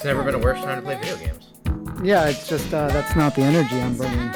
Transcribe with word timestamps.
It's 0.00 0.06
never 0.06 0.22
been 0.22 0.34
a 0.34 0.38
worse 0.38 0.58
time 0.62 0.76
to 0.78 0.82
play 0.82 0.96
video 0.98 1.14
games. 1.18 1.50
Yeah, 2.02 2.26
it's 2.26 2.48
just 2.48 2.72
uh, 2.72 2.88
that's 2.88 3.14
not 3.14 3.34
the 3.34 3.42
energy 3.42 3.78
I'm 3.78 3.94
bringing. 3.98 4.32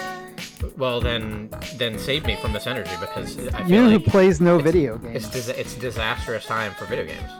Well, 0.76 1.00
then, 1.00 1.48
then 1.76 1.98
save 1.98 2.26
me 2.26 2.36
from 2.36 2.52
this 2.52 2.66
energy 2.66 2.90
because 3.00 3.38
I 3.48 3.62
feel 3.62 3.70
You 3.70 3.76
know 3.76 3.88
like 3.88 4.04
who 4.04 4.10
plays 4.10 4.42
no 4.42 4.58
it's- 4.58 4.70
video 4.70 4.96
it's 4.96 5.24
games? 5.24 5.28
dis- 5.30 5.48
it's 5.48 5.74
disastrous 5.76 6.44
time 6.44 6.72
for 6.74 6.84
video 6.84 7.06
games. 7.06 7.30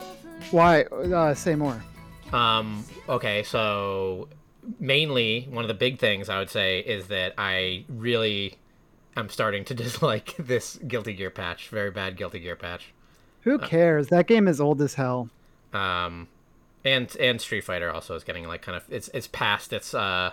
Why? 0.49 0.85
Uh, 0.85 1.35
say 1.35 1.53
more. 1.53 1.79
Um, 2.33 2.83
okay, 3.07 3.43
so 3.43 4.27
mainly 4.79 5.47
one 5.51 5.63
of 5.63 5.67
the 5.67 5.75
big 5.75 5.99
things 5.99 6.27
I 6.27 6.39
would 6.39 6.49
say 6.49 6.79
is 6.79 7.05
that 7.09 7.35
I 7.37 7.85
really 7.89 8.57
am 9.15 9.29
starting 9.29 9.63
to 9.65 9.75
dislike 9.75 10.33
this 10.39 10.77
Guilty 10.87 11.13
Gear 11.13 11.29
patch. 11.29 11.69
Very 11.69 11.91
bad 11.91 12.17
Guilty 12.17 12.39
Gear 12.39 12.55
patch. 12.55 12.91
Who 13.41 13.59
cares? 13.59 14.07
That 14.07 14.25
game 14.25 14.47
is 14.47 14.59
old 14.59 14.81
as 14.81 14.95
hell. 14.95 15.29
Um, 15.73 16.27
and 16.85 17.13
and 17.19 17.41
Street 17.41 17.61
Fighter 17.65 17.91
also 17.91 18.15
is 18.15 18.23
getting 18.23 18.47
like 18.47 18.61
kind 18.61 18.77
of 18.77 18.83
it's 18.89 19.09
it's 19.13 19.27
past 19.27 19.73
its 19.73 19.93
uh 19.93 20.31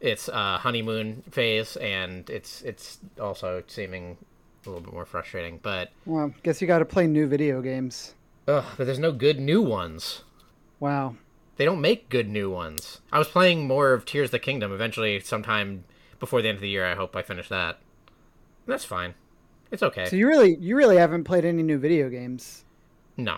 its 0.00 0.28
uh 0.28 0.58
honeymoon 0.58 1.22
phase 1.30 1.76
and 1.76 2.28
it's 2.28 2.60
it's 2.62 2.98
also 3.18 3.62
seeming 3.68 4.18
a 4.66 4.68
little 4.68 4.82
bit 4.82 4.92
more 4.92 5.06
frustrating. 5.06 5.60
But 5.62 5.90
Well, 6.04 6.34
guess 6.42 6.60
you 6.60 6.66
got 6.66 6.80
to 6.80 6.84
play 6.84 7.06
new 7.06 7.26
video 7.26 7.62
games. 7.62 8.14
ugh, 8.48 8.64
but 8.76 8.84
there's 8.84 8.98
no 8.98 9.12
good 9.12 9.38
new 9.38 9.62
ones. 9.62 10.22
Wow. 10.80 11.16
They 11.56 11.64
don't 11.64 11.80
make 11.80 12.08
good 12.08 12.28
new 12.28 12.50
ones. 12.50 13.00
I 13.12 13.18
was 13.18 13.28
playing 13.28 13.66
more 13.68 13.92
of 13.92 14.04
Tears 14.04 14.26
of 14.28 14.32
the 14.32 14.38
Kingdom. 14.40 14.72
Eventually, 14.72 15.20
sometime 15.20 15.84
before 16.18 16.42
the 16.42 16.48
end 16.48 16.56
of 16.56 16.62
the 16.62 16.68
year, 16.68 16.84
I 16.84 16.96
hope 16.96 17.14
I 17.14 17.22
finish 17.22 17.48
that. 17.48 17.78
That's 18.66 18.84
fine. 18.84 19.14
It's 19.70 19.82
okay. 19.82 20.06
So 20.06 20.16
you 20.16 20.26
really, 20.26 20.56
you 20.56 20.74
really 20.76 20.96
haven't 20.96 21.24
played 21.24 21.44
any 21.44 21.62
new 21.62 21.78
video 21.78 22.08
games. 22.08 22.64
no. 23.16 23.36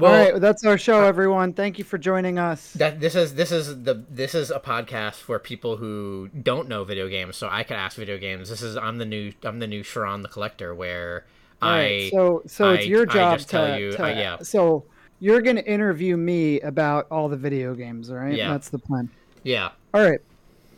Well, 0.00 0.12
All 0.26 0.32
right, 0.32 0.40
that's 0.40 0.64
our 0.64 0.78
show, 0.78 1.02
everyone. 1.04 1.52
Thank 1.52 1.78
you 1.78 1.84
for 1.84 1.98
joining 1.98 2.38
us. 2.38 2.72
that 2.74 3.00
this 3.00 3.14
is 3.14 3.34
this 3.34 3.52
is 3.52 3.82
the 3.84 4.04
this 4.08 4.34
is 4.34 4.50
a 4.50 4.58
podcast 4.60 5.16
for 5.16 5.38
people 5.38 5.76
who 5.76 6.28
don't 6.42 6.68
know 6.68 6.84
video 6.84 7.08
games. 7.08 7.36
So 7.36 7.48
I 7.50 7.62
could 7.62 7.76
ask 7.76 7.96
video 7.96 8.18
games. 8.18 8.48
This 8.48 8.62
is 8.62 8.76
I'm 8.76 8.98
the 8.98 9.04
new 9.04 9.32
I'm 9.42 9.58
the 9.58 9.66
new 9.66 9.82
Sharon 9.82 10.22
the 10.22 10.28
Collector, 10.28 10.74
where 10.74 11.26
All 11.62 11.70
I 11.70 11.78
right, 11.78 12.10
so 12.12 12.42
so 12.46 12.70
it's 12.70 12.84
I- 12.86 12.88
your 12.88 13.02
I 13.10 13.12
job 13.12 13.38
to, 13.40 13.46
tell 13.46 13.78
you- 13.78 13.92
to- 13.92 14.04
uh, 14.04 14.08
yeah. 14.08 14.38
So 14.42 14.84
you're 15.20 15.42
gonna 15.42 15.60
interview 15.60 16.16
me 16.16 16.60
about 16.60 17.06
all 17.10 17.28
the 17.28 17.36
video 17.36 17.74
games, 17.74 18.10
all 18.10 18.16
right? 18.16 18.34
Yeah. 18.34 18.50
That's 18.52 18.70
the 18.70 18.78
plan. 18.78 19.10
yeah 19.42 19.70
All 19.92 20.00
right. 20.02 20.20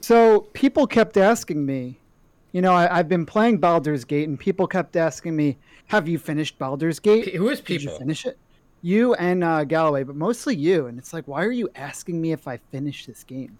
So 0.00 0.40
people 0.52 0.86
kept 0.88 1.16
asking 1.16 1.64
me, 1.64 2.00
you 2.50 2.60
know, 2.60 2.72
I, 2.72 2.98
I've 2.98 3.08
been 3.08 3.24
playing 3.24 3.58
Baldur's 3.58 4.04
Gate, 4.04 4.28
and 4.28 4.36
people 4.38 4.66
kept 4.66 4.96
asking 4.96 5.36
me, 5.36 5.58
"Have 5.86 6.08
you 6.08 6.18
finished 6.18 6.58
Baldur's 6.58 6.98
Gate? 6.98 7.26
P- 7.26 7.36
who 7.36 7.48
is 7.50 7.60
Did 7.60 7.82
you 7.82 7.88
people? 7.90 7.98
finish 8.00 8.26
it?" 8.26 8.36
You 8.82 9.14
and 9.14 9.44
uh, 9.44 9.64
Galloway, 9.64 10.02
but 10.02 10.16
mostly 10.16 10.56
you. 10.56 10.86
And 10.86 10.98
it's 10.98 11.12
like, 11.12 11.26
why 11.28 11.44
are 11.44 11.52
you 11.52 11.70
asking 11.76 12.20
me 12.20 12.32
if 12.32 12.48
I 12.48 12.56
finish 12.56 13.06
this 13.06 13.22
game? 13.24 13.58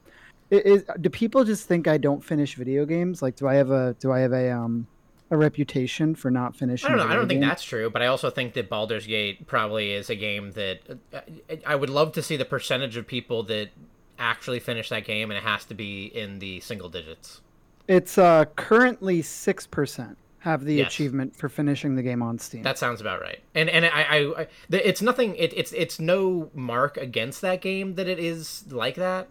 Is, 0.50 0.84
do 1.00 1.08
people 1.08 1.44
just 1.44 1.66
think 1.66 1.88
I 1.88 1.96
don't 1.96 2.22
finish 2.22 2.56
video 2.56 2.84
games? 2.84 3.22
Like, 3.22 3.36
do 3.36 3.48
I 3.48 3.54
have 3.54 3.70
a 3.70 3.96
do 3.98 4.12
I 4.12 4.18
have 4.20 4.32
a 4.32 4.50
um 4.50 4.86
a 5.30 5.36
reputation 5.36 6.14
for 6.14 6.30
not 6.30 6.55
finishing? 6.55 6.90
I 6.90 6.96
don't 6.96 7.06
know. 7.06 7.11
I 7.11 7.16
don't 7.16 7.27
think 7.27 7.40
that's 7.40 7.64
true, 7.64 7.88
but 7.88 8.02
I 8.02 8.08
also 8.08 8.28
think 8.28 8.52
that 8.55 8.68
Baldur's 8.68 9.06
Gate 9.06 9.46
probably 9.46 9.92
is 9.92 10.11
a 10.11 10.14
game 10.14 10.50
that 10.52 10.80
uh, 11.14 11.20
I 11.64 11.74
would 11.74 11.88
love 11.88 12.12
to 12.12 12.22
see 12.22 12.36
the 12.36 12.44
percentage 12.44 12.98
of 12.98 13.06
people 13.06 13.42
that 13.44 13.70
actually 14.18 14.61
finish 14.61 14.90
that 14.90 15.06
game, 15.06 15.30
and 15.30 15.38
it 15.38 15.42
has 15.44 15.64
to 15.66 15.74
be 15.74 16.05
in 16.05 16.38
the 16.38 16.61
single 16.61 16.90
digits. 16.90 17.40
It's 17.88 18.18
uh 18.18 18.44
currently 18.56 19.22
six 19.22 19.66
percent 19.66 20.18
have 20.42 20.64
the 20.64 20.75
Yes. 20.75 20.89
achievement 20.89 21.36
for 21.36 21.48
finishing 21.48 21.95
the 21.97 22.03
game 22.03 22.23
on 22.23 22.39
Steam. 22.39 22.63
That 22.63 22.79
sounds 22.79 23.01
about 23.01 23.20
right. 23.20 23.41
And 23.55 23.69
and 23.70 23.85
I, 23.86 23.89
I, 23.91 24.41
I 24.42 24.47
it's 24.70 25.01
nothing. 25.03 25.35
It, 25.36 25.53
it's 25.57 25.73
it's 25.73 25.98
no 26.01 26.51
mark 26.55 26.97
against 26.97 27.41
that 27.42 27.61
game 27.61 27.95
that 27.95 28.08
it 28.08 28.19
is 28.19 28.64
like 28.70 28.97
that. 28.97 29.29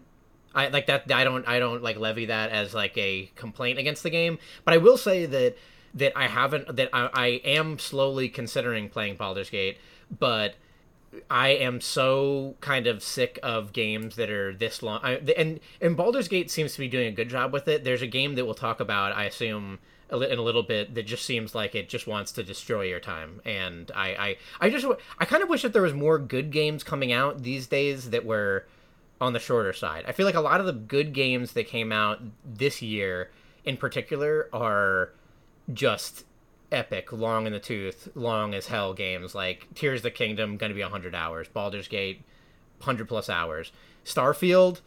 I 0.54 0.68
like 0.68 0.86
that. 0.86 1.10
I 1.12 1.24
don't 1.24 1.46
I 1.46 1.58
don't 1.58 1.82
like 1.82 1.96
levy 1.98 2.26
that 2.26 2.50
as 2.50 2.74
like 2.74 2.96
a 2.98 3.30
complaint 3.36 3.78
against 3.78 4.02
the 4.02 4.10
game. 4.10 4.38
But 4.64 4.74
I 4.74 4.78
will 4.78 4.96
say 4.98 5.26
that 5.26 5.56
that 5.94 6.12
I 6.16 6.28
haven't 6.28 6.76
that 6.76 6.88
I, 6.92 7.10
I 7.12 7.26
am 7.44 7.78
slowly 7.78 8.28
considering 8.28 8.88
playing 8.88 9.16
Baldur's 9.16 9.50
Gate, 9.50 9.78
but 10.18 10.54
I 11.30 11.48
am 11.48 11.82
so 11.82 12.54
kind 12.60 12.86
of 12.86 13.02
sick 13.02 13.38
of 13.42 13.74
games 13.74 14.16
that 14.16 14.30
are 14.30 14.54
this 14.54 14.82
long. 14.82 15.00
I, 15.02 15.16
and 15.36 15.60
and 15.80 15.94
Baldur's 15.94 16.28
Gate 16.28 16.50
seems 16.50 16.72
to 16.72 16.78
be 16.80 16.88
doing 16.88 17.08
a 17.08 17.12
good 17.12 17.28
job 17.28 17.52
with 17.52 17.68
it. 17.68 17.84
There's 17.84 18.00
a 18.00 18.06
game 18.06 18.34
that 18.36 18.46
we'll 18.46 18.54
talk 18.54 18.80
about, 18.80 19.12
I 19.14 19.24
assume, 19.24 19.78
in 20.12 20.38
a 20.38 20.42
little 20.42 20.62
bit 20.62 20.94
that 20.94 21.06
just 21.06 21.24
seems 21.24 21.54
like 21.54 21.74
it 21.74 21.88
just 21.88 22.06
wants 22.06 22.32
to 22.32 22.42
destroy 22.42 22.82
your 22.82 23.00
time. 23.00 23.40
And 23.44 23.90
I 23.94 24.36
I, 24.60 24.66
I 24.66 24.70
just 24.70 24.86
I 25.18 25.24
kind 25.24 25.42
of 25.42 25.48
wish 25.48 25.62
that 25.62 25.72
there 25.72 25.82
was 25.82 25.94
more 25.94 26.18
good 26.18 26.50
games 26.50 26.84
coming 26.84 27.12
out 27.12 27.42
these 27.42 27.66
days 27.66 28.10
that 28.10 28.24
were 28.24 28.66
on 29.20 29.32
the 29.32 29.38
shorter 29.38 29.72
side. 29.72 30.04
I 30.06 30.12
feel 30.12 30.26
like 30.26 30.34
a 30.34 30.40
lot 30.40 30.60
of 30.60 30.66
the 30.66 30.72
good 30.72 31.12
games 31.12 31.52
that 31.52 31.68
came 31.68 31.92
out 31.92 32.20
this 32.44 32.82
year, 32.82 33.30
in 33.64 33.76
particular, 33.76 34.48
are 34.52 35.12
just 35.72 36.24
epic, 36.72 37.12
long 37.12 37.46
in 37.46 37.52
the 37.52 37.60
tooth, 37.60 38.08
long 38.14 38.54
as 38.54 38.66
hell 38.66 38.94
games 38.94 39.34
like 39.34 39.68
Tears 39.74 40.00
of 40.00 40.04
the 40.04 40.10
Kingdom, 40.10 40.56
going 40.56 40.70
to 40.70 40.74
be 40.74 40.82
100 40.82 41.14
hours, 41.14 41.46
Baldur's 41.48 41.86
Gate, 41.86 42.22
100 42.78 43.06
plus 43.06 43.28
hours. 43.28 43.70
Starfield, 44.04 44.80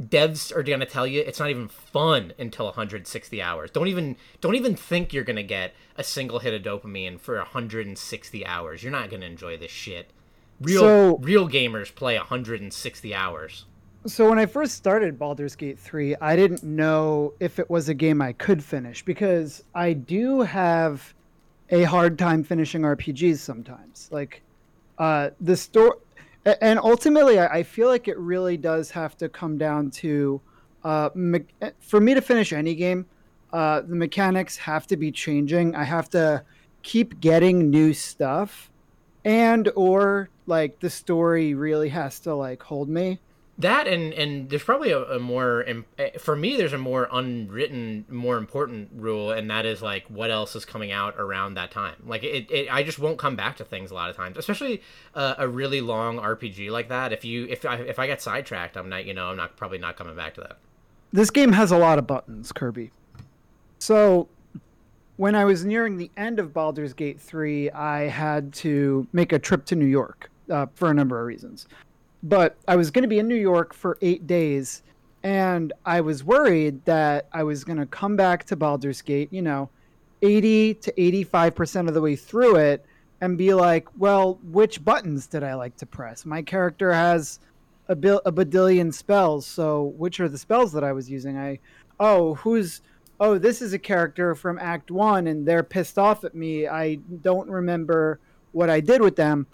devs 0.00 0.54
are 0.54 0.62
going 0.62 0.80
to 0.80 0.86
tell 0.86 1.06
you 1.06 1.20
it's 1.20 1.38
not 1.38 1.50
even 1.50 1.68
fun 1.68 2.32
until 2.38 2.66
160 2.66 3.42
hours. 3.42 3.70
Don't 3.70 3.88
even 3.88 4.16
don't 4.40 4.54
even 4.54 4.74
think 4.76 5.12
you're 5.12 5.24
going 5.24 5.36
to 5.36 5.42
get 5.42 5.74
a 5.96 6.04
single 6.04 6.38
hit 6.38 6.54
of 6.54 6.62
dopamine 6.62 7.20
for 7.20 7.36
160 7.36 8.46
hours. 8.46 8.82
You're 8.82 8.92
not 8.92 9.10
going 9.10 9.20
to 9.20 9.26
enjoy 9.26 9.56
this 9.56 9.70
shit. 9.70 10.10
Real 10.60 10.80
So- 10.80 11.18
real 11.18 11.48
gamers 11.48 11.94
play 11.94 12.16
160 12.16 13.14
hours. 13.14 13.66
So 14.04 14.28
when 14.28 14.38
I 14.38 14.46
first 14.46 14.74
started 14.74 15.16
Baldur's 15.16 15.54
Gate 15.54 15.78
3, 15.78 16.16
I 16.20 16.34
didn't 16.34 16.64
know 16.64 17.34
if 17.38 17.60
it 17.60 17.70
was 17.70 17.88
a 17.88 17.94
game 17.94 18.20
I 18.20 18.32
could 18.32 18.62
finish 18.64 19.04
because 19.04 19.62
I 19.76 19.92
do 19.92 20.40
have 20.40 21.14
a 21.70 21.84
hard 21.84 22.18
time 22.18 22.42
finishing 22.42 22.82
RPGs 22.82 23.38
sometimes. 23.38 24.08
Like 24.10 24.42
uh 24.98 25.30
the 25.40 25.56
story 25.56 25.96
and 26.44 26.78
ultimately 26.78 27.38
I 27.38 27.62
feel 27.62 27.88
like 27.88 28.08
it 28.08 28.18
really 28.18 28.56
does 28.56 28.90
have 28.90 29.16
to 29.18 29.28
come 29.28 29.58
down 29.58 29.90
to 29.92 30.40
uh 30.84 31.10
me- 31.14 31.44
for 31.80 32.00
me 32.00 32.14
to 32.14 32.20
finish 32.20 32.52
any 32.52 32.74
game, 32.74 33.06
uh 33.52 33.80
the 33.82 33.94
mechanics 33.94 34.56
have 34.56 34.86
to 34.88 34.96
be 34.96 35.12
changing. 35.12 35.74
I 35.74 35.84
have 35.84 36.08
to 36.10 36.44
keep 36.82 37.20
getting 37.20 37.70
new 37.70 37.92
stuff 37.92 38.70
and 39.24 39.70
or 39.76 40.28
like 40.46 40.80
the 40.80 40.90
story 40.90 41.54
really 41.54 41.88
has 41.90 42.18
to 42.20 42.34
like 42.34 42.62
hold 42.62 42.88
me. 42.88 43.20
That 43.62 43.88
and 43.88 44.12
and 44.12 44.48
there's 44.48 44.62
probably 44.62 44.92
a, 44.92 45.02
a 45.02 45.18
more 45.18 45.64
eh, 45.98 46.10
for 46.18 46.36
me 46.36 46.56
there's 46.56 46.72
a 46.72 46.78
more 46.78 47.08
unwritten 47.10 48.04
more 48.08 48.36
important 48.36 48.90
rule 48.94 49.32
and 49.32 49.50
that 49.50 49.66
is 49.66 49.82
like 49.82 50.04
what 50.08 50.30
else 50.30 50.54
is 50.54 50.64
coming 50.64 50.92
out 50.92 51.14
around 51.18 51.54
that 51.54 51.70
time 51.70 51.96
like 52.06 52.22
it, 52.22 52.50
it 52.50 52.68
I 52.72 52.82
just 52.82 52.98
won't 52.98 53.18
come 53.18 53.36
back 53.36 53.56
to 53.56 53.64
things 53.64 53.90
a 53.90 53.94
lot 53.94 54.10
of 54.10 54.16
times 54.16 54.36
especially 54.36 54.82
uh, 55.14 55.34
a 55.38 55.48
really 55.48 55.80
long 55.80 56.18
RPG 56.18 56.70
like 56.70 56.88
that 56.88 57.12
if 57.12 57.24
you 57.24 57.46
if 57.48 57.64
I 57.64 57.76
if 57.76 57.98
I 57.98 58.06
get 58.06 58.20
sidetracked 58.22 58.76
I'm 58.76 58.88
not 58.88 59.06
you 59.06 59.14
know 59.14 59.26
I'm 59.28 59.36
not 59.36 59.56
probably 59.56 59.78
not 59.78 59.96
coming 59.96 60.16
back 60.16 60.34
to 60.34 60.40
that 60.42 60.58
this 61.12 61.30
game 61.30 61.52
has 61.52 61.70
a 61.70 61.76
lot 61.76 61.98
of 61.98 62.06
buttons, 62.06 62.52
Kirby. 62.52 62.90
So, 63.78 64.28
when 65.16 65.34
I 65.34 65.44
was 65.44 65.64
nearing 65.64 65.98
the 65.98 66.10
end 66.16 66.38
of 66.38 66.54
Baldur's 66.54 66.94
Gate 66.94 67.20
3, 67.20 67.70
I 67.70 68.08
had 68.08 68.52
to 68.54 69.06
make 69.12 69.32
a 69.32 69.38
trip 69.38 69.66
to 69.66 69.76
New 69.76 69.86
York 69.86 70.30
uh, 70.50 70.66
for 70.74 70.90
a 70.90 70.94
number 70.94 71.20
of 71.20 71.26
reasons. 71.26 71.68
But 72.22 72.56
I 72.68 72.76
was 72.76 72.90
going 72.90 73.02
to 73.02 73.08
be 73.08 73.18
in 73.18 73.28
New 73.28 73.34
York 73.34 73.74
for 73.74 73.98
eight 74.00 74.26
days, 74.26 74.82
and 75.22 75.72
I 75.84 76.00
was 76.00 76.22
worried 76.22 76.84
that 76.84 77.28
I 77.32 77.42
was 77.42 77.64
going 77.64 77.78
to 77.78 77.86
come 77.86 78.16
back 78.16 78.44
to 78.46 78.56
Baldur's 78.56 79.02
Gate, 79.02 79.32
you 79.32 79.42
know, 79.42 79.70
80 80.22 80.74
to 80.74 80.92
85% 80.92 81.88
of 81.88 81.94
the 81.94 82.00
way 82.00 82.14
through 82.14 82.56
it, 82.56 82.84
and 83.20 83.38
be 83.38 83.54
like, 83.54 83.88
well, 83.98 84.38
which 84.42 84.84
buttons 84.84 85.26
did 85.26 85.42
I 85.42 85.54
like 85.54 85.76
to 85.78 85.86
press? 85.86 86.24
My 86.24 86.42
character 86.42 86.92
has 86.92 87.40
a, 87.88 87.96
bil- 87.96 88.22
a 88.24 88.32
badillion 88.32 88.92
spells. 88.92 89.46
So 89.46 89.94
which 89.96 90.20
are 90.20 90.28
the 90.28 90.38
spells 90.38 90.72
that 90.72 90.84
I 90.84 90.92
was 90.92 91.08
using? 91.10 91.38
I 91.38 91.58
oh 92.00 92.34
who's 92.36 92.80
oh 93.20 93.38
this 93.38 93.62
is 93.62 93.72
a 93.72 93.78
character 93.78 94.34
from 94.34 94.58
Act 94.58 94.90
One 94.90 95.26
and 95.26 95.46
they're 95.46 95.62
pissed 95.62 95.98
off 95.98 96.24
at 96.24 96.34
me. 96.34 96.66
I 96.66 96.96
don't 97.22 97.48
remember 97.48 98.18
what 98.52 98.70
I 98.70 98.80
did 98.80 99.00
with 99.00 99.16
them. 99.16 99.46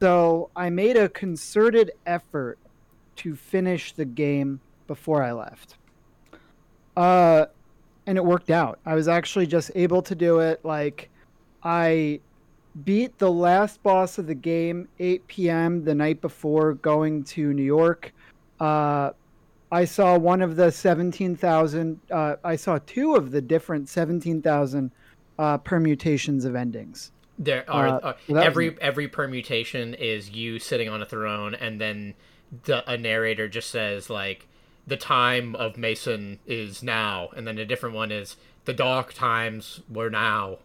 So 0.00 0.50
I 0.56 0.70
made 0.70 0.96
a 0.96 1.08
concerted 1.08 1.92
effort 2.06 2.58
to 3.16 3.36
finish 3.36 3.92
the 3.92 4.04
game 4.04 4.60
before 4.86 5.22
I 5.22 5.32
left. 5.32 5.76
Uh, 6.96 7.46
and 8.06 8.18
it 8.18 8.24
worked 8.24 8.50
out. 8.50 8.78
I 8.84 8.94
was 8.94 9.08
actually 9.08 9.46
just 9.46 9.70
able 9.74 10.02
to 10.02 10.14
do 10.14 10.40
it. 10.40 10.64
Like 10.64 11.10
I 11.62 12.20
beat 12.84 13.18
the 13.18 13.30
last 13.30 13.82
boss 13.82 14.18
of 14.18 14.26
the 14.26 14.34
game 14.34 14.88
8 14.98 15.26
p.m. 15.26 15.84
the 15.84 15.94
night 15.94 16.20
before 16.20 16.74
going 16.74 17.24
to 17.24 17.52
New 17.52 17.62
York. 17.62 18.12
Uh, 18.60 19.10
I 19.70 19.84
saw 19.84 20.18
one 20.18 20.42
of 20.42 20.56
the 20.56 20.70
17,000, 20.70 22.00
uh, 22.10 22.36
I 22.44 22.56
saw 22.56 22.78
two 22.86 23.14
of 23.14 23.30
the 23.30 23.40
different 23.40 23.88
17,000 23.88 24.90
uh, 25.38 25.58
permutations 25.58 26.44
of 26.44 26.54
endings. 26.54 27.10
There 27.38 27.68
are 27.68 27.88
uh, 27.88 28.14
uh, 28.30 28.34
every 28.36 28.70
was... 28.70 28.78
every 28.80 29.08
permutation 29.08 29.94
is 29.94 30.30
you 30.30 30.58
sitting 30.58 30.88
on 30.88 31.02
a 31.02 31.06
throne, 31.06 31.54
and 31.54 31.80
then 31.80 32.14
the, 32.64 32.88
a 32.90 32.96
narrator 32.96 33.48
just 33.48 33.70
says 33.70 34.08
like 34.08 34.46
the 34.86 34.96
time 34.96 35.56
of 35.56 35.76
Mason 35.76 36.38
is 36.46 36.82
now, 36.82 37.30
and 37.36 37.46
then 37.46 37.58
a 37.58 37.64
different 37.64 37.94
one 37.94 38.12
is 38.12 38.36
the 38.64 38.72
dark 38.72 39.12
times 39.14 39.80
were 39.88 40.10
now. 40.10 40.58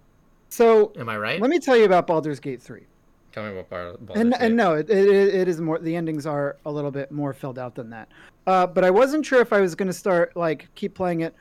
So 0.49 0.93
am 0.97 1.09
I 1.09 1.17
right? 1.17 1.41
Let 1.41 1.49
me 1.49 1.59
tell 1.59 1.77
you 1.77 1.85
about 1.85 2.07
Baldur's 2.07 2.39
Gate 2.39 2.61
three. 2.61 2.85
Tell 3.31 3.43
me 3.47 3.55
what 3.55 3.69
Baldur's 3.69 3.97
and, 4.15 4.31
Gate. 4.31 4.41
And 4.41 4.55
no, 4.55 4.73
it, 4.73 4.89
it, 4.89 5.07
it 5.07 5.47
is 5.47 5.61
more. 5.61 5.79
The 5.79 5.95
endings 5.95 6.25
are 6.25 6.57
a 6.65 6.71
little 6.71 6.91
bit 6.91 7.11
more 7.11 7.33
filled 7.33 7.59
out 7.59 7.75
than 7.75 7.89
that. 7.91 8.09
Uh, 8.47 8.65
but 8.67 8.83
I 8.83 8.89
wasn't 8.89 9.25
sure 9.25 9.41
if 9.41 9.53
I 9.53 9.61
was 9.61 9.75
going 9.75 9.87
to 9.87 9.93
start 9.93 10.35
like 10.35 10.67
keep 10.75 10.95
playing 10.95 11.21
it. 11.21 11.35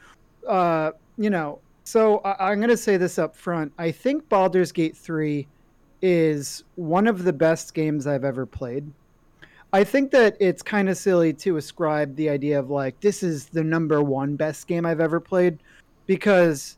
Uh, 0.46 0.92
you 1.16 1.30
know, 1.30 1.58
so 1.88 2.18
I, 2.18 2.50
I'm 2.50 2.58
going 2.58 2.68
to 2.68 2.76
say 2.76 2.98
this 2.98 3.18
up 3.18 3.34
front. 3.34 3.72
I 3.78 3.90
think 3.90 4.28
Baldur's 4.28 4.72
Gate 4.72 4.94
3 4.94 5.46
is 6.02 6.62
one 6.76 7.06
of 7.06 7.24
the 7.24 7.32
best 7.32 7.72
games 7.72 8.06
I've 8.06 8.24
ever 8.24 8.44
played. 8.44 8.92
I 9.72 9.84
think 9.84 10.10
that 10.10 10.36
it's 10.38 10.62
kind 10.62 10.90
of 10.90 10.98
silly 10.98 11.32
to 11.34 11.56
ascribe 11.56 12.14
the 12.14 12.28
idea 12.28 12.58
of 12.58 12.68
like 12.68 13.00
this 13.00 13.22
is 13.22 13.46
the 13.46 13.64
number 13.64 14.02
one 14.02 14.36
best 14.36 14.66
game 14.66 14.84
I've 14.84 15.00
ever 15.00 15.18
played 15.18 15.58
because 16.06 16.76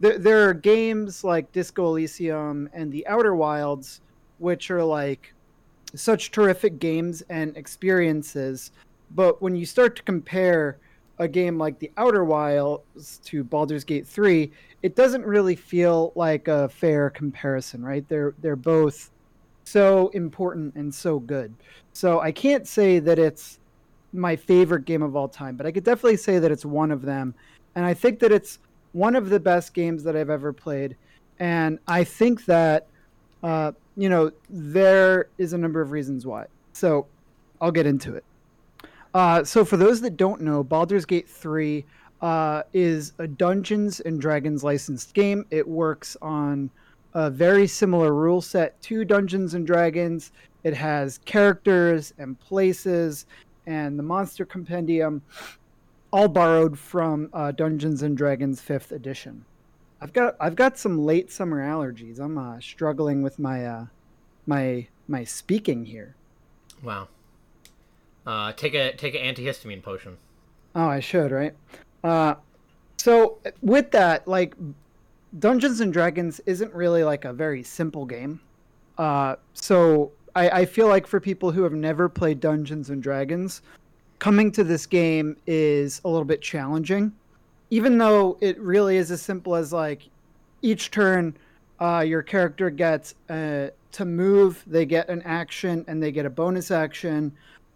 there, 0.00 0.18
there 0.18 0.48
are 0.48 0.54
games 0.54 1.22
like 1.22 1.50
Disco 1.52 1.86
Elysium 1.86 2.68
and 2.72 2.90
The 2.90 3.06
Outer 3.06 3.36
Wilds 3.36 4.00
which 4.38 4.72
are 4.72 4.84
like 4.84 5.34
such 5.94 6.30
terrific 6.32 6.78
games 6.78 7.22
and 7.28 7.56
experiences 7.56 8.72
but 9.12 9.40
when 9.40 9.56
you 9.56 9.66
start 9.66 9.96
to 9.96 10.02
compare 10.02 10.78
a 11.18 11.28
game 11.28 11.58
like 11.58 11.78
The 11.78 11.90
Outer 11.96 12.24
Wilds 12.24 13.18
to 13.24 13.44
Baldur's 13.44 13.84
Gate 13.84 14.06
3, 14.06 14.50
it 14.82 14.94
doesn't 14.94 15.24
really 15.24 15.56
feel 15.56 16.12
like 16.14 16.48
a 16.48 16.68
fair 16.68 17.10
comparison, 17.10 17.84
right? 17.84 18.08
They're 18.08 18.34
they're 18.40 18.56
both 18.56 19.10
so 19.64 20.08
important 20.08 20.74
and 20.76 20.94
so 20.94 21.18
good. 21.18 21.54
So 21.92 22.20
I 22.20 22.32
can't 22.32 22.66
say 22.66 22.98
that 23.00 23.18
it's 23.18 23.58
my 24.12 24.36
favorite 24.36 24.84
game 24.84 25.02
of 25.02 25.16
all 25.16 25.28
time, 25.28 25.56
but 25.56 25.66
I 25.66 25.72
could 25.72 25.84
definitely 25.84 26.16
say 26.16 26.38
that 26.38 26.50
it's 26.50 26.64
one 26.64 26.90
of 26.90 27.02
them. 27.02 27.34
And 27.74 27.84
I 27.84 27.92
think 27.92 28.18
that 28.20 28.32
it's 28.32 28.60
one 28.92 29.14
of 29.14 29.28
the 29.28 29.38
best 29.38 29.74
games 29.74 30.02
that 30.04 30.16
I've 30.16 30.30
ever 30.30 30.52
played. 30.52 30.96
And 31.38 31.78
I 31.86 32.04
think 32.04 32.46
that 32.46 32.86
uh, 33.42 33.72
you 33.96 34.08
know, 34.08 34.30
there 34.48 35.28
is 35.38 35.52
a 35.52 35.58
number 35.58 35.80
of 35.80 35.90
reasons 35.90 36.26
why. 36.26 36.46
So 36.72 37.06
I'll 37.60 37.72
get 37.72 37.86
into 37.86 38.14
it. 38.14 38.24
Uh, 39.18 39.42
so, 39.42 39.64
for 39.64 39.76
those 39.76 40.00
that 40.00 40.16
don't 40.16 40.40
know, 40.42 40.62
Baldur's 40.62 41.04
Gate 41.04 41.28
3 41.28 41.84
uh, 42.20 42.62
is 42.72 43.14
a 43.18 43.26
Dungeons 43.26 43.98
and 43.98 44.20
Dragons 44.20 44.62
licensed 44.62 45.12
game. 45.12 45.44
It 45.50 45.66
works 45.66 46.16
on 46.22 46.70
a 47.14 47.28
very 47.28 47.66
similar 47.66 48.14
rule 48.14 48.40
set 48.40 48.80
to 48.82 49.04
Dungeons 49.04 49.54
and 49.54 49.66
Dragons. 49.66 50.30
It 50.62 50.72
has 50.74 51.18
characters 51.24 52.14
and 52.18 52.38
places 52.38 53.26
and 53.66 53.98
the 53.98 54.04
monster 54.04 54.44
compendium, 54.44 55.20
all 56.12 56.28
borrowed 56.28 56.78
from 56.78 57.28
uh, 57.32 57.50
Dungeons 57.50 58.04
and 58.04 58.16
Dragons 58.16 58.62
5th 58.62 58.92
edition. 58.92 59.44
I've 60.00 60.12
got 60.12 60.36
I've 60.38 60.54
got 60.54 60.78
some 60.78 60.96
late 60.96 61.32
summer 61.32 61.60
allergies. 61.60 62.20
I'm 62.20 62.38
uh, 62.38 62.60
struggling 62.60 63.22
with 63.22 63.40
my 63.40 63.66
uh, 63.66 63.86
my 64.46 64.86
my 65.08 65.24
speaking 65.24 65.86
here. 65.86 66.14
Wow. 66.84 67.08
Uh, 68.28 68.52
take 68.52 68.74
a 68.74 68.92
take 68.92 69.14
an 69.14 69.22
antihistamine 69.22 69.82
potion. 69.82 70.18
Oh, 70.74 70.86
I 70.86 71.00
should, 71.00 71.30
right? 71.30 71.54
Uh, 72.04 72.34
so 72.98 73.38
with 73.62 73.90
that, 73.92 74.28
like 74.28 74.54
Dungeons 75.38 75.80
and 75.80 75.90
Dragons 75.90 76.38
isn't 76.44 76.74
really 76.74 77.04
like 77.04 77.24
a 77.24 77.32
very 77.32 77.62
simple 77.62 78.04
game. 78.04 78.38
Uh, 78.98 79.36
so 79.54 80.12
I, 80.36 80.50
I 80.50 80.64
feel 80.66 80.88
like 80.88 81.06
for 81.06 81.20
people 81.20 81.50
who 81.50 81.62
have 81.62 81.72
never 81.72 82.06
played 82.06 82.38
Dungeons 82.38 82.90
and 82.90 83.02
Dragons, 83.02 83.62
coming 84.18 84.52
to 84.52 84.62
this 84.62 84.84
game 84.84 85.34
is 85.46 86.02
a 86.04 86.08
little 86.10 86.26
bit 86.26 86.42
challenging. 86.42 87.12
Even 87.70 87.96
though 87.96 88.36
it 88.42 88.60
really 88.60 88.98
is 88.98 89.10
as 89.10 89.22
simple 89.22 89.54
as 89.54 89.72
like 89.72 90.02
each 90.60 90.90
turn, 90.90 91.34
uh, 91.80 92.04
your 92.06 92.22
character 92.22 92.68
gets 92.68 93.14
uh, 93.30 93.68
to 93.92 94.04
move, 94.04 94.62
they 94.66 94.84
get 94.84 95.08
an 95.08 95.22
action, 95.22 95.82
and 95.88 96.02
they 96.02 96.12
get 96.12 96.26
a 96.26 96.30
bonus 96.30 96.70
action. 96.70 97.32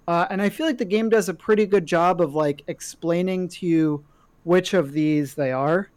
Uh, 0.08 0.26
and 0.30 0.42
I 0.42 0.48
feel 0.48 0.66
like 0.66 0.78
the 0.78 0.84
game 0.84 1.08
does 1.08 1.28
a 1.28 1.34
pretty 1.34 1.66
good 1.66 1.86
job 1.86 2.20
of 2.20 2.34
like 2.34 2.62
explaining 2.66 3.48
to 3.48 3.66
you 3.66 4.04
which 4.44 4.74
of 4.74 4.92
these 4.92 5.34
they 5.34 5.52
are. 5.52 5.90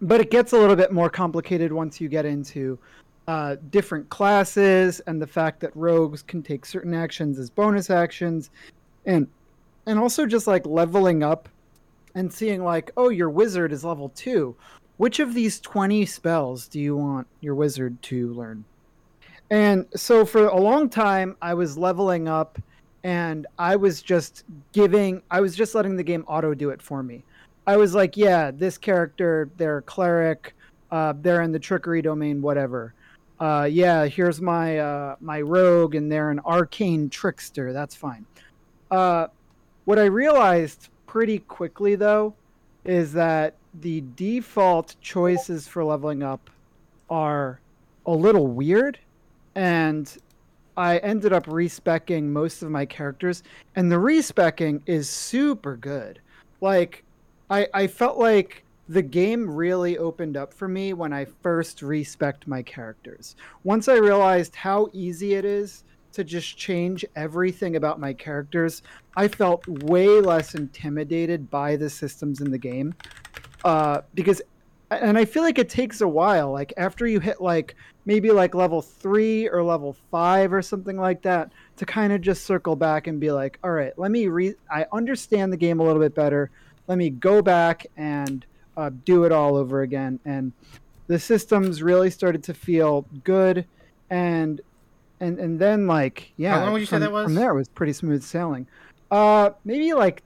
But 0.00 0.20
it 0.20 0.30
gets 0.30 0.52
a 0.52 0.56
little 0.56 0.76
bit 0.76 0.92
more 0.92 1.10
complicated 1.10 1.72
once 1.72 2.00
you 2.00 2.08
get 2.08 2.24
into 2.24 2.78
uh, 3.26 3.56
different 3.70 4.08
classes 4.10 5.00
and 5.00 5.20
the 5.20 5.26
fact 5.26 5.60
that 5.60 5.74
rogues 5.74 6.22
can 6.22 6.42
take 6.42 6.64
certain 6.64 6.94
actions 6.94 7.38
as 7.38 7.50
bonus 7.50 7.90
actions, 7.90 8.50
and 9.06 9.26
and 9.86 9.98
also 9.98 10.24
just 10.24 10.46
like 10.46 10.64
leveling 10.66 11.22
up 11.22 11.48
and 12.14 12.32
seeing 12.32 12.62
like, 12.62 12.92
oh, 12.96 13.08
your 13.08 13.28
wizard 13.28 13.72
is 13.72 13.84
level 13.84 14.10
two. 14.10 14.54
Which 14.98 15.18
of 15.18 15.34
these 15.34 15.60
twenty 15.60 16.06
spells 16.06 16.68
do 16.68 16.80
you 16.80 16.96
want 16.96 17.26
your 17.40 17.54
wizard 17.54 18.00
to 18.02 18.32
learn? 18.34 18.64
And 19.50 19.86
so 19.96 20.24
for 20.24 20.46
a 20.46 20.60
long 20.60 20.88
time, 20.88 21.36
I 21.42 21.54
was 21.54 21.76
leveling 21.76 22.28
up 22.28 22.58
and 23.08 23.46
I 23.58 23.74
was 23.74 24.02
just 24.02 24.44
giving, 24.72 25.22
I 25.30 25.40
was 25.40 25.56
just 25.56 25.74
letting 25.74 25.96
the 25.96 26.02
game 26.02 26.24
auto 26.28 26.52
do 26.52 26.68
it 26.68 26.82
for 26.82 27.02
me. 27.02 27.24
I 27.66 27.78
was 27.78 27.94
like, 27.94 28.18
yeah, 28.18 28.50
this 28.50 28.76
character, 28.76 29.48
they're 29.56 29.80
cleric, 29.80 30.54
uh, 30.90 31.14
they're 31.22 31.40
in 31.40 31.50
the 31.50 31.58
trickery 31.58 32.02
domain, 32.02 32.42
whatever. 32.42 32.92
Uh, 33.40 33.66
yeah, 33.70 34.04
here's 34.04 34.42
my 34.42 34.78
uh, 34.78 35.16
my 35.22 35.40
rogue, 35.40 35.94
and 35.94 36.12
they're 36.12 36.30
an 36.30 36.40
arcane 36.40 37.08
trickster. 37.08 37.72
That's 37.72 37.94
fine. 37.94 38.26
Uh, 38.90 39.28
what 39.86 39.98
I 39.98 40.04
realized 40.04 40.90
pretty 41.06 41.38
quickly, 41.38 41.94
though, 41.94 42.34
is 42.84 43.14
that 43.14 43.54
the 43.80 44.04
default 44.16 44.96
choices 45.00 45.66
for 45.66 45.82
leveling 45.82 46.22
up 46.22 46.50
are 47.08 47.58
a 48.04 48.12
little 48.12 48.48
weird, 48.48 48.98
and 49.54 50.14
I 50.78 50.98
ended 50.98 51.32
up 51.32 51.46
respecking 51.48 52.32
most 52.32 52.62
of 52.62 52.70
my 52.70 52.86
characters, 52.86 53.42
and 53.74 53.90
the 53.90 53.98
respecking 53.98 54.80
is 54.86 55.10
super 55.10 55.76
good. 55.76 56.20
Like, 56.60 57.04
I 57.50 57.66
I 57.74 57.86
felt 57.88 58.16
like 58.16 58.64
the 58.88 59.02
game 59.02 59.50
really 59.50 59.98
opened 59.98 60.36
up 60.36 60.54
for 60.54 60.68
me 60.68 60.92
when 60.92 61.12
I 61.12 61.26
first 61.42 61.82
respect 61.82 62.46
my 62.46 62.62
characters. 62.62 63.36
Once 63.64 63.88
I 63.88 63.96
realized 63.96 64.54
how 64.54 64.88
easy 64.92 65.34
it 65.34 65.44
is 65.44 65.84
to 66.12 66.24
just 66.24 66.56
change 66.56 67.04
everything 67.16 67.76
about 67.76 68.00
my 68.00 68.12
characters, 68.12 68.82
I 69.16 69.28
felt 69.28 69.66
way 69.82 70.20
less 70.20 70.54
intimidated 70.54 71.50
by 71.50 71.76
the 71.76 71.90
systems 71.90 72.40
in 72.40 72.50
the 72.50 72.58
game. 72.58 72.94
Uh, 73.64 74.02
because 74.14 74.40
and 74.90 75.18
I 75.18 75.24
feel 75.24 75.42
like 75.42 75.58
it 75.58 75.68
takes 75.68 76.00
a 76.00 76.08
while. 76.08 76.52
Like 76.52 76.72
after 76.76 77.06
you 77.06 77.20
hit 77.20 77.40
like 77.40 77.74
maybe 78.06 78.30
like 78.30 78.54
level 78.54 78.80
three 78.80 79.48
or 79.48 79.62
level 79.62 79.96
five 80.10 80.52
or 80.52 80.62
something 80.62 80.96
like 80.96 81.22
that, 81.22 81.52
to 81.76 81.86
kind 81.86 82.12
of 82.12 82.20
just 82.20 82.44
circle 82.44 82.74
back 82.74 83.06
and 83.06 83.20
be 83.20 83.30
like, 83.30 83.58
all 83.62 83.70
right, 83.70 83.92
let 83.98 84.10
me 84.10 84.28
re. 84.28 84.54
I 84.70 84.86
understand 84.92 85.52
the 85.52 85.56
game 85.56 85.80
a 85.80 85.84
little 85.84 86.00
bit 86.00 86.14
better. 86.14 86.50
Let 86.86 86.98
me 86.98 87.10
go 87.10 87.42
back 87.42 87.86
and 87.96 88.46
uh, 88.76 88.90
do 89.04 89.24
it 89.24 89.32
all 89.32 89.56
over 89.56 89.82
again. 89.82 90.20
And 90.24 90.52
the 91.06 91.18
systems 91.18 91.82
really 91.82 92.10
started 92.10 92.42
to 92.44 92.54
feel 92.54 93.04
good, 93.24 93.66
and 94.08 94.60
and 95.20 95.38
and 95.38 95.58
then 95.58 95.86
like 95.86 96.32
yeah. 96.36 96.54
How 96.54 96.64
long 96.64 96.72
would 96.72 96.80
you 96.80 96.86
from, 96.86 97.00
say 97.00 97.06
that 97.06 97.12
was? 97.12 97.24
From 97.24 97.34
there, 97.34 97.50
it 97.50 97.54
was 97.54 97.68
pretty 97.68 97.92
smooth 97.92 98.22
sailing. 98.22 98.66
Uh, 99.10 99.50
maybe 99.64 99.92
like 99.92 100.22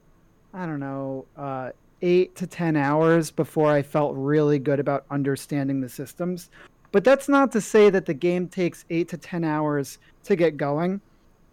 I 0.53 0.65
don't 0.65 0.79
know. 0.79 1.25
Uh, 1.35 1.71
eight 2.03 2.35
to 2.35 2.45
10 2.45 2.75
hours 2.75 3.31
before 3.31 3.71
I 3.71 3.81
felt 3.81 4.13
really 4.15 4.59
good 4.59 4.79
about 4.79 5.05
understanding 5.09 5.81
the 5.81 5.89
systems. 5.89 6.51
But 6.91 7.03
that's 7.03 7.27
not 7.27 7.51
to 7.53 7.61
say 7.61 7.89
that 7.89 8.05
the 8.05 8.13
game 8.13 8.47
takes 8.47 8.85
eight 8.91 9.07
to 9.09 9.17
10 9.17 9.43
hours 9.43 9.97
to 10.25 10.35
get 10.35 10.57
going, 10.57 11.01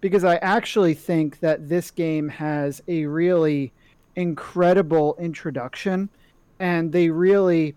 because 0.02 0.24
I 0.24 0.36
actually 0.36 0.92
think 0.92 1.40
that 1.40 1.68
this 1.68 1.90
game 1.90 2.28
has 2.28 2.82
a 2.88 3.06
really 3.06 3.72
incredible 4.16 5.16
introduction 5.18 6.10
and 6.58 6.92
they 6.92 7.08
really 7.08 7.74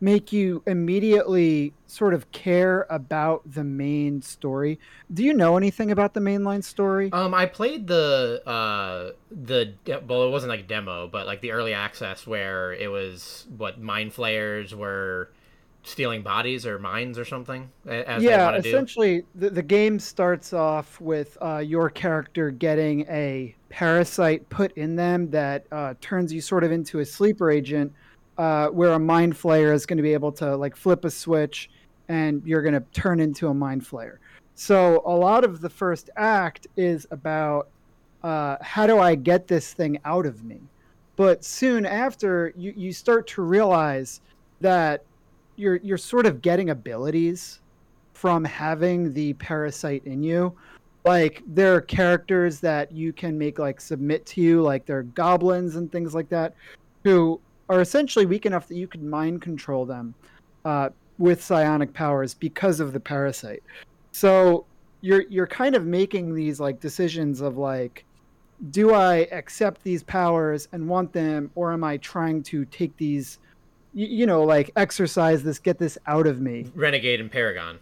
make 0.00 0.32
you 0.32 0.62
immediately 0.66 1.74
sort 1.86 2.14
of 2.14 2.30
care 2.32 2.86
about 2.88 3.42
the 3.44 3.64
main 3.64 4.22
story. 4.22 4.78
Do 5.12 5.22
you 5.22 5.34
know 5.34 5.56
anything 5.56 5.90
about 5.90 6.14
the 6.14 6.20
mainline 6.20 6.64
story? 6.64 7.12
Um, 7.12 7.34
I 7.34 7.46
played 7.46 7.86
the 7.86 8.42
uh 8.46 9.10
the 9.30 9.74
well, 10.06 10.24
it 10.24 10.30
wasn't 10.30 10.50
like 10.50 10.66
demo, 10.66 11.08
but 11.08 11.26
like 11.26 11.40
the 11.40 11.52
early 11.52 11.74
access 11.74 12.26
where 12.26 12.72
it 12.72 12.90
was 12.90 13.46
what 13.56 13.80
mind 13.80 14.14
flayers 14.14 14.74
were 14.74 15.30
stealing 15.82 16.22
bodies 16.22 16.66
or 16.66 16.78
mines 16.78 17.18
or 17.18 17.24
something. 17.24 17.70
yeah, 17.86 18.54
essentially, 18.54 19.24
the, 19.34 19.50
the 19.50 19.62
game 19.62 19.98
starts 19.98 20.52
off 20.52 21.00
with 21.00 21.36
uh, 21.40 21.58
your 21.58 21.90
character 21.90 22.50
getting 22.50 23.02
a 23.08 23.54
parasite 23.70 24.48
put 24.50 24.72
in 24.72 24.96
them 24.96 25.30
that 25.30 25.66
uh, 25.72 25.94
turns 26.00 26.32
you 26.32 26.40
sort 26.40 26.64
of 26.64 26.72
into 26.72 26.98
a 26.98 27.04
sleeper 27.04 27.50
agent 27.50 27.92
uh, 28.40 28.68
where 28.68 28.94
a 28.94 28.98
mind 28.98 29.34
flayer 29.34 29.74
is 29.74 29.84
going 29.84 29.98
to 29.98 30.02
be 30.02 30.14
able 30.14 30.32
to 30.32 30.56
like 30.56 30.74
flip 30.74 31.04
a 31.04 31.10
switch 31.10 31.68
and 32.08 32.42
you're 32.46 32.62
going 32.62 32.72
to 32.72 32.80
turn 32.92 33.20
into 33.20 33.48
a 33.48 33.54
mind 33.54 33.82
flayer. 33.82 34.16
So 34.54 35.02
a 35.04 35.14
lot 35.14 35.44
of 35.44 35.60
the 35.60 35.68
first 35.68 36.08
act 36.16 36.66
is 36.74 37.06
about 37.10 37.68
uh, 38.22 38.56
how 38.62 38.86
do 38.86 38.98
I 38.98 39.14
get 39.14 39.46
this 39.46 39.74
thing 39.74 39.98
out 40.06 40.24
of 40.24 40.42
me? 40.42 40.58
But 41.16 41.44
soon 41.44 41.84
after, 41.84 42.54
you, 42.56 42.72
you 42.74 42.94
start 42.94 43.26
to 43.28 43.42
realize 43.42 44.22
that 44.62 45.04
you're 45.56 45.76
you're 45.76 45.98
sort 45.98 46.24
of 46.24 46.40
getting 46.40 46.70
abilities 46.70 47.60
from 48.14 48.42
having 48.42 49.12
the 49.12 49.34
parasite 49.34 50.02
in 50.06 50.22
you. 50.22 50.56
Like 51.04 51.42
there 51.46 51.74
are 51.74 51.82
characters 51.82 52.58
that 52.60 52.90
you 52.90 53.12
can 53.12 53.36
make 53.36 53.58
like 53.58 53.82
submit 53.82 54.24
to 54.26 54.40
you, 54.40 54.62
like 54.62 54.86
they're 54.86 55.02
goblins 55.02 55.76
and 55.76 55.92
things 55.92 56.14
like 56.14 56.30
that, 56.30 56.54
who 57.04 57.38
are 57.70 57.80
essentially 57.80 58.26
weak 58.26 58.44
enough 58.44 58.68
that 58.68 58.74
you 58.76 58.86
can 58.86 59.08
mind 59.08 59.40
control 59.40 59.86
them 59.86 60.14
uh, 60.66 60.90
with 61.16 61.42
psionic 61.42 61.94
powers 61.94 62.34
because 62.34 62.80
of 62.80 62.92
the 62.92 63.00
parasite. 63.00 63.62
So 64.12 64.66
you're 65.00 65.22
you're 65.30 65.46
kind 65.46 65.74
of 65.74 65.86
making 65.86 66.34
these 66.34 66.60
like 66.60 66.80
decisions 66.80 67.40
of 67.40 67.56
like 67.56 68.04
do 68.70 68.92
I 68.92 69.28
accept 69.32 69.82
these 69.82 70.02
powers 70.02 70.68
and 70.72 70.86
want 70.86 71.12
them, 71.12 71.50
or 71.54 71.72
am 71.72 71.82
I 71.82 71.96
trying 71.96 72.42
to 72.44 72.64
take 72.66 72.94
these, 72.96 73.38
you, 73.94 74.06
you 74.06 74.26
know, 74.26 74.42
like 74.44 74.70
exercise 74.76 75.42
this, 75.42 75.58
get 75.58 75.78
this 75.78 75.96
out 76.06 76.26
of 76.26 76.40
me? 76.40 76.66
Renegade 76.74 77.20
and 77.20 77.30
Paragon. 77.30 77.78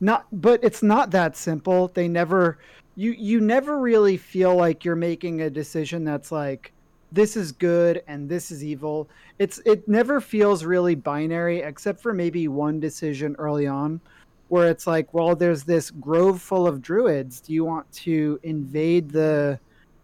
Not, 0.00 0.26
but 0.32 0.60
it's 0.64 0.82
not 0.82 1.10
that 1.10 1.36
simple. 1.36 1.88
They 1.88 2.08
never, 2.08 2.58
you, 2.96 3.12
you 3.12 3.40
never 3.40 3.78
really 3.78 4.16
feel 4.16 4.56
like 4.56 4.84
you're 4.84 4.96
making 4.96 5.42
a 5.42 5.50
decision 5.50 6.04
that's 6.04 6.32
like, 6.32 6.72
this 7.14 7.36
is 7.36 7.52
good 7.52 8.02
and 8.08 8.28
this 8.28 8.50
is 8.50 8.64
evil. 8.64 9.08
It's, 9.38 9.60
it 9.64 9.86
never 9.88 10.20
feels 10.20 10.64
really 10.64 10.94
binary, 10.94 11.60
except 11.60 12.00
for 12.00 12.12
maybe 12.12 12.48
one 12.48 12.80
decision 12.80 13.36
early 13.38 13.66
on 13.66 14.00
where 14.48 14.68
it's 14.68 14.86
like, 14.86 15.12
well, 15.14 15.34
there's 15.34 15.64
this 15.64 15.90
grove 15.90 16.42
full 16.42 16.66
of 16.66 16.82
druids. 16.82 17.40
Do 17.40 17.52
you 17.52 17.64
want 17.64 17.90
to 17.92 18.38
invade 18.42 19.10
the, 19.10 19.58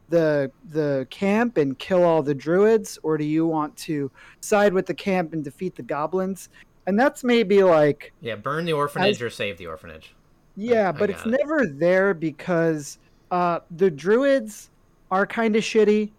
the 0.08 0.50
the 0.70 1.06
camp 1.08 1.56
and 1.56 1.78
kill 1.78 2.02
all 2.02 2.22
the 2.22 2.34
druids 2.34 2.98
or 3.02 3.16
do 3.16 3.24
you 3.24 3.46
want 3.46 3.74
to 3.76 4.10
side 4.40 4.74
with 4.74 4.84
the 4.84 4.94
camp 4.94 5.32
and 5.32 5.44
defeat 5.44 5.76
the 5.76 5.82
goblins 5.82 6.48
and 6.86 6.98
that's 6.98 7.22
maybe 7.22 7.62
like 7.62 8.12
yeah 8.20 8.34
burn 8.34 8.64
the 8.64 8.72
orphanage 8.72 9.16
as, 9.16 9.22
or 9.22 9.30
save 9.30 9.56
the 9.56 9.66
orphanage 9.68 10.14
yeah 10.56 10.88
I, 10.88 10.92
but 10.92 11.10
I 11.10 11.12
it's 11.12 11.24
it. 11.24 11.28
never 11.28 11.64
there 11.64 12.12
because 12.12 12.98
uh, 13.30 13.60
the 13.76 13.88
druids 13.88 14.70
are 15.12 15.26
kind 15.26 15.54
of 15.54 15.62
shitty 15.62 16.10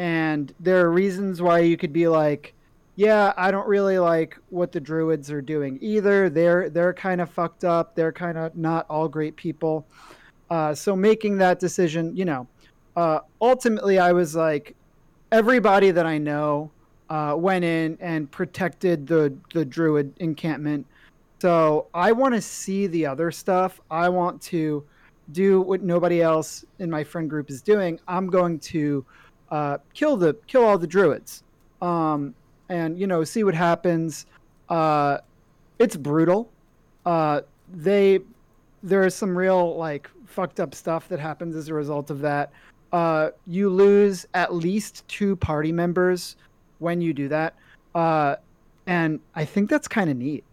and 0.00 0.54
there 0.60 0.84
are 0.84 0.90
reasons 0.90 1.42
why 1.42 1.58
you 1.58 1.76
could 1.76 1.92
be 1.92 2.08
like 2.08 2.54
yeah 2.96 3.32
i 3.36 3.50
don't 3.50 3.68
really 3.68 3.98
like 3.98 4.36
what 4.48 4.72
the 4.72 4.80
druids 4.80 5.30
are 5.30 5.42
doing 5.42 5.78
either 5.80 6.28
they're 6.30 6.70
they're 6.70 6.94
kind 6.94 7.20
of 7.20 7.28
fucked 7.28 7.64
up 7.64 7.94
they're 7.94 8.12
kind 8.12 8.38
of 8.38 8.56
not 8.56 8.86
all 8.88 9.08
great 9.08 9.36
people 9.36 9.86
uh, 10.50 10.74
so 10.74 10.96
making 10.96 11.38
that 11.38 11.60
decision 11.60 12.16
you 12.16 12.24
know 12.24 12.46
uh, 12.96 13.20
ultimately, 13.40 13.98
I 13.98 14.12
was 14.12 14.34
like, 14.34 14.74
everybody 15.32 15.90
that 15.90 16.06
I 16.06 16.18
know 16.18 16.70
uh, 17.08 17.34
went 17.36 17.64
in 17.64 17.96
and 18.00 18.30
protected 18.30 19.06
the 19.06 19.34
the 19.54 19.64
druid 19.64 20.12
encampment. 20.18 20.86
So 21.40 21.86
I 21.94 22.12
want 22.12 22.34
to 22.34 22.40
see 22.40 22.86
the 22.86 23.06
other 23.06 23.30
stuff. 23.30 23.80
I 23.90 24.08
want 24.08 24.42
to 24.42 24.84
do 25.32 25.60
what 25.60 25.82
nobody 25.82 26.20
else 26.20 26.64
in 26.78 26.90
my 26.90 27.04
friend 27.04 27.30
group 27.30 27.50
is 27.50 27.62
doing. 27.62 27.98
I'm 28.08 28.26
going 28.26 28.58
to 28.60 29.04
uh, 29.50 29.78
kill 29.94 30.16
the 30.16 30.34
kill 30.46 30.64
all 30.64 30.78
the 30.78 30.86
druids, 30.86 31.42
um, 31.82 32.34
and 32.68 32.98
you 32.98 33.06
know 33.06 33.24
see 33.24 33.44
what 33.44 33.54
happens. 33.54 34.26
Uh, 34.68 35.18
it's 35.78 35.96
brutal. 35.96 36.50
Uh, 37.04 37.40
they 37.72 38.20
there 38.82 39.04
is 39.04 39.14
some 39.14 39.36
real 39.36 39.76
like 39.76 40.08
fucked 40.26 40.60
up 40.60 40.74
stuff 40.74 41.08
that 41.08 41.18
happens 41.18 41.56
as 41.56 41.68
a 41.68 41.74
result 41.74 42.10
of 42.10 42.20
that 42.20 42.52
uh, 42.92 43.30
you 43.46 43.68
lose 43.68 44.26
at 44.34 44.54
least 44.54 45.06
two 45.08 45.36
party 45.36 45.72
members 45.72 46.36
when 46.78 47.00
you 47.00 47.12
do 47.12 47.28
that. 47.28 47.54
Uh, 47.94 48.36
and 48.86 49.20
I 49.34 49.44
think 49.44 49.70
that's 49.70 49.88
kind 49.88 50.10
of 50.10 50.16
neat. 50.16 50.44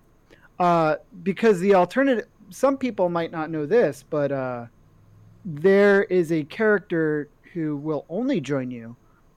Uh, 0.60 0.98
because 1.24 1.60
the 1.60 1.76
alternative, 1.76 2.28
some 2.50 2.78
people 2.78 3.10
might 3.10 3.32
not 3.32 3.50
know 3.50 3.66
this, 3.66 4.04
but 4.10 4.32
uh, 4.32 4.66
there 5.46 6.04
is 6.06 6.32
a 6.32 6.44
character 6.46 7.30
who 7.54 7.78
will 7.78 8.06
only 8.10 8.40
join 8.42 8.72
you 8.72 8.96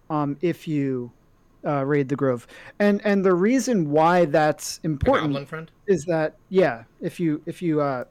um, 0.09 0.37
if 0.41 0.67
you 0.67 1.11
uh, 1.65 1.85
raid 1.85 2.09
the 2.09 2.17
grove. 2.17 2.47
And 2.79 3.01
and 3.05 3.25
the 3.25 3.35
reason 3.35 3.91
why 3.91 4.25
that's 4.25 4.81
important 4.83 5.71
is 5.87 6.05
that 6.05 6.35
yeah, 6.49 6.85
if 7.01 7.21
you 7.21 7.43
if 7.47 7.63
you 7.63 7.81
uh, 7.81 8.05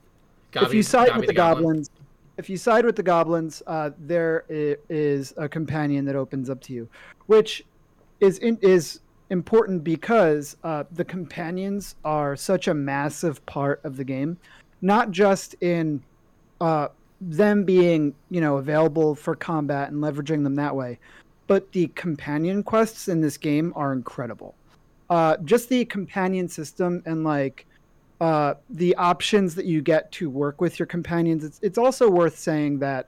if 0.55 0.73
you 0.73 0.83
side 0.83 1.15
with 1.15 1.27
the, 1.27 1.33
goblins, 1.33 1.89
if 2.37 2.49
you 2.49 2.57
side 2.57 2.85
with 2.85 2.95
the 2.95 3.03
goblins, 3.03 3.61
uh, 3.67 3.91
there 3.99 4.45
is 4.49 5.33
a 5.37 5.47
companion 5.47 6.05
that 6.05 6.15
opens 6.15 6.49
up 6.49 6.61
to 6.61 6.73
you, 6.73 6.87
which 7.27 7.65
is 8.19 8.39
in, 8.39 8.57
is 8.61 9.01
important 9.29 9.83
because 9.83 10.57
uh, 10.63 10.83
the 10.91 11.05
companions 11.05 11.95
are 12.03 12.35
such 12.35 12.67
a 12.67 12.73
massive 12.73 13.45
part 13.45 13.79
of 13.83 13.95
the 13.97 14.03
game, 14.03 14.37
not 14.81 15.11
just 15.11 15.55
in 15.61 16.01
uh, 16.61 16.87
them 17.21 17.63
being 17.63 18.13
you 18.29 18.41
know 18.41 18.57
available 18.57 19.15
for 19.15 19.35
combat 19.35 19.91
and 19.91 20.01
leveraging 20.01 20.43
them 20.43 20.55
that 20.55 20.75
way, 20.75 20.99
but 21.47 21.71
the 21.71 21.87
companion 21.89 22.63
quests 22.63 23.07
in 23.07 23.21
this 23.21 23.37
game 23.37 23.73
are 23.75 23.93
incredible. 23.93 24.55
Uh, 25.09 25.37
just 25.43 25.69
the 25.69 25.85
companion 25.85 26.47
system 26.47 27.01
and 27.05 27.23
like 27.23 27.65
uh, 28.21 28.53
the 28.69 28.95
options 28.95 29.55
that 29.55 29.65
you 29.65 29.81
get 29.81 30.11
to 30.11 30.29
work 30.29 30.61
with 30.61 30.77
your 30.77 30.85
companions. 30.85 31.43
It's, 31.43 31.59
it's 31.61 31.77
also 31.77 32.09
worth 32.09 32.37
saying 32.37 32.79
that 32.79 33.07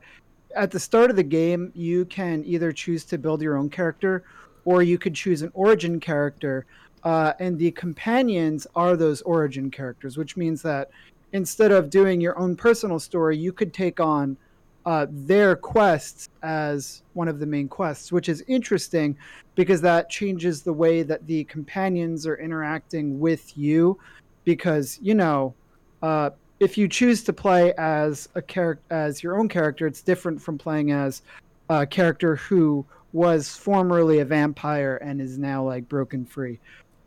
at 0.55 0.71
the 0.71 0.79
start 0.79 1.09
of 1.09 1.15
the 1.15 1.23
game, 1.23 1.71
you 1.75 2.05
can 2.05 2.43
either 2.45 2.71
choose 2.71 3.03
to 3.05 3.17
build 3.17 3.41
your 3.41 3.57
own 3.57 3.69
character 3.69 4.23
or 4.65 4.83
you 4.83 4.97
could 4.97 5.15
choose 5.15 5.41
an 5.41 5.51
origin 5.53 5.99
character. 5.99 6.65
Uh, 7.03 7.33
and 7.39 7.57
the 7.57 7.71
companions 7.71 8.67
are 8.75 8.95
those 8.95 9.21
origin 9.23 9.71
characters, 9.71 10.17
which 10.17 10.37
means 10.37 10.61
that 10.61 10.89
instead 11.33 11.71
of 11.71 11.89
doing 11.89 12.21
your 12.21 12.37
own 12.37 12.55
personal 12.55 12.99
story, 12.99 13.37
you 13.37 13.53
could 13.53 13.73
take 13.73 13.99
on 13.99 14.37
uh, 14.85 15.05
their 15.09 15.55
quests 15.55 16.29
as 16.41 17.03
one 17.13 17.27
of 17.27 17.39
the 17.39 17.45
main 17.45 17.67
quests, 17.67 18.11
which 18.11 18.29
is 18.29 18.43
interesting 18.47 19.15
because 19.55 19.81
that 19.81 20.09
changes 20.09 20.61
the 20.61 20.73
way 20.73 21.03
that 21.03 21.27
the 21.27 21.43
companions 21.45 22.25
are 22.25 22.37
interacting 22.37 23.19
with 23.19 23.57
you 23.57 23.97
because 24.43 24.97
you 25.01 25.13
know 25.13 25.53
uh, 26.01 26.29
if 26.59 26.77
you 26.77 26.87
choose 26.87 27.23
to 27.23 27.33
play 27.33 27.73
as 27.77 28.29
a 28.35 28.41
character 28.41 28.83
as 28.89 29.21
your 29.21 29.39
own 29.39 29.47
character 29.47 29.85
it's 29.85 30.01
different 30.01 30.41
from 30.41 30.57
playing 30.57 30.91
as 30.91 31.21
a 31.69 31.85
character 31.85 32.35
who 32.35 32.85
was 33.13 33.55
formerly 33.55 34.19
a 34.19 34.25
vampire 34.25 34.97
and 34.97 35.21
is 35.21 35.37
now 35.37 35.63
like 35.63 35.87
broken 35.89 36.25
free. 36.25 36.59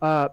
Uh, 0.02 0.28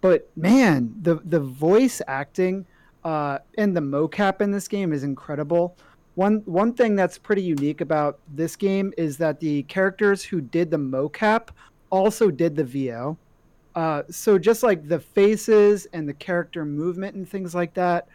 but 0.00 0.30
man 0.36 0.94
the 1.02 1.16
the 1.24 1.40
voice 1.40 2.00
acting 2.06 2.64
uh, 3.04 3.38
and 3.58 3.76
the 3.76 3.80
mocap 3.80 4.40
in 4.40 4.50
this 4.50 4.68
game 4.68 4.92
is 4.92 5.04
incredible 5.04 5.76
one 6.14 6.42
one 6.44 6.72
thing 6.74 6.96
that's 6.96 7.16
pretty 7.16 7.42
unique 7.42 7.80
about 7.80 8.18
this 8.34 8.56
game 8.56 8.92
is 8.98 9.16
that 9.16 9.40
the 9.40 9.62
characters 9.64 10.22
who 10.24 10.40
did 10.40 10.70
the 10.70 10.76
mocap 10.76 11.48
also 11.90 12.30
did 12.30 12.56
the 12.56 12.64
VO 12.64 13.16
uh, 13.74 14.02
so 14.10 14.38
just 14.38 14.62
like 14.62 14.88
the 14.88 14.98
faces 14.98 15.86
and 15.92 16.08
the 16.08 16.14
character 16.14 16.64
movement 16.64 17.14
and 17.14 17.28
things 17.28 17.54
like 17.54 17.72
that 17.74 18.08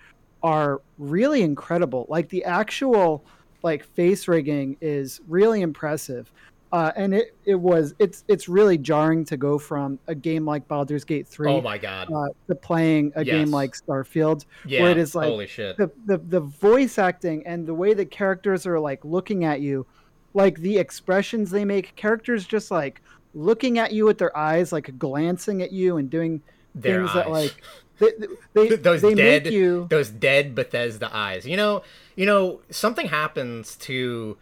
are 0.44 0.82
really 0.98 1.42
incredible. 1.42 2.06
Like 2.10 2.30
the 2.30 2.44
actual 2.44 3.24
like 3.64 3.84
face 3.84 4.28
rigging 4.28 4.78
is 4.82 5.22
really 5.28 5.62
impressive. 5.62 6.32
Uh, 6.76 6.92
and 6.98 7.14
it, 7.14 7.34
it 7.46 7.56
was 7.56 7.96
it's 8.00 8.26
it's 8.28 8.50
really 8.50 8.78
jarring 8.78 9.24
to 9.24 9.38
go 9.38 9.58
from 9.58 9.98
a 10.08 10.14
game 10.14 10.44
like 10.44 10.68
Baldur's 10.68 11.06
Gate 11.06 11.26
three. 11.26 11.50
Oh 11.50 11.62
my 11.62 11.78
god! 11.78 12.12
Uh, 12.12 12.28
to 12.50 12.56
playing 12.56 13.14
a 13.16 13.24
yes. 13.24 13.34
game 13.34 13.50
like 13.50 13.72
Starfield, 13.72 14.44
yeah, 14.66 14.82
where 14.82 14.92
it 14.92 14.98
is 14.98 15.16
like 15.16 15.30
holy 15.30 15.48
shit. 15.48 15.78
The, 15.78 15.90
the 16.06 16.18
the 16.18 16.42
voice 16.42 16.98
acting 16.98 17.48
and 17.48 17.66
the 17.66 17.74
way 17.74 17.94
the 17.94 18.04
characters 18.04 18.68
are 18.68 18.78
like 18.78 19.06
looking 19.06 19.46
at 19.46 19.62
you, 19.62 19.86
like 20.34 20.60
the 20.60 20.78
expressions 20.78 21.50
they 21.50 21.64
make, 21.64 21.96
characters 21.96 22.46
just 22.46 22.72
like 22.72 23.02
looking 23.34 23.80
at 23.80 23.94
you 23.94 24.04
with 24.04 24.18
their 24.18 24.36
eyes, 24.36 24.74
like 24.74 25.00
glancing 25.00 25.62
at 25.62 25.72
you 25.72 25.96
and 25.96 26.10
doing 26.10 26.42
their 26.74 27.06
things 27.06 27.10
eyes. 27.12 27.16
that 27.16 27.32
like 27.32 27.62
they, 28.00 28.12
they, 28.54 28.76
those 28.76 29.02
they 29.02 29.14
dead 29.14 29.48
you... 29.48 29.88
those 29.90 30.10
dead 30.10 30.54
Bethesda 30.54 31.10
eyes. 31.16 31.48
You 31.48 31.56
know, 31.56 31.84
you 32.18 32.26
know 32.26 32.60
something 32.70 33.08
happens 33.08 33.78
to 33.78 34.36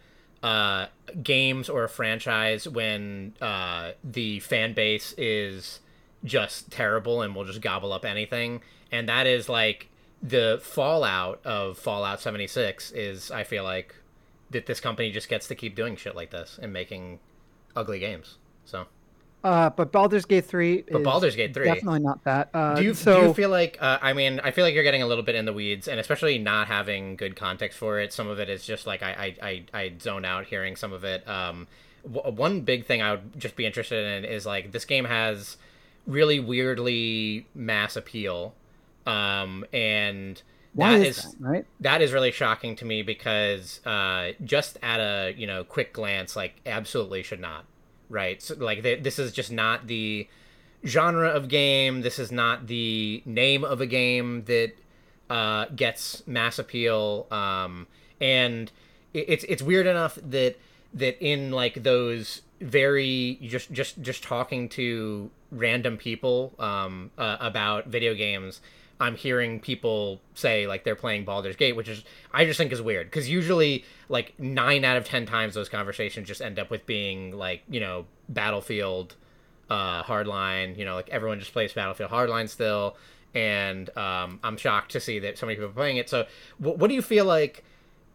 uh, 0.44 0.88
games 1.22 1.70
or 1.70 1.84
a 1.84 1.88
franchise 1.88 2.68
when 2.68 3.32
uh, 3.40 3.92
the 4.04 4.40
fan 4.40 4.74
base 4.74 5.14
is 5.16 5.80
just 6.22 6.70
terrible 6.70 7.22
and 7.22 7.34
will 7.34 7.44
just 7.46 7.62
gobble 7.62 7.94
up 7.94 8.04
anything, 8.04 8.60
and 8.92 9.08
that 9.08 9.26
is 9.26 9.48
like 9.48 9.88
the 10.22 10.60
fallout 10.62 11.40
of 11.44 11.78
Fallout 11.78 12.20
76 12.20 12.90
is 12.92 13.30
I 13.30 13.44
feel 13.44 13.64
like 13.64 13.94
that 14.50 14.66
this 14.66 14.80
company 14.80 15.10
just 15.10 15.28
gets 15.28 15.48
to 15.48 15.54
keep 15.54 15.74
doing 15.74 15.96
shit 15.96 16.14
like 16.14 16.30
this 16.30 16.58
and 16.60 16.72
making 16.72 17.20
ugly 17.74 17.98
games. 17.98 18.36
So 18.66 18.86
Uh, 19.44 19.68
but 19.68 19.92
Baldur's 19.92 20.24
Gate 20.24 20.46
three. 20.46 20.82
But 20.90 21.02
Baldur's 21.02 21.36
Gate 21.36 21.52
three 21.52 21.66
definitely 21.66 22.00
not 22.00 22.24
that. 22.24 22.48
Uh, 22.54 22.76
do 22.76 22.82
you 22.82 22.94
so, 22.94 23.20
do 23.20 23.26
you 23.28 23.34
feel 23.34 23.50
like 23.50 23.76
uh, 23.78 23.98
I 24.00 24.14
mean 24.14 24.40
I 24.40 24.50
feel 24.50 24.64
like 24.64 24.74
you're 24.74 24.84
getting 24.84 25.02
a 25.02 25.06
little 25.06 25.22
bit 25.22 25.34
in 25.34 25.44
the 25.44 25.52
weeds, 25.52 25.86
and 25.86 26.00
especially 26.00 26.38
not 26.38 26.66
having 26.66 27.14
good 27.16 27.36
context 27.36 27.78
for 27.78 28.00
it. 28.00 28.12
Some 28.12 28.26
of 28.26 28.40
it 28.40 28.48
is 28.48 28.64
just 28.64 28.86
like 28.86 29.02
I 29.02 29.36
I 29.42 29.48
I, 29.48 29.78
I 29.78 29.92
zone 30.00 30.24
out 30.24 30.46
hearing 30.46 30.76
some 30.76 30.94
of 30.94 31.04
it. 31.04 31.28
Um, 31.28 31.66
w- 32.10 32.34
one 32.34 32.62
big 32.62 32.86
thing 32.86 33.02
I 33.02 33.12
would 33.12 33.38
just 33.38 33.54
be 33.54 33.66
interested 33.66 34.06
in 34.06 34.24
is 34.24 34.46
like 34.46 34.72
this 34.72 34.86
game 34.86 35.04
has 35.04 35.58
really 36.06 36.40
weirdly 36.40 37.46
mass 37.54 37.96
appeal, 37.96 38.54
um, 39.06 39.66
and 39.74 40.40
why 40.72 40.98
that 40.98 41.06
is, 41.06 41.18
is 41.18 41.32
that, 41.32 41.40
right? 41.40 41.66
that 41.80 42.02
is 42.02 42.12
really 42.12 42.32
shocking 42.32 42.76
to 42.76 42.84
me 42.84 43.02
because 43.02 43.84
uh, 43.86 44.32
just 44.42 44.78
at 44.82 45.00
a 45.00 45.34
you 45.36 45.46
know 45.46 45.64
quick 45.64 45.92
glance, 45.92 46.34
like 46.34 46.54
absolutely 46.64 47.22
should 47.22 47.40
not, 47.40 47.66
right? 48.08 48.40
So, 48.42 48.54
like 48.56 48.82
th- 48.82 49.02
this 49.02 49.18
is 49.18 49.32
just 49.32 49.52
not 49.52 49.86
the 49.86 50.28
genre 50.84 51.28
of 51.28 51.48
game. 51.48 52.02
This 52.02 52.18
is 52.18 52.30
not 52.30 52.66
the 52.66 53.22
name 53.24 53.64
of 53.64 53.80
a 53.80 53.86
game 53.86 54.44
that 54.44 54.72
uh, 55.30 55.66
gets 55.74 56.26
mass 56.26 56.58
appeal, 56.58 57.26
um, 57.30 57.86
and 58.20 58.70
it, 59.12 59.24
it's 59.28 59.44
it's 59.44 59.62
weird 59.62 59.86
enough 59.86 60.18
that 60.22 60.56
that 60.92 61.24
in 61.24 61.50
like 61.50 61.82
those 61.82 62.42
very 62.60 63.38
just 63.42 63.72
just 63.72 64.00
just 64.00 64.22
talking 64.22 64.68
to 64.70 65.30
random 65.50 65.96
people 65.96 66.52
um, 66.58 67.10
uh, 67.18 67.36
about 67.40 67.86
video 67.86 68.14
games 68.14 68.60
I'm 69.00 69.16
hearing 69.16 69.60
people 69.60 70.20
say 70.34 70.66
like 70.66 70.84
they're 70.84 70.94
playing 70.94 71.24
Baldur's 71.24 71.56
Gate, 71.56 71.74
which 71.74 71.88
is 71.88 72.04
I 72.32 72.44
just 72.44 72.58
think 72.58 72.72
is 72.72 72.80
weird 72.80 73.06
because 73.06 73.28
usually 73.28 73.84
like 74.08 74.38
nine 74.38 74.84
out 74.84 74.96
of 74.96 75.04
ten 75.04 75.26
times 75.26 75.54
those 75.54 75.68
conversations 75.68 76.28
just 76.28 76.40
end 76.40 76.58
up 76.58 76.70
with 76.70 76.86
being 76.86 77.36
like 77.36 77.62
you 77.68 77.80
know 77.80 78.06
Battlefield, 78.28 79.16
uh, 79.68 80.02
Hardline. 80.02 80.78
You 80.78 80.84
know 80.84 80.94
like 80.94 81.08
everyone 81.10 81.40
just 81.40 81.52
plays 81.52 81.72
Battlefield 81.72 82.10
Hardline 82.10 82.48
still, 82.48 82.96
and 83.34 83.94
um, 83.96 84.38
I'm 84.44 84.56
shocked 84.56 84.92
to 84.92 85.00
see 85.00 85.18
that 85.20 85.38
so 85.38 85.46
many 85.46 85.56
people 85.56 85.70
are 85.70 85.74
playing 85.74 85.96
it. 85.96 86.08
So 86.08 86.26
what, 86.58 86.78
what 86.78 86.88
do 86.88 86.94
you 86.94 87.02
feel 87.02 87.24
like? 87.24 87.64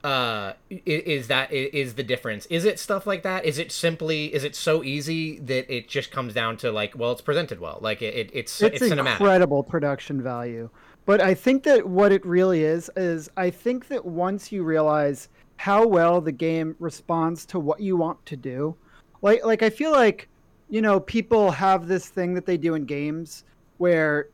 Uh 0.04 0.54
is 0.70 1.28
that 1.28 1.52
is 1.52 1.96
the 1.96 2.04
difference? 2.04 2.46
Is 2.48 2.66
it 2.66 2.80
stuff 2.80 3.06
like 3.06 3.24
that? 3.24 3.46
Is 3.46 3.58
it 3.58 3.72
simply 3.72 4.34
is 4.34 4.44
it 4.44 4.56
so 4.56 4.84
easy 4.84 5.40
that 5.40 5.74
it 5.74 5.90
just 5.90 6.12
comes 6.12 6.34
down 6.34 6.58
to 6.58 6.72
like 6.72 6.98
well 6.98 7.12
it's 7.12 7.22
presented 7.22 7.60
well. 7.60 7.80
Like 7.82 8.02
it, 8.02 8.16
it 8.16 8.32
it's 8.34 8.62
it's, 8.62 8.82
it's 8.82 8.92
incredible 8.92 9.64
production 9.64 10.22
value. 10.22 10.70
But 11.06 11.22
i 11.22 11.34
think 11.34 11.64
that 11.64 11.88
what 11.88 12.12
it 12.12 12.24
really 12.24 12.64
is 12.64 12.92
is 12.96 13.32
i 13.36 13.50
think 13.50 13.88
that 13.88 14.06
once 14.06 14.52
you 14.52 14.64
realize 14.64 15.30
how 15.58 15.88
well 15.88 16.22
the 16.22 16.32
game 16.32 16.76
responds 16.78 17.46
to 17.48 17.60
what 17.60 17.80
you 17.80 17.98
want 17.98 18.24
to 18.28 18.38
do 18.38 18.76
like 19.22 19.44
like 19.44 19.64
i 19.64 19.70
feel 19.70 19.92
like 19.92 20.30
you 20.70 20.82
know 20.82 21.00
people 21.00 21.52
have 21.52 21.88
this 21.88 22.08
thing 22.08 22.34
that 22.36 22.46
they 22.46 22.58
do 22.58 22.76
in 22.76 22.86
games 22.86 23.44
where 23.78 24.30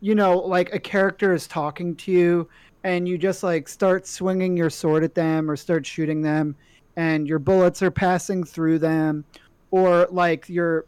you 0.00 0.14
know 0.14 0.36
like 0.36 0.74
a 0.74 0.78
character 0.78 1.32
is 1.32 1.46
talking 1.46 1.94
to 1.96 2.12
you 2.12 2.48
and 2.86 3.08
you 3.08 3.18
just 3.18 3.42
like 3.42 3.68
start 3.68 4.06
swinging 4.06 4.56
your 4.56 4.70
sword 4.70 5.02
at 5.02 5.12
them 5.12 5.50
or 5.50 5.56
start 5.56 5.84
shooting 5.84 6.22
them 6.22 6.54
and 6.94 7.26
your 7.26 7.40
bullets 7.40 7.82
are 7.82 7.90
passing 7.90 8.44
through 8.44 8.78
them 8.78 9.24
or 9.72 10.06
like 10.12 10.48
you're 10.48 10.84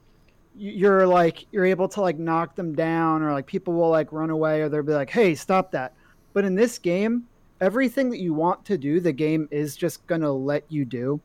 you're 0.57 1.09
like 1.09 1.45
you're 1.51 1.65
able 1.65 1.89
to 1.89 2.01
like 2.01 2.17
knock 2.17 2.55
them 2.55 2.73
down 2.73 3.21
or 3.21 3.33
like 3.33 3.47
people 3.47 3.75
will 3.75 3.91
like 3.91 4.13
run 4.13 4.31
away 4.31 4.61
or 4.61 4.69
they'll 4.69 4.85
be 4.85 4.93
like 4.93 5.11
hey 5.11 5.35
stop 5.35 5.73
that. 5.73 5.93
But 6.35 6.45
in 6.45 6.55
this 6.55 6.79
game 6.79 7.25
everything 7.61 8.11
that 8.11 8.19
you 8.19 8.33
want 8.33 8.65
to 8.67 8.79
do 8.79 9.01
the 9.01 9.13
game 9.13 9.49
is 9.51 9.75
just 9.75 10.07
gonna 10.07 10.33
let 10.33 10.65
you 10.69 10.85
do. 10.85 11.21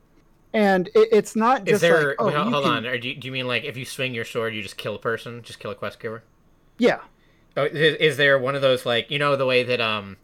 And 0.53 0.88
it, 0.95 1.09
it's 1.12 1.36
not 1.36 1.65
just 1.65 1.75
is 1.75 1.81
there 1.81 2.07
like 2.07 2.15
oh, 2.17 2.25
wait, 2.25 2.36
hold 2.36 2.63
can... 2.63 2.88
on. 2.88 2.99
Do 2.99 3.09
you, 3.09 3.15
do 3.15 3.27
you 3.27 3.31
mean 3.31 3.47
like 3.47 3.63
if 3.63 3.77
you 3.77 3.86
swing 3.86 4.15
your 4.15 4.25
sword 4.25 4.55
you 4.55 4.63
just 4.63 4.77
kill 4.77 4.95
a 4.95 4.99
person? 4.99 5.43
Just 5.43 5.59
kill 5.59 5.69
a 5.69 5.75
quest 5.75 5.99
giver? 5.99 6.23
Yeah. 6.79 7.01
Oh, 7.55 7.65
is, 7.65 7.95
is 7.97 8.17
there 8.17 8.39
one 8.39 8.55
of 8.55 8.63
those 8.63 8.88
like 8.88 9.12
you 9.12 9.19
know 9.19 9.36
the 9.36 9.45
way 9.45 9.62
that 9.62 9.79
um 9.79 10.17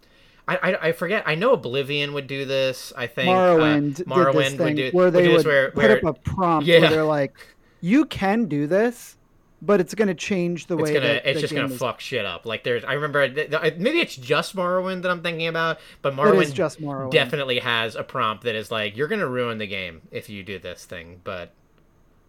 I, 0.49 0.55
I, 0.71 0.88
I 0.88 0.91
forget. 0.93 1.23
I 1.27 1.35
know 1.35 1.53
Oblivion 1.53 2.13
would 2.13 2.25
do 2.25 2.43
this. 2.45 2.91
I 2.97 3.05
think 3.05 3.29
Morrowind, 3.29 4.01
uh, 4.01 4.03
Morrowind 4.05 4.57
would 4.57 4.75
do 4.75 4.89
where 4.91 5.12
they 5.12 5.27
would, 5.27 5.38
would 5.38 5.45
where, 5.45 5.71
put 5.71 5.83
where, 5.83 5.97
up 5.97 6.03
a 6.03 6.13
prompt 6.13 6.67
yeah. 6.67 6.79
where 6.79 6.89
they're 6.89 7.03
like, 7.03 7.38
"You 7.81 8.05
can 8.05 8.45
do 8.45 8.65
this, 8.65 9.17
but 9.62 9.79
it's 9.79 9.93
going 9.93 10.07
to 10.07 10.15
change 10.15 10.67
the 10.67 10.75
it's 10.75 10.83
way 10.83 10.93
gonna 10.93 11.05
that 11.05 11.29
it's 11.29 11.41
just 11.41 11.53
gonna 11.53 11.69
fuck 11.69 11.99
shit 11.99 12.25
up. 12.25 12.45
Like 12.45 12.63
there's 12.63 12.83
I 12.83 12.93
remember 12.93 13.27
maybe 13.29 13.99
it's 13.99 14.15
just 14.15 14.55
Morrowind 14.55 15.03
that 15.03 15.12
I'm 15.12 15.21
thinking 15.21 15.47
about, 15.47 15.79
but 16.01 16.15
Morrowind 16.15 16.53
just 16.53 16.81
Morrowind. 16.81 17.12
definitely 17.12 17.59
has 17.59 17.95
a 17.95 18.03
prompt 18.03 18.43
that 18.45 18.55
is 18.55 18.71
like 18.71 18.95
you're 18.95 19.07
gonna 19.07 19.27
ruin 19.27 19.57
the 19.57 19.67
game 19.67 20.01
if 20.12 20.29
you 20.29 20.43
do 20.43 20.59
this 20.59 20.85
thing. 20.85 21.21
But 21.23 21.51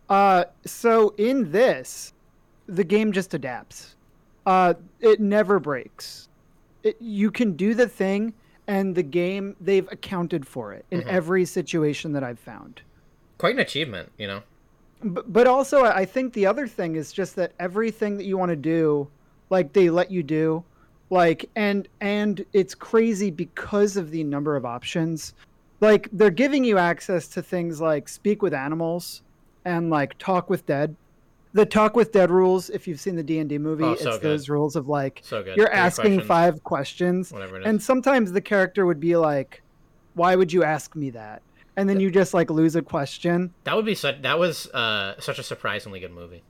Uh, 0.09 0.45
so 0.67 1.15
in 1.17 1.53
this, 1.53 2.13
the 2.67 2.85
game 2.85 3.13
just 3.13 3.33
adapts. 3.33 3.97
Uh, 4.45 4.75
it 5.01 5.21
never 5.21 5.61
breaks. 5.61 6.29
It, 6.83 6.97
you 7.01 7.31
can 7.31 7.53
do 7.57 7.75
the 7.75 7.89
thing, 7.89 8.33
and 8.67 8.95
the 8.95 9.03
game 9.03 9.57
they've 9.61 9.89
accounted 9.91 10.47
for 10.47 10.73
it 10.73 10.85
in 10.91 11.03
Mhm. 11.03 11.07
every 11.09 11.45
situation 11.45 12.13
that 12.13 12.23
I've 12.25 12.39
found. 12.39 12.83
quite 13.39 13.55
an 13.55 13.61
achievement, 13.61 14.13
you 14.19 14.27
know. 14.27 14.43
But, 15.03 15.33
but 15.33 15.47
also, 15.47 15.85
I 15.85 16.05
think 16.05 16.35
the 16.35 16.45
other 16.45 16.67
thing 16.69 16.97
is 16.97 17.11
just 17.11 17.35
that 17.37 17.53
everything 17.59 18.19
that 18.19 18.25
you 18.25 18.37
want 18.37 18.51
to 18.51 18.57
do, 18.57 19.09
like 19.49 19.73
they 19.73 19.89
let 19.89 20.11
you 20.11 20.23
do, 20.23 20.63
like 21.09 21.49
and 21.57 21.89
and 22.03 22.45
it's 22.53 22.75
crazy 22.75 23.31
because 23.31 23.97
of 23.97 24.11
the 24.11 24.23
number 24.25 24.57
of 24.57 24.67
options. 24.67 25.33
Like 25.81 26.11
they're 26.13 26.29
giving 26.31 26.65
you 26.65 26.77
access 26.77 27.29
to 27.29 27.43
things 27.43 27.81
like 27.81 28.11
speak 28.11 28.43
with 28.43 28.53
animals 28.53 29.23
and 29.65 29.89
like 29.89 30.19
talk 30.19 30.51
with 30.51 30.67
dead. 30.67 30.95
The 31.53 31.67
talk 31.67 31.97
with 31.97 32.13
dead 32.13 32.31
rules, 32.31 32.71
if 32.71 32.87
you've 32.87 33.01
seen 33.01 33.17
the 33.17 33.23
D 33.25 33.39
and 33.41 33.49
D 33.49 33.59
movie, 33.59 33.83
Oh, 33.85 33.93
it's 33.93 34.05
good. 34.05 34.21
those 34.23 34.49
rules 34.49 34.77
of 34.77 34.89
like 34.89 35.21
So 35.25 35.43
you're 35.45 35.55
Three 35.55 35.65
asking 35.67 36.05
questions, 36.15 36.27
five 36.29 36.63
questions, 36.65 37.33
whatever 37.33 37.57
it 37.57 37.61
is. 37.63 37.67
and 37.67 37.83
sometimes 37.83 38.31
the 38.33 38.41
character 38.41 38.87
would 38.87 39.01
be 39.01 39.17
like, 39.17 39.63
"Why 40.15 40.37
would 40.37 40.53
you 40.53 40.63
ask 40.63 40.95
me 40.95 41.11
that?" 41.11 41.43
And 41.77 41.89
then 41.89 41.99
you 41.99 42.11
just 42.11 42.35
like 42.35 42.51
lose 42.51 42.77
a 42.77 42.83
question. 42.83 43.53
that 43.65 43.75
would 43.75 43.85
be 43.85 43.95
such. 43.97 44.23
That 44.23 44.39
was 44.39 44.69
uh, 44.73 45.15
such 45.21 45.39
a 45.39 45.43
surprisingly 45.43 45.99
good 45.99 46.13
movie. 46.13 46.43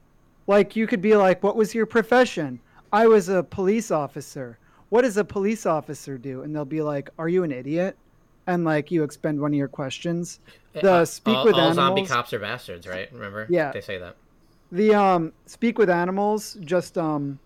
Like 0.46 0.76
you 0.76 0.86
could 0.86 1.00
be 1.00 1.16
like, 1.16 1.42
"What 1.42 1.56
was 1.56 1.74
your 1.74 1.86
profession?" 1.86 2.60
I 2.92 3.06
was 3.06 3.28
a 3.30 3.42
police 3.42 3.90
officer. 3.90 4.58
What 4.90 5.02
does 5.02 5.16
a 5.16 5.24
police 5.24 5.64
officer 5.64 6.18
do? 6.18 6.42
And 6.42 6.54
they'll 6.54 6.64
be 6.66 6.82
like, 6.82 7.08
"Are 7.18 7.28
you 7.28 7.42
an 7.44 7.52
idiot?" 7.52 7.96
And 8.46 8.64
like 8.64 8.90
you 8.90 9.02
expend 9.04 9.40
one 9.40 9.52
of 9.52 9.56
your 9.56 9.68
questions. 9.68 10.40
The 10.74 10.92
Uh, 10.92 11.04
speak 11.06 11.36
all, 11.36 11.44
with 11.44 11.54
all 11.54 11.72
zombie 11.72 12.00
animals. 12.02 12.08
cops 12.10 12.32
are 12.34 12.38
bastards, 12.40 12.86
right? 12.86 13.08
Remember? 13.12 13.46
Yeah. 13.48 13.70
they 13.72 13.80
say 13.80 13.96
that. 13.98 14.16
The 14.72 14.94
um 14.94 15.32
speak 15.46 15.78
with 15.78 15.90
animals 15.90 16.56
just 16.60 16.96
um 16.96 17.38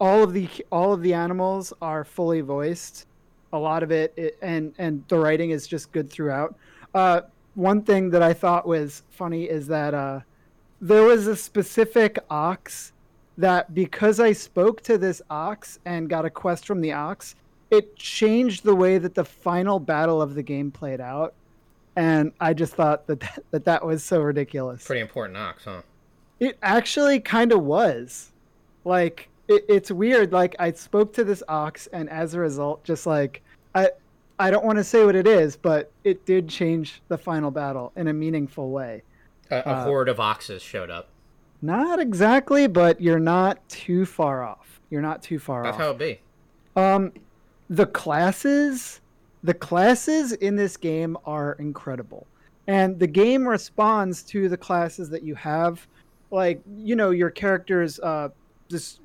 all 0.00 0.22
of 0.22 0.32
the 0.32 0.48
all 0.72 0.92
of 0.92 1.02
the 1.02 1.14
animals 1.14 1.72
are 1.80 2.04
fully 2.04 2.40
voiced. 2.40 3.06
A 3.52 3.58
lot 3.58 3.82
of 3.82 3.92
it, 3.92 4.12
it 4.16 4.36
and 4.42 4.74
and 4.78 5.04
the 5.08 5.18
writing 5.18 5.50
is 5.50 5.66
just 5.66 5.92
good 5.92 6.10
throughout. 6.10 6.56
Uh 6.94 7.22
one 7.54 7.82
thing 7.82 8.10
that 8.10 8.22
I 8.22 8.32
thought 8.32 8.66
was 8.66 9.02
funny 9.10 9.44
is 9.44 9.66
that 9.68 9.94
uh 9.94 10.20
there 10.80 11.04
was 11.04 11.26
a 11.26 11.36
specific 11.36 12.18
ox 12.28 12.92
that 13.38 13.74
because 13.74 14.20
I 14.20 14.32
spoke 14.32 14.82
to 14.82 14.98
this 14.98 15.22
ox 15.30 15.78
and 15.84 16.08
got 16.08 16.24
a 16.24 16.30
quest 16.30 16.66
from 16.66 16.80
the 16.80 16.92
ox, 16.92 17.36
it 17.70 17.96
changed 17.96 18.64
the 18.64 18.74
way 18.74 18.98
that 18.98 19.14
the 19.14 19.24
final 19.24 19.78
battle 19.78 20.20
of 20.20 20.34
the 20.34 20.42
game 20.42 20.70
played 20.70 21.00
out. 21.00 21.34
And 21.96 22.32
I 22.40 22.54
just 22.54 22.74
thought 22.74 23.06
that 23.06 23.20
that, 23.20 23.44
that, 23.50 23.64
that 23.64 23.86
was 23.86 24.02
so 24.02 24.20
ridiculous. 24.20 24.84
Pretty 24.84 25.00
important 25.00 25.38
ox, 25.38 25.64
huh? 25.64 25.82
It 26.40 26.58
actually 26.62 27.20
kind 27.20 27.52
of 27.52 27.62
was. 27.62 28.32
Like 28.84 29.28
it, 29.48 29.64
it's 29.68 29.90
weird. 29.90 30.32
Like 30.32 30.54
I 30.58 30.72
spoke 30.72 31.12
to 31.14 31.24
this 31.24 31.42
ox, 31.48 31.86
and 31.88 32.08
as 32.10 32.34
a 32.34 32.40
result, 32.40 32.84
just 32.84 33.06
like 33.06 33.42
I, 33.74 33.90
I 34.38 34.50
don't 34.50 34.64
want 34.64 34.78
to 34.78 34.84
say 34.84 35.04
what 35.04 35.14
it 35.14 35.26
is, 35.26 35.56
but 35.56 35.90
it 36.02 36.24
did 36.26 36.48
change 36.48 37.02
the 37.08 37.18
final 37.18 37.50
battle 37.50 37.92
in 37.96 38.08
a 38.08 38.12
meaningful 38.12 38.70
way. 38.70 39.02
A, 39.50 39.56
a 39.56 39.60
Uh, 39.60 39.84
horde 39.84 40.08
of 40.08 40.20
oxes 40.20 40.62
showed 40.62 40.90
up. 40.90 41.08
Not 41.62 42.00
exactly, 42.00 42.66
but 42.66 43.00
you're 43.00 43.18
not 43.18 43.66
too 43.68 44.04
far 44.04 44.42
off. 44.42 44.80
You're 44.90 45.02
not 45.02 45.22
too 45.22 45.38
far 45.38 45.62
That's 45.62 45.74
off. 45.74 45.78
That's 45.78 45.98
how 46.00 46.06
it 46.06 46.20
be. 46.74 46.80
Um, 46.80 47.12
the 47.70 47.86
classes, 47.86 49.00
the 49.42 49.54
classes 49.54 50.32
in 50.32 50.56
this 50.56 50.76
game 50.76 51.16
are 51.24 51.52
incredible, 51.58 52.26
and 52.66 52.98
the 52.98 53.06
game 53.06 53.46
responds 53.46 54.22
to 54.24 54.48
the 54.48 54.56
classes 54.56 55.08
that 55.10 55.22
you 55.22 55.34
have. 55.36 55.86
Like 56.34 56.60
you 56.76 56.96
know, 56.96 57.10
your 57.10 57.30
characters. 57.30 58.00
Uh, 58.00 58.30
just 58.68 59.00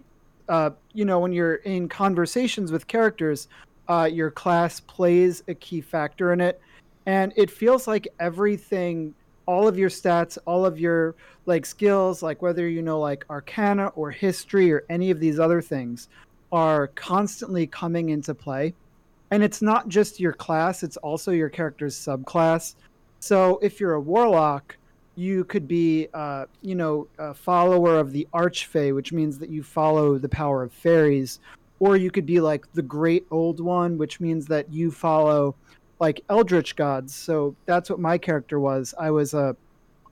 uh, 0.48 0.72
you 0.94 1.06
know, 1.06 1.20
when 1.20 1.32
you're 1.32 1.56
in 1.56 1.88
conversations 1.88 2.72
with 2.72 2.88
characters, 2.88 3.48
uh, 3.88 4.10
your 4.12 4.32
class 4.32 4.80
plays 4.80 5.44
a 5.48 5.54
key 5.54 5.80
factor 5.80 6.34
in 6.34 6.42
it, 6.42 6.60
and 7.06 7.32
it 7.36 7.52
feels 7.52 7.88
like 7.88 8.08
everything. 8.20 9.14
All 9.46 9.68
of 9.68 9.78
your 9.78 9.90
stats, 9.90 10.38
all 10.46 10.66
of 10.66 10.80
your 10.80 11.16
like 11.46 11.66
skills, 11.66 12.22
like 12.24 12.42
whether 12.42 12.68
you 12.68 12.82
know 12.82 13.00
like 13.00 13.26
arcana 13.30 13.88
or 13.96 14.12
history 14.12 14.72
or 14.72 14.84
any 14.90 15.12
of 15.12 15.20
these 15.20 15.40
other 15.40 15.62
things, 15.62 16.08
are 16.52 16.88
constantly 16.90 17.68
coming 17.68 18.10
into 18.10 18.34
play. 18.34 18.74
And 19.32 19.44
it's 19.44 19.62
not 19.62 19.88
just 19.88 20.20
your 20.20 20.34
class, 20.34 20.82
it's 20.82 20.98
also 20.98 21.32
your 21.32 21.50
character's 21.50 21.96
subclass. 21.96 22.76
So 23.20 23.60
if 23.62 23.80
you're 23.80 23.94
a 23.94 24.02
warlock, 24.02 24.78
you 25.20 25.44
could 25.44 25.68
be, 25.68 26.08
uh, 26.14 26.46
you 26.62 26.76
know, 26.76 27.06
a 27.18 27.34
follower 27.34 28.00
of 28.00 28.14
the 28.14 28.26
Archfey, 28.34 28.96
which 28.96 29.12
means 29.12 29.38
that 29.40 29.50
you 29.50 29.62
follow 29.62 30.18
the 30.18 30.30
power 30.30 30.64
of 30.64 30.72
fairies, 30.72 31.40
or 31.82 31.98
you 31.98 32.10
could 32.10 32.26
be 32.26 32.40
like 32.40 32.72
the 32.72 32.82
Great 32.82 33.26
Old 33.30 33.60
One, 33.60 33.98
which 33.98 34.22
means 34.22 34.48
that 34.48 34.72
you 34.72 34.92
follow 34.92 35.56
like 36.00 36.24
Eldritch 36.30 36.78
gods. 36.78 37.14
So 37.14 37.54
that's 37.66 37.90
what 37.90 38.00
my 38.00 38.18
character 38.18 38.62
was. 38.62 38.94
I 38.98 39.12
was 39.12 39.34
a 39.34 39.58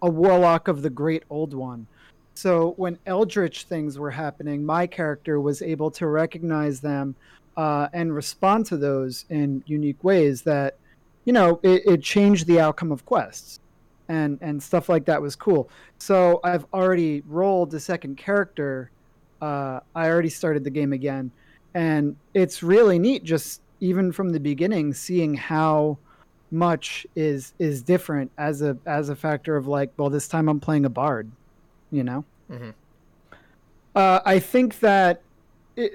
a 0.02 0.10
warlock 0.10 0.68
of 0.68 0.82
the 0.82 0.90
Great 0.90 1.24
Old 1.30 1.54
One. 1.54 1.88
So 2.34 2.74
when 2.76 3.00
Eldritch 3.06 3.64
things 3.64 3.98
were 3.98 4.12
happening, 4.12 4.66
my 4.66 4.86
character 4.88 5.40
was 5.40 5.62
able 5.62 5.90
to 5.92 6.06
recognize 6.08 6.82
them 6.82 7.16
uh, 7.56 7.88
and 7.94 8.14
respond 8.14 8.66
to 8.68 8.78
those 8.78 9.26
in 9.30 9.64
unique 9.66 10.04
ways 10.04 10.42
that, 10.44 10.76
you 11.26 11.34
know, 11.34 11.60
it, 11.64 11.82
it 11.88 12.04
changed 12.04 12.46
the 12.46 12.60
outcome 12.60 12.92
of 12.92 13.06
quests 13.06 13.60
and 14.10 14.38
and 14.42 14.62
stuff 14.62 14.90
like 14.90 15.06
that 15.06 15.22
was 15.22 15.36
cool. 15.36 15.70
So 15.98 16.40
I've 16.44 16.66
already 16.74 17.24
rolled 17.28 17.72
the 17.72 17.80
second 17.80 18.18
character. 18.18 18.92
Uh, 19.42 19.80
I 19.96 20.10
already 20.10 20.30
started 20.30 20.64
the 20.64 20.70
game 20.70 20.94
again, 20.94 21.32
and 21.74 22.16
it's 22.34 22.64
really 22.64 23.00
neat. 23.00 23.24
Just 23.24 23.62
even 23.80 24.12
from 24.12 24.30
the 24.30 24.40
beginning, 24.40 24.94
seeing 24.94 25.34
how 25.34 25.98
much 26.52 27.06
is 27.16 27.54
is 27.60 27.82
different 27.82 28.32
as 28.38 28.62
a 28.62 28.78
as 28.86 29.10
a 29.10 29.16
factor 29.16 29.56
of 29.56 29.68
like, 29.68 29.92
well, 29.98 30.10
this 30.10 30.28
time 30.28 30.48
I'm 30.48 30.60
playing 30.60 30.86
a 30.86 30.90
bard, 30.90 31.30
you 31.92 32.04
know. 32.04 32.24
Mm-hmm. 32.52 32.70
Uh, 33.96 34.20
I 34.26 34.40
think 34.40 34.80
that 34.80 35.22
it, 35.76 35.94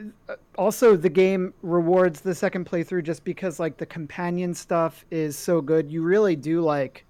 also 0.57 0.97
the 0.97 1.09
game 1.09 1.55
rewards 1.63 2.21
the 2.21 2.35
second 2.35 2.69
playthrough 2.69 3.05
just 3.05 3.25
because 3.25 3.59
like 3.59 3.77
the 3.77 3.87
companion 3.87 4.55
stuff 4.55 5.05
is 5.11 5.37
so 5.37 5.61
good. 5.61 5.91
You 5.91 6.03
really 6.03 6.37
do 6.37 6.61
like 6.61 7.05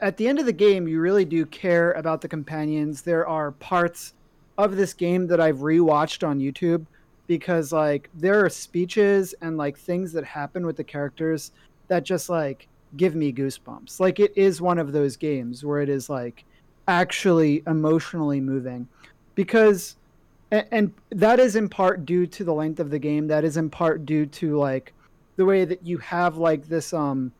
at 0.00 0.16
the 0.16 0.28
end 0.28 0.38
of 0.38 0.46
the 0.46 0.52
game, 0.52 0.88
you 0.88 1.00
really 1.00 1.24
do 1.24 1.46
care 1.46 1.92
about 1.92 2.20
the 2.20 2.28
companions. 2.28 3.02
There 3.02 3.26
are 3.26 3.52
parts 3.52 4.14
of 4.56 4.76
this 4.76 4.92
game 4.92 5.26
that 5.28 5.40
I've 5.40 5.58
rewatched 5.58 6.26
on 6.26 6.40
YouTube 6.40 6.84
because 7.28 7.72
like 7.72 8.10
there 8.14 8.44
are 8.44 8.48
speeches 8.48 9.34
and 9.40 9.56
like 9.56 9.78
things 9.78 10.12
that 10.12 10.24
happen 10.24 10.66
with 10.66 10.76
the 10.76 10.84
characters 10.84 11.52
that 11.86 12.02
just 12.02 12.28
like 12.28 12.66
give 12.96 13.14
me 13.14 13.32
goosebumps. 13.32 14.00
Like 14.00 14.18
it 14.18 14.32
is 14.34 14.60
one 14.60 14.78
of 14.78 14.92
those 14.92 15.16
games 15.16 15.64
where 15.64 15.80
it 15.80 15.88
is 15.88 16.10
like 16.10 16.44
actually 16.88 17.62
emotionally 17.66 18.40
moving 18.40 18.88
because 19.34 19.96
and, 20.50 20.66
and 20.70 20.92
that 21.10 21.38
is 21.38 21.54
in 21.54 21.68
part 21.68 22.06
due 22.06 22.26
to 22.26 22.44
the 22.44 22.54
length 22.54 22.80
of 22.80 22.90
the 22.90 22.98
game. 22.98 23.28
That 23.28 23.44
is 23.44 23.56
in 23.56 23.70
part 23.70 24.06
due 24.06 24.26
to 24.26 24.58
like 24.58 24.92
the 25.36 25.44
way 25.44 25.64
that 25.66 25.86
you 25.86 25.98
have 25.98 26.36
like 26.36 26.66
this 26.66 26.92
um 26.92 27.30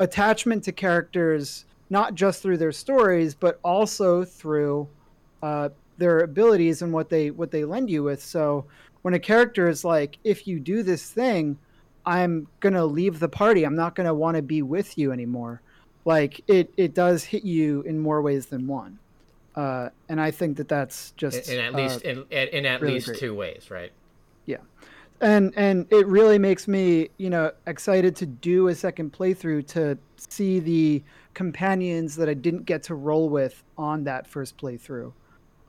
attachment 0.00 0.64
to 0.64 0.72
characters 0.72 1.64
not 1.90 2.14
just 2.14 2.42
through 2.42 2.58
their 2.58 2.72
stories, 2.72 3.34
but 3.34 3.58
also 3.62 4.24
through 4.24 4.88
uh, 5.42 5.68
their 5.96 6.20
abilities 6.20 6.82
and 6.82 6.92
what 6.92 7.08
they 7.08 7.30
what 7.30 7.50
they 7.50 7.64
lend 7.64 7.90
you 7.90 8.02
with. 8.02 8.22
So 8.22 8.64
when 9.02 9.14
a 9.14 9.18
character 9.18 9.68
is 9.68 9.84
like, 9.84 10.18
if 10.24 10.46
you 10.46 10.60
do 10.60 10.82
this 10.82 11.10
thing, 11.10 11.58
I'm 12.04 12.46
gonna 12.60 12.84
leave 12.84 13.20
the 13.20 13.28
party. 13.28 13.64
I'm 13.64 13.76
not 13.76 13.94
gonna 13.94 14.14
want 14.14 14.36
to 14.36 14.42
be 14.42 14.62
with 14.62 14.96
you 14.98 15.12
anymore. 15.12 15.60
Like 16.04 16.42
it, 16.46 16.72
it 16.76 16.94
does 16.94 17.24
hit 17.24 17.44
you 17.44 17.82
in 17.82 17.98
more 17.98 18.22
ways 18.22 18.46
than 18.46 18.66
one. 18.66 18.98
Uh, 19.54 19.90
and 20.08 20.20
I 20.20 20.30
think 20.30 20.56
that 20.56 20.68
that's 20.68 21.10
just 21.16 21.48
in, 21.48 21.58
in 21.58 21.64
at 21.64 21.74
least 21.74 22.06
uh, 22.06 22.08
in, 22.08 22.24
in 22.30 22.66
at 22.66 22.80
really 22.80 22.94
least 22.94 23.06
great. 23.08 23.18
two 23.18 23.34
ways, 23.34 23.70
right? 23.70 23.92
Yeah, 24.46 24.58
and 25.20 25.52
and 25.56 25.86
it 25.90 26.06
really 26.06 26.38
makes 26.38 26.68
me 26.68 27.10
you 27.18 27.28
know 27.28 27.50
excited 27.66 28.14
to 28.16 28.26
do 28.26 28.68
a 28.68 28.74
second 28.74 29.12
playthrough 29.12 29.66
to 29.68 29.98
see 30.16 30.60
the 30.60 31.02
companions 31.38 32.16
that 32.16 32.28
I 32.28 32.34
didn't 32.34 32.64
get 32.64 32.82
to 32.84 32.96
roll 32.96 33.28
with 33.28 33.62
on 33.78 34.02
that 34.04 34.26
first 34.26 34.58
playthrough. 34.58 35.12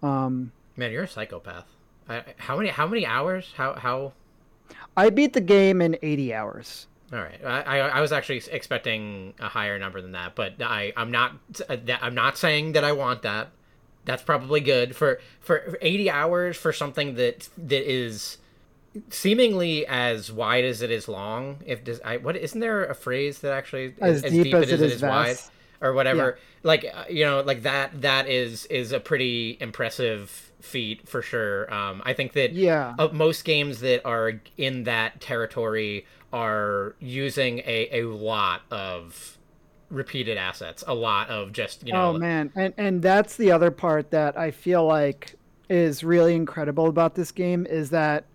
Um, 0.02 0.52
Man, 0.76 0.92
you're 0.92 1.04
a 1.04 1.08
psychopath. 1.08 1.68
I, 2.10 2.24
how 2.38 2.58
many 2.58 2.70
how 2.70 2.88
many 2.88 3.06
hours? 3.06 3.54
How 3.56 3.76
how? 3.76 4.14
I 4.98 5.12
beat 5.12 5.34
the 5.34 5.42
game 5.42 5.80
in 5.80 5.96
80 6.02 6.34
hours. 6.34 6.88
All 7.14 7.20
right, 7.20 7.40
I, 7.46 7.62
I, 7.62 7.78
I 7.78 8.02
was 8.02 8.12
actually 8.12 8.42
expecting 8.52 9.36
a 9.40 9.48
higher 9.48 9.78
number 9.78 10.02
than 10.02 10.14
that, 10.14 10.34
but 10.34 10.60
I 10.60 10.92
I'm 10.98 11.12
not 11.12 11.36
I'm 11.70 12.16
not 12.16 12.40
saying 12.40 12.72
that 12.72 12.84
I 12.84 12.94
want 12.94 13.22
that. 13.22 13.50
That's 14.06 14.24
probably 14.24 14.62
good 14.62 14.96
for 14.96 15.20
for 15.40 15.78
80 15.84 16.10
hours 16.10 16.58
for 16.58 16.74
something 16.74 17.14
that 17.14 17.48
that 17.60 17.88
is 17.88 18.40
seemingly 19.12 19.86
as 19.86 20.32
wide 20.32 20.66
as 20.66 20.82
it 20.82 20.90
is 20.90 21.08
long. 21.08 21.62
If 21.64 21.84
does 21.84 22.02
I 22.04 22.18
what 22.18 22.36
isn't 22.36 22.60
there 22.60 22.86
a 22.86 22.96
phrase 22.96 23.40
that 23.42 23.54
actually 23.54 23.94
as, 24.02 24.24
as 24.24 24.32
deep, 24.32 24.46
deep, 24.46 24.56
as, 24.56 24.72
as 24.72 24.82
it 24.82 24.92
is, 24.94 25.02
wide? 25.04 25.38
Or 25.82 25.94
whatever. 25.94 26.38
Yeah. 26.38 26.44
Like 26.64 26.86
uh, 26.94 27.04
you 27.10 27.26
know, 27.26 27.42
like 27.42 27.64
that 27.64 28.02
that 28.02 28.28
is 28.28 28.66
is 28.68 28.92
a 28.92 29.00
pretty 29.00 29.58
impressive 29.60 30.52
feat 30.62 31.08
for 31.08 31.22
sure. 31.22 31.74
Um, 31.74 32.02
I 32.06 32.14
think 32.14 32.34
that 32.34 32.54
yeah, 32.54 32.96
uh, 33.00 33.10
most 33.12 33.46
games 33.46 33.80
that 33.82 34.06
are 34.06 34.42
in 34.58 34.84
that 34.84 35.22
territory 35.22 36.06
are 36.34 36.96
using 37.00 37.60
a 37.60 38.02
a 38.02 38.04
lot 38.04 38.62
of 38.72 39.38
repeated 39.90 40.38
assets, 40.38 40.84
a 40.88 40.94
lot 40.94 41.30
of 41.30 41.52
just 41.52 41.86
you 41.86 41.94
know. 41.94 42.10
Oh 42.10 42.14
man, 42.14 42.52
and 42.56 42.74
and 42.78 43.02
that's 43.02 43.38
the 43.38 43.52
other 43.52 43.72
part 43.72 44.12
that 44.12 44.38
I 44.38 44.52
feel 44.52 44.86
like 44.86 45.36
is 45.70 46.04
really 46.04 46.36
incredible 46.36 46.88
about 46.88 47.16
this 47.16 47.32
game 47.32 47.66
is 47.68 47.92
that 47.92 48.26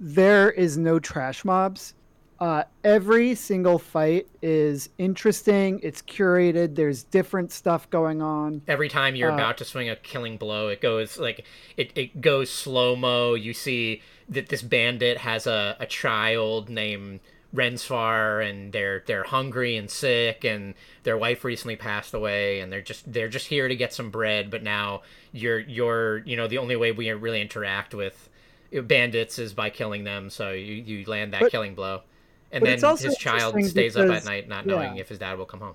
there 0.00 0.50
is 0.50 0.78
no 0.78 0.98
trash 0.98 1.44
mobs 1.44 1.94
uh, 2.40 2.62
every 2.84 3.34
single 3.34 3.78
fight 3.78 4.28
is 4.42 4.90
interesting. 4.98 5.80
It's 5.82 6.02
curated. 6.02 6.76
There's 6.76 7.02
different 7.02 7.50
stuff 7.50 7.90
going 7.90 8.22
on. 8.22 8.62
Every 8.68 8.88
time 8.88 9.16
you're 9.16 9.32
uh, 9.32 9.34
about 9.34 9.58
to 9.58 9.64
swing 9.64 9.88
a 9.90 9.96
killing 9.96 10.36
blow, 10.36 10.68
it 10.68 10.80
goes 10.80 11.18
like 11.18 11.44
it, 11.76 11.90
it 11.96 12.20
goes 12.20 12.50
slow 12.50 12.94
mo. 12.94 13.34
You 13.34 13.52
see 13.52 14.02
that 14.28 14.50
this 14.50 14.62
bandit 14.62 15.18
has 15.18 15.46
a, 15.48 15.76
a 15.80 15.86
child 15.86 16.68
named 16.68 17.20
Rensfar, 17.52 18.48
and 18.48 18.72
they're 18.72 19.02
they're 19.06 19.24
hungry 19.24 19.76
and 19.76 19.90
sick, 19.90 20.44
and 20.44 20.74
their 21.02 21.18
wife 21.18 21.44
recently 21.44 21.76
passed 21.76 22.14
away, 22.14 22.60
and 22.60 22.70
they're 22.70 22.80
just 22.80 23.12
they're 23.12 23.28
just 23.28 23.48
here 23.48 23.66
to 23.66 23.74
get 23.74 23.92
some 23.92 24.10
bread. 24.10 24.48
But 24.48 24.62
now 24.62 25.02
you're 25.32 25.58
you're 25.58 26.18
you 26.18 26.36
know 26.36 26.46
the 26.46 26.58
only 26.58 26.76
way 26.76 26.92
we 26.92 27.10
really 27.10 27.40
interact 27.40 27.94
with 27.94 28.28
bandits 28.70 29.40
is 29.40 29.54
by 29.54 29.70
killing 29.70 30.04
them. 30.04 30.30
So 30.30 30.52
you 30.52 30.74
you 30.74 31.04
land 31.06 31.32
that 31.32 31.40
but, 31.40 31.50
killing 31.50 31.74
blow 31.74 32.02
and 32.52 32.64
but 32.64 32.80
then 32.80 32.96
his 32.96 33.16
child 33.16 33.54
stays 33.64 33.94
because, 33.94 33.96
up 33.96 34.16
at 34.16 34.24
night 34.24 34.48
not 34.48 34.66
knowing 34.66 34.96
yeah. 34.96 35.00
if 35.00 35.08
his 35.08 35.18
dad 35.18 35.38
will 35.38 35.46
come 35.46 35.60
home. 35.60 35.74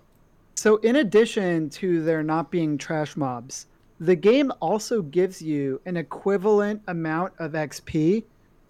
So, 0.56 0.78
in 0.78 0.96
addition 0.96 1.70
to 1.72 2.04
there 2.04 2.24
not 2.24 2.52
being 2.52 2.78
trash 2.78 3.18
mobs, 3.18 3.68
the 4.00 4.16
game 4.16 4.52
also 4.60 5.02
gives 5.02 5.42
you 5.42 5.82
an 5.86 5.98
equivalent 5.98 6.82
amount 6.88 7.34
of 7.40 7.54
XP 7.54 8.24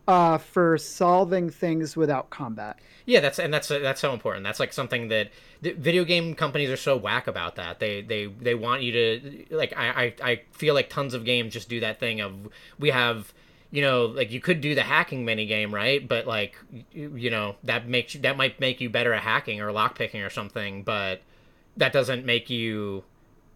uh, 0.08 0.38
for 0.38 0.78
solving 0.78 1.50
things 1.50 1.96
without 1.96 2.30
combat. 2.30 2.78
Yeah, 3.06 3.20
that's 3.20 3.40
and 3.40 3.54
that's 3.54 3.68
that's 3.68 4.02
so 4.02 4.14
important. 4.14 4.44
That's 4.44 4.60
like 4.60 4.74
something 4.74 5.10
that 5.10 5.32
video 5.62 6.04
game 6.04 6.36
companies 6.36 6.70
are 6.70 6.78
so 6.78 6.98
whack 6.98 7.28
about. 7.28 7.56
That 7.56 7.80
they 7.80 8.02
they 8.02 8.28
they 8.28 8.56
want 8.56 8.82
you 8.82 8.92
to 8.92 9.46
like. 9.52 9.74
I 9.78 9.90
I, 10.22 10.32
I 10.32 10.42
feel 10.52 10.74
like 10.74 10.90
tons 10.90 11.14
of 11.14 11.26
games 11.26 11.54
just 11.54 11.70
do 11.70 11.80
that 11.82 12.00
thing 12.00 12.22
of 12.22 12.34
we 12.80 12.90
have 12.90 13.34
you 13.74 13.82
know, 13.82 14.06
like 14.06 14.32
you 14.32 14.40
could 14.40 14.62
do 14.62 14.76
the 14.76 14.84
hacking 14.84 15.26
mini 15.26 15.48
game, 15.48 15.74
right? 15.74 16.08
But 16.08 16.28
like, 16.28 16.56
you, 16.92 17.16
you 17.16 17.32
know, 17.32 17.56
that 17.64 17.88
makes 17.88 18.14
you, 18.14 18.22
that 18.22 18.38
might 18.38 18.60
make 18.60 18.80
you 18.80 18.88
better 18.88 19.12
at 19.14 19.24
hacking 19.24 19.62
or 19.62 19.72
lockpicking 19.72 20.24
or 20.24 20.30
something, 20.30 20.84
but 20.84 21.22
that 21.76 21.92
doesn't 21.92 22.24
make 22.24 22.52
you 22.52 23.04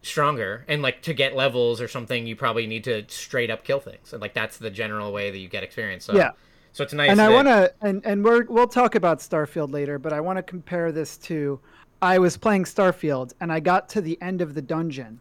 stronger. 0.01 0.65
And 0.67 0.81
like 0.81 1.03
to 1.03 1.13
get 1.13 1.35
levels 1.35 1.79
or 1.79 1.87
something, 1.87 2.25
you 2.25 2.35
probably 2.35 2.65
need 2.65 2.83
to 2.85 3.05
straight 3.09 3.51
up 3.51 3.63
kill 3.63 3.79
things, 3.79 4.11
and 4.11 4.19
like 4.19 4.33
that's 4.33 4.57
the 4.57 4.71
general 4.71 5.13
way 5.13 5.29
that 5.29 5.37
you 5.37 5.47
get 5.47 5.61
experience. 5.61 6.05
So, 6.05 6.15
yeah. 6.15 6.31
So 6.73 6.83
it's 6.83 6.93
nice. 6.93 7.11
And 7.11 7.19
that... 7.19 7.29
I 7.29 7.33
want 7.35 7.47
to, 7.47 7.71
and 7.81 8.03
and 8.03 8.25
we're 8.25 8.45
we'll 8.45 8.67
talk 8.67 8.95
about 8.95 9.19
Starfield 9.19 9.71
later, 9.71 9.99
but 9.99 10.13
I 10.13 10.19
want 10.19 10.37
to 10.37 10.43
compare 10.43 10.91
this 10.91 11.17
to. 11.19 11.59
I 12.01 12.17
was 12.17 12.37
playing 12.37 12.63
Starfield 12.63 13.33
and 13.39 13.51
I 13.51 13.59
got 13.59 13.89
to 13.89 14.01
the 14.01 14.19
end 14.21 14.41
of 14.41 14.55
the 14.55 14.61
dungeon 14.61 15.19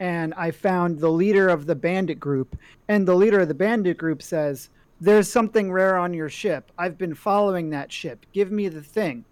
and 0.00 0.34
I 0.34 0.50
found 0.50 0.98
the 0.98 1.10
leader 1.10 1.48
of 1.48 1.66
the 1.66 1.74
bandit 1.74 2.20
group. 2.20 2.56
And 2.88 3.06
the 3.06 3.14
leader 3.14 3.40
of 3.40 3.48
the 3.48 3.54
bandit 3.54 3.98
group 3.98 4.22
says, 4.22 4.70
There's 5.00 5.30
something 5.30 5.72
rare 5.72 5.96
on 5.96 6.14
your 6.14 6.28
ship. 6.28 6.70
I've 6.78 6.98
been 6.98 7.14
following 7.14 7.70
that 7.70 7.92
ship. 7.92 8.24
Give 8.32 8.50
me 8.50 8.68
the 8.68 8.82
thing. 8.82 9.24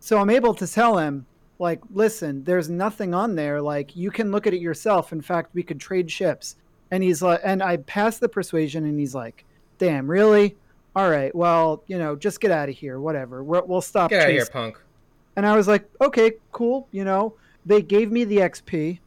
So 0.00 0.18
I'm 0.18 0.30
able 0.30 0.54
to 0.54 0.66
tell 0.66 0.98
him, 0.98 1.26
like, 1.58 1.80
listen, 1.92 2.44
there's 2.44 2.70
nothing 2.70 3.14
on 3.14 3.34
there. 3.34 3.60
Like, 3.60 3.96
you 3.96 4.10
can 4.10 4.30
look 4.30 4.46
at 4.46 4.54
it 4.54 4.60
yourself. 4.60 5.12
In 5.12 5.20
fact, 5.20 5.54
we 5.54 5.62
could 5.62 5.80
trade 5.80 6.10
ships. 6.10 6.56
And 6.90 7.02
he's 7.02 7.20
like, 7.20 7.40
and 7.44 7.62
I 7.62 7.78
pass 7.78 8.18
the 8.18 8.28
persuasion, 8.28 8.84
and 8.84 8.98
he's 8.98 9.14
like, 9.14 9.44
damn, 9.78 10.08
really? 10.08 10.56
All 10.96 11.10
right, 11.10 11.34
well, 11.34 11.82
you 11.86 11.98
know, 11.98 12.16
just 12.16 12.40
get 12.40 12.50
out 12.50 12.68
of 12.68 12.74
here. 12.74 12.98
Whatever. 12.98 13.44
we 13.44 13.60
will 13.60 13.80
stop. 13.80 14.10
Get 14.10 14.22
out 14.22 14.28
of 14.28 14.34
here, 14.34 14.46
punk. 14.46 14.78
And 15.36 15.46
I 15.46 15.56
was 15.56 15.68
like, 15.68 15.88
okay, 16.00 16.32
cool. 16.52 16.88
You 16.92 17.04
know, 17.04 17.34
they 17.66 17.82
gave 17.82 18.10
me 18.10 18.24
the 18.24 18.38
XP 18.38 18.98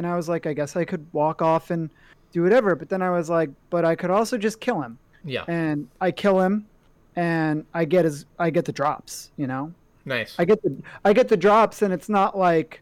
and 0.00 0.06
I 0.06 0.16
was 0.16 0.30
like, 0.30 0.46
I 0.46 0.54
guess 0.54 0.76
I 0.76 0.86
could 0.86 1.06
walk 1.12 1.42
off 1.42 1.70
and 1.70 1.90
do 2.32 2.42
whatever. 2.42 2.74
But 2.74 2.88
then 2.88 3.02
I 3.02 3.10
was 3.10 3.28
like, 3.28 3.50
but 3.68 3.84
I 3.84 3.94
could 3.94 4.08
also 4.08 4.38
just 4.38 4.58
kill 4.58 4.80
him. 4.80 4.98
Yeah. 5.24 5.44
And 5.46 5.86
I 6.00 6.10
kill 6.10 6.40
him, 6.40 6.64
and 7.16 7.66
I 7.74 7.84
get 7.84 8.06
his, 8.06 8.24
I 8.38 8.48
get 8.48 8.64
the 8.64 8.72
drops. 8.72 9.30
You 9.36 9.46
know. 9.46 9.74
Nice. 10.06 10.36
I 10.38 10.46
get 10.46 10.62
the, 10.62 10.74
I 11.04 11.12
get 11.12 11.28
the 11.28 11.36
drops, 11.36 11.82
and 11.82 11.92
it's 11.92 12.08
not 12.08 12.36
like, 12.38 12.80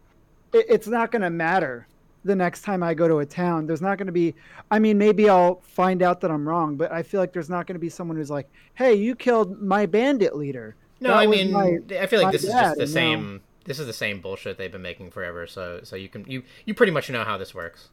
it, 0.53 0.65
it's 0.69 0.87
not 0.87 1.11
gonna 1.11 1.29
matter 1.31 1.89
the 2.25 2.37
next 2.37 2.63
time 2.63 2.85
I 2.85 2.95
go 2.95 3.09
to 3.09 3.19
a 3.19 3.27
town. 3.27 3.67
There's 3.67 3.83
not 3.83 3.99
going 3.99 4.07
to 4.07 4.13
be, 4.13 4.35
I 4.71 4.79
mean, 4.79 4.99
maybe 4.99 5.29
I'll 5.31 5.61
find 5.63 6.03
out 6.03 6.21
that 6.21 6.31
I'm 6.31 6.47
wrong, 6.47 6.77
but 6.77 6.93
I 6.93 7.03
feel 7.03 7.21
like 7.21 7.33
there's 7.33 7.49
not 7.49 7.67
going 7.67 7.75
to 7.77 7.81
be 7.81 7.89
someone 7.89 8.17
who's 8.17 8.29
like, 8.31 8.49
hey, 8.75 8.93
you 8.95 9.15
killed 9.15 9.63
my 9.63 9.87
bandit 9.87 10.37
leader. 10.37 10.75
No, 11.01 11.11
That 11.11 11.17
I 11.19 11.27
mean, 11.27 11.53
my- 11.53 11.79
I 11.99 12.07
feel 12.07 12.21
like 12.21 12.33
this 12.33 12.45
is 12.45 12.51
just 12.51 12.77
the 12.77 12.87
now- 12.87 12.93
same. 12.93 13.41
This 13.69 13.79
is 13.79 13.87
the 13.87 13.93
same 13.93 14.21
bullshit 14.21 14.59
they've 14.59 14.73
been 14.73 14.83
making 14.83 15.11
forever. 15.11 15.47
So, 15.47 15.81
so 15.83 15.95
you 15.95 16.09
can 16.09 16.25
you 16.27 16.43
you 16.65 16.75
pretty 16.75 16.93
much 16.93 17.11
know 17.11 17.23
how 17.23 17.39
this 17.39 17.55
works. 17.55 17.91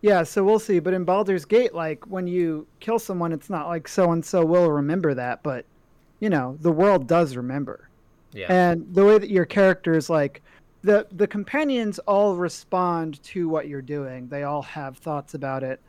Yeah, 0.00 0.22
so 0.22 0.44
we'll 0.44 0.58
see. 0.58 0.78
But 0.78 0.94
in 0.94 1.04
Baldur's 1.04 1.44
Gate, 1.44 1.74
like 1.74 2.06
when 2.06 2.26
you 2.26 2.66
kill 2.80 2.98
someone, 2.98 3.32
it's 3.32 3.50
not 3.50 3.68
like 3.68 3.88
so 3.88 4.12
and 4.12 4.24
so 4.24 4.44
will 4.44 4.70
remember 4.70 5.14
that, 5.14 5.42
but 5.42 5.66
you 6.20 6.30
know, 6.30 6.56
the 6.60 6.72
world 6.72 7.06
does 7.06 7.36
remember. 7.36 7.88
Yeah. 8.32 8.46
And 8.48 8.86
the 8.94 9.04
way 9.04 9.18
that 9.18 9.30
your 9.30 9.44
characters 9.44 10.08
like 10.08 10.42
the 10.82 11.06
the 11.12 11.26
companions 11.26 11.98
all 12.00 12.36
respond 12.36 13.22
to 13.24 13.48
what 13.48 13.66
you're 13.68 13.82
doing. 13.82 14.28
They 14.28 14.42
all 14.42 14.62
have 14.62 14.98
thoughts 14.98 15.34
about 15.34 15.62
it. 15.62 15.80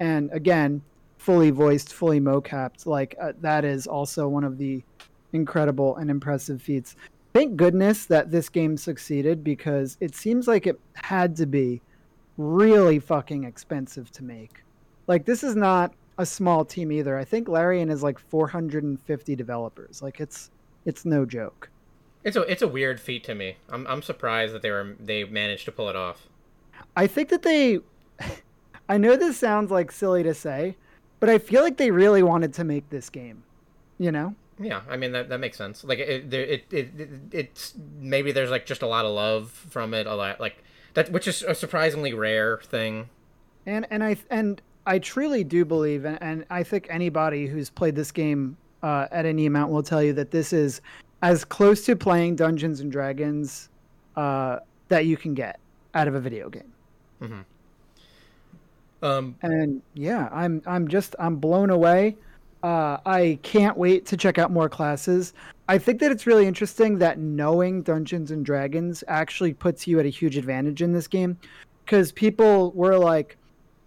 And 0.00 0.30
again, 0.32 0.80
fully 1.18 1.50
voiced, 1.50 1.92
fully 1.92 2.20
mocapped, 2.20 2.86
like 2.86 3.16
uh, 3.20 3.32
that 3.40 3.64
is 3.64 3.86
also 3.86 4.28
one 4.28 4.44
of 4.44 4.56
the 4.58 4.82
incredible 5.32 5.96
and 5.96 6.10
impressive 6.10 6.62
feats. 6.62 6.94
Thank 7.34 7.56
goodness 7.56 8.06
that 8.06 8.30
this 8.30 8.48
game 8.48 8.76
succeeded 8.76 9.42
because 9.42 9.96
it 10.00 10.14
seems 10.14 10.46
like 10.46 10.68
it 10.68 10.78
had 10.94 11.34
to 11.36 11.46
be 11.46 11.82
really 12.38 13.00
fucking 13.00 13.42
expensive 13.42 14.08
to 14.12 14.22
make. 14.22 14.62
Like 15.08 15.24
this 15.24 15.42
is 15.42 15.56
not 15.56 15.92
a 16.16 16.24
small 16.24 16.64
team 16.64 16.92
either. 16.92 17.18
I 17.18 17.24
think 17.24 17.48
Larian 17.48 17.90
is 17.90 18.04
like 18.04 18.20
450 18.20 19.34
developers. 19.34 20.00
Like 20.00 20.20
it's 20.20 20.52
it's 20.84 21.04
no 21.04 21.26
joke. 21.26 21.70
It's 22.22 22.36
a 22.36 22.42
it's 22.42 22.62
a 22.62 22.68
weird 22.68 23.00
feat 23.00 23.24
to 23.24 23.34
me. 23.34 23.56
I'm 23.68 23.84
I'm 23.88 24.02
surprised 24.02 24.54
that 24.54 24.62
they 24.62 24.70
were 24.70 24.94
they 25.00 25.24
managed 25.24 25.64
to 25.64 25.72
pull 25.72 25.88
it 25.88 25.96
off. 25.96 26.28
I 26.96 27.08
think 27.08 27.30
that 27.30 27.42
they 27.42 27.80
I 28.88 28.96
know 28.96 29.16
this 29.16 29.38
sounds 29.38 29.72
like 29.72 29.90
silly 29.90 30.22
to 30.22 30.34
say, 30.34 30.76
but 31.18 31.28
I 31.28 31.38
feel 31.38 31.62
like 31.62 31.78
they 31.78 31.90
really 31.90 32.22
wanted 32.22 32.54
to 32.54 32.64
make 32.64 32.88
this 32.90 33.10
game. 33.10 33.42
You 33.98 34.12
know? 34.12 34.36
Yeah, 34.58 34.82
I 34.88 34.96
mean 34.96 35.12
that 35.12 35.28
that 35.30 35.40
makes 35.40 35.56
sense. 35.56 35.82
Like 35.84 35.98
it, 35.98 36.30
there- 36.30 36.44
it, 36.44 36.64
it, 36.72 36.90
it 36.98 37.10
it's 37.32 37.74
maybe 37.98 38.30
there's 38.32 38.50
like 38.50 38.66
just 38.66 38.82
a 38.82 38.86
lot 38.86 39.04
of 39.04 39.12
love 39.12 39.50
from 39.50 39.94
it, 39.94 40.06
a 40.06 40.14
lot 40.14 40.38
like 40.40 40.62
that, 40.94 41.10
which 41.10 41.26
is 41.26 41.42
a 41.42 41.54
surprisingly 41.54 42.14
rare 42.14 42.58
thing. 42.58 43.08
And 43.66 43.86
and 43.90 44.04
I 44.04 44.16
and 44.30 44.60
I 44.86 44.98
truly 44.98 45.42
do 45.44 45.64
believe, 45.64 46.04
and, 46.04 46.18
and 46.22 46.44
I 46.50 46.62
think 46.62 46.86
anybody 46.90 47.46
who's 47.46 47.70
played 47.70 47.96
this 47.96 48.12
game 48.12 48.56
uh, 48.82 49.08
at 49.10 49.24
any 49.26 49.46
amount 49.46 49.72
will 49.72 49.82
tell 49.82 50.02
you 50.02 50.12
that 50.12 50.30
this 50.30 50.52
is 50.52 50.80
as 51.22 51.44
close 51.44 51.84
to 51.86 51.96
playing 51.96 52.36
Dungeons 52.36 52.80
and 52.80 52.92
Dragons 52.92 53.70
uh, 54.16 54.58
that 54.88 55.06
you 55.06 55.16
can 55.16 55.32
get 55.34 55.58
out 55.94 56.06
of 56.06 56.14
a 56.14 56.20
video 56.20 56.50
game. 56.50 57.44
Um, 59.02 59.36
And 59.42 59.82
yeah, 59.94 60.28
I'm 60.32 60.62
I'm 60.66 60.88
just 60.88 61.14
I'm 61.18 61.36
blown 61.36 61.70
away. 61.70 62.16
Uh, 62.64 62.96
I 63.04 63.38
can't 63.42 63.76
wait 63.76 64.06
to 64.06 64.16
check 64.16 64.38
out 64.38 64.50
more 64.50 64.70
classes. 64.70 65.34
I 65.68 65.76
think 65.76 66.00
that 66.00 66.10
it's 66.10 66.26
really 66.26 66.46
interesting 66.46 66.96
that 66.98 67.18
knowing 67.18 67.82
Dungeons 67.82 68.30
and 68.30 68.42
Dragons 68.42 69.04
actually 69.06 69.52
puts 69.52 69.86
you 69.86 70.00
at 70.00 70.06
a 70.06 70.08
huge 70.08 70.38
advantage 70.38 70.80
in 70.80 70.90
this 70.90 71.06
game, 71.06 71.36
because 71.84 72.10
people 72.10 72.72
were 72.72 72.96
like, 72.96 73.36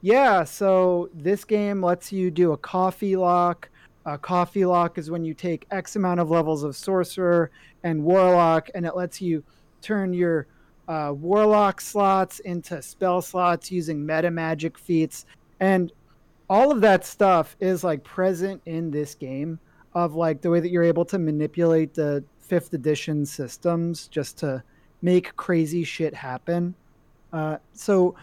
"Yeah, 0.01 0.43
so 0.43 1.09
this 1.15 1.43
game 1.43 1.83
lets 1.83 2.11
you 2.11 2.29
do 2.29 2.51
a 2.51 2.57
coffee 2.57 3.15
lock. 3.15 3.67
A 4.05 4.15
coffee 4.15 4.63
lock 4.63 4.99
is 4.99 5.09
when 5.09 5.25
you 5.25 5.33
take 5.33 5.65
X 5.71 5.95
amount 5.95 6.19
of 6.19 6.29
levels 6.29 6.63
of 6.63 6.75
sorcerer 6.75 7.49
and 7.83 8.03
warlock, 8.03 8.69
and 8.75 8.85
it 8.85 8.95
lets 8.95 9.19
you 9.19 9.43
turn 9.81 10.13
your 10.13 10.45
uh, 10.87 11.13
warlock 11.15 11.81
slots 11.81 12.39
into 12.41 12.79
spell 12.83 13.23
slots 13.23 13.71
using 13.71 14.05
meta 14.05 14.29
magic 14.29 14.77
feats 14.77 15.25
and 15.59 15.91
all 16.49 16.71
of 16.71 16.81
that 16.81 17.05
stuff 17.05 17.55
is 17.60 17.83
like 17.83 18.03
present 18.03 18.62
in 18.65 18.91
this 18.91 19.15
game 19.15 19.60
of 19.93 20.15
like 20.15 20.41
the 20.41 20.49
way 20.49 20.60
that 20.60 20.69
you're 20.69 20.83
able 20.83 21.05
to 21.05 21.19
manipulate 21.19 21.93
the 21.93 22.23
fifth 22.39 22.73
edition 22.73 23.25
systems 23.25 24.07
just 24.07 24.38
to 24.38 24.63
make 25.01 25.36
crazy 25.36 25.83
shit 25.83 26.13
happen. 26.13 26.73
Uh, 27.33 27.57
so 27.73 28.15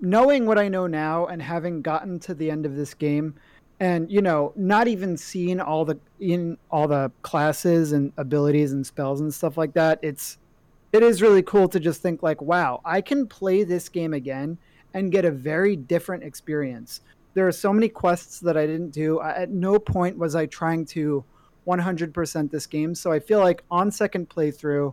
knowing 0.00 0.46
what 0.46 0.58
i 0.58 0.68
know 0.68 0.86
now 0.86 1.26
and 1.26 1.42
having 1.42 1.82
gotten 1.82 2.18
to 2.18 2.34
the 2.34 2.50
end 2.50 2.64
of 2.64 2.76
this 2.76 2.94
game 2.94 3.34
and 3.80 4.10
you 4.10 4.22
know 4.22 4.52
not 4.54 4.86
even 4.86 5.16
seeing 5.16 5.60
all 5.60 5.84
the 5.84 5.98
in 6.20 6.56
all 6.70 6.86
the 6.86 7.10
classes 7.22 7.92
and 7.92 8.12
abilities 8.16 8.72
and 8.72 8.86
spells 8.86 9.20
and 9.20 9.32
stuff 9.32 9.56
like 9.56 9.72
that 9.72 9.98
it's 10.02 10.38
it 10.92 11.02
is 11.02 11.20
really 11.20 11.42
cool 11.42 11.68
to 11.68 11.80
just 11.80 12.00
think 12.00 12.22
like 12.22 12.40
wow 12.40 12.80
i 12.84 13.00
can 13.00 13.26
play 13.26 13.64
this 13.64 13.88
game 13.88 14.14
again 14.14 14.56
and 14.94 15.10
get 15.12 15.24
a 15.24 15.30
very 15.30 15.74
different 15.74 16.22
experience 16.22 17.00
there 17.38 17.46
are 17.46 17.52
so 17.52 17.72
many 17.72 17.88
quests 17.88 18.40
that 18.40 18.56
i 18.56 18.66
didn't 18.66 18.90
do. 18.90 19.20
I, 19.20 19.30
at 19.42 19.50
no 19.50 19.78
point 19.78 20.18
was 20.18 20.34
i 20.34 20.46
trying 20.46 20.84
to 20.86 21.24
100% 21.68 22.50
this 22.50 22.66
game. 22.66 22.94
So 22.94 23.12
i 23.12 23.20
feel 23.20 23.38
like 23.38 23.62
on 23.70 23.92
second 23.92 24.28
playthrough 24.28 24.92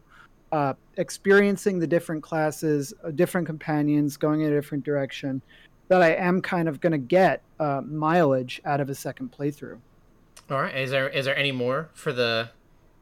uh, 0.52 0.74
experiencing 0.98 1.80
the 1.80 1.88
different 1.88 2.22
classes 2.22 2.94
uh, 3.04 3.10
different 3.12 3.48
companions 3.48 4.16
going 4.16 4.42
in 4.42 4.52
a 4.52 4.56
different 4.56 4.84
direction 4.84 5.42
that 5.88 6.02
i 6.04 6.12
am 6.14 6.40
kind 6.40 6.70
of 6.70 6.80
going 6.80 6.92
to 6.92 7.00
get 7.00 7.42
uh, 7.60 7.82
mileage 7.84 8.62
out 8.64 8.80
of 8.80 8.90
a 8.90 8.96
second 8.96 9.32
playthrough. 9.32 9.80
All 10.52 10.62
right, 10.62 10.78
is 10.78 10.92
there 10.92 11.10
is 11.10 11.26
there 11.26 11.36
any 11.36 11.52
more 11.52 11.90
for 11.94 12.14
the 12.14 12.50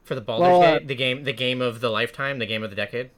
for 0.04 0.16
the 0.16 0.22
Baldur's 0.22 0.48
Well, 0.48 0.62
uh, 0.62 0.80
Gate, 0.80 0.88
the 0.88 0.96
game 0.96 1.24
the 1.26 1.34
game 1.34 1.62
of 1.62 1.82
the 1.82 1.90
lifetime, 1.90 2.40
the 2.40 2.46
game 2.46 2.64
of 2.64 2.70
the 2.70 2.76
decade? 2.78 3.10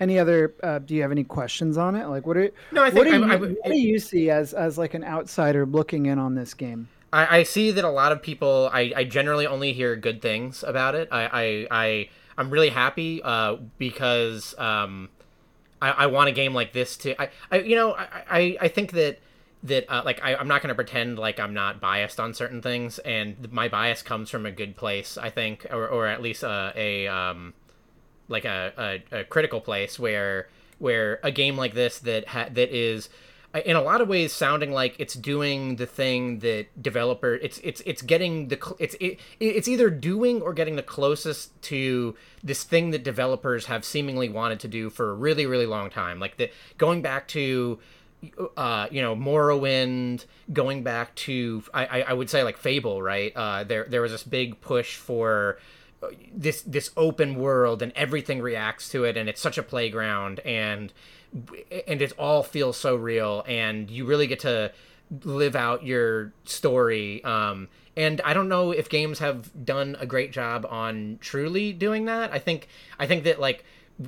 Any 0.00 0.18
other 0.18 0.54
uh, 0.62 0.78
do 0.78 0.94
you 0.94 1.02
have 1.02 1.10
any 1.10 1.24
questions 1.24 1.76
on 1.78 1.94
it 1.94 2.06
like 2.08 2.26
what 2.26 2.34
do, 2.34 2.50
No, 2.72 2.82
I 2.82 2.90
what, 2.90 3.04
think 3.04 3.06
do 3.06 3.18
you, 3.18 3.24
I, 3.24 3.36
what 3.36 3.64
do 3.64 3.78
you 3.78 3.98
see 3.98 4.30
as 4.30 4.52
as 4.52 4.78
like 4.78 4.94
an 4.94 5.04
outsider 5.04 5.64
looking 5.64 6.06
in 6.06 6.18
on 6.18 6.34
this 6.34 6.54
game 6.54 6.88
I, 7.12 7.38
I 7.38 7.42
see 7.44 7.70
that 7.70 7.84
a 7.84 7.90
lot 7.90 8.12
of 8.12 8.22
people. 8.22 8.68
I, 8.72 8.92
I 8.94 9.04
generally 9.04 9.46
only 9.46 9.72
hear 9.72 9.96
good 9.96 10.20
things 10.20 10.62
about 10.62 10.94
it. 10.94 11.08
I 11.10 11.24
I, 11.32 11.66
I 11.70 12.08
I'm 12.36 12.50
really 12.50 12.68
happy 12.68 13.22
uh, 13.22 13.56
because 13.78 14.54
um, 14.58 15.08
I, 15.80 15.90
I 15.90 16.06
want 16.06 16.28
a 16.28 16.32
game 16.32 16.52
like 16.52 16.72
this 16.72 16.96
to. 16.98 17.20
I, 17.20 17.30
I 17.50 17.58
you 17.60 17.76
know 17.76 17.94
I, 17.94 18.08
I, 18.28 18.56
I 18.62 18.68
think 18.68 18.92
that 18.92 19.18
that 19.62 19.90
uh, 19.90 20.02
like 20.04 20.22
I, 20.22 20.36
I'm 20.36 20.48
not 20.48 20.62
going 20.62 20.68
to 20.68 20.74
pretend 20.74 21.18
like 21.18 21.40
I'm 21.40 21.54
not 21.54 21.80
biased 21.80 22.20
on 22.20 22.34
certain 22.34 22.60
things, 22.60 22.98
and 23.00 23.50
my 23.50 23.68
bias 23.68 24.02
comes 24.02 24.28
from 24.28 24.44
a 24.44 24.52
good 24.52 24.76
place. 24.76 25.16
I 25.16 25.30
think, 25.30 25.66
or 25.70 25.88
or 25.88 26.06
at 26.06 26.20
least 26.20 26.42
a, 26.42 26.72
a 26.76 27.06
um 27.06 27.54
like 28.28 28.44
a, 28.44 29.02
a, 29.12 29.20
a 29.20 29.24
critical 29.24 29.60
place 29.60 29.98
where 29.98 30.48
where 30.78 31.20
a 31.22 31.30
game 31.30 31.56
like 31.56 31.74
this 31.74 31.98
that 32.00 32.28
ha- 32.28 32.48
that 32.52 32.74
is 32.74 33.08
uh, 33.54 33.60
in 33.64 33.76
a 33.76 33.82
lot 33.82 34.00
of 34.00 34.08
ways 34.08 34.32
sounding 34.32 34.72
like 34.72 34.94
it's 34.98 35.14
doing 35.14 35.76
the 35.76 35.86
thing 35.86 36.40
that 36.40 36.66
developer 36.80 37.34
it's 37.34 37.58
it's 37.64 37.80
it's 37.86 38.02
getting 38.02 38.48
the 38.48 38.56
cl- 38.56 38.76
it's 38.78 38.94
it, 39.00 39.18
it's 39.40 39.68
either 39.68 39.88
doing 39.88 40.42
or 40.42 40.52
getting 40.52 40.76
the 40.76 40.82
closest 40.82 41.60
to 41.62 42.14
this 42.42 42.64
thing 42.64 42.90
that 42.90 43.02
developers 43.02 43.66
have 43.66 43.84
seemingly 43.84 44.28
wanted 44.28 44.60
to 44.60 44.68
do 44.68 44.90
for 44.90 45.10
a 45.10 45.14
really 45.14 45.46
really 45.46 45.66
long 45.66 45.88
time 45.88 46.20
like 46.20 46.36
the 46.36 46.50
going 46.78 47.00
back 47.00 47.26
to 47.28 47.78
uh, 48.56 48.88
you 48.90 49.02
know, 49.02 49.14
Morrowind, 49.14 50.24
going 50.52 50.82
back 50.82 51.14
to 51.14 51.62
I, 51.72 52.02
I, 52.02 52.12
would 52.12 52.30
say 52.30 52.42
like 52.42 52.56
Fable, 52.56 53.02
right? 53.02 53.30
Uh, 53.36 53.64
there 53.64 53.84
there 53.84 54.00
was 54.00 54.10
this 54.10 54.22
big 54.22 54.60
push 54.60 54.96
for 54.96 55.58
this 56.34 56.62
this 56.62 56.90
open 56.96 57.34
world 57.36 57.82
and 57.82 57.92
everything 57.94 58.40
reacts 58.40 58.88
to 58.90 59.04
it 59.04 59.16
and 59.16 59.28
it's 59.28 59.40
such 59.40 59.58
a 59.58 59.62
playground 59.62 60.40
and 60.40 60.92
and 61.86 62.02
it 62.02 62.12
all 62.18 62.42
feels 62.42 62.76
so 62.76 62.96
real 62.96 63.44
and 63.46 63.90
you 63.90 64.04
really 64.04 64.26
get 64.26 64.40
to 64.40 64.72
live 65.22 65.54
out 65.54 65.84
your 65.84 66.32
story 66.44 67.22
um 67.24 67.68
and 67.96 68.20
i 68.24 68.34
don't 68.34 68.48
know 68.48 68.70
if 68.72 68.88
games 68.88 69.18
have 69.18 69.64
done 69.64 69.96
a 70.00 70.06
great 70.06 70.32
job 70.32 70.66
on 70.68 71.18
truly 71.20 71.72
doing 71.72 72.06
that. 72.06 72.32
I 72.32 72.38
think 72.38 72.68
i 72.98 73.06
think 73.06 73.24
that 73.24 73.40
like 73.40 73.64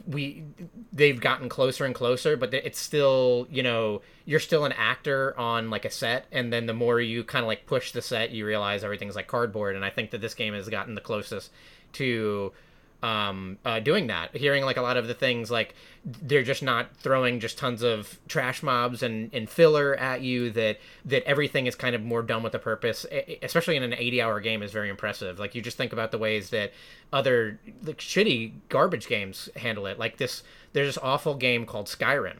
we 0.06 0.44
they've 0.92 1.18
gotten 1.18 1.48
closer 1.48 1.86
and 1.86 1.94
closer 1.94 2.36
but 2.36 2.52
it's 2.52 2.78
still 2.78 3.46
you 3.50 3.62
know 3.62 4.02
you're 4.26 4.40
still 4.40 4.66
an 4.66 4.72
actor 4.72 5.38
on 5.38 5.70
like 5.70 5.86
a 5.86 5.90
set 5.90 6.26
and 6.30 6.52
then 6.52 6.66
the 6.66 6.74
more 6.74 7.00
you 7.00 7.24
kind 7.24 7.42
of 7.42 7.46
like 7.46 7.64
push 7.64 7.92
the 7.92 8.02
set 8.02 8.30
you 8.30 8.44
realize 8.44 8.84
everything's 8.84 9.16
like 9.16 9.26
cardboard 9.26 9.74
and 9.74 9.84
i 9.84 9.90
think 9.90 10.10
that 10.10 10.20
this 10.20 10.34
game 10.34 10.52
has 10.52 10.68
gotten 10.68 10.94
the 10.94 11.00
closest 11.00 11.50
to 11.92 12.52
um 13.00 13.58
uh, 13.64 13.78
doing 13.78 14.08
that 14.08 14.36
hearing 14.36 14.64
like 14.64 14.76
a 14.76 14.82
lot 14.82 14.96
of 14.96 15.06
the 15.06 15.14
things 15.14 15.52
like 15.52 15.72
they're 16.04 16.42
just 16.42 16.64
not 16.64 16.96
throwing 16.96 17.38
just 17.38 17.56
tons 17.56 17.82
of 17.82 18.18
trash 18.26 18.60
mobs 18.60 19.04
and, 19.04 19.32
and 19.32 19.48
filler 19.48 19.94
at 19.96 20.20
you 20.20 20.50
that 20.50 20.78
that 21.04 21.22
everything 21.24 21.66
is 21.66 21.76
kind 21.76 21.94
of 21.94 22.02
more 22.02 22.22
done 22.22 22.42
with 22.42 22.54
a 22.54 22.58
purpose 22.58 23.06
especially 23.42 23.76
in 23.76 23.84
an 23.84 23.94
80 23.94 24.22
hour 24.22 24.40
game 24.40 24.62
is 24.62 24.72
very 24.72 24.88
impressive. 24.88 25.38
Like 25.38 25.54
you 25.54 25.62
just 25.62 25.76
think 25.76 25.92
about 25.92 26.10
the 26.10 26.18
ways 26.18 26.50
that 26.50 26.72
other 27.12 27.60
like 27.84 27.98
shitty 27.98 28.52
garbage 28.68 29.06
games 29.06 29.48
handle 29.54 29.86
it. 29.86 29.98
Like 29.98 30.16
this 30.16 30.42
there's 30.72 30.88
this 30.88 30.98
awful 31.02 31.34
game 31.34 31.66
called 31.66 31.86
skyrim 31.86 32.38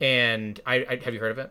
and 0.00 0.60
i, 0.64 0.86
I 0.88 0.96
have 1.04 1.12
you 1.12 1.20
heard 1.20 1.32
of 1.32 1.38
it? 1.38 1.50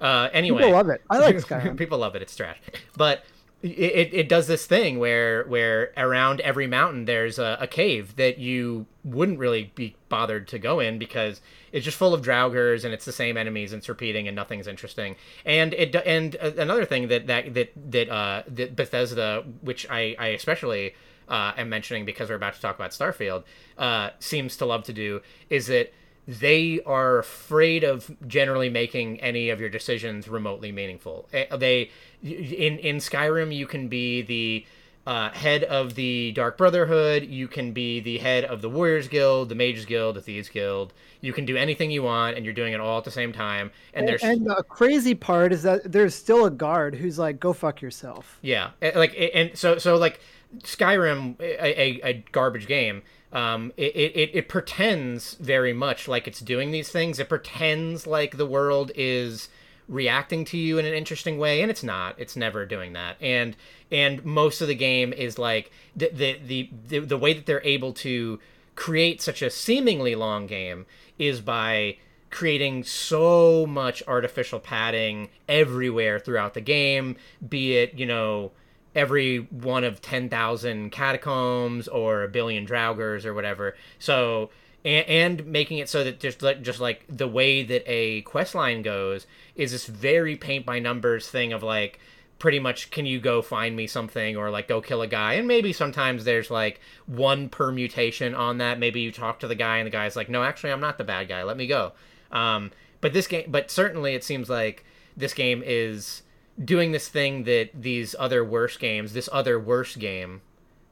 Uh 0.00 0.28
anyway. 0.32 0.62
People 0.62 0.72
love 0.72 0.88
it. 0.88 1.02
I 1.08 1.18
like 1.18 1.36
skyrim. 1.46 1.76
People 1.76 1.98
love 1.98 2.16
it. 2.16 2.22
It's 2.22 2.34
trash. 2.34 2.58
But 2.96 3.24
it, 3.62 4.12
it 4.12 4.28
does 4.28 4.48
this 4.48 4.66
thing 4.66 4.98
where 4.98 5.44
where 5.44 5.92
around 5.96 6.40
every 6.40 6.66
mountain 6.66 7.04
there's 7.04 7.38
a, 7.38 7.56
a, 7.60 7.66
cave 7.66 8.16
that 8.16 8.38
you 8.38 8.86
wouldn't 9.04 9.38
really 9.38 9.70
be 9.76 9.94
bothered 10.08 10.48
to 10.48 10.58
go 10.58 10.80
in 10.80 10.98
because 10.98 11.40
it's 11.70 11.84
just 11.84 11.96
full 11.96 12.12
of 12.12 12.22
draugrs 12.22 12.84
and 12.84 12.92
it's 12.92 13.04
the 13.04 13.12
same 13.12 13.36
enemies 13.36 13.72
and 13.72 13.78
it's 13.78 13.88
repeating 13.88 14.26
and 14.26 14.34
nothing's 14.34 14.66
interesting. 14.66 15.14
And 15.44 15.74
it 15.74 15.94
and 15.94 16.34
another 16.34 16.84
thing 16.84 17.08
that 17.08 17.28
that 17.28 17.54
that 17.54 17.72
that 17.90 18.08
uh 18.10 18.42
that 18.48 18.74
Bethesda 18.74 19.44
which 19.60 19.86
I 19.88 20.16
I 20.18 20.26
especially 20.28 20.94
uh, 21.28 21.52
am 21.56 21.68
mentioning 21.68 22.04
because 22.04 22.28
we're 22.28 22.34
about 22.34 22.54
to 22.54 22.60
talk 22.60 22.74
about 22.74 22.90
Starfield 22.90 23.44
uh 23.78 24.10
seems 24.18 24.56
to 24.56 24.66
love 24.66 24.82
to 24.84 24.92
do 24.92 25.20
is 25.48 25.68
that 25.68 25.92
they 26.26 26.80
are 26.86 27.18
afraid 27.18 27.82
of 27.84 28.10
generally 28.26 28.68
making 28.68 29.20
any 29.20 29.50
of 29.50 29.60
your 29.60 29.68
decisions 29.68 30.28
remotely 30.28 30.70
meaningful. 30.70 31.28
Eh, 31.32 31.56
they 31.56 31.90
in 32.22 32.78
in 32.78 32.96
Skyrim 32.96 33.54
you 33.54 33.66
can 33.66 33.88
be 33.88 34.22
the 34.22 34.64
uh, 35.06 35.30
head 35.30 35.64
of 35.64 35.94
the 35.94 36.32
Dark 36.32 36.56
Brotherhood. 36.56 37.24
You 37.24 37.48
can 37.48 37.72
be 37.72 38.00
the 38.00 38.18
head 38.18 38.44
of 38.44 38.62
the 38.62 38.70
Warriors 38.70 39.08
Guild, 39.08 39.48
the 39.48 39.54
Mages 39.54 39.84
Guild, 39.84 40.14
the 40.14 40.20
Thieves 40.20 40.48
Guild. 40.48 40.92
You 41.20 41.32
can 41.32 41.44
do 41.44 41.56
anything 41.56 41.90
you 41.90 42.02
want, 42.02 42.36
and 42.36 42.44
you're 42.44 42.54
doing 42.54 42.72
it 42.72 42.80
all 42.80 42.98
at 42.98 43.04
the 43.04 43.10
same 43.10 43.32
time. 43.32 43.72
And, 43.94 44.00
and 44.00 44.08
there's 44.08 44.22
and 44.22 44.46
the 44.46 44.62
crazy 44.68 45.14
part 45.14 45.52
is 45.52 45.64
that 45.64 45.90
there's 45.90 46.14
still 46.14 46.44
a 46.44 46.50
guard 46.50 46.94
who's 46.94 47.18
like, 47.18 47.40
"Go 47.40 47.52
fuck 47.52 47.82
yourself." 47.82 48.38
Yeah, 48.42 48.70
eh, 48.80 48.92
like 48.94 49.16
and 49.34 49.56
so 49.58 49.78
so 49.78 49.96
like 49.96 50.20
Skyrim, 50.58 51.40
a, 51.40 51.80
a, 51.80 52.00
a 52.02 52.24
garbage 52.32 52.66
game 52.66 53.02
um, 53.32 53.72
it, 53.76 53.96
it, 53.96 54.30
it 54.34 54.48
pretends 54.48 55.34
very 55.34 55.72
much 55.72 56.06
like 56.06 56.28
it's 56.28 56.40
doing 56.40 56.70
these 56.70 56.90
things. 56.90 57.18
It 57.18 57.28
pretends 57.28 58.06
like 58.06 58.36
the 58.36 58.46
world 58.46 58.92
is 58.94 59.48
reacting 59.88 60.44
to 60.46 60.58
you 60.58 60.78
in 60.78 60.84
an 60.84 60.92
interesting 60.92 61.38
way, 61.38 61.62
and 61.62 61.70
it's 61.70 61.82
not. 61.82 62.14
It's 62.18 62.36
never 62.36 62.66
doing 62.66 62.92
that. 62.92 63.16
And 63.20 63.56
and 63.90 64.24
most 64.24 64.60
of 64.60 64.68
the 64.68 64.74
game 64.74 65.12
is 65.14 65.38
like 65.38 65.72
the 65.96 66.10
the 66.12 66.38
the, 66.44 66.70
the, 66.88 66.98
the 67.00 67.18
way 67.18 67.32
that 67.32 67.46
they're 67.46 67.64
able 67.64 67.94
to 67.94 68.38
create 68.74 69.22
such 69.22 69.40
a 69.40 69.50
seemingly 69.50 70.14
long 70.14 70.46
game 70.46 70.84
is 71.18 71.40
by 71.40 71.96
creating 72.30 72.84
so 72.84 73.66
much 73.66 74.02
artificial 74.06 74.58
padding 74.58 75.28
everywhere 75.48 76.18
throughout 76.18 76.54
the 76.54 76.62
game 76.62 77.14
be 77.46 77.76
it 77.76 77.92
you 77.92 78.06
know 78.06 78.50
every 78.94 79.38
one 79.38 79.84
of 79.84 80.00
10,000 80.02 80.90
catacombs 80.90 81.88
or 81.88 82.22
a 82.22 82.28
billion 82.28 82.66
draugrs 82.66 83.24
or 83.24 83.34
whatever. 83.34 83.74
So 83.98 84.50
and, 84.84 85.40
and, 85.40 85.46
making 85.46 85.78
it 85.78 85.88
so 85.88 86.04
that 86.04 86.20
just 86.20 86.42
like 86.42 86.62
just 86.62 86.80
like 86.80 87.04
the 87.08 87.28
way 87.28 87.62
that 87.62 87.82
a 87.86 88.22
quest 88.22 88.54
line 88.54 88.82
goes 88.82 89.26
is 89.54 89.72
this 89.72 89.86
very 89.86 90.36
paint 90.36 90.66
by 90.66 90.78
numbers 90.78 91.28
thing 91.28 91.52
of 91.52 91.62
like 91.62 92.00
pretty 92.38 92.58
much 92.58 92.90
can 92.90 93.06
you 93.06 93.20
go 93.20 93.40
find 93.40 93.76
me 93.76 93.86
something 93.86 94.36
or 94.36 94.50
like 94.50 94.66
go 94.66 94.80
kill 94.80 95.02
a 95.02 95.06
guy? 95.06 95.34
And 95.34 95.46
maybe 95.46 95.72
sometimes 95.72 96.24
there's 96.24 96.50
like 96.50 96.80
one 97.06 97.48
permutation 97.48 98.34
on 98.34 98.58
that. 98.58 98.80
Maybe 98.80 99.00
you 99.00 99.12
talk 99.12 99.38
to 99.40 99.48
the 99.48 99.54
guy 99.54 99.78
and 99.78 99.86
the 99.86 99.90
guy's 99.90 100.16
like 100.16 100.28
no 100.28 100.42
actually 100.42 100.72
i'm 100.72 100.80
not 100.80 100.98
the 100.98 101.04
bad 101.04 101.28
guy. 101.28 101.44
Let 101.44 101.56
me 101.56 101.66
go. 101.66 101.92
Um, 102.32 102.72
but 103.00 103.12
this 103.12 103.28
game 103.28 103.46
but 103.48 103.70
certainly 103.70 104.14
it 104.14 104.24
seems 104.24 104.50
like 104.50 104.84
this 105.16 105.34
game 105.34 105.62
is 105.64 106.22
doing 106.62 106.92
this 106.92 107.08
thing 107.08 107.44
that 107.44 107.70
these 107.74 108.14
other 108.18 108.44
worse 108.44 108.76
games, 108.76 109.12
this 109.12 109.28
other 109.32 109.58
worse 109.58 109.96
game, 109.96 110.42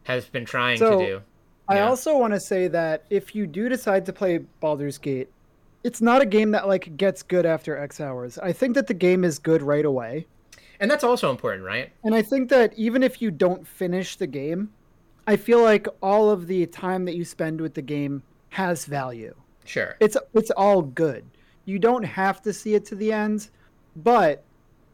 has 0.04 0.26
been 0.26 0.44
trying 0.44 0.78
so, 0.78 0.98
to 0.98 1.06
do. 1.06 1.22
I 1.68 1.76
yeah. 1.76 1.88
also 1.88 2.18
want 2.18 2.34
to 2.34 2.40
say 2.40 2.68
that 2.68 3.04
if 3.10 3.34
you 3.34 3.46
do 3.46 3.68
decide 3.68 4.04
to 4.06 4.12
play 4.12 4.38
Baldur's 4.38 4.98
Gate, 4.98 5.28
it's 5.84 6.00
not 6.00 6.20
a 6.20 6.26
game 6.26 6.50
that 6.50 6.66
like 6.66 6.96
gets 6.96 7.22
good 7.22 7.46
after 7.46 7.76
X 7.76 8.00
hours. 8.00 8.38
I 8.38 8.52
think 8.52 8.74
that 8.74 8.86
the 8.86 8.94
game 8.94 9.24
is 9.24 9.38
good 9.38 9.62
right 9.62 9.84
away. 9.84 10.26
And 10.80 10.90
that's 10.90 11.04
also 11.04 11.30
important, 11.30 11.64
right? 11.64 11.92
And 12.04 12.14
I 12.14 12.22
think 12.22 12.48
that 12.50 12.72
even 12.76 13.02
if 13.02 13.20
you 13.20 13.30
don't 13.30 13.66
finish 13.66 14.16
the 14.16 14.26
game, 14.26 14.70
I 15.26 15.36
feel 15.36 15.62
like 15.62 15.86
all 16.02 16.30
of 16.30 16.46
the 16.46 16.66
time 16.66 17.04
that 17.04 17.14
you 17.14 17.24
spend 17.24 17.60
with 17.60 17.74
the 17.74 17.82
game 17.82 18.22
has 18.48 18.86
value. 18.86 19.34
Sure. 19.64 19.96
It's 20.00 20.16
it's 20.34 20.50
all 20.50 20.82
good. 20.82 21.24
You 21.66 21.78
don't 21.78 22.02
have 22.02 22.42
to 22.42 22.52
see 22.52 22.74
it 22.74 22.84
to 22.86 22.96
the 22.96 23.12
end, 23.12 23.50
but 23.94 24.42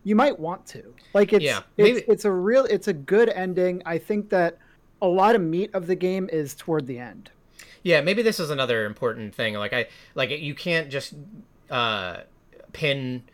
you 0.06 0.14
might 0.14 0.38
want 0.38 0.64
to. 0.66 0.94
Like 1.14 1.32
it's 1.32 1.44
yeah, 1.44 1.62
it's, 1.76 2.06
it's 2.06 2.24
a 2.24 2.30
real 2.30 2.64
it's 2.66 2.86
a 2.86 2.92
good 2.92 3.28
ending. 3.28 3.82
I 3.84 3.98
think 3.98 4.30
that 4.30 4.56
a 5.02 5.08
lot 5.08 5.34
of 5.34 5.42
meat 5.42 5.68
of 5.74 5.88
the 5.88 5.96
game 5.96 6.30
is 6.32 6.54
toward 6.54 6.86
the 6.86 7.00
end. 7.00 7.30
Yeah, 7.82 8.00
maybe 8.02 8.22
this 8.22 8.38
is 8.38 8.48
another 8.48 8.84
important 8.84 9.34
thing. 9.34 9.54
Like 9.54 9.72
I 9.72 9.88
like 10.14 10.30
you 10.30 10.54
can't 10.54 10.90
just 10.90 11.14
uh 11.70 12.18
pin 12.72 13.24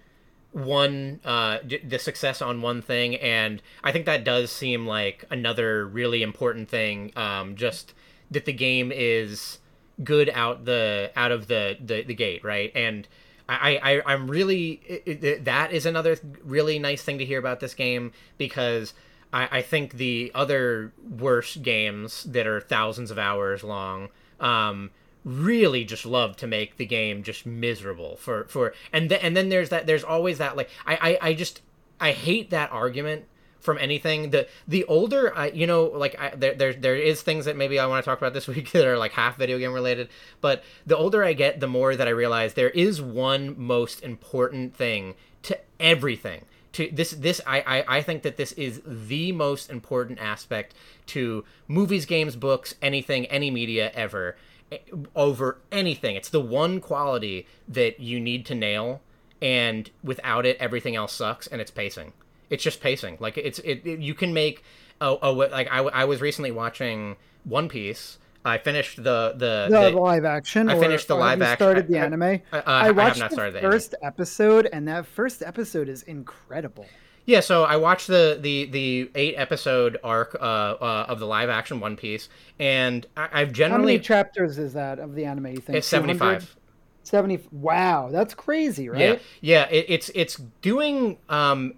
one 0.52 1.20
uh 1.26 1.58
the 1.62 1.98
success 1.98 2.40
on 2.40 2.62
one 2.62 2.80
thing 2.80 3.16
and 3.16 3.60
I 3.84 3.92
think 3.92 4.06
that 4.06 4.24
does 4.24 4.50
seem 4.50 4.86
like 4.86 5.26
another 5.30 5.86
really 5.86 6.22
important 6.22 6.70
thing 6.70 7.12
um 7.16 7.56
just 7.56 7.92
that 8.30 8.44
the 8.46 8.52
game 8.52 8.90
is 8.94 9.58
good 10.02 10.30
out 10.30 10.64
the 10.64 11.10
out 11.16 11.32
of 11.32 11.48
the 11.48 11.76
the, 11.84 12.02
the 12.02 12.14
gate, 12.14 12.42
right? 12.42 12.72
And 12.74 13.06
I, 13.48 13.78
I 13.82 14.02
I'm 14.12 14.30
really 14.30 14.80
it, 14.86 15.24
it, 15.24 15.44
that 15.44 15.72
is 15.72 15.86
another 15.86 16.16
really 16.44 16.78
nice 16.78 17.02
thing 17.02 17.18
to 17.18 17.24
hear 17.24 17.38
about 17.38 17.60
this 17.60 17.74
game 17.74 18.12
because 18.38 18.94
I, 19.32 19.58
I 19.58 19.62
think 19.62 19.94
the 19.94 20.30
other 20.34 20.92
worse 21.18 21.56
games 21.56 22.24
that 22.24 22.46
are 22.46 22.60
thousands 22.60 23.10
of 23.10 23.18
hours 23.18 23.64
long 23.64 24.08
um, 24.40 24.90
really 25.24 25.84
just 25.84 26.04
love 26.04 26.36
to 26.36 26.46
make 26.46 26.76
the 26.76 26.86
game 26.86 27.22
just 27.22 27.46
miserable 27.46 28.16
for 28.16 28.44
for 28.44 28.74
and 28.92 29.10
then 29.10 29.20
and 29.20 29.36
then 29.36 29.48
there's 29.48 29.68
that 29.70 29.86
there's 29.86 30.04
always 30.04 30.38
that 30.38 30.56
like 30.56 30.70
I, 30.86 31.18
I 31.20 31.28
I 31.28 31.34
just 31.34 31.60
I 32.00 32.12
hate 32.12 32.50
that 32.50 32.72
argument 32.72 33.26
from 33.62 33.78
anything. 33.78 34.30
The 34.30 34.46
the 34.68 34.84
older 34.84 35.36
I, 35.36 35.48
you 35.48 35.66
know, 35.66 35.84
like 35.84 36.20
I, 36.20 36.34
there 36.36 36.54
there 36.54 36.74
there 36.74 36.96
is 36.96 37.22
things 37.22 37.46
that 37.46 37.56
maybe 37.56 37.78
I 37.78 37.86
want 37.86 38.04
to 38.04 38.10
talk 38.10 38.18
about 38.18 38.34
this 38.34 38.48
week 38.54 38.72
that 38.72 38.84
are 38.84 38.98
like 38.98 39.12
half 39.12 39.38
video 39.38 39.58
game 39.58 39.72
related. 39.72 40.08
But 40.40 40.62
the 40.84 40.96
older 40.96 41.24
I 41.24 41.32
get, 41.32 41.60
the 41.60 41.68
more 41.68 41.96
that 41.96 42.06
I 42.06 42.10
realize 42.10 42.54
there 42.54 42.70
is 42.70 43.00
one 43.00 43.58
most 43.58 44.02
important 44.02 44.76
thing 44.76 45.14
to 45.44 45.58
everything. 45.80 46.44
To 46.74 46.90
this 46.92 47.12
this 47.12 47.40
I, 47.46 47.60
I 47.60 47.98
I 47.98 48.02
think 48.02 48.22
that 48.22 48.36
this 48.36 48.52
is 48.52 48.82
the 48.84 49.32
most 49.32 49.70
important 49.70 50.18
aspect 50.20 50.74
to 51.06 51.44
movies, 51.68 52.04
games, 52.04 52.36
books, 52.36 52.74
anything, 52.82 53.26
any 53.26 53.50
media 53.50 53.90
ever 53.94 54.36
eh, 54.70 54.78
over 55.14 55.58
anything. 55.70 56.16
It's 56.16 56.30
the 56.30 56.40
one 56.40 56.80
quality 56.80 57.46
that 57.68 58.00
you 58.00 58.18
need 58.18 58.44
to 58.46 58.54
nail 58.54 59.02
and 59.42 59.90
without 60.02 60.46
it 60.46 60.56
everything 60.58 60.94
else 60.96 61.12
sucks 61.12 61.48
and 61.48 61.60
it's 61.60 61.70
pacing 61.70 62.12
it's 62.52 62.62
just 62.62 62.80
pacing. 62.80 63.16
Like 63.18 63.38
it's 63.38 63.58
it, 63.60 63.86
it 63.86 64.00
you 64.00 64.14
can 64.14 64.34
make 64.34 64.62
oh 65.00 65.18
a 65.22 65.32
like 65.32 65.68
I, 65.70 65.78
I 65.78 66.04
was 66.04 66.20
recently 66.20 66.50
watching 66.50 67.16
One 67.44 67.68
Piece. 67.68 68.18
I 68.44 68.58
finished 68.58 68.96
the 68.96 69.32
the, 69.36 69.68
the, 69.70 69.90
the 69.90 69.98
live 69.98 70.24
action. 70.24 70.68
I 70.68 70.78
finished 70.78 71.08
the 71.08 71.14
live 71.14 71.40
action. 71.40 71.56
Started 71.56 71.88
the 71.88 71.98
anime. 71.98 72.22
I, 72.22 72.40
I, 72.52 72.60
I, 72.60 72.86
I 72.88 72.90
watched 72.90 73.20
the, 73.20 73.50
the 73.50 73.60
first 73.60 73.94
episode, 74.02 74.68
and 74.72 74.86
that 74.86 75.06
first 75.06 75.42
episode 75.42 75.88
is 75.88 76.02
incredible. 76.02 76.86
Yeah, 77.24 77.40
so 77.40 77.64
I 77.64 77.76
watched 77.76 78.08
the 78.08 78.38
the 78.40 78.66
the 78.66 79.10
eight 79.14 79.36
episode 79.36 79.96
arc 80.04 80.36
uh, 80.38 80.44
uh, 80.44 81.06
of 81.08 81.20
the 81.20 81.26
live 81.26 81.48
action 81.48 81.80
One 81.80 81.96
Piece, 81.96 82.28
and 82.58 83.06
I, 83.16 83.40
have 83.40 83.52
generally 83.52 83.80
how 83.80 83.86
many 83.86 83.98
chapters 84.00 84.58
is 84.58 84.74
that 84.74 84.98
of 84.98 85.14
the 85.14 85.24
anime? 85.24 85.46
You 85.46 85.56
think 85.58 85.78
it's 85.78 85.86
seventy 85.86 86.14
five. 86.14 86.56
70 87.04 87.48
wow 87.50 88.10
that's 88.12 88.32
crazy 88.32 88.88
right 88.88 89.00
yeah 89.00 89.18
yeah 89.40 89.68
it, 89.70 89.86
it's 89.88 90.08
it's 90.14 90.36
doing 90.60 91.18
um 91.28 91.74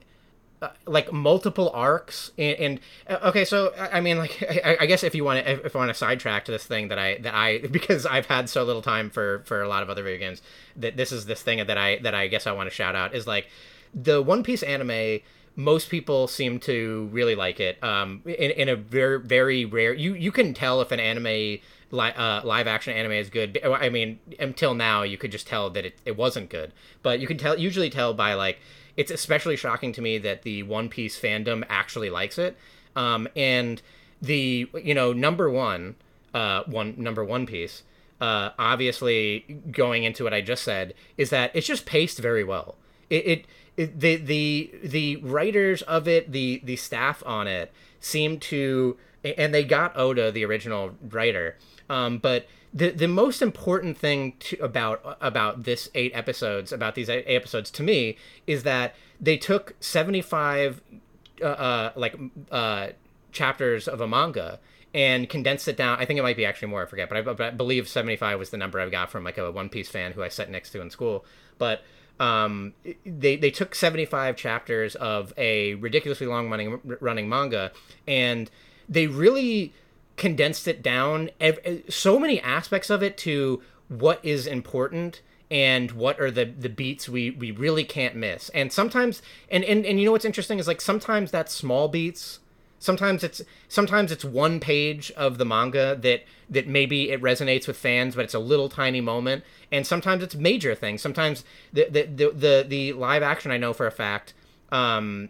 uh, 0.63 0.69
like 0.87 1.13
multiple 1.13 1.71
arcs 1.75 2.31
and, 2.39 2.57
and 2.59 2.81
uh, 3.09 3.29
okay 3.29 3.45
so 3.45 3.75
i 3.77 4.01
mean 4.01 4.19
like 4.19 4.43
I, 4.65 4.77
I, 4.81 4.87
guess 4.87 5.03
if 5.03 5.15
you 5.15 5.25
want 5.25 5.45
to 5.45 5.67
if 5.67 5.75
I 5.75 5.79
want 5.79 5.91
to 5.91 5.95
sidetrack 5.95 6.45
to 6.45 6.53
this 6.53 6.65
thing 6.65 6.89
that 6.89 6.99
i 6.99 7.19
that 7.19 7.35
i 7.35 7.59
because 7.71 8.07
i've 8.07 8.27
had 8.27 8.49
so 8.49 8.63
little 8.63 8.81
time 8.81 9.11
for 9.11 9.43
for 9.47 9.63
a 9.63 9.69
lot 9.69 9.83
of 9.83 9.91
other 9.91 10.03
video 10.03 10.19
games 10.19 10.43
that 10.77 10.97
this 10.97 11.13
is 11.13 11.27
this 11.27 11.43
thing 11.43 11.67
that 11.67 11.77
i 11.77 11.99
that 11.99 12.15
i 12.15 12.29
guess 12.29 12.47
i 12.47 12.53
want 12.53 12.69
to 12.71 12.75
shout 12.75 12.95
out 12.95 13.15
is 13.15 13.27
like 13.27 13.49
the 13.95 14.23
one 14.23 14.43
piece 14.43 14.63
anime 14.63 15.21
most 15.57 15.91
people 15.91 16.27
seem 16.29 16.59
to 16.61 17.09
really 17.13 17.35
like 17.35 17.61
it 17.61 17.83
um 17.83 18.23
in, 18.25 18.51
in 18.53 18.69
a 18.69 18.77
very 18.77 19.21
very 19.21 19.65
rare 19.65 19.93
you 19.93 20.15
you 20.15 20.33
can 20.33 20.55
tell 20.55 20.81
if 20.81 20.93
an 20.93 21.01
anime 21.01 21.25
li- 21.25 21.61
uh, 21.91 22.41
live 22.45 22.67
action 22.67 22.95
anime 22.95 23.13
is 23.13 23.29
good 23.29 23.59
i 23.65 23.89
mean 23.89 24.19
until 24.39 24.75
now 24.75 25.03
you 25.03 25.19
could 25.19 25.33
just 25.33 25.47
tell 25.47 25.69
that 25.69 25.85
it, 25.85 25.99
it 26.05 26.17
wasn't 26.17 26.49
good 26.49 26.73
but 27.03 27.21
you 27.21 27.27
can 27.27 27.39
tell 27.39 27.59
usually 27.59 27.91
tell 27.91 28.15
by 28.15 28.35
like 28.35 28.59
it's 28.97 29.11
especially 29.11 29.57
shocking 29.57 29.93
to 29.93 30.03
me 30.03 30.19
that 30.19 30.43
the 30.43 30.63
One 30.63 30.89
Piece 30.89 31.21
fandom 31.21 31.65
actually 31.69 32.11
likes 32.11 32.39
it. 32.39 32.57
Um, 32.97 33.29
and 33.35 33.83
the 34.23 34.69
you 34.83 34.95
know 34.95 35.13
number 35.13 35.51
one, 35.51 35.97
uh, 36.33 36.63
one 36.67 36.95
number 36.97 37.25
One 37.25 37.47
Piece, 37.47 37.83
uh, 38.21 38.51
obviously 38.59 39.61
going 39.71 40.05
into 40.05 40.25
what 40.25 40.35
I 40.35 40.41
just 40.41 40.63
said 40.63 40.95
is 41.17 41.31
that 41.31 41.51
it's 41.55 41.67
just 41.67 41.87
paced 41.87 42.19
very 42.19 42.45
well. 42.45 42.77
It, 43.11 43.27
it, 43.27 43.47
it 43.77 44.01
the 44.01 44.17
the 44.17 44.75
the 44.83 45.17
writers 45.17 45.83
of 45.83 46.09
it, 46.09 46.33
the 46.33 46.61
the 46.65 46.77
staff 46.77 47.23
on 47.27 47.47
it 47.47 47.73
seem 48.01 48.39
to, 48.39 48.97
and 49.25 49.53
they 49.55 49.65
got 49.65 49.97
Oda, 49.97 50.31
the 50.31 50.45
original 50.45 50.93
writer, 51.11 51.57
um, 51.89 52.19
but 52.19 52.47
the 52.75 52.91
the 52.91 53.09
most 53.09 53.41
important 53.41 53.97
thing 53.97 54.35
to, 54.41 54.63
about 54.63 55.17
about 55.21 55.63
this 55.63 55.89
eight 55.95 56.13
episodes 56.15 56.73
about 56.73 56.95
these 56.95 57.09
eight 57.09 57.25
episodes 57.27 57.71
to 57.71 57.83
me 57.83 58.17
is 58.47 58.65
that 58.65 58.95
they 59.21 59.37
took 59.37 59.77
75 59.81 60.83
uh, 61.41 61.45
uh 61.47 61.93
like 61.95 62.17
uh 62.51 62.89
chapters 63.33 63.87
of 63.87 64.01
a 64.01 64.09
manga 64.09 64.59
and 64.95 65.29
condensed 65.29 65.67
it 65.67 65.77
down. 65.77 65.99
I 65.99 66.05
think 66.05 66.19
it 66.19 66.23
might 66.23 66.37
be 66.37 66.47
actually 66.47 66.69
more. 66.69 66.83
I 66.85 66.87
forget, 66.87 67.09
but 67.09 67.19
I, 67.19 67.23
but 67.23 67.41
I 67.41 67.51
believe 67.51 67.89
seventy 67.89 68.17
five 68.17 68.39
was 68.39 68.51
the 68.51 68.57
number 68.57 68.81
I 68.81 68.89
got 68.89 69.11
from 69.11 69.25
like 69.25 69.37
a 69.37 69.51
One 69.51 69.69
Piece 69.69 69.89
fan 69.89 70.13
who 70.13 70.23
I 70.23 70.29
sat 70.29 70.49
next 70.51 70.71
to 70.71 70.81
in 70.81 70.89
school. 70.89 71.25
But 71.59 71.83
um, 72.21 72.75
they 73.05 73.37
they 73.37 73.51
took 73.51 73.75
seventy 73.75 74.05
five 74.05 74.37
chapters 74.37 74.95
of 74.95 75.35
a 75.37 75.75
ridiculously 75.75 76.29
long 76.29 76.49
running 76.49 76.81
running 77.01 77.29
manga, 77.29 77.73
and 78.07 78.49
they 78.89 79.09
really 79.09 79.73
condensed 80.17 80.69
it 80.69 80.83
down. 80.83 81.31
So 81.89 82.19
many 82.19 82.41
aspects 82.41 82.91
of 82.91 83.03
it 83.03 83.17
to 83.19 83.63
what 83.89 84.21
is 84.25 84.47
important 84.47 85.21
and 85.51 85.93
what 85.93 86.21
are 86.21 86.31
the 86.31 86.45
the 86.45 86.69
beats 86.69 87.09
we 87.09 87.31
we 87.31 87.51
really 87.51 87.85
can't 87.85 88.17
miss. 88.17 88.49
And 88.51 88.73
sometimes 88.73 89.23
and 89.51 89.65
and, 89.65 89.85
and 89.85 89.99
you 89.99 90.07
know 90.07 90.13
what's 90.13 90.25
interesting 90.25 90.59
is 90.59 90.67
like 90.67 90.81
sometimes 90.81 91.31
that 91.31 91.51
small 91.51 91.89
beats. 91.89 92.41
Sometimes 92.79 93.25
it's 93.25 93.41
sometimes 93.69 94.13
it's 94.13 94.25
one 94.25 94.61
page 94.61 95.11
of 95.13 95.39
the 95.39 95.45
manga 95.45 95.97
that 96.01 96.25
that 96.51 96.67
maybe 96.67 97.11
it 97.11 97.23
resonates 97.23 97.67
with 97.67 97.77
fans 97.77 98.15
but 98.15 98.25
it's 98.25 98.35
a 98.35 98.39
little 98.39 98.69
tiny 98.69 99.01
moment. 99.01 99.45
And 99.71 99.87
sometimes 99.87 100.23
it's 100.23 100.35
major 100.35 100.75
things. 100.75 101.03
Sometimes 101.03 101.45
the 101.73 101.89
the 101.91 102.03
the 102.05 102.31
the, 102.31 102.67
the 102.67 102.93
live 102.93 103.23
action 103.23 103.51
i 103.51 103.57
know 103.57 103.73
for 103.73 103.87
a 103.87 103.93
fact 103.93 104.35
um 104.73 105.29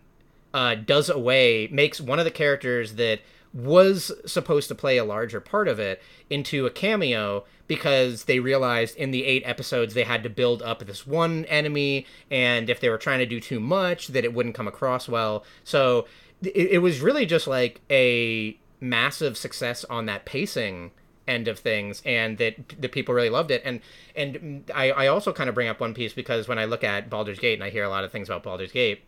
uh 0.53 0.75
does 0.75 1.11
away 1.11 1.69
makes 1.71 2.01
one 2.01 2.19
of 2.19 2.25
the 2.25 2.31
characters 2.31 2.95
that 2.95 3.21
was 3.55 4.11
supposed 4.27 4.67
to 4.67 4.75
play 4.75 4.99
a 4.99 5.05
larger 5.05 5.41
part 5.41 5.69
of 5.69 5.79
it 5.79 6.03
into 6.29 6.67
a 6.67 6.71
cameo 6.71 7.45
because 7.69 8.25
they 8.25 8.41
realized 8.41 8.97
in 8.97 9.13
the 9.13 9.25
eight 9.25 9.45
episodes 9.47 9.95
they 9.95 10.03
had 10.03 10.25
to 10.25 10.29
build 10.29 10.61
up 10.63 10.85
this 10.85 11.07
one 11.07 11.45
enemy 11.45 12.05
and 12.33 12.69
if 12.69 12.81
they 12.81 12.89
were 12.89 12.99
trying 12.99 13.21
to 13.21 13.27
do 13.27 13.39
too 13.39 13.61
much 13.61 14.09
that 14.09 14.25
it 14.25 14.35
wouldn't 14.35 14.57
come 14.57 14.67
across 14.67 15.09
well. 15.09 15.45
So 15.63 16.07
it, 16.43 16.73
it 16.73 16.79
was 16.79 17.01
really 17.01 17.25
just 17.25 17.47
like 17.47 17.81
a 17.89 18.59
massive 18.81 19.37
success 19.37 19.85
on 19.85 20.07
that 20.07 20.25
pacing 20.25 20.91
end 21.29 21.47
of 21.47 21.59
things 21.59 22.03
and 22.05 22.37
that 22.39 22.57
the 22.79 22.89
people 22.89 23.15
really 23.15 23.31
loved 23.31 23.53
it. 23.53 23.63
And 23.65 23.81
and 24.17 24.69
I, 24.75 24.91
I 24.91 25.07
also 25.07 25.33
kind 25.33 25.49
of 25.49 25.55
bring 25.55 25.69
up 25.69 25.81
one 25.81 25.95
piece 25.95 26.13
because 26.13 26.49
when 26.49 26.59
i 26.59 26.65
look 26.65 26.85
at 26.85 27.09
Baldur's 27.09 27.39
Gate 27.39 27.55
and 27.55 27.65
i 27.65 27.71
hear 27.71 27.85
a 27.85 27.89
lot 27.89 28.05
of 28.05 28.13
things 28.13 28.29
about 28.29 28.43
Baldur's 28.43 28.73
Gate 28.73 29.05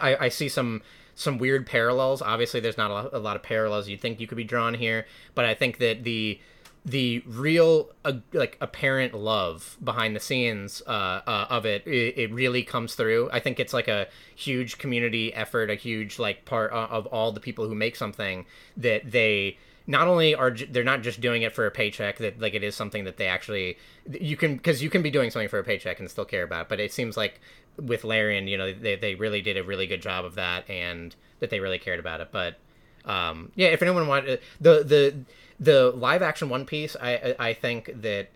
i, 0.00 0.16
I 0.16 0.28
see 0.28 0.48
some 0.48 0.82
some 1.20 1.36
weird 1.36 1.66
parallels. 1.66 2.22
Obviously 2.22 2.60
there's 2.60 2.78
not 2.78 2.90
a 3.12 3.18
lot, 3.18 3.36
of 3.36 3.42
parallels 3.42 3.88
you'd 3.88 4.00
think 4.00 4.20
you 4.20 4.26
could 4.26 4.36
be 4.36 4.44
drawn 4.44 4.74
here 4.74 5.06
but 5.34 5.44
i 5.44 5.54
think 5.54 5.78
that 5.78 6.02
the 6.02 6.40
the 6.84 7.22
real 7.26 7.90
uh, 8.04 8.14
like 8.32 8.56
apparent 8.60 9.12
love 9.12 9.76
behind 9.84 10.16
the 10.16 10.20
scenes 10.20 10.82
uh, 10.86 11.20
uh, 11.26 11.46
of 11.50 11.66
it, 11.66 11.86
it, 11.86 12.18
it 12.18 12.32
really 12.32 12.62
comes 12.62 12.94
through. 12.94 13.28
I 13.32 13.38
think 13.38 13.60
it's 13.60 13.74
like 13.74 13.86
a 13.86 14.08
huge 14.34 14.78
community 14.78 15.32
effort 15.34 15.68
a 15.68 15.74
huge 15.74 16.18
like 16.18 16.46
part 16.46 16.72
of 16.72 17.06
all 17.06 17.32
the 17.32 17.40
people 17.40 17.68
who 17.68 17.74
make 17.74 17.96
something 17.96 18.46
that 18.78 19.10
they 19.10 19.58
not 19.86 20.08
only 20.08 20.34
are 20.34 20.50
they're 20.70 20.84
not 20.84 21.02
just 21.02 21.20
doing 21.20 21.42
it 21.42 21.52
for 21.52 21.66
a 21.66 21.70
paycheck 21.70 22.16
that 22.18 22.40
like 22.40 22.54
it 22.54 22.62
is 22.62 22.74
something 22.74 23.04
that 23.04 23.18
they 23.18 23.26
actually 23.26 23.76
you 24.18 24.36
can 24.36 24.56
because 24.56 24.82
you 24.82 24.88
can 24.88 25.02
be 25.02 25.10
doing 25.10 25.30
something 25.30 25.48
for 25.48 25.58
a 25.58 25.64
paycheck 25.64 26.00
and 26.00 26.10
still 26.10 26.24
care 26.24 26.44
about 26.44 26.68
but 26.68 26.80
it 26.80 26.92
seems 26.92 27.16
like 27.16 27.40
with 27.80 28.04
Larian 28.04 28.48
you 28.48 28.58
know 28.58 28.72
they, 28.72 28.96
they 28.96 29.14
really 29.14 29.42
did 29.42 29.56
a 29.56 29.62
really 29.62 29.86
good 29.86 30.02
job 30.02 30.24
of 30.24 30.34
that 30.36 30.68
and 30.68 31.14
that 31.40 31.50
they 31.50 31.60
really 31.60 31.78
cared 31.78 32.00
about 32.00 32.20
it 32.20 32.28
but 32.30 32.58
um 33.04 33.50
yeah 33.54 33.68
if 33.68 33.80
anyone 33.82 34.06
wanted 34.06 34.40
the 34.60 34.84
the 34.84 35.14
the 35.60 35.90
live 35.90 36.22
action 36.22 36.48
One 36.48 36.64
Piece, 36.64 36.96
I 37.00 37.36
I 37.38 37.52
think 37.52 37.90
that 38.02 38.30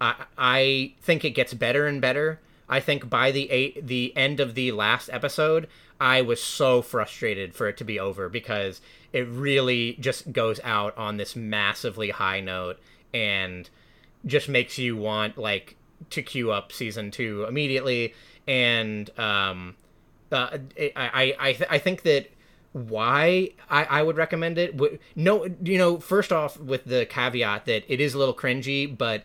I 0.00 0.14
I 0.36 0.92
think 1.00 1.24
it 1.24 1.30
gets 1.30 1.54
better 1.54 1.86
and 1.86 2.00
better. 2.00 2.38
I 2.68 2.80
think 2.80 3.08
by 3.08 3.32
the 3.32 3.50
eight 3.50 3.86
the 3.86 4.14
end 4.14 4.38
of 4.38 4.54
the 4.54 4.72
last 4.72 5.08
episode, 5.10 5.68
I 5.98 6.20
was 6.20 6.42
so 6.42 6.82
frustrated 6.82 7.54
for 7.54 7.68
it 7.68 7.78
to 7.78 7.84
be 7.84 7.98
over 7.98 8.28
because 8.28 8.82
it 9.12 9.26
really 9.26 9.96
just 9.98 10.32
goes 10.32 10.60
out 10.62 10.96
on 10.98 11.16
this 11.16 11.34
massively 11.34 12.10
high 12.10 12.40
note 12.40 12.78
and 13.14 13.70
just 14.26 14.48
makes 14.48 14.76
you 14.76 14.96
want 14.96 15.38
like 15.38 15.76
to 16.10 16.22
queue 16.22 16.52
up 16.52 16.72
season 16.72 17.10
two 17.10 17.44
immediately. 17.48 18.14
And 18.46 19.10
um, 19.18 19.76
uh, 20.30 20.58
I 20.78 20.92
I 20.96 21.36
I, 21.38 21.52
th- 21.52 21.70
I 21.70 21.78
think 21.78 22.02
that 22.02 22.30
why 22.72 23.50
I, 23.70 23.84
I 23.84 24.02
would 24.02 24.16
recommend 24.16 24.58
it. 24.58 24.78
No, 25.14 25.46
you 25.62 25.78
know, 25.78 25.98
first 25.98 26.32
off, 26.32 26.58
with 26.60 26.84
the 26.84 27.06
caveat 27.06 27.64
that 27.66 27.84
it 27.88 28.00
is 28.00 28.14
a 28.14 28.18
little 28.18 28.34
cringy, 28.34 28.96
but 28.96 29.24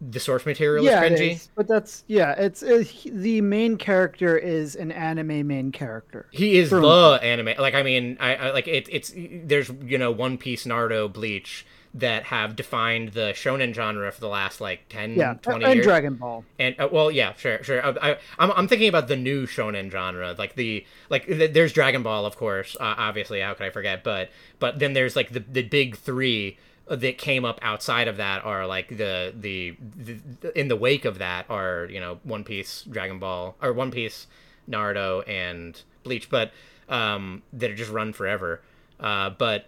the 0.00 0.20
source 0.20 0.46
material 0.46 0.84
yeah, 0.84 1.02
is 1.04 1.20
cringy. 1.20 1.48
but 1.54 1.68
that's 1.68 2.04
yeah, 2.06 2.32
it's 2.32 2.62
it, 2.62 2.90
the 3.12 3.40
main 3.40 3.76
character 3.76 4.36
is 4.36 4.76
an 4.76 4.92
anime 4.92 5.46
main 5.46 5.72
character. 5.72 6.26
He 6.30 6.56
is 6.56 6.70
the 6.70 7.18
anime. 7.22 7.54
Like 7.58 7.74
I 7.74 7.82
mean, 7.82 8.16
I, 8.20 8.34
I 8.36 8.50
like 8.50 8.68
it. 8.68 8.88
It's 8.90 9.12
there's 9.16 9.70
you 9.82 9.98
know 9.98 10.10
One 10.10 10.38
Piece, 10.38 10.64
Naruto, 10.64 11.12
Bleach 11.12 11.66
that 11.92 12.24
have 12.24 12.54
defined 12.54 13.10
the 13.10 13.32
shonen 13.34 13.74
genre 13.74 14.10
for 14.12 14.20
the 14.20 14.28
last 14.28 14.60
like 14.60 14.88
10 14.88 15.14
yeah, 15.14 15.34
20 15.42 15.64
and 15.64 15.74
years. 15.74 15.84
Dragon 15.84 16.14
ball. 16.14 16.44
And 16.58 16.78
uh, 16.78 16.88
well 16.90 17.10
yeah 17.10 17.32
sure 17.34 17.62
sure. 17.64 17.84
I, 17.84 18.12
I, 18.12 18.18
I'm, 18.38 18.52
I'm 18.52 18.68
thinking 18.68 18.88
about 18.88 19.08
the 19.08 19.16
new 19.16 19.46
shonen 19.46 19.90
genre 19.90 20.34
like 20.38 20.54
the 20.54 20.86
like 21.08 21.26
there's 21.26 21.72
dragon 21.72 22.02
ball 22.02 22.26
of 22.26 22.36
course 22.36 22.76
uh, 22.78 22.94
obviously 22.96 23.40
how 23.40 23.54
could 23.54 23.66
i 23.66 23.70
forget? 23.70 24.04
But 24.04 24.30
but 24.60 24.78
then 24.78 24.92
there's 24.92 25.16
like 25.16 25.30
the, 25.32 25.40
the 25.40 25.62
big 25.62 25.96
three 25.96 26.58
that 26.88 27.18
came 27.18 27.44
up 27.44 27.58
outside 27.62 28.08
of 28.08 28.16
that 28.18 28.44
are 28.44 28.66
like 28.66 28.88
the, 28.88 29.32
the 29.38 29.76
the 29.96 30.58
in 30.58 30.68
the 30.68 30.76
wake 30.76 31.04
of 31.04 31.18
that 31.18 31.46
are 31.48 31.86
you 31.90 32.00
know 32.00 32.18
one 32.24 32.44
piece 32.44 32.82
dragon 32.82 33.18
ball 33.18 33.56
or 33.62 33.72
one 33.72 33.90
piece 33.90 34.26
naruto 34.68 35.26
and 35.28 35.82
bleach 36.02 36.28
but 36.30 36.52
um 36.88 37.42
that 37.52 37.70
are 37.70 37.74
just 37.74 37.90
run 37.90 38.12
forever. 38.12 38.60
Uh 38.98 39.30
but 39.30 39.66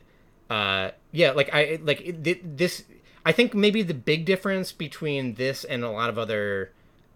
uh, 0.53 0.90
yeah, 1.12 1.30
like 1.30 1.48
I 1.53 1.78
like 1.82 2.00
this. 2.22 2.84
I 3.24 3.32
think 3.32 3.55
maybe 3.55 3.82
the 3.82 3.94
big 3.94 4.26
difference 4.26 4.70
between 4.70 5.34
this 5.34 5.64
and 5.64 5.82
a 5.82 5.90
lot 5.90 6.11
of 6.11 6.18
other 6.18 6.72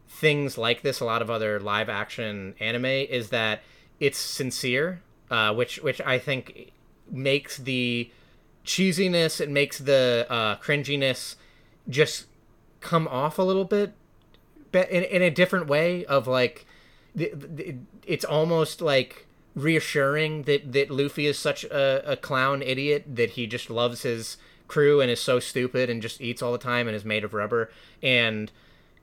things 0.08 0.56
like 0.56 0.80
this, 0.80 1.00
a 1.00 1.04
lot 1.04 1.20
of 1.20 1.28
other 1.30 1.60
live 1.60 1.90
action 1.90 2.54
anime, 2.60 2.86
is 2.86 3.28
that 3.30 3.60
it's 4.00 4.18
sincere, 4.18 5.02
uh, 5.30 5.52
which 5.52 5.82
which 5.82 6.00
I 6.00 6.18
think 6.18 6.72
makes 7.10 7.58
the 7.58 8.10
cheesiness, 8.64 9.40
it 9.40 9.50
makes 9.50 9.78
the 9.78 10.26
uh, 10.30 10.56
cringiness 10.56 11.36
just 11.88 12.26
come 12.80 13.06
off 13.06 13.38
a 13.38 13.42
little 13.42 13.66
bit, 13.66 13.92
in 14.72 15.02
in 15.02 15.20
a 15.20 15.30
different 15.30 15.66
way. 15.66 16.06
Of 16.06 16.26
like, 16.26 16.64
it's 17.14 18.24
almost 18.24 18.80
like 18.80 19.26
reassuring 19.56 20.42
that 20.42 20.72
that 20.72 20.90
Luffy 20.90 21.26
is 21.26 21.38
such 21.38 21.64
a, 21.64 22.12
a 22.12 22.16
clown 22.16 22.62
idiot 22.62 23.04
that 23.16 23.30
he 23.30 23.46
just 23.46 23.70
loves 23.70 24.02
his 24.02 24.36
crew 24.68 25.00
and 25.00 25.10
is 25.10 25.20
so 25.20 25.40
stupid 25.40 25.88
and 25.88 26.02
just 26.02 26.20
eats 26.20 26.42
all 26.42 26.52
the 26.52 26.58
time 26.58 26.86
and 26.86 26.94
is 26.94 27.04
made 27.04 27.24
of 27.24 27.34
rubber. 27.34 27.70
And 28.02 28.52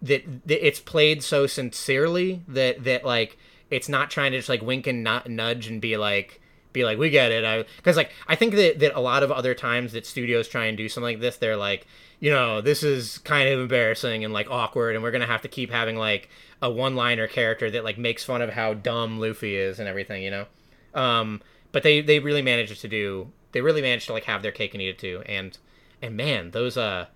that, 0.01 0.47
that 0.47 0.65
it's 0.65 0.79
played 0.79 1.23
so 1.23 1.47
sincerely 1.47 2.41
that 2.47 2.83
that 2.83 3.03
like 3.03 3.37
it's 3.71 3.89
not 3.89 4.11
trying 4.11 4.31
to 4.31 4.37
just 4.37 4.49
like 4.49 4.61
wink 4.61 4.85
and 4.85 5.03
not 5.03 5.29
nudge 5.29 5.67
and 5.67 5.81
be 5.81 5.97
like 5.97 6.39
be 6.73 6.83
like 6.83 6.97
we 6.97 7.09
get 7.09 7.31
it 7.31 7.67
because 7.77 7.95
like 7.95 8.11
i 8.27 8.35
think 8.35 8.55
that, 8.55 8.79
that 8.79 8.93
a 8.95 8.99
lot 8.99 9.23
of 9.23 9.31
other 9.31 9.53
times 9.53 9.93
that 9.93 10.05
studios 10.05 10.47
try 10.47 10.65
and 10.65 10.77
do 10.77 10.89
something 10.89 11.15
like 11.15 11.21
this 11.21 11.37
they're 11.37 11.55
like 11.55 11.85
you 12.19 12.31
know 12.31 12.61
this 12.61 12.83
is 12.83 13.19
kind 13.19 13.47
of 13.47 13.59
embarrassing 13.59 14.23
and 14.23 14.33
like 14.33 14.49
awkward 14.49 14.95
and 14.95 15.03
we're 15.03 15.11
gonna 15.11 15.25
have 15.25 15.41
to 15.41 15.47
keep 15.47 15.69
having 15.71 15.95
like 15.95 16.29
a 16.63 16.71
one-liner 16.71 17.27
character 17.27 17.69
that 17.69 17.83
like 17.83 17.97
makes 17.97 18.23
fun 18.23 18.41
of 18.41 18.49
how 18.49 18.73
dumb 18.73 19.19
Luffy 19.19 19.55
is 19.57 19.79
and 19.79 19.87
everything, 19.87 20.23
you 20.23 20.31
know. 20.31 20.45
Um, 20.95 21.41
but 21.73 21.83
they 21.83 21.99
they 21.99 22.19
really 22.19 22.41
managed 22.41 22.79
to 22.79 22.87
do 22.87 23.31
they 23.51 23.59
really 23.61 23.81
managed 23.81 24.07
to 24.07 24.13
like 24.13 24.23
have 24.23 24.41
their 24.41 24.51
cake 24.51 24.73
and 24.73 24.81
eat 24.81 24.87
it 24.87 24.97
too. 24.97 25.21
And 25.25 25.57
and 26.01 26.15
man, 26.15 26.51
those 26.51 26.77
uh 26.77 27.07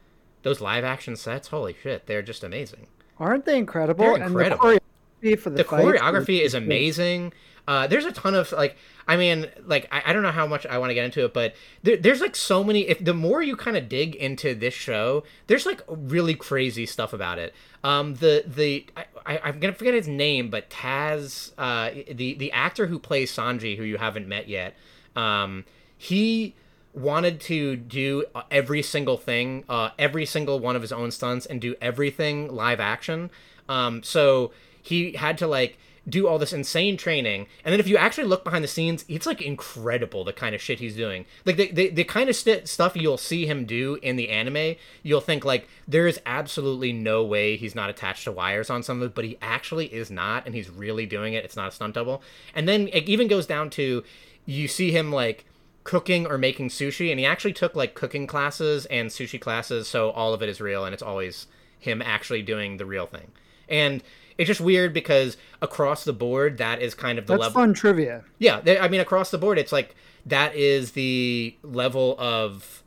those 0.43 0.59
live 0.59 0.83
action 0.83 1.15
sets, 1.15 1.47
holy 1.47 1.75
shit, 1.81 2.07
they're 2.07 2.21
just 2.21 2.43
amazing. 2.43 2.87
Aren't 3.19 3.45
they 3.45 3.57
incredible? 3.57 4.03
They're 4.03 4.27
incredible. 4.27 4.69
And 4.69 4.81
the 5.21 5.29
choreography 5.29 5.39
for 5.39 5.49
the, 5.49 5.57
the 5.57 5.63
choreography 5.63 6.41
is 6.41 6.53
amazing. 6.53 7.33
Uh, 7.67 7.85
there's 7.85 8.05
a 8.05 8.11
ton 8.11 8.33
of 8.33 8.51
like 8.53 8.77
I 9.07 9.17
mean 9.17 9.47
like 9.65 9.87
I, 9.91 10.03
I 10.07 10.13
don't 10.13 10.23
know 10.23 10.31
how 10.31 10.47
much 10.47 10.65
I 10.65 10.77
want 10.77 10.89
to 10.89 10.93
get 10.93 11.03
into 11.03 11.25
it, 11.25 11.33
but 11.33 11.53
there, 11.83 11.97
there's 11.97 12.21
like 12.21 12.35
so 12.35 12.63
many. 12.63 12.87
If 12.87 13.03
the 13.03 13.13
more 13.13 13.41
you 13.41 13.57
kind 13.57 13.75
of 13.75 13.89
dig 13.89 14.15
into 14.15 14.55
this 14.55 14.73
show, 14.73 15.23
there's 15.47 15.65
like 15.65 15.81
really 15.87 16.33
crazy 16.33 16.85
stuff 16.85 17.11
about 17.11 17.39
it. 17.39 17.53
Um, 17.83 18.15
the 18.15 18.43
the 18.47 18.85
I, 18.95 19.05
I 19.25 19.49
am 19.49 19.59
gonna 19.59 19.73
forget 19.73 19.93
his 19.93 20.07
name, 20.07 20.49
but 20.49 20.69
Taz, 20.69 21.51
uh, 21.57 21.91
the 22.09 22.35
the 22.35 22.51
actor 22.53 22.87
who 22.87 22.99
plays 22.99 23.31
Sanji, 23.31 23.75
who 23.77 23.83
you 23.83 23.97
haven't 23.97 24.27
met 24.27 24.47
yet, 24.47 24.75
um, 25.15 25.65
he 25.97 26.55
wanted 26.93 27.39
to 27.39 27.75
do 27.75 28.25
every 28.49 28.81
single 28.81 29.17
thing, 29.17 29.63
uh, 29.69 29.89
every 29.99 30.25
single 30.25 30.59
one 30.59 30.75
of 30.75 30.81
his 30.81 30.91
own 30.91 31.11
stunts, 31.11 31.45
and 31.45 31.59
do 31.59 31.75
everything 31.81 32.47
live 32.47 32.79
action. 32.79 33.29
Um, 33.69 34.01
so 34.03 34.51
he 34.81 35.11
had 35.13 35.37
to 35.39 35.47
like 35.47 35.77
do 36.07 36.27
all 36.27 36.39
this 36.39 36.53
insane 36.53 36.97
training 36.97 37.47
and 37.63 37.73
then 37.73 37.79
if 37.79 37.87
you 37.87 37.97
actually 37.97 38.23
look 38.23 38.43
behind 38.43 38.63
the 38.63 38.67
scenes 38.67 39.03
it's 39.07 39.25
like 39.25 39.41
incredible 39.41 40.23
the 40.23 40.33
kind 40.33 40.55
of 40.55 40.61
shit 40.61 40.79
he's 40.79 40.95
doing. 40.95 41.25
Like 41.45 41.57
the, 41.57 41.71
the, 41.71 41.89
the 41.89 42.03
kind 42.03 42.29
of 42.29 42.35
st- 42.35 42.67
stuff 42.67 42.95
you'll 42.95 43.17
see 43.17 43.45
him 43.45 43.65
do 43.65 43.95
in 44.01 44.15
the 44.15 44.29
anime 44.29 44.75
you'll 45.03 45.21
think 45.21 45.45
like 45.45 45.67
there 45.87 46.07
is 46.07 46.19
absolutely 46.25 46.93
no 46.93 47.23
way 47.23 47.57
he's 47.57 47.75
not 47.75 47.89
attached 47.89 48.23
to 48.25 48.31
wires 48.31 48.69
on 48.69 48.83
some 48.83 49.01
of 49.01 49.09
it 49.09 49.15
but 49.15 49.25
he 49.25 49.37
actually 49.41 49.93
is 49.93 50.09
not 50.09 50.45
and 50.45 50.55
he's 50.55 50.69
really 50.69 51.05
doing 51.05 51.33
it. 51.33 51.45
It's 51.45 51.55
not 51.55 51.69
a 51.69 51.71
stunt 51.71 51.95
double. 51.95 52.21
And 52.53 52.67
then 52.67 52.87
it 52.93 53.07
even 53.09 53.27
goes 53.27 53.45
down 53.45 53.69
to 53.71 54.03
you 54.45 54.67
see 54.67 54.91
him 54.91 55.11
like 55.11 55.45
cooking 55.87 56.27
or 56.27 56.37
making 56.37 56.67
sushi, 56.67 57.11
and 57.11 57.19
he 57.19 57.25
actually 57.25 57.53
took 57.53 57.73
like 57.75 57.93
cooking 57.93 58.27
classes 58.27 58.85
and 58.87 59.09
sushi 59.09 59.39
classes, 59.39 59.87
so 59.87 60.09
all 60.11 60.33
of 60.33 60.41
it 60.41 60.49
is 60.49 60.59
real, 60.59 60.83
and 60.83 60.93
it's 60.93 61.01
always 61.01 61.47
him 61.79 62.01
actually 62.01 62.41
doing 62.41 62.75
the 62.75 62.85
real 62.85 63.05
thing. 63.05 63.31
And 63.69 64.03
it's 64.37 64.47
just 64.47 64.61
weird 64.61 64.93
because 64.93 65.37
across 65.61 66.03
the 66.03 66.13
board, 66.13 66.57
that 66.57 66.81
is 66.81 66.93
kind 66.93 67.17
of 67.17 67.25
the 67.27 67.33
level. 67.33 67.43
That's 67.43 67.55
level. 67.55 67.67
fun 67.67 67.73
trivia. 67.73 68.23
Yeah, 68.39 68.61
they- 68.61 68.79
I 68.79 68.87
mean, 68.87 69.01
across 69.01 69.31
the 69.31 69.37
board, 69.37 69.57
it's 69.57 69.71
like 69.71 69.95
that 70.25 70.55
is 70.55 70.91
the 70.91 71.55
level 71.63 72.15
of 72.19 72.83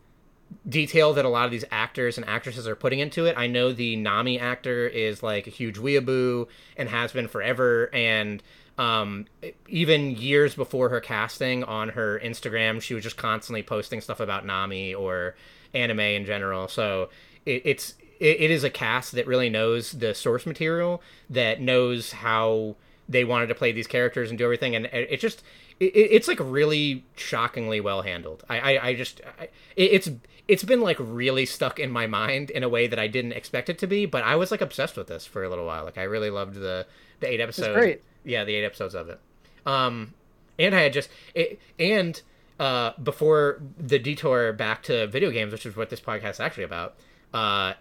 detail 0.68 1.12
that 1.14 1.24
a 1.24 1.28
lot 1.28 1.44
of 1.44 1.50
these 1.50 1.64
actors 1.70 2.16
and 2.18 2.28
actresses 2.28 2.66
are 2.66 2.76
putting 2.76 2.98
into 2.98 3.24
it. 3.26 3.36
I 3.36 3.46
know 3.46 3.72
the 3.72 3.96
Nami 3.96 4.38
actor 4.38 4.86
is 4.86 5.22
like 5.22 5.46
a 5.46 5.50
huge 5.50 5.76
weeaboo 5.76 6.48
and 6.76 6.88
has 6.88 7.12
been 7.12 7.28
forever, 7.28 7.88
and 7.92 8.42
um, 8.78 9.26
even 9.68 10.16
years 10.16 10.54
before 10.54 10.88
her 10.88 11.00
casting 11.00 11.64
on 11.64 11.90
her 11.90 12.18
Instagram, 12.22 12.80
she 12.80 12.94
was 12.94 13.02
just 13.04 13.16
constantly 13.16 13.62
posting 13.62 14.00
stuff 14.00 14.20
about 14.20 14.46
Nami 14.46 14.94
or 14.94 15.34
anime 15.74 16.00
in 16.00 16.24
general. 16.24 16.66
So 16.66 17.10
it, 17.46 17.62
it's 17.64 17.94
it, 18.20 18.40
it 18.42 18.50
is 18.50 18.62
a 18.62 18.70
cast 18.70 19.12
that 19.12 19.26
really 19.26 19.50
knows 19.50 19.92
the 19.92 20.14
source 20.14 20.46
material, 20.46 21.02
that 21.28 21.60
knows 21.60 22.12
how 22.12 22.76
they 23.08 23.24
wanted 23.24 23.48
to 23.48 23.54
play 23.54 23.72
these 23.72 23.88
characters 23.88 24.30
and 24.30 24.38
do 24.38 24.44
everything, 24.44 24.76
and 24.76 24.86
it, 24.86 25.08
it 25.10 25.20
just 25.20 25.42
it, 25.80 25.92
it's 25.94 26.28
like 26.28 26.38
really 26.40 27.04
shockingly 27.16 27.80
well 27.80 28.02
handled. 28.02 28.44
I 28.48 28.58
I, 28.58 28.86
I 28.88 28.94
just 28.94 29.20
I, 29.40 29.44
it, 29.74 29.92
it's 29.92 30.10
it's 30.46 30.64
been 30.64 30.80
like 30.80 30.96
really 31.00 31.46
stuck 31.46 31.80
in 31.80 31.90
my 31.90 32.06
mind 32.06 32.50
in 32.50 32.62
a 32.62 32.68
way 32.68 32.86
that 32.86 32.98
I 32.98 33.06
didn't 33.06 33.32
expect 33.32 33.68
it 33.68 33.78
to 33.78 33.86
be, 33.86 34.06
but 34.06 34.22
I 34.22 34.36
was 34.36 34.50
like 34.50 34.60
obsessed 34.60 34.96
with 34.96 35.08
this 35.08 35.26
for 35.26 35.42
a 35.42 35.48
little 35.48 35.66
while. 35.66 35.84
Like 35.84 35.98
I 35.98 36.02
really 36.04 36.30
loved 36.30 36.54
the 36.54 36.86
the 37.20 37.28
eight 37.28 37.40
episodes. 37.40 37.76
great. 37.76 38.02
Yeah, 38.24 38.44
the 38.44 38.54
eight 38.54 38.64
episodes 38.64 38.94
of 38.94 39.08
it. 39.08 39.18
Um, 39.66 40.14
and 40.58 40.74
I 40.74 40.82
had 40.82 40.92
just 40.92 41.08
it, 41.34 41.58
and 41.78 42.20
uh, 42.58 42.92
before 43.02 43.62
the 43.78 43.98
detour 43.98 44.52
back 44.52 44.82
to 44.84 45.06
video 45.06 45.30
games, 45.30 45.52
which 45.52 45.64
is 45.64 45.74
what 45.76 45.88
this 45.88 46.00
podcast 46.00 46.32
is 46.32 46.40
actually 46.40 46.64
about. 46.64 46.96
Uh, 47.32 47.74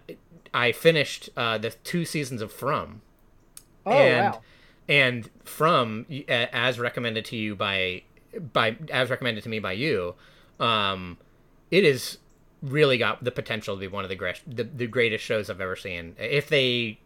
I 0.52 0.72
finished 0.72 1.30
uh, 1.36 1.58
the 1.58 1.70
two 1.70 2.04
seasons 2.04 2.42
of 2.42 2.52
From 2.52 3.02
Oh 3.86 3.92
and 3.92 4.34
wow. 4.34 4.42
and 4.88 5.30
from 5.44 6.06
as 6.28 6.78
recommended 6.78 7.24
to 7.26 7.36
you 7.36 7.56
by 7.56 8.02
by 8.52 8.76
as 8.90 9.08
recommended 9.10 9.42
to 9.44 9.48
me 9.48 9.58
by 9.58 9.72
you 9.72 10.14
um 10.60 11.16
it 11.70 11.84
is 11.84 12.18
really 12.62 12.98
got 12.98 13.24
the 13.24 13.30
potential 13.30 13.74
to 13.74 13.80
be 13.80 13.88
one 13.88 14.04
of 14.04 14.10
the, 14.10 14.16
gre- 14.16 14.30
the 14.46 14.64
the 14.64 14.86
greatest 14.86 15.24
shows 15.24 15.48
I've 15.48 15.60
ever 15.62 15.76
seen 15.76 16.14
if 16.18 16.48
they 16.48 16.98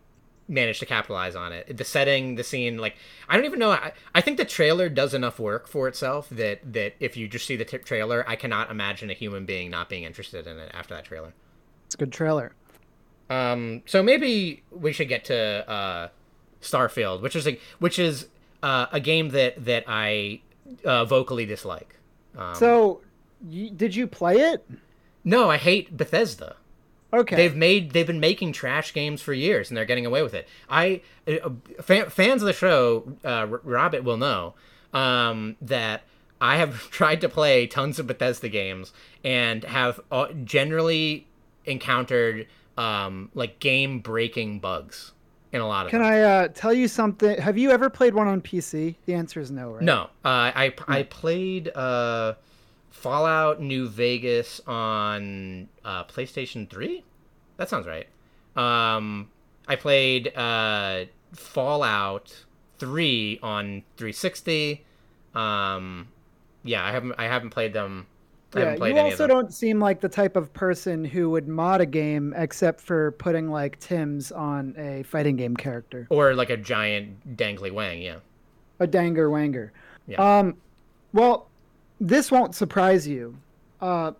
manage 0.49 0.80
to 0.80 0.86
capitalize 0.86 1.36
on 1.36 1.53
it 1.53 1.76
the 1.76 1.84
setting 1.84 2.34
the 2.34 2.45
scene 2.45 2.76
like 2.76 2.97
I 3.28 3.36
don't 3.36 3.47
even 3.47 3.61
know 3.61 3.70
I, 3.70 3.92
I 4.14 4.20
think 4.20 4.36
the 4.36 4.45
trailer 4.45 4.88
does 4.88 5.14
enough 5.14 5.38
work 5.38 5.68
for 5.68 5.86
itself 5.88 6.28
that 6.30 6.61
that 6.72 6.95
if 6.99 7.16
you 7.16 7.28
just 7.28 7.47
see 7.47 7.57
the 7.57 7.64
t- 7.64 7.78
trailer 7.78 8.24
I 8.28 8.34
cannot 8.36 8.70
imagine 8.70 9.09
a 9.11 9.14
human 9.14 9.47
being 9.47 9.70
not 9.70 9.88
being 9.88 10.03
interested 10.03 10.47
in 10.47 10.59
it 10.59 10.70
after 10.74 10.95
that 10.95 11.05
trailer 11.05 11.32
It's 11.86 11.95
a 11.95 11.99
good 11.99 12.12
trailer. 12.12 12.53
Um, 13.31 13.83
so 13.87 14.03
maybe 14.03 14.62
we 14.70 14.93
should 14.93 15.09
get 15.09 15.25
to 15.27 15.68
uh, 15.70 16.09
Starfield, 16.61 17.20
which 17.22 17.37
is 17.37 17.47
a 17.47 17.59
which 17.79 17.99
is 17.99 18.27
uh, 18.62 18.87
a 18.93 19.01
game 19.01 19.31
that 19.31 19.64
that 19.64 19.85
I 19.87 20.41
uh, 20.85 21.05
vocally 21.05 21.47
dislike. 21.47 21.97
Um, 22.37 22.55
So, 22.55 23.01
y- 23.43 23.70
did 23.75 23.95
you 23.95 24.07
play 24.07 24.37
it? 24.41 24.66
no, 25.25 25.51
I 25.51 25.57
hate 25.57 25.97
Bethesda. 25.97 26.57
Okay. 27.12 27.37
They've 27.37 27.55
made 27.57 27.93
they've 27.93 28.07
been 28.07 28.20
making 28.20 28.53
trash 28.53 28.93
games 28.93 29.22
for 29.22 29.33
years, 29.33 29.70
and 29.70 29.77
they're 29.77 29.85
getting 29.85 30.05
away 30.07 30.22
with 30.22 30.35
it. 30.35 30.49
I 30.68 31.01
uh, 31.29 31.51
fan, 31.81 32.11
fans 32.11 32.43
of 32.43 32.47
the 32.47 32.53
show, 32.53 33.16
uh, 33.25 33.47
Robert 33.62 34.03
will 34.05 34.16
know 34.16 34.55
um, 34.93 35.57
that 35.62 36.03
I 36.41 36.57
have 36.57 36.91
tried 36.91 37.20
to 37.20 37.29
play 37.29 37.66
tons 37.68 37.99
of 38.01 38.07
Bethesda 38.09 38.49
games 38.49 38.93
and 39.22 39.62
have 39.64 40.01
uh, 40.11 40.27
generally 40.45 41.27
encountered 41.66 42.47
um, 42.77 43.31
like 43.35 43.61
game 43.61 44.01
breaking 44.01 44.61
bugs 44.61 45.12
in 45.53 45.61
a 45.61 45.66
lot 45.66 45.87
of 45.87 45.91
Can 45.91 46.03
them. 46.03 46.11
I 46.11 46.22
uh, 46.22 46.49
tell 46.49 46.75
you 46.75 46.89
something? 46.89 47.39
Have 47.39 47.57
you 47.57 47.70
ever 47.70 47.89
played 47.89 48.14
one 48.14 48.27
on 48.27 48.41
PC? 48.41 48.97
The 49.07 49.14
answer 49.14 49.41
is 49.41 49.51
no, 49.51 49.72
right? 49.72 49.83
No, 49.83 50.03
uh, 50.25 50.51
I 50.55 50.75
I 50.89 51.03
played 51.05 51.68
uh, 51.75 52.35
Fallout 52.91 53.61
New 53.61 53.89
Vegas 53.89 54.61
on 54.66 55.68
uh, 55.85 56.05
PlayStation 56.05 56.68
Three. 56.68 57.05
That 57.57 57.68
sounds 57.68 57.87
right. 57.87 58.09
Um, 58.57 59.31
I 59.68 59.77
played 59.77 60.37
uh, 60.37 61.05
Fallout 61.33 62.45
Three 62.79 63.39
on 63.43 63.85
360. 63.97 64.85
Um, 65.35 66.09
yeah, 66.64 66.85
I 66.85 66.91
haven't 66.91 67.14
I 67.16 67.25
haven't 67.25 67.51
played 67.51 67.72
them. 67.72 68.07
Yeah, 68.55 68.85
you 68.87 68.99
also 68.99 69.27
don't 69.27 69.53
seem 69.53 69.81
like 69.81 70.01
the 70.01 70.09
type 70.09 70.37
of 70.37 70.53
person 70.53 71.05
who 71.05 71.31
would 71.31 71.49
mod 71.49 71.81
a 71.81 71.87
game 71.87 72.33
except 72.37 72.81
for 72.81 73.13
putting 73.13 73.51
like 73.51 73.79
Tim's 73.81 74.31
on 74.33 74.75
a 74.79 75.03
fighting 75.05 75.37
game 75.37 75.57
character, 75.57 76.07
Or 76.11 76.35
like 76.35 76.51
a 76.51 76.57
giant 76.57 77.37
dangly 77.37 77.71
wang. 77.73 78.01
Yeah. 78.03 78.17
a 78.81 78.87
danger 78.87 79.29
wanger. 79.31 79.71
Yeah. 80.07 80.39
Um, 80.39 80.57
well, 81.13 81.49
this 82.01 82.31
won't 82.31 82.55
surprise 82.55 83.07
you, 83.07 83.37
uh, 83.81 84.13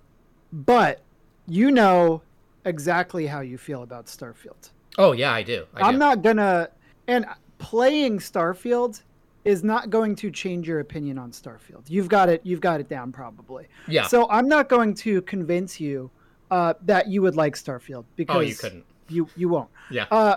but 0.53 1.01
you 1.47 1.71
know 1.71 2.23
exactly 2.65 3.27
how 3.27 3.41
you 3.41 3.59
feel 3.59 3.83
about 3.83 4.07
Starfield. 4.07 4.71
Oh 4.97 5.13
yeah, 5.13 5.33
I 5.33 5.43
do. 5.43 5.67
I 5.75 5.83
I'm 5.89 5.95
do. 5.95 5.99
not 5.99 6.23
gonna, 6.23 6.69
and 7.09 7.27
playing 7.59 8.19
Starfield 8.21 9.03
is 9.45 9.63
not 9.63 9.91
going 9.91 10.17
to 10.17 10.31
change 10.31 10.67
your 10.67 10.81
opinion 10.81 11.19
on 11.19 11.31
Starfield. 11.31 11.85
You've 11.89 12.09
got 12.09 12.29
it. 12.29 12.41
You've 12.45 12.61
got 12.61 12.81
it 12.81 12.89
down 12.89 13.13
probably. 13.13 13.69
Yeah. 13.89 14.07
So 14.07 14.29
I'm 14.31 14.49
not 14.49 14.69
going 14.69 14.95
to 14.95 15.23
convince 15.23 15.81
you 15.81 16.11
uh, 16.51 16.75
that 16.83 17.09
you 17.09 17.23
would 17.23 17.37
like 17.37 17.55
Starfield 17.55 18.05
because 18.17 18.37
oh, 18.37 18.41
you 18.41 18.55
couldn't. 18.55 18.85
You 19.09 19.29
you 19.37 19.49
won't. 19.49 19.69
Yeah. 19.91 20.07
Uh, 20.11 20.37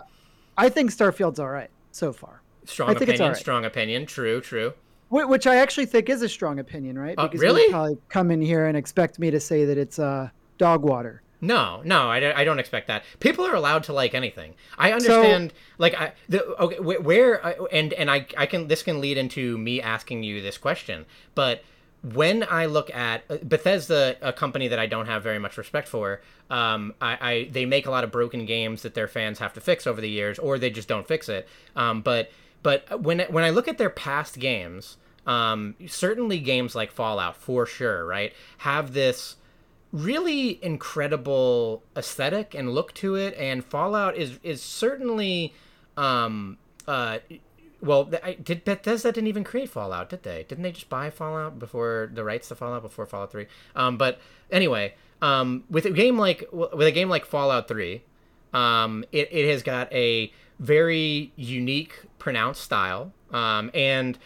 I 0.57 0.69
think 0.69 0.91
Starfield's 0.91 1.39
all 1.39 1.49
right 1.49 1.69
so 1.91 2.11
far, 2.11 2.41
strong 2.65 2.89
I 2.89 2.93
think 2.93 3.03
it's 3.03 3.09
opinion. 3.11 3.23
alright. 3.23 3.39
Strong 3.39 3.65
opinion. 3.65 4.05
True. 4.05 4.41
True. 4.41 4.73
Wh- 5.09 5.29
which 5.29 5.47
I 5.47 5.57
actually 5.57 5.85
think 5.85 6.09
is 6.09 6.21
a 6.21 6.29
strong 6.29 6.59
opinion, 6.59 6.99
right? 6.99 7.15
Uh, 7.17 7.27
Because 7.27 7.39
really? 7.39 7.61
you'd 7.63 7.71
probably 7.71 7.97
come 8.09 8.29
in 8.31 8.41
here 8.41 8.65
and 8.67 8.75
expect 8.75 9.19
me 9.19 9.31
to 9.31 9.39
say 9.39 9.63
that 9.65 9.77
it's 9.77 9.99
uh, 9.99 10.29
dog 10.57 10.83
water. 10.83 11.21
No, 11.39 11.81
no, 11.85 12.09
I, 12.09 12.19
don't- 12.19 12.35
I 12.35 12.43
don't 12.43 12.59
expect 12.59 12.87
that. 12.87 13.03
People 13.19 13.45
are 13.45 13.53
allowed 13.55 13.83
to 13.83 13.93
like 13.93 14.13
anything. 14.15 14.55
I 14.77 14.91
understand, 14.91 15.53
like, 15.77 15.93
I 15.93 16.13
the 16.27 16.43
okay, 16.61 16.79
where 16.79 17.35
and 17.71 17.93
and 17.93 18.09
I 18.09 18.25
I 18.35 18.45
can 18.47 18.67
this 18.67 18.81
can 18.83 18.99
lead 19.01 19.17
into 19.17 19.57
me 19.57 19.81
asking 19.81 20.23
you 20.23 20.41
this 20.41 20.57
question, 20.57 21.05
but 21.35 21.63
when 22.13 22.45
I 22.49 22.67
look 22.67 22.93
at 22.93 23.23
uh, 23.29 23.37
Bethesda, 23.43 24.17
a 24.21 24.31
company 24.31 24.67
that 24.67 24.77
I 24.79 24.85
don't 24.85 25.07
have 25.07 25.23
very 25.23 25.39
much 25.39 25.57
respect 25.57 25.87
for, 25.87 26.21
um, 26.49 26.93
I, 27.01 27.17
I 27.21 27.49
they 27.51 27.65
make 27.65 27.85
a 27.87 27.91
lot 27.91 28.03
of 28.03 28.11
broken 28.11 28.45
games 28.45 28.83
that 28.83 28.93
their 28.93 29.07
fans 29.07 29.39
have 29.39 29.53
to 29.53 29.61
fix 29.61 29.87
over 29.87 29.99
the 29.99 30.09
years, 30.09 30.37
or 30.39 30.57
they 30.59 30.69
just 30.69 30.87
don't 30.87 31.07
fix 31.07 31.27
it. 31.29 31.47
Um, 31.75 32.01
but 32.01 32.31
but 32.63 33.01
when 33.01 33.19
when 33.29 33.43
I 33.43 33.49
look 33.49 33.67
at 33.67 33.77
their 33.79 33.89
past 33.89 34.37
games, 34.39 34.97
um, 35.25 35.75
certainly 35.87 36.39
games 36.39 36.75
like 36.75 36.91
Fallout, 36.91 37.35
for 37.35 37.65
sure, 37.65 38.05
right, 38.05 38.31
have 38.59 38.93
this 38.93 39.35
really 39.91 40.63
incredible 40.63 41.83
aesthetic 41.95 42.53
and 42.53 42.73
look 42.73 42.93
to 42.93 43.15
it 43.15 43.33
and 43.37 43.63
fallout 43.63 44.15
is 44.15 44.39
is 44.43 44.61
certainly 44.61 45.53
um 45.95 46.57
uh 46.87 47.19
well 47.81 48.09
I, 48.23 48.33
did 48.33 48.65
bethesda 48.65 49.11
didn't 49.11 49.27
even 49.27 49.43
create 49.43 49.69
fallout 49.69 50.09
did 50.09 50.23
they? 50.23 50.45
Didn't 50.47 50.63
they 50.63 50.71
just 50.71 50.89
buy 50.89 51.09
fallout 51.09 51.57
before 51.57 52.09
the 52.13 52.23
rights 52.23 52.49
to 52.49 52.55
fallout 52.55 52.81
before 52.81 53.05
fallout 53.05 53.31
3 53.31 53.47
um 53.75 53.97
but 53.97 54.19
anyway 54.51 54.93
um 55.21 55.63
with 55.69 55.85
a 55.85 55.91
game 55.91 56.17
like 56.17 56.47
with 56.51 56.87
a 56.87 56.91
game 56.91 57.09
like 57.09 57.25
fallout 57.25 57.67
3 57.67 58.01
um 58.53 59.05
it, 59.11 59.29
it 59.31 59.49
has 59.49 59.63
got 59.63 59.91
a 59.93 60.31
very 60.59 61.31
unique 61.35 61.93
pronounced 62.19 62.61
style 62.61 63.13
um 63.31 63.71
and 63.73 64.17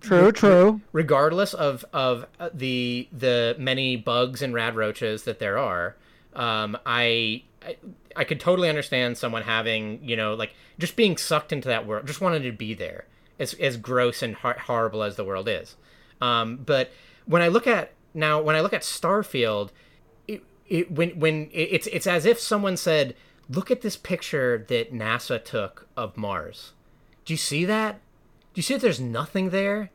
True, 0.00 0.32
true. 0.32 0.80
regardless 0.92 1.54
of 1.54 1.84
of 1.92 2.26
uh, 2.40 2.50
the 2.52 3.08
the 3.12 3.54
many 3.58 3.96
bugs 3.96 4.42
and 4.42 4.52
rad 4.52 4.74
roaches 4.74 5.22
that 5.22 5.38
there 5.38 5.56
are 5.56 5.94
um 6.34 6.76
I, 6.84 7.44
I 7.64 7.76
i 8.16 8.24
could 8.24 8.40
totally 8.40 8.68
understand 8.68 9.16
someone 9.16 9.42
having 9.42 10.00
you 10.02 10.16
know 10.16 10.34
like 10.34 10.54
just 10.80 10.96
being 10.96 11.16
sucked 11.16 11.52
into 11.52 11.68
that 11.68 11.86
world 11.86 12.08
just 12.08 12.20
wanted 12.20 12.42
to 12.42 12.50
be 12.52 12.74
there 12.74 13.06
as 13.38 13.54
as 13.54 13.76
gross 13.76 14.20
and 14.20 14.34
hor- 14.34 14.58
horrible 14.58 15.04
as 15.04 15.14
the 15.14 15.24
world 15.24 15.48
is. 15.48 15.76
Um 16.20 16.56
but 16.56 16.90
when 17.26 17.40
i 17.42 17.46
look 17.48 17.68
at 17.68 17.92
now 18.14 18.42
when 18.42 18.56
i 18.56 18.60
look 18.60 18.72
at 18.72 18.82
starfield 18.82 19.70
it, 20.26 20.42
it 20.66 20.90
when 20.90 21.10
when 21.20 21.44
it, 21.52 21.68
it's 21.70 21.86
it's 21.88 22.06
as 22.08 22.26
if 22.26 22.40
someone 22.40 22.76
said 22.76 23.14
look 23.48 23.70
at 23.70 23.82
this 23.82 23.96
picture 23.96 24.64
that 24.68 24.92
nasa 24.92 25.42
took 25.42 25.86
of 25.96 26.16
mars. 26.16 26.72
Do 27.24 27.32
you 27.32 27.38
see 27.38 27.64
that 27.64 28.00
you 28.58 28.62
see 28.62 28.74
that 28.74 28.80
there's 28.80 29.00
nothing 29.00 29.50
there? 29.50 29.90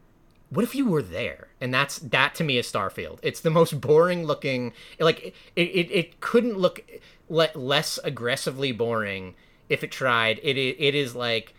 What 0.50 0.64
if 0.64 0.76
you 0.76 0.86
were 0.86 1.02
there? 1.02 1.48
And 1.60 1.74
that's 1.74 2.00
that 2.00 2.36
to 2.36 2.44
me 2.44 2.58
is 2.58 2.72
Starfield. 2.72 3.20
It's 3.24 3.40
the 3.40 3.50
most 3.50 3.82
boring 3.82 4.26
looking. 4.26 4.74
Like 5.00 5.36
it, 5.56 5.62
it, 5.62 5.92
it 5.92 6.20
couldn't 6.22 6.58
look 6.58 6.84
le- 7.28 7.50
less 7.56 8.00
aggressively 8.04 8.72
boring 8.72 9.36
if 9.70 9.84
it 9.84 9.92
tried. 9.92 10.40
It, 10.44 10.58
it 10.58 10.78
it 10.80 10.96
is 10.96 11.16
like 11.16 11.54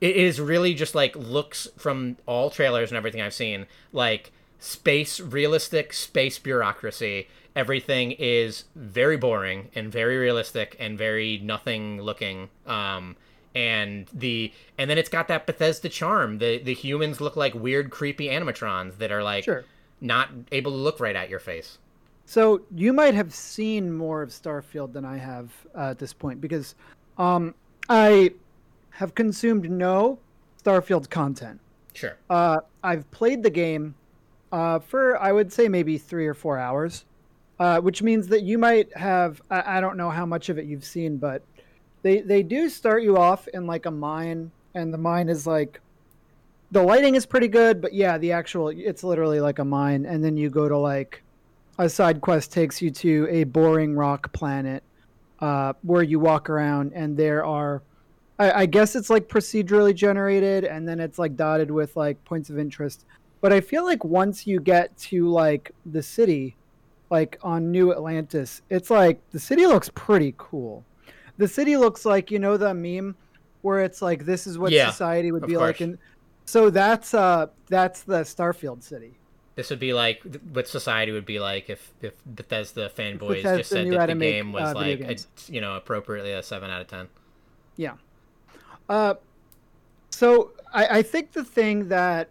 it 0.00 0.16
is 0.16 0.40
really 0.40 0.74
just 0.74 0.94
like 0.94 1.16
looks 1.16 1.66
from 1.76 2.16
all 2.26 2.50
trailers 2.50 2.90
and 2.90 2.96
everything 2.96 3.20
I've 3.20 3.34
seen 3.34 3.66
like 3.92 4.32
space 4.58 5.20
realistic 5.20 5.92
space 5.92 6.38
bureaucracy. 6.38 7.28
Everything 7.56 8.12
is 8.12 8.64
very 8.74 9.16
boring 9.16 9.70
and 9.74 9.90
very 9.90 10.18
realistic 10.18 10.76
and 10.78 10.96
very 10.96 11.38
nothing 11.38 12.00
looking. 12.00 12.50
Um, 12.66 13.16
and 13.56 14.06
the 14.12 14.52
and 14.76 14.90
then 14.90 14.98
it's 14.98 15.08
got 15.08 15.28
that 15.28 15.46
Bethesda 15.46 15.88
charm. 15.88 16.38
The 16.38 16.58
the 16.58 16.74
humans 16.74 17.20
look 17.20 17.36
like 17.36 17.54
weird, 17.54 17.90
creepy 17.90 18.26
animatrons 18.28 18.98
that 18.98 19.10
are 19.10 19.22
like 19.22 19.44
Sure. 19.44 19.64
not 20.00 20.28
able 20.52 20.70
to 20.72 20.76
look 20.76 21.00
right 21.00 21.16
at 21.16 21.30
your 21.30 21.40
face. 21.40 21.78
So 22.26 22.60
you 22.74 22.92
might 22.92 23.14
have 23.14 23.32
seen 23.32 23.92
more 23.92 24.20
of 24.20 24.28
Starfield 24.28 24.92
than 24.92 25.04
I 25.04 25.16
have 25.16 25.50
uh, 25.74 25.90
at 25.90 25.98
this 25.98 26.12
point 26.12 26.40
because 26.40 26.74
um, 27.16 27.54
I 27.88 28.32
have 28.90 29.14
consumed 29.14 29.70
no 29.70 30.18
Starfield 30.62 31.08
content. 31.08 31.58
Sure. 31.94 32.16
Uh, 32.28 32.58
I've 32.82 33.10
played 33.10 33.42
the 33.42 33.50
game 33.50 33.94
uh, 34.52 34.80
for 34.80 35.16
I 35.22 35.32
would 35.32 35.50
say 35.50 35.66
maybe 35.66 35.96
three 35.96 36.26
or 36.26 36.34
four 36.34 36.58
hours, 36.58 37.06
uh, 37.58 37.80
which 37.80 38.02
means 38.02 38.28
that 38.28 38.42
you 38.42 38.58
might 38.58 38.94
have 38.94 39.40
I, 39.50 39.78
I 39.78 39.80
don't 39.80 39.96
know 39.96 40.10
how 40.10 40.26
much 40.26 40.50
of 40.50 40.58
it 40.58 40.66
you've 40.66 40.84
seen, 40.84 41.16
but 41.16 41.42
they 42.06 42.20
they 42.20 42.42
do 42.44 42.68
start 42.68 43.02
you 43.02 43.16
off 43.16 43.48
in 43.48 43.66
like 43.66 43.86
a 43.86 43.90
mine, 43.90 44.52
and 44.74 44.94
the 44.94 44.98
mine 44.98 45.28
is 45.28 45.44
like 45.44 45.80
the 46.70 46.80
lighting 46.80 47.16
is 47.16 47.26
pretty 47.26 47.48
good, 47.48 47.80
but 47.80 47.92
yeah, 47.92 48.16
the 48.16 48.30
actual 48.30 48.68
it's 48.68 49.02
literally 49.02 49.40
like 49.40 49.58
a 49.58 49.64
mine, 49.64 50.06
and 50.06 50.24
then 50.24 50.36
you 50.36 50.48
go 50.48 50.68
to 50.68 50.78
like 50.78 51.24
a 51.80 51.88
side 51.88 52.20
quest 52.20 52.52
takes 52.52 52.80
you 52.80 52.92
to 52.92 53.26
a 53.28 53.42
boring 53.42 53.96
rock 53.96 54.32
planet 54.32 54.84
uh, 55.40 55.72
where 55.82 56.04
you 56.04 56.20
walk 56.20 56.48
around, 56.48 56.92
and 56.94 57.16
there 57.16 57.44
are 57.44 57.82
I, 58.38 58.62
I 58.62 58.66
guess 58.66 58.94
it's 58.94 59.10
like 59.10 59.28
procedurally 59.28 59.94
generated, 59.94 60.62
and 60.62 60.86
then 60.88 61.00
it's 61.00 61.18
like 61.18 61.34
dotted 61.34 61.72
with 61.72 61.96
like 61.96 62.24
points 62.24 62.50
of 62.50 62.58
interest. 62.58 63.04
But 63.40 63.52
I 63.52 63.60
feel 63.60 63.84
like 63.84 64.04
once 64.04 64.46
you 64.46 64.60
get 64.60 64.96
to 64.98 65.28
like 65.28 65.72
the 65.86 66.04
city, 66.04 66.56
like 67.10 67.36
on 67.42 67.72
New 67.72 67.90
Atlantis, 67.90 68.62
it's 68.70 68.90
like 68.90 69.20
the 69.32 69.40
city 69.40 69.66
looks 69.66 69.90
pretty 69.92 70.34
cool. 70.38 70.84
The 71.38 71.48
city 71.48 71.76
looks 71.76 72.04
like 72.04 72.30
you 72.30 72.38
know 72.38 72.56
the 72.56 72.72
meme 72.74 73.16
where 73.62 73.80
it's 73.80 74.00
like 74.02 74.24
this 74.24 74.46
is 74.46 74.58
what 74.58 74.72
Yeah, 74.72 74.90
society 74.90 75.32
would 75.32 75.46
be 75.46 75.56
like, 75.56 75.80
and 75.80 75.98
so 76.44 76.70
that's 76.70 77.14
uh 77.14 77.46
that's 77.68 78.02
the 78.02 78.20
Starfield 78.20 78.82
city. 78.82 79.18
This 79.56 79.70
would 79.70 79.80
be 79.80 79.94
like 79.94 80.22
what 80.52 80.68
society 80.68 81.12
would 81.12 81.26
be 81.26 81.38
like 81.38 81.70
if 81.70 81.92
if 82.02 82.14
Bethesda 82.26 82.90
fanboys 82.90 83.42
Bethesda 83.42 83.56
just 83.58 83.70
said 83.70 83.90
that 83.90 84.06
the 84.06 84.14
make, 84.14 84.34
game 84.34 84.52
was 84.52 84.74
uh, 84.74 84.74
like 84.74 85.00
a, 85.00 85.16
you 85.48 85.60
know 85.60 85.76
appropriately 85.76 86.32
a 86.32 86.42
seven 86.42 86.70
out 86.70 86.82
of 86.82 86.88
ten. 86.88 87.08
Yeah. 87.76 87.94
Uh, 88.88 89.14
so 90.10 90.52
I, 90.72 90.98
I 90.98 91.02
think 91.02 91.32
the 91.32 91.44
thing 91.44 91.88
that 91.88 92.28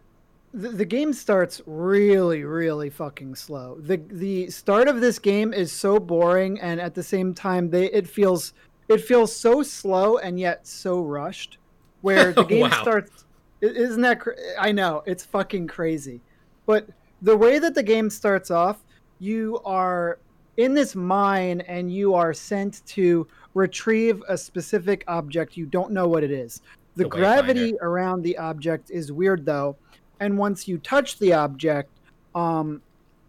the, 0.53 0.70
the 0.70 0.86
game 0.86 1.12
starts 1.12 1.62
really, 1.66 2.43
really 2.43 2.89
fucking 2.89 3.36
slow. 3.36 3.78
The 3.80 3.97
the 3.97 4.49
start 4.49 4.88
of 4.88 5.01
this 5.01 5.20
game 5.20 5.53
is 5.53 5.72
so 5.72 5.99
boring, 5.99 6.60
and 6.62 6.80
at 6.80 6.95
the 6.95 7.03
same 7.03 7.34
time, 7.34 7.70
they 7.70 7.86
it 7.91 8.08
feels 8.08 8.53
it 8.88 9.02
feels 9.02 9.36
so 9.36 9.64
slow 9.64 10.18
and 10.18 10.40
yet 10.40 10.66
so 10.68 11.02
rushed. 11.02 11.58
Where 12.02 12.34
the 12.34 12.44
game 12.54 12.62
Wow. 12.62 12.82
starts, 12.82 13.26
isn't 13.62 14.02
that? 14.02 14.20
Cra- 14.20 14.36
I 14.60 14.72
know 14.72 15.02
it's 15.06 15.26
fucking 15.26 15.68
crazy, 15.68 16.22
but 16.66 16.88
the 17.22 17.36
way 17.36 17.58
that 17.60 17.74
the 17.74 17.82
game 17.84 18.10
starts 18.10 18.52
off, 18.52 18.84
you 19.20 19.60
are 19.66 20.20
in 20.58 20.74
this 20.74 20.96
mine 20.96 21.62
and 21.62 21.92
you 21.92 22.14
are 22.14 22.34
sent 22.34 22.86
to 22.86 23.28
retrieve 23.56 24.22
a 24.30 24.38
specific 24.38 25.04
object. 25.08 25.58
You 25.58 25.66
don't 25.66 25.92
know 25.92 26.08
what 26.08 26.24
it 26.24 26.32
is. 26.32 26.62
The, 26.96 27.04
The 27.04 27.10
gravity 27.10 27.76
around 27.82 28.22
the 28.22 28.38
object 28.38 28.92
is 28.92 29.12
weird 29.12 29.46
though, 29.46 29.76
and 30.20 30.38
once 30.38 30.68
you 30.68 30.78
touch 30.78 31.18
the 31.20 31.34
object, 31.34 31.90
um, 32.36 32.82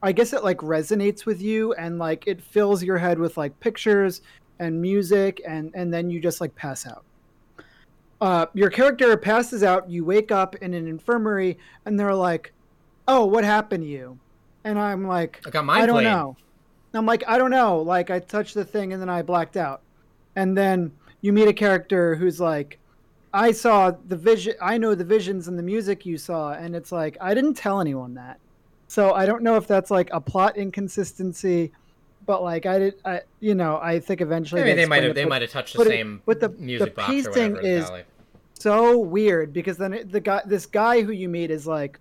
I 0.03 0.13
guess 0.13 0.33
it 0.33 0.45
like 0.45 0.59
resonates 0.59 1.25
with 1.25 1.41
you 1.41 1.73
and 1.75 1.99
like 1.99 2.25
it 2.27 2.41
fills 2.43 2.83
your 2.83 2.99
head 2.99 3.19
with 3.19 3.37
like 3.37 3.59
pictures 3.61 4.21
and 4.59 4.81
music, 4.81 5.41
and 5.47 5.71
and 5.75 5.93
then 5.93 6.11
you 6.11 6.21
just 6.21 6.41
like 6.41 6.55
pass 6.55 6.87
out. 6.87 7.05
Uh, 8.21 8.47
your 8.55 8.71
character 8.71 9.17
passes 9.17 9.63
out. 9.63 9.91
You 9.91 10.05
wake 10.05 10.33
up 10.33 10.57
in 10.57 10.75
an 10.75 10.87
infirmary, 10.87 11.59
and 11.85 11.99
they're 11.99 12.15
like, 12.15 12.53
"Oh, 13.07 13.27
what 13.27 13.45
happened 13.45 13.85
to 13.85 13.89
you?" 13.89 14.19
And 14.65 14.79
I'm 14.79 15.07
like, 15.07 15.41
I 15.47 15.51
got 15.51 15.69
I 15.69 15.87
don't 15.87 15.95
played. 15.97 16.05
know. 16.05 16.37
I'm 16.93 17.07
like, 17.07 17.23
I 17.29 17.39
don't 17.39 17.51
know. 17.51 17.79
Like, 17.79 18.11
I 18.11 18.19
touched 18.19 18.55
the 18.55 18.65
thing 18.65 18.93
and 18.93 19.01
then 19.01 19.09
I 19.09 19.23
blacked 19.23 19.57
out. 19.57 19.83
And 20.35 20.57
then 20.57 20.93
you 21.21 21.33
meet 21.33 21.49
a 21.49 21.53
character 21.53 22.15
who's 22.15 22.41
like, 22.41 22.79
I 23.33 23.53
saw 23.53 23.93
the 24.09 24.17
vision. 24.17 24.55
I 24.61 24.79
know 24.79 24.95
the 24.95 25.05
visions 25.05 25.49
and 25.49 25.59
the 25.59 25.63
music 25.63 26.07
you 26.07 26.19
saw. 26.19 26.53
And 26.53 26.75
it's 26.75 26.91
like, 26.91 27.17
I 27.21 27.35
didn't 27.35 27.55
tell 27.55 27.81
anyone 27.81 28.15
that. 28.15 28.39
So 28.89 29.13
I 29.13 29.27
don't 29.27 29.43
know 29.43 29.57
if 29.57 29.67
that's 29.67 29.91
like 29.91 30.09
a 30.13 30.21
plot 30.21 30.57
inconsistency, 30.57 31.73
but 32.27 32.43
like, 32.43 32.66
I 32.66 32.79
did, 32.79 32.95
I, 33.05 33.20
you 33.41 33.55
know, 33.55 33.79
I 33.81 34.01
think 34.01 34.20
eventually 34.20 34.62
I 34.62 34.64
mean, 34.64 34.77
they 34.77 34.85
might 34.87 35.03
have 35.03 35.12
it, 35.12 35.14
they 35.14 35.24
but 35.24 35.31
might 35.31 35.43
have 35.43 35.51
touched 35.51 35.72
the 35.74 35.79
but 35.79 35.87
it- 35.87 35.91
same 35.91 36.22
but 36.27 36.41
the- 36.41 36.49
music 36.51 36.95
the 36.95 37.01
whatever. 37.03 37.61
is- 37.61 37.91
so 38.59 38.99
weird 38.99 39.53
because 39.53 39.77
then 39.77 39.93
it, 39.93 40.11
the 40.11 40.20
guy 40.20 40.41
this 40.47 40.64
guy 40.64 41.03
who 41.03 41.12
you 41.12 41.29
meet 41.29 41.51
is 41.51 41.66
like 41.66 41.99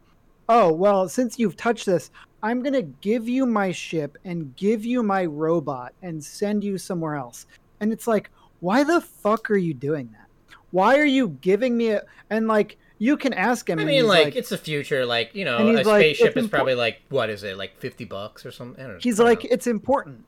oh 0.48 0.72
well 0.72 1.10
since 1.10 1.38
you've 1.38 1.58
touched 1.58 1.86
this 1.86 2.12
i'm 2.44 2.64
going 2.64 2.72
to 2.74 2.82
give 3.02 3.28
you 3.28 3.46
my 3.46 3.74
ship 3.74 4.18
and 4.24 4.56
give 4.56 4.86
you 4.86 5.04
my 5.04 5.26
robot 5.26 5.94
and 6.02 6.24
send 6.24 6.64
you 6.64 6.78
somewhere 6.78 7.16
else 7.16 7.46
and 7.82 7.92
it's 7.92 8.08
like 8.08 8.30
why 8.62 8.86
the 8.86 9.02
fuck 9.02 9.52
are 9.52 9.58
you 9.58 9.74
doing 9.74 10.10
that 10.14 10.28
why 10.72 10.98
are 10.98 11.04
you 11.06 11.28
giving 11.42 11.76
me 11.76 11.90
a 11.90 12.02
and 12.30 12.48
like 12.48 12.78
you 12.98 13.18
can 13.18 13.34
ask 13.34 13.70
him 13.70 13.80
I 13.80 13.86
mean, 13.86 13.96
he's 13.96 14.04
like, 14.06 14.36
it's 14.36 14.50
the 14.50 14.58
future. 14.58 15.06
Like 15.06 15.36
you 15.36 15.46
know, 15.46 15.58
a 15.58 15.84
like, 15.84 15.86
spaceship 15.86 16.38
is 16.38 16.48
probably 16.48 16.76
like 16.76 17.02
what 17.10 17.30
is 17.30 17.44
it, 17.44 17.58
like 17.58 17.78
fifty 17.78 18.06
bucks 18.06 18.46
or 18.46 18.52
something? 18.52 18.80
I 18.84 18.88
don't 18.88 18.96
know. 18.96 19.00
he's 19.02 19.20
like 19.20 19.44
know. 19.44 19.50
it's 19.52 19.68
important 19.68 20.26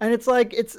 and 0.00 0.12
it's 0.12 0.26
like 0.26 0.52
it's 0.54 0.76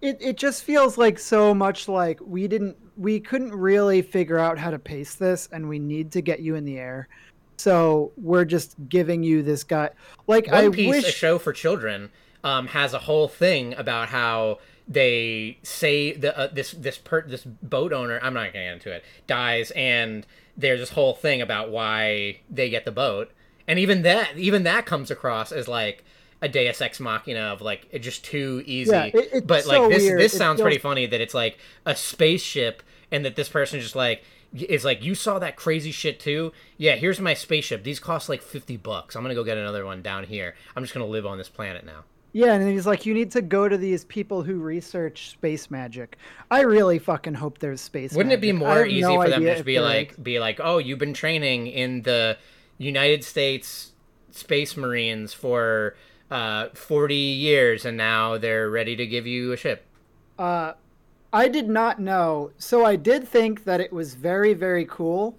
it, 0.00 0.16
it 0.20 0.36
just 0.36 0.62
feels 0.62 0.96
like 0.96 1.18
so 1.18 1.52
much 1.52 1.88
like 1.88 2.20
we 2.20 2.46
didn't 2.48 2.76
we 2.96 3.20
couldn't 3.20 3.52
really 3.52 4.02
figure 4.02 4.38
out 4.38 4.58
how 4.58 4.70
to 4.70 4.78
pace 4.78 5.14
this 5.14 5.48
and 5.52 5.68
we 5.68 5.78
need 5.78 6.12
to 6.12 6.20
get 6.20 6.40
you 6.40 6.54
in 6.54 6.64
the 6.64 6.78
air 6.78 7.08
so 7.56 8.12
we're 8.16 8.44
just 8.44 8.76
giving 8.88 9.22
you 9.22 9.42
this 9.42 9.64
guy 9.64 9.90
like 10.26 10.46
One 10.50 10.64
i 10.64 10.68
Piece, 10.68 11.06
a 11.06 11.10
show 11.10 11.38
for 11.38 11.52
children, 11.52 12.10
um, 12.44 12.68
has 12.68 12.94
a 12.94 13.00
whole 13.00 13.26
thing 13.26 13.74
about 13.74 14.08
how 14.08 14.60
they 14.86 15.58
say 15.62 16.12
the 16.12 16.36
uh, 16.38 16.46
this 16.52 16.70
this 16.72 16.98
per 16.98 17.22
this 17.22 17.44
boat 17.44 17.92
owner. 17.92 18.20
I'm 18.22 18.32
not 18.32 18.52
gonna 18.52 18.64
get 18.64 18.72
into 18.74 18.92
it. 18.92 19.04
Dies, 19.26 19.72
and 19.72 20.24
there's 20.58 20.80
this 20.80 20.90
whole 20.90 21.14
thing 21.14 21.40
about 21.40 21.70
why 21.70 22.40
they 22.50 22.68
get 22.68 22.84
the 22.84 22.90
boat, 22.92 23.30
and 23.66 23.78
even 23.78 24.02
that 24.02 24.36
even 24.36 24.64
that 24.64 24.84
comes 24.84 25.10
across 25.10 25.52
as 25.52 25.68
like 25.68 26.04
a 26.42 26.48
Deus 26.48 26.80
Ex 26.80 27.00
Machina 27.00 27.40
of 27.40 27.60
like 27.62 27.86
it 27.90 28.00
just 28.00 28.24
too 28.24 28.62
easy. 28.66 28.90
Yeah, 28.90 29.04
it- 29.04 29.14
it's 29.32 29.46
but 29.46 29.64
so 29.64 29.68
like 29.82 29.90
this 29.92 30.02
weird. 30.02 30.20
this 30.20 30.36
sounds 30.36 30.58
feels- 30.58 30.64
pretty 30.66 30.78
funny 30.78 31.06
that 31.06 31.20
it's 31.20 31.34
like 31.34 31.56
a 31.86 31.94
spaceship, 31.96 32.82
and 33.10 33.24
that 33.24 33.36
this 33.36 33.48
person 33.48 33.80
just 33.80 33.96
like 33.96 34.22
is 34.52 34.84
like 34.84 35.04
you 35.04 35.14
saw 35.14 35.38
that 35.38 35.56
crazy 35.56 35.92
shit 35.92 36.18
too? 36.18 36.52
Yeah 36.76 36.96
here's 36.96 37.20
my 37.20 37.34
spaceship. 37.34 37.84
These 37.84 38.00
cost 38.00 38.28
like 38.28 38.40
50 38.42 38.76
bucks. 38.78 39.14
I'm 39.14 39.22
gonna 39.22 39.34
go 39.34 39.44
get 39.44 39.58
another 39.58 39.84
one 39.84 40.00
down 40.02 40.24
here. 40.24 40.54
I'm 40.74 40.82
just 40.82 40.94
gonna 40.94 41.06
live 41.06 41.26
on 41.26 41.38
this 41.38 41.48
planet 41.48 41.84
now 41.84 42.04
yeah 42.32 42.52
and 42.52 42.68
he's 42.68 42.86
like 42.86 43.06
you 43.06 43.14
need 43.14 43.30
to 43.30 43.40
go 43.40 43.68
to 43.68 43.76
these 43.76 44.04
people 44.04 44.42
who 44.42 44.58
research 44.58 45.30
space 45.30 45.70
magic 45.70 46.16
i 46.50 46.60
really 46.60 46.98
fucking 46.98 47.34
hope 47.34 47.58
there's 47.58 47.80
space 47.80 48.10
magic. 48.12 48.16
wouldn't 48.16 48.32
it 48.32 48.40
be 48.40 48.52
more 48.52 48.84
easy 48.86 49.00
no 49.00 49.22
for 49.22 49.28
them 49.30 49.42
to 49.42 49.52
just 49.54 49.64
be 49.64 49.80
like 49.80 50.12
is. 50.12 50.16
be 50.18 50.38
like 50.38 50.60
oh 50.62 50.78
you've 50.78 50.98
been 50.98 51.14
training 51.14 51.66
in 51.66 52.02
the 52.02 52.36
united 52.76 53.24
states 53.24 53.92
space 54.30 54.76
marines 54.76 55.32
for 55.32 55.96
uh 56.30 56.68
40 56.74 57.14
years 57.14 57.84
and 57.84 57.96
now 57.96 58.36
they're 58.38 58.68
ready 58.70 58.94
to 58.96 59.06
give 59.06 59.26
you 59.26 59.52
a 59.52 59.56
ship 59.56 59.84
Uh, 60.38 60.74
I 61.32 61.48
did 61.48 61.68
not 61.68 61.98
know. 61.98 62.52
So 62.58 62.84
I 62.84 62.96
did 62.96 63.26
think 63.28 63.64
that 63.64 63.80
it 63.80 63.92
was 63.92 64.14
very, 64.14 64.54
very 64.54 64.84
cool 64.86 65.36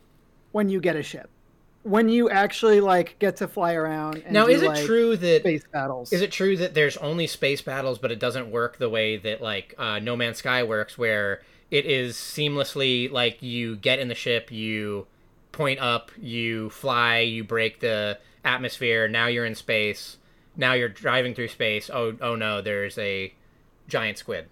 when 0.51 0.69
you 0.69 0.79
get 0.79 0.95
a 0.95 1.03
ship. 1.03 1.29
When 1.84 2.09
you 2.09 2.30
actually 2.30 2.82
like 2.82 3.17
get 3.19 3.38
to 3.38 3.47
fly 3.47 3.73
around. 3.73 4.23
And 4.25 4.34
now 4.34 4.45
do, 4.45 4.51
is 4.51 4.61
it 4.61 4.67
like, 4.67 4.86
true 4.86 5.15
that 5.15 5.41
space 5.41 5.63
battles? 5.71 6.11
Is 6.11 6.21
it 6.21 6.32
true 6.32 6.57
that 6.57 6.73
there's 6.73 6.97
only 6.97 7.25
space 7.25 7.61
battles, 7.61 7.99
but 7.99 8.11
it 8.11 8.19
doesn't 8.19 8.51
work 8.51 8.77
the 8.77 8.89
way 8.89 9.17
that 9.17 9.41
like 9.41 9.73
uh, 9.77 9.99
No 9.99 10.15
Man's 10.15 10.38
Sky 10.38 10.63
works, 10.63 10.97
where 10.97 11.41
it 11.71 11.86
is 11.86 12.15
seamlessly 12.15 13.09
like 13.11 13.41
you 13.41 13.75
get 13.77 13.99
in 13.99 14.07
the 14.07 14.15
ship, 14.15 14.51
you 14.51 15.07
point 15.51 15.80
up, 15.80 16.11
you 16.19 16.69
fly, 16.69 17.19
you 17.19 17.43
break 17.43 17.80
the 17.80 18.19
atmosphere. 18.43 19.07
Now 19.07 19.27
you're 19.27 19.45
in 19.45 19.55
space. 19.55 20.17
Now 20.57 20.73
you're 20.73 20.89
driving 20.89 21.34
through 21.34 21.47
space. 21.47 21.89
Oh, 21.89 22.15
oh 22.21 22.36
no, 22.36 22.61
there's 22.61 22.97
a 22.97 23.34
giant 23.88 24.17
squid. 24.17 24.47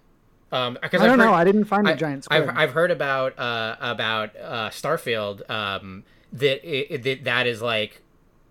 Um, 0.50 0.78
I 0.82 0.88
don't 0.88 1.02
I've 1.02 1.10
heard, 1.10 1.16
know. 1.18 1.34
I 1.34 1.44
didn't 1.44 1.64
find 1.66 1.86
a 1.86 1.94
giant 1.94 2.24
squid. 2.24 2.48
I've, 2.48 2.56
I've 2.56 2.72
heard 2.72 2.90
about 2.90 3.38
uh, 3.38 3.76
about 3.80 4.34
uh, 4.36 4.70
Starfield 4.70 5.48
um, 5.50 6.04
that 6.32 6.64
it, 6.64 7.02
that 7.02 7.24
that 7.24 7.46
is 7.46 7.62
like 7.62 8.02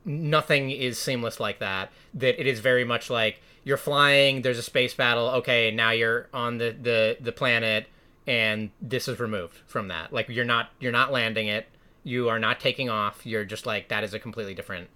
nothing 0.05 0.71
is 0.71 0.97
seamless 0.97 1.39
like 1.39 1.59
that. 1.59 1.91
That 2.13 2.39
it 2.39 2.47
is 2.47 2.59
very 2.59 2.83
much 2.83 3.09
like 3.09 3.41
you're 3.63 3.77
flying. 3.77 4.41
There's 4.41 4.57
a 4.57 4.63
space 4.63 4.93
battle. 4.93 5.27
Okay, 5.29 5.71
now 5.71 5.91
you're 5.91 6.27
on 6.33 6.57
the 6.57 6.75
the 6.79 7.17
the 7.19 7.31
planet, 7.31 7.87
and 8.25 8.71
this 8.81 9.07
is 9.07 9.19
removed 9.19 9.57
from 9.67 9.89
that. 9.89 10.13
Like 10.13 10.29
you're 10.29 10.45
not 10.45 10.69
you're 10.79 10.91
not 10.91 11.11
landing 11.11 11.47
it. 11.47 11.67
You 12.03 12.29
are 12.29 12.39
not 12.39 12.59
taking 12.59 12.89
off. 12.89 13.25
You're 13.25 13.45
just 13.45 13.65
like 13.65 13.89
that 13.89 14.03
is 14.03 14.13
a 14.13 14.19
completely 14.19 14.53
different, 14.53 14.89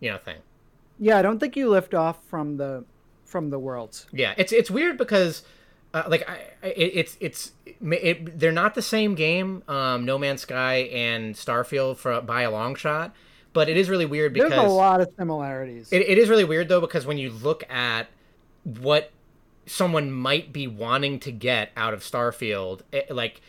you 0.00 0.10
know, 0.10 0.18
thing. 0.18 0.38
Yeah, 0.98 1.18
I 1.18 1.22
don't 1.22 1.38
think 1.38 1.56
you 1.56 1.70
lift 1.70 1.94
off 1.94 2.22
from 2.26 2.56
the 2.56 2.84
from 3.24 3.50
the 3.50 3.58
worlds. 3.58 4.06
Yeah, 4.12 4.34
it's 4.36 4.52
it's 4.52 4.70
weird 4.70 4.98
because 4.98 5.42
uh, 5.92 6.04
like 6.08 6.28
I, 6.28 6.66
it, 6.66 6.92
it's 6.94 7.16
it's 7.20 7.52
it, 7.64 8.38
they're 8.38 8.52
not 8.52 8.74
the 8.74 8.82
same 8.82 9.14
game. 9.14 9.62
Um, 9.68 10.04
no 10.04 10.18
Man's 10.18 10.42
Sky 10.42 10.88
and 10.92 11.34
Starfield 11.34 11.96
for 11.96 12.20
by 12.20 12.42
a 12.42 12.50
long 12.50 12.74
shot, 12.74 13.14
but 13.52 13.68
it 13.68 13.76
is 13.76 13.88
really 13.88 14.06
weird 14.06 14.32
because 14.32 14.50
there's 14.50 14.62
a 14.62 14.68
lot 14.68 15.00
of 15.00 15.08
similarities. 15.18 15.92
It, 15.92 16.02
it 16.02 16.18
is 16.18 16.28
really 16.28 16.44
weird 16.44 16.68
though 16.68 16.80
because 16.80 17.06
when 17.06 17.18
you 17.18 17.30
look 17.30 17.68
at 17.70 18.08
what 18.64 19.10
someone 19.66 20.10
might 20.10 20.52
be 20.52 20.66
wanting 20.66 21.18
to 21.20 21.32
get 21.32 21.70
out 21.76 21.94
of 21.94 22.00
Starfield, 22.00 22.80
it, 22.92 23.10
like 23.10 23.40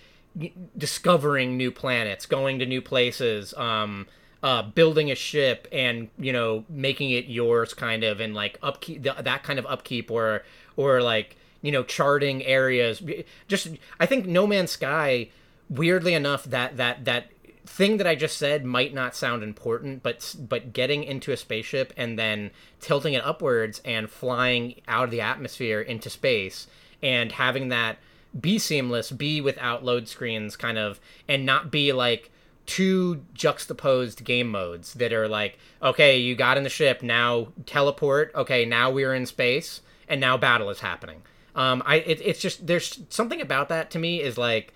discovering 0.77 1.57
new 1.57 1.71
planets, 1.71 2.25
going 2.25 2.59
to 2.59 2.65
new 2.65 2.81
places, 2.81 3.53
um, 3.55 4.07
uh, 4.41 4.63
building 4.63 5.11
a 5.11 5.15
ship, 5.15 5.67
and 5.71 6.09
you 6.17 6.33
know 6.33 6.65
making 6.69 7.11
it 7.11 7.25
yours, 7.25 7.75
kind 7.75 8.03
of, 8.03 8.19
and 8.19 8.33
like 8.33 8.57
upkeep 8.63 9.03
that 9.03 9.43
kind 9.43 9.59
of 9.59 9.65
upkeep, 9.67 10.09
or 10.09 10.43
or 10.75 11.03
like 11.03 11.35
you 11.61 11.71
know 11.71 11.83
charting 11.83 12.43
areas. 12.43 13.01
Just 13.47 13.69
I 13.99 14.05
think 14.05 14.25
No 14.25 14.47
Man's 14.47 14.71
Sky, 14.71 15.29
weirdly 15.69 16.13
enough, 16.13 16.43
that 16.45 16.77
that 16.77 17.05
that 17.05 17.31
thing 17.65 17.97
that 17.97 18.07
I 18.07 18.15
just 18.15 18.37
said 18.37 18.65
might 18.65 18.93
not 18.93 19.15
sound 19.15 19.43
important, 19.43 20.03
but 20.03 20.35
but 20.39 20.73
getting 20.73 21.03
into 21.03 21.31
a 21.31 21.37
spaceship 21.37 21.93
and 21.95 22.17
then 22.17 22.51
tilting 22.79 23.13
it 23.13 23.25
upwards 23.25 23.81
and 23.85 24.09
flying 24.09 24.81
out 24.87 25.05
of 25.05 25.11
the 25.11 25.21
atmosphere 25.21 25.81
into 25.81 26.09
space 26.09 26.67
and 27.01 27.31
having 27.31 27.69
that 27.69 27.97
be 28.39 28.57
seamless, 28.57 29.11
be 29.11 29.41
without 29.41 29.83
load 29.83 30.07
screens, 30.07 30.55
kind 30.55 30.77
of, 30.77 30.99
and 31.27 31.45
not 31.45 31.71
be 31.71 31.91
like 31.91 32.31
two 32.65 33.25
juxtaposed 33.33 34.23
game 34.23 34.47
modes 34.47 34.93
that 34.93 35.11
are 35.11 35.27
like, 35.27 35.57
okay, 35.81 36.17
you 36.17 36.35
got 36.35 36.57
in 36.57 36.63
the 36.63 36.69
ship, 36.69 37.01
now 37.01 37.47
teleport, 37.65 38.31
okay, 38.35 38.65
now 38.65 38.89
we're 38.89 39.13
in 39.13 39.25
space, 39.25 39.81
and 40.07 40.21
now 40.21 40.37
battle 40.37 40.69
is 40.69 40.79
happening. 40.79 41.21
Um, 41.55 41.83
I 41.85 41.97
it, 41.97 42.21
it's 42.23 42.39
just 42.39 42.65
there's 42.65 43.01
something 43.09 43.41
about 43.41 43.69
that 43.69 43.91
to 43.91 43.99
me 43.99 44.21
is 44.21 44.37
like 44.37 44.73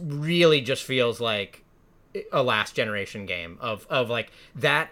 really 0.00 0.60
just 0.60 0.84
feels 0.84 1.20
like 1.20 1.64
a 2.32 2.42
last 2.42 2.74
generation 2.74 3.26
game 3.26 3.58
of 3.60 3.86
of 3.90 4.10
like 4.10 4.30
that 4.54 4.90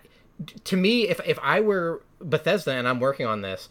to 0.64 0.76
me 0.76 1.08
if 1.08 1.20
if 1.26 1.38
I 1.42 1.60
were 1.60 2.02
Bethesda 2.20 2.72
and 2.72 2.88
I'm 2.88 3.00
working 3.00 3.26
on 3.26 3.42
this 3.42 3.68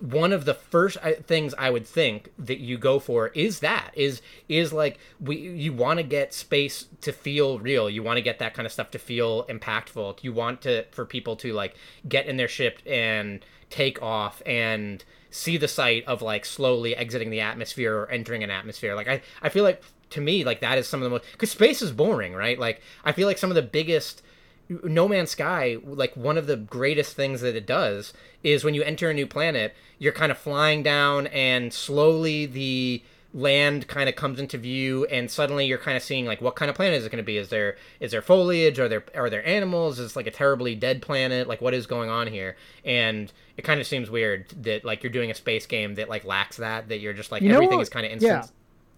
one 0.00 0.32
of 0.32 0.44
the 0.44 0.54
first 0.54 0.96
things 1.26 1.54
I 1.58 1.70
would 1.70 1.86
think 1.86 2.30
that 2.38 2.58
you 2.58 2.78
go 2.78 3.00
for 3.00 3.28
is 3.28 3.60
that 3.60 3.90
is 3.94 4.22
is 4.48 4.72
like 4.72 4.98
we 5.20 5.36
you 5.36 5.72
want 5.72 5.98
to 5.98 6.04
get 6.04 6.32
space 6.32 6.86
to 7.00 7.12
feel 7.12 7.58
real. 7.58 7.90
You 7.90 8.02
want 8.02 8.18
to 8.18 8.22
get 8.22 8.38
that 8.38 8.54
kind 8.54 8.64
of 8.64 8.72
stuff 8.72 8.92
to 8.92 8.98
feel 8.98 9.44
impactful. 9.46 10.22
You 10.22 10.32
want 10.32 10.62
to 10.62 10.84
for 10.92 11.04
people 11.04 11.34
to 11.36 11.52
like 11.52 11.74
get 12.08 12.26
in 12.26 12.36
their 12.36 12.48
ship 12.48 12.78
and 12.86 13.44
take 13.70 14.00
off 14.00 14.40
and 14.46 15.04
see 15.32 15.56
the 15.56 15.66
sight 15.66 16.04
of 16.06 16.22
like 16.22 16.44
slowly 16.44 16.94
exiting 16.94 17.30
the 17.30 17.40
atmosphere 17.40 17.96
or 17.96 18.10
entering 18.10 18.44
an 18.44 18.50
atmosphere. 18.50 18.94
Like 18.94 19.08
I 19.08 19.22
I 19.42 19.48
feel 19.48 19.64
like 19.64 19.82
to 20.10 20.20
me 20.20 20.44
like 20.44 20.60
that 20.60 20.78
is 20.78 20.86
some 20.86 21.00
of 21.00 21.04
the 21.04 21.10
most 21.10 21.24
because 21.32 21.50
space 21.50 21.82
is 21.82 21.90
boring, 21.90 22.34
right? 22.34 22.58
Like 22.58 22.80
I 23.04 23.12
feel 23.12 23.26
like 23.26 23.38
some 23.38 23.50
of 23.50 23.56
the 23.56 23.62
biggest 23.62 24.22
no 24.68 25.08
Man's 25.08 25.30
Sky, 25.30 25.78
like 25.84 26.16
one 26.16 26.38
of 26.38 26.46
the 26.46 26.56
greatest 26.56 27.16
things 27.16 27.40
that 27.40 27.56
it 27.56 27.66
does 27.66 28.12
is 28.42 28.64
when 28.64 28.74
you 28.74 28.82
enter 28.82 29.10
a 29.10 29.14
new 29.14 29.26
planet, 29.26 29.74
you're 29.98 30.12
kind 30.12 30.32
of 30.32 30.38
flying 30.38 30.82
down 30.82 31.26
and 31.28 31.72
slowly 31.72 32.46
the 32.46 33.02
land 33.34 33.88
kind 33.88 34.08
of 34.08 34.16
comes 34.16 34.38
into 34.38 34.58
view 34.58 35.06
and 35.06 35.30
suddenly 35.30 35.64
you're 35.64 35.78
kind 35.78 35.96
of 35.96 36.02
seeing 36.02 36.26
like 36.26 36.42
what 36.42 36.54
kind 36.54 36.68
of 36.68 36.76
planet 36.76 36.98
is 36.98 37.06
it 37.06 37.10
going 37.10 37.22
to 37.22 37.24
be? 37.26 37.38
Is 37.38 37.48
there 37.48 37.76
is 38.00 38.12
there 38.12 38.22
foliage? 38.22 38.78
Are 38.78 38.88
there 38.88 39.04
are 39.14 39.30
there 39.30 39.46
animals? 39.46 39.98
Is 39.98 40.16
like 40.16 40.26
a 40.26 40.30
terribly 40.30 40.74
dead 40.74 41.02
planet? 41.02 41.48
Like 41.48 41.60
what 41.60 41.74
is 41.74 41.86
going 41.86 42.10
on 42.10 42.26
here? 42.26 42.56
And 42.84 43.32
it 43.56 43.62
kind 43.62 43.80
of 43.80 43.86
seems 43.86 44.10
weird 44.10 44.48
that 44.62 44.84
like 44.84 45.02
you're 45.02 45.12
doing 45.12 45.30
a 45.30 45.34
space 45.34 45.66
game 45.66 45.94
that 45.96 46.08
like 46.08 46.24
lacks 46.24 46.56
that 46.56 46.88
that 46.88 46.98
you're 46.98 47.12
just 47.12 47.32
like 47.32 47.42
you 47.42 47.52
everything 47.52 47.80
is 47.80 47.88
kind 47.88 48.06
of 48.06 48.12
instant 48.12 48.44
yeah. 48.44 48.46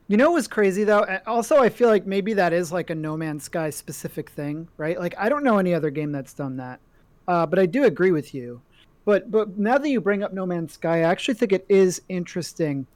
You 0.07 0.19
know 0.19 0.31
what 0.31 0.35
was 0.35 0.49
crazy 0.49 0.85
though? 0.85 1.19
Also, 1.27 1.57
I 1.57 1.71
feel 1.71 1.89
like 1.89 2.07
maybe 2.07 2.35
that 2.35 2.53
is 2.53 2.71
like 2.71 2.91
a 2.91 2.95
No 2.95 3.17
Man's 3.17 3.45
Sky 3.45 3.71
specific 3.71 4.29
thing, 4.29 4.69
right? 4.77 4.99
Like 4.99 5.15
I 5.17 5.31
don't 5.31 5.43
know 5.43 5.57
any 5.57 5.73
other 5.73 5.89
game 5.89 6.13
that's 6.13 6.35
done 6.35 6.59
that, 6.59 6.79
uh, 7.27 7.47
but 7.47 7.59
I 7.59 7.65
do 7.65 7.85
agree 7.85 8.11
with 8.11 8.35
you. 8.35 8.61
But 9.07 9.31
but 9.31 9.57
now 9.57 9.79
that 9.79 9.89
you 9.89 10.03
bring 10.03 10.23
up 10.23 10.35
No 10.35 10.45
Man's 10.45 10.75
Sky, 10.75 10.99
I 10.99 11.11
actually 11.11 11.35
think 11.35 11.53
it 11.53 11.65
is 11.71 12.03
interesting 12.11 12.87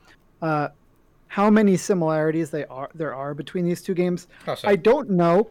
uh, 0.42 0.68
how 1.28 1.48
many 1.48 1.78
similarities 1.78 2.50
they 2.50 2.66
are 2.66 2.90
there 2.94 3.14
are 3.14 3.32
between 3.32 3.64
these 3.64 3.80
two 3.80 3.94
games. 3.94 4.26
I 4.64 4.76
don't 4.76 5.08
know 5.08 5.48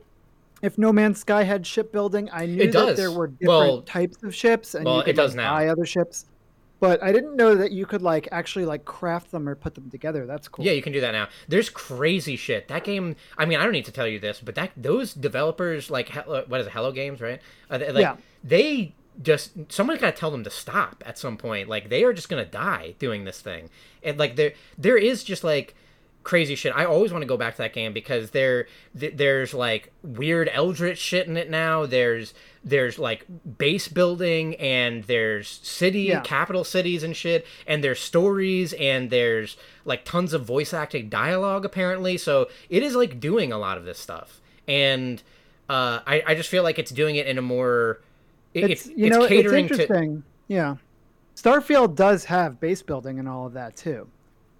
if 0.61 0.77
No 0.77 0.91
Man's 0.91 1.19
Sky 1.19 1.43
had 1.43 1.65
shipbuilding. 1.65 2.29
I 2.31 2.45
knew 2.45 2.71
that 2.71 2.95
there 2.95 3.11
were 3.11 3.27
different 3.27 3.47
well, 3.47 3.81
types 3.81 4.23
of 4.23 4.33
ships, 4.33 4.75
and 4.75 4.85
well, 4.85 4.97
you 4.97 5.03
could 5.03 5.09
it 5.11 5.15
does 5.15 5.31
like, 5.31 5.43
now. 5.43 5.53
buy 5.53 5.67
other 5.67 5.85
ships 5.85 6.25
but 6.79 7.01
I 7.01 7.11
didn't 7.11 7.35
know 7.35 7.55
that 7.55 7.71
you 7.71 7.85
could 7.85 8.01
like 8.01 8.27
actually 8.31 8.65
like 8.65 8.85
craft 8.85 9.31
them 9.31 9.47
or 9.49 9.55
put 9.55 9.75
them 9.75 9.89
together. 9.89 10.25
That's 10.25 10.47
cool. 10.47 10.65
Yeah, 10.65 10.73
you 10.73 10.81
can 10.81 10.93
do 10.93 11.01
that 11.01 11.11
now. 11.11 11.27
There's 11.47 11.69
crazy 11.69 12.35
shit. 12.35 12.67
That 12.67 12.83
game. 12.83 13.15
I 13.37 13.45
mean, 13.45 13.59
I 13.59 13.63
don't 13.63 13.71
need 13.71 13.85
to 13.85 13.91
tell 13.91 14.07
you 14.07 14.19
this, 14.19 14.39
but 14.39 14.55
that 14.55 14.71
those 14.77 15.13
developers 15.13 15.89
like 15.89 16.15
uh, 16.15 16.43
what 16.47 16.61
is 16.61 16.67
it, 16.67 16.73
Hello 16.73 16.91
Games, 16.91 17.21
right? 17.21 17.41
Uh, 17.69 17.79
like, 17.79 18.01
yeah. 18.01 18.17
They 18.43 18.93
just 19.21 19.53
someone's 19.69 19.99
got 19.99 20.13
to 20.13 20.19
tell 20.19 20.29
them 20.29 20.43
to 20.43 20.49
stop 20.49 21.03
at 21.05 21.17
some 21.17 21.37
point. 21.37 21.67
Like 21.67 21.89
they 21.89 22.03
are 22.03 22.13
just 22.13 22.29
gonna 22.29 22.45
die 22.45 22.95
doing 22.99 23.23
this 23.23 23.41
thing, 23.41 23.69
and 24.03 24.17
like 24.17 24.35
there 24.35 24.53
there 24.77 24.97
is 24.97 25.23
just 25.23 25.43
like 25.43 25.75
crazy 26.27 26.55
shit. 26.55 26.73
I 26.75 26.83
always 26.83 27.13
want 27.13 27.21
to 27.21 27.25
go 27.25 27.37
back 27.37 27.55
to 27.55 27.59
that 27.59 27.71
game 27.71 27.93
because 27.93 28.31
there 28.31 28.67
th- 28.99 29.13
there's 29.15 29.53
like 29.53 29.93
weird 30.03 30.49
eldritch 30.51 30.97
shit 30.97 31.25
in 31.25 31.37
it 31.37 31.49
now. 31.49 31.85
There's 31.85 32.33
there's 32.65 32.99
like 32.99 33.25
base 33.57 33.87
building 33.87 34.55
and 34.55 35.05
there's 35.05 35.47
city 35.63 36.01
yeah. 36.01 36.19
capital 36.19 36.65
cities 36.65 37.01
and 37.01 37.15
shit 37.15 37.47
and 37.65 37.81
there's 37.81 38.01
stories 38.01 38.73
and 38.73 39.09
there's 39.09 39.55
like 39.85 40.03
tons 40.03 40.33
of 40.33 40.43
voice 40.43 40.73
acting 40.73 41.07
dialogue 41.07 41.63
apparently. 41.63 42.17
So 42.17 42.49
it 42.69 42.83
is 42.83 42.93
like 42.93 43.21
doing 43.21 43.53
a 43.53 43.57
lot 43.57 43.77
of 43.77 43.85
this 43.85 43.97
stuff. 43.97 44.41
And 44.67 45.23
uh, 45.69 46.01
I 46.05 46.23
I 46.27 46.35
just 46.35 46.49
feel 46.49 46.61
like 46.61 46.77
it's 46.77 46.91
doing 46.91 47.15
it 47.15 47.25
in 47.27 47.37
a 47.37 47.41
more 47.41 48.01
it, 48.53 48.69
it's, 48.69 48.85
you 48.87 49.05
it's 49.05 49.15
know 49.15 49.27
catering 49.29 49.65
it's 49.65 49.79
interesting. 49.79 50.17
To... 50.17 50.53
Yeah. 50.53 50.75
Starfield 51.37 51.95
does 51.95 52.25
have 52.25 52.59
base 52.59 52.81
building 52.81 53.17
and 53.17 53.29
all 53.29 53.45
of 53.45 53.53
that 53.53 53.77
too. 53.77 54.09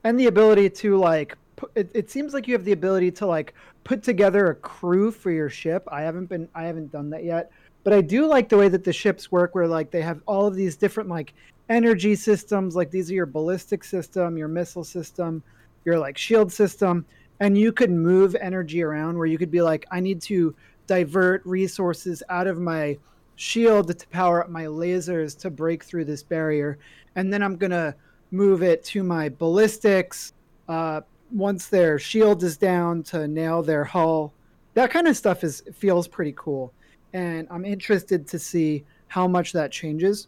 And 0.05 0.17
the 0.17 0.27
ability 0.27 0.69
to 0.69 0.95
like 0.95 1.35
it, 1.75 1.89
it 1.93 2.09
seems 2.09 2.33
like 2.33 2.47
you 2.47 2.53
have 2.53 2.65
the 2.65 2.71
ability 2.71 3.11
to 3.11 3.25
like 3.25 3.53
put 3.83 4.03
together 4.03 4.47
a 4.47 4.55
crew 4.55 5.11
for 5.11 5.31
your 5.31 5.49
ship. 5.49 5.87
I 5.91 6.01
haven't 6.01 6.27
been 6.27 6.47
I 6.53 6.63
haven't 6.63 6.91
done 6.91 7.09
that 7.11 7.23
yet, 7.23 7.51
but 7.83 7.93
I 7.93 8.01
do 8.01 8.25
like 8.25 8.49
the 8.49 8.57
way 8.57 8.69
that 8.69 8.83
the 8.83 8.93
ships 8.93 9.31
work 9.31 9.55
where 9.55 9.67
like 9.67 9.91
they 9.91 10.01
have 10.01 10.21
all 10.25 10.45
of 10.45 10.55
these 10.55 10.75
different 10.75 11.09
like 11.09 11.33
energy 11.69 12.15
systems, 12.15 12.75
like 12.75 12.91
these 12.91 13.09
are 13.11 13.15
your 13.15 13.25
ballistic 13.25 13.83
system, 13.83 14.37
your 14.37 14.47
missile 14.47 14.83
system, 14.83 15.43
your 15.85 15.99
like 15.99 16.17
shield 16.17 16.51
system, 16.51 17.05
and 17.39 17.57
you 17.57 17.71
could 17.71 17.91
move 17.91 18.35
energy 18.35 18.83
around 18.83 19.17
where 19.17 19.27
you 19.27 19.37
could 19.37 19.51
be 19.51 19.61
like 19.61 19.85
I 19.91 19.99
need 19.99 20.21
to 20.23 20.55
divert 20.85 21.45
resources 21.45 22.23
out 22.29 22.47
of 22.47 22.59
my 22.59 22.97
shield 23.35 23.87
to 23.87 24.07
power 24.07 24.43
up 24.43 24.49
my 24.49 24.65
lasers 24.65 25.37
to 25.39 25.49
break 25.49 25.83
through 25.83 26.05
this 26.05 26.23
barrier. 26.23 26.77
And 27.15 27.31
then 27.31 27.43
I'm 27.43 27.55
going 27.55 27.71
to 27.71 27.95
move 28.31 28.63
it 28.63 28.83
to 28.85 29.03
my 29.03 29.29
ballistics 29.29 30.33
uh, 30.67 31.01
once 31.31 31.67
their 31.67 31.99
shield 31.99 32.43
is 32.43 32.57
down 32.57 33.03
to 33.03 33.27
nail 33.27 33.61
their 33.61 33.83
hull. 33.83 34.33
That 34.73 34.91
kind 34.91 35.07
of 35.07 35.17
stuff 35.17 35.43
is 35.43 35.63
feels 35.73 36.07
pretty 36.07 36.33
cool, 36.35 36.71
and 37.13 37.47
I'm 37.49 37.65
interested 37.65 38.27
to 38.27 38.39
see 38.39 38.83
how 39.07 39.27
much 39.27 39.53
that 39.53 39.71
changes 39.71 40.27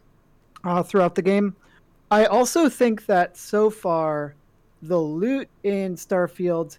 uh, 0.63 0.83
throughout 0.83 1.15
the 1.15 1.21
game. 1.21 1.55
I 2.11 2.25
also 2.25 2.69
think 2.69 3.05
that 3.05 3.37
so 3.37 3.69
far, 3.69 4.35
the 4.81 4.97
loot 4.97 5.47
in 5.63 5.95
Starfield 5.95 6.77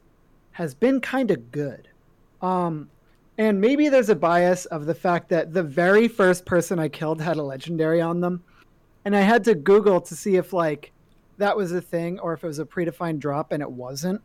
has 0.53 0.75
been 0.75 1.01
kind 1.01 1.31
of 1.31 1.53
good. 1.53 1.89
Um, 2.43 2.89
and 3.39 3.61
maybe 3.61 3.89
there's 3.89 4.09
a 4.09 4.15
bias 4.15 4.67
of 4.67 4.87
the 4.87 4.95
fact 4.95 5.29
that 5.29 5.53
the 5.53 5.63
very 5.63 6.09
first 6.09 6.45
person 6.45 6.79
I 6.79 6.89
killed 6.89 7.21
had 7.21 7.37
a 7.37 7.43
legendary 7.43 8.01
on 8.01 8.21
them. 8.21 8.43
And 9.05 9.17
I 9.17 9.21
had 9.21 9.45
to 9.45 9.55
Google 9.55 10.01
to 10.03 10.15
see 10.15 10.37
if 10.37 10.53
like 10.53 10.93
that 11.41 11.57
was 11.57 11.73
a 11.73 11.81
thing 11.81 12.19
or 12.21 12.33
if 12.33 12.45
it 12.45 12.47
was 12.47 12.59
a 12.59 12.65
predefined 12.65 13.19
drop 13.19 13.53
and 13.53 13.63
it 13.63 13.71
wasn't. 13.71 14.21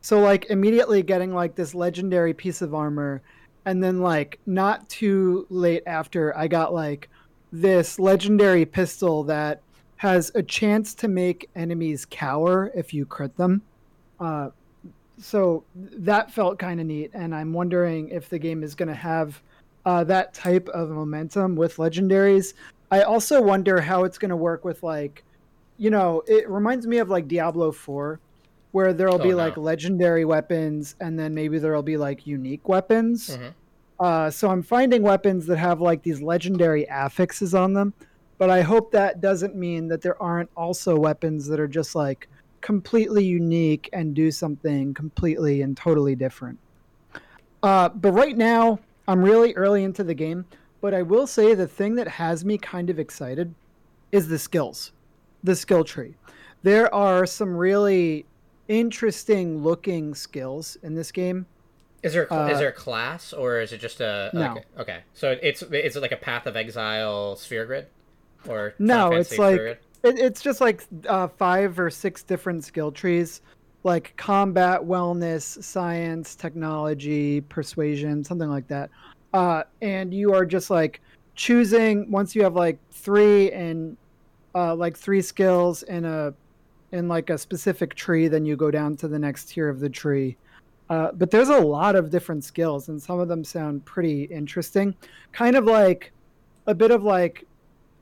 So 0.00 0.20
like 0.20 0.46
immediately 0.50 1.02
getting 1.02 1.34
like 1.34 1.54
this 1.54 1.74
legendary 1.74 2.34
piece 2.34 2.60
of 2.62 2.74
armor 2.74 3.22
and 3.64 3.82
then 3.82 4.00
like 4.00 4.38
not 4.46 4.88
too 4.88 5.46
late 5.48 5.82
after 5.86 6.36
I 6.36 6.48
got 6.48 6.74
like 6.74 7.08
this 7.52 7.98
legendary 7.98 8.64
pistol 8.64 9.24
that 9.24 9.62
has 9.96 10.30
a 10.34 10.42
chance 10.42 10.94
to 10.94 11.08
make 11.08 11.48
enemies 11.56 12.06
cower 12.08 12.70
if 12.74 12.92
you 12.92 13.06
crit 13.06 13.36
them. 13.36 13.62
Uh, 14.20 14.50
so 15.18 15.64
that 15.74 16.30
felt 16.30 16.58
kind 16.58 16.80
of 16.80 16.86
neat, 16.86 17.10
and 17.14 17.34
I'm 17.34 17.52
wondering 17.52 18.10
if 18.10 18.28
the 18.28 18.38
game 18.38 18.62
is 18.62 18.74
going 18.74 18.88
to 18.88 18.94
have 18.94 19.40
uh, 19.86 20.04
that 20.04 20.34
type 20.34 20.68
of 20.68 20.90
momentum 20.90 21.56
with 21.56 21.76
legendaries. 21.76 22.52
I 22.90 23.02
also 23.02 23.40
wonder 23.40 23.80
how 23.80 24.04
it's 24.04 24.18
going 24.18 24.28
to 24.30 24.36
work 24.36 24.64
with 24.64 24.82
like 24.82 25.24
you 25.78 25.90
know, 25.90 26.22
it 26.26 26.48
reminds 26.48 26.86
me 26.86 26.98
of 26.98 27.08
like 27.08 27.28
Diablo 27.28 27.72
4 27.72 28.20
where 28.72 28.92
there'll 28.92 29.14
oh, 29.14 29.22
be 29.22 29.30
no. 29.30 29.36
like 29.36 29.56
legendary 29.56 30.24
weapons 30.24 30.96
and 31.00 31.18
then 31.18 31.34
maybe 31.34 31.58
there'll 31.58 31.82
be 31.82 31.96
like 31.96 32.26
unique 32.26 32.68
weapons. 32.68 33.30
Mm-hmm. 33.30 33.48
Uh, 33.98 34.30
so 34.30 34.50
I'm 34.50 34.62
finding 34.62 35.02
weapons 35.02 35.46
that 35.46 35.56
have 35.56 35.80
like 35.80 36.02
these 36.02 36.20
legendary 36.20 36.86
affixes 36.90 37.54
on 37.54 37.72
them. 37.72 37.94
but 38.38 38.50
I 38.50 38.60
hope 38.60 38.92
that 38.92 39.22
doesn't 39.22 39.56
mean 39.56 39.88
that 39.88 40.02
there 40.02 40.20
aren't 40.22 40.50
also 40.56 40.94
weapons 40.96 41.46
that 41.46 41.58
are 41.58 41.68
just 41.68 41.94
like 41.94 42.28
completely 42.60 43.24
unique 43.24 43.88
and 43.92 44.14
do 44.14 44.30
something 44.30 44.92
completely 44.92 45.62
and 45.62 45.74
totally 45.76 46.14
different. 46.14 46.58
Uh, 47.62 47.88
but 47.88 48.12
right 48.12 48.36
now, 48.36 48.78
I'm 49.08 49.22
really 49.22 49.54
early 49.54 49.84
into 49.84 50.04
the 50.04 50.14
game. 50.14 50.44
But 50.80 50.94
I 50.94 51.02
will 51.02 51.26
say 51.26 51.54
the 51.54 51.66
thing 51.66 51.94
that 51.94 52.06
has 52.06 52.44
me 52.44 52.58
kind 52.58 52.90
of 52.90 52.98
excited 52.98 53.54
is 54.12 54.28
the 54.28 54.38
skills, 54.38 54.92
the 55.46 55.56
skill 55.56 55.84
tree. 55.84 56.14
There 56.62 56.92
are 56.94 57.24
some 57.24 57.56
really 57.56 58.26
interesting 58.68 59.62
looking 59.62 60.14
skills 60.14 60.76
in 60.82 60.94
this 60.94 61.10
game. 61.10 61.46
Is 62.02 62.12
there 62.12 62.32
uh, 62.32 62.48
is 62.48 62.58
there 62.58 62.68
a 62.68 62.72
class 62.72 63.32
or 63.32 63.60
is 63.60 63.72
it 63.72 63.78
just 63.78 64.00
a 64.00 64.30
no. 64.34 64.52
okay, 64.52 64.64
okay. 64.78 65.00
So 65.14 65.36
it's 65.42 65.62
it's 65.62 65.96
like 65.96 66.12
a 66.12 66.16
Path 66.16 66.46
of 66.46 66.56
Exile 66.56 67.36
sphere 67.36 67.64
grid 67.64 67.86
or 68.48 68.74
no? 68.78 69.12
It's 69.12 69.38
like 69.38 69.60
it, 69.60 69.80
it's 70.02 70.40
just 70.40 70.60
like 70.60 70.84
uh, 71.08 71.28
five 71.28 71.78
or 71.78 71.90
six 71.90 72.22
different 72.22 72.64
skill 72.64 72.92
trees, 72.92 73.40
like 73.82 74.12
combat, 74.16 74.80
wellness, 74.80 75.62
science, 75.64 76.34
technology, 76.34 77.40
persuasion, 77.42 78.22
something 78.22 78.50
like 78.50 78.68
that. 78.68 78.90
Uh, 79.32 79.62
and 79.82 80.12
you 80.12 80.32
are 80.32 80.44
just 80.44 80.70
like 80.70 81.00
choosing 81.34 82.10
once 82.10 82.34
you 82.34 82.42
have 82.42 82.54
like 82.54 82.78
three 82.90 83.50
and 83.52 83.96
uh, 84.56 84.74
like 84.74 84.96
three 84.96 85.20
skills 85.20 85.82
in 85.84 86.04
a 86.06 86.32
in 86.92 87.08
like 87.08 87.30
a 87.30 87.36
specific 87.36 87.94
tree, 87.94 88.26
then 88.26 88.44
you 88.44 88.56
go 88.56 88.70
down 88.70 88.96
to 88.96 89.06
the 89.06 89.18
next 89.18 89.50
tier 89.50 89.68
of 89.68 89.80
the 89.80 89.90
tree. 89.90 90.36
Uh, 90.88 91.10
but 91.12 91.30
there's 91.30 91.50
a 91.50 91.58
lot 91.58 91.94
of 91.94 92.10
different 92.10 92.42
skills, 92.42 92.88
and 92.88 93.00
some 93.00 93.18
of 93.20 93.28
them 93.28 93.44
sound 93.44 93.84
pretty 93.84 94.24
interesting. 94.24 94.94
Kind 95.32 95.56
of 95.56 95.64
like 95.64 96.12
a 96.66 96.74
bit 96.74 96.90
of 96.90 97.02
like 97.02 97.44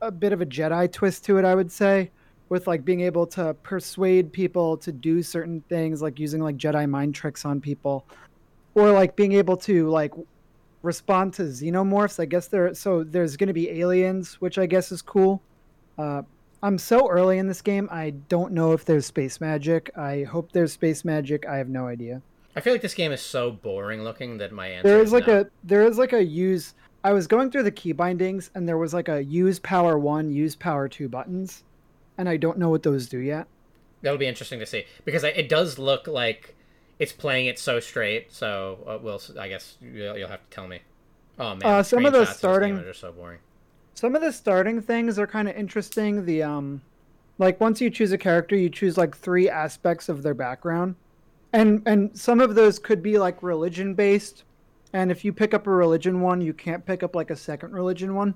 a 0.01 0.13
bit 0.13 0.33
of 0.33 0.43
a 0.43 0.47
Jedi 0.47 0.91
twist 0.93 1.25
to 1.25 1.39
it, 1.39 1.45
I 1.45 1.55
would 1.55 1.73
say, 1.73 2.11
with 2.51 2.67
like 2.67 2.85
being 2.85 3.01
able 3.01 3.27
to 3.29 3.55
persuade 3.63 4.33
people 4.33 4.77
to 4.77 4.93
do 4.93 5.23
certain 5.23 5.63
things, 5.69 6.03
like 6.03 6.21
using 6.21 6.41
like 6.41 6.57
Jedi 6.57 6.89
mind 6.89 7.15
tricks 7.15 7.45
on 7.45 7.61
people, 7.61 8.07
or 8.75 8.93
like 8.93 9.17
being 9.17 9.33
able 9.33 9.57
to 9.57 9.89
like 9.89 10.13
respond 10.83 11.33
to 11.35 11.43
xenomorphs. 11.45 12.21
I 12.21 12.27
guess 12.27 12.47
there. 12.47 12.75
So 12.75 13.03
there's 13.03 13.37
going 13.37 13.49
to 13.49 13.55
be 13.55 13.71
aliens, 13.81 14.35
which 14.41 14.59
I 14.59 14.67
guess 14.67 14.93
is 14.93 15.03
cool. 15.03 15.43
Uh, 15.97 16.23
I'm 16.65 16.79
so 16.79 17.11
early 17.11 17.37
in 17.37 17.47
this 17.47 17.61
game. 17.61 17.91
I 17.93 18.09
don't 18.31 18.55
know 18.55 18.73
if 18.73 18.87
there's 18.87 19.05
space 19.05 19.39
magic. 19.39 19.91
I 19.99 20.23
hope 20.23 20.53
there's 20.53 20.73
space 20.73 21.05
magic. 21.05 21.47
I 21.47 21.59
have 21.59 21.69
no 21.69 21.87
idea. 21.87 22.23
I 22.57 22.61
feel 22.61 22.73
like 22.73 22.81
this 22.81 22.95
game 22.95 23.13
is 23.13 23.21
so 23.21 23.51
boring 23.51 24.03
looking 24.03 24.39
that 24.39 24.51
my 24.51 24.69
answer. 24.69 24.89
There 24.89 24.99
is, 24.99 25.09
is 25.09 25.13
like 25.13 25.27
no. 25.27 25.41
a 25.43 25.47
there 25.63 25.87
is 25.87 25.99
like 25.99 26.15
a 26.15 26.25
use. 26.25 26.73
I 27.05 27.13
was 27.13 27.27
going 27.27 27.51
through 27.51 27.65
the 27.65 27.71
key 27.71 27.93
bindings 27.93 28.51
and 28.55 28.67
there 28.67 28.79
was 28.79 28.95
like 28.95 29.11
a 29.11 29.23
use 29.23 29.59
power 29.59 29.99
one, 29.99 30.31
use 30.31 30.57
power 30.57 30.89
two 30.89 31.07
buttons, 31.07 31.65
and 32.17 32.31
I 32.31 32.39
don't 32.39 32.57
know 32.57 32.71
what 32.71 32.83
those 32.83 33.11
do 33.11 33.19
yet. 33.19 33.47
That'll 34.01 34.17
be 34.17 34.27
interesting 34.27 34.59
to 34.61 34.67
see 34.67 34.87
because 35.05 35.23
it 35.23 35.51
does 35.51 35.79
look 35.79 36.09
like 36.09 36.57
it's 36.99 37.13
playing 37.13 37.45
it 37.45 37.59
so 37.59 37.79
straight. 37.79 38.33
So 38.33 38.79
uh, 38.87 38.99
we'll, 39.03 39.21
I 39.39 39.49
guess 39.49 39.77
you'll, 39.83 40.17
you'll, 40.17 40.29
have 40.29 40.49
to 40.49 40.51
tell 40.51 40.67
me. 40.67 40.81
Oh 41.39 41.57
man, 41.57 41.63
uh, 41.63 41.83
some 41.83 42.07
of 42.07 42.15
the 42.15 42.25
starting 42.25 42.79
are 42.79 42.95
so 42.95 43.13
boring 43.13 43.41
some 43.95 44.15
of 44.15 44.23
the 44.23 44.33
starting 44.33 44.83
things 44.83 45.19
are 45.19 45.27
kind 45.27 45.49
of 45.49 45.57
interesting. 45.57 46.25
The 46.25 46.43
um, 46.43 46.83
like 47.39 47.61
once 47.61 47.81
you 47.81 47.91
choose 47.91 48.13
a 48.13 48.19
character, 48.19 48.57
you 48.57 48.69
choose 48.69 48.99
like 48.99 49.17
three 49.17 49.49
aspects 49.49 50.09
of 50.09 50.23
their 50.23 50.35
background, 50.35 50.97
and 51.53 51.83
and 51.87 52.17
some 52.19 52.41
of 52.41 52.55
those 52.55 52.79
could 52.79 53.03
be 53.03 53.19
like 53.19 53.43
religion 53.43 53.95
based. 53.95 54.45
And 54.93 55.11
if 55.11 55.25
you 55.25 55.33
pick 55.33 55.55
up 55.55 55.67
a 55.67 55.71
religion 55.71 56.21
one, 56.21 56.41
you 56.41 56.53
can't 56.53 56.87
pick 56.87 57.03
up 57.03 57.17
like 57.17 57.31
a 57.31 57.37
second 57.37 57.73
religion 57.73 58.15
one. 58.15 58.35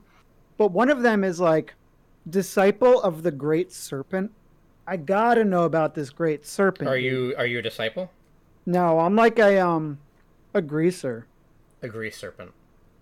But 0.57 0.73
one 0.73 0.91
of 0.91 1.03
them 1.03 1.23
is 1.23 1.39
like 1.39 1.75
disciple 2.29 3.01
of 3.03 3.23
the 3.23 3.31
great 3.31 3.73
serpent. 3.73 4.33
I 4.87 4.97
gotta 4.97 5.45
know 5.45 5.65
about 5.65 5.95
this 5.95 6.11
great 6.11 6.47
serpent. 6.47 6.89
Are 6.89 6.97
you 6.97 7.35
are 7.37 7.47
you 7.47 7.59
a 7.59 7.63
disciple? 7.63 8.11
No, 8.67 9.01
I'm 9.01 9.17
like 9.17 9.39
a 9.39 9.59
um 9.65 9.99
a 10.55 10.63
greaser. 10.63 11.27
A 11.83 11.89
grease 11.89 12.17
serpent. 12.17 12.53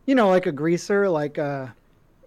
You 0.04 0.14
know, 0.14 0.28
like 0.28 0.46
a 0.46 0.52
greaser, 0.52 1.08
like 1.08 1.38
a 1.38 1.74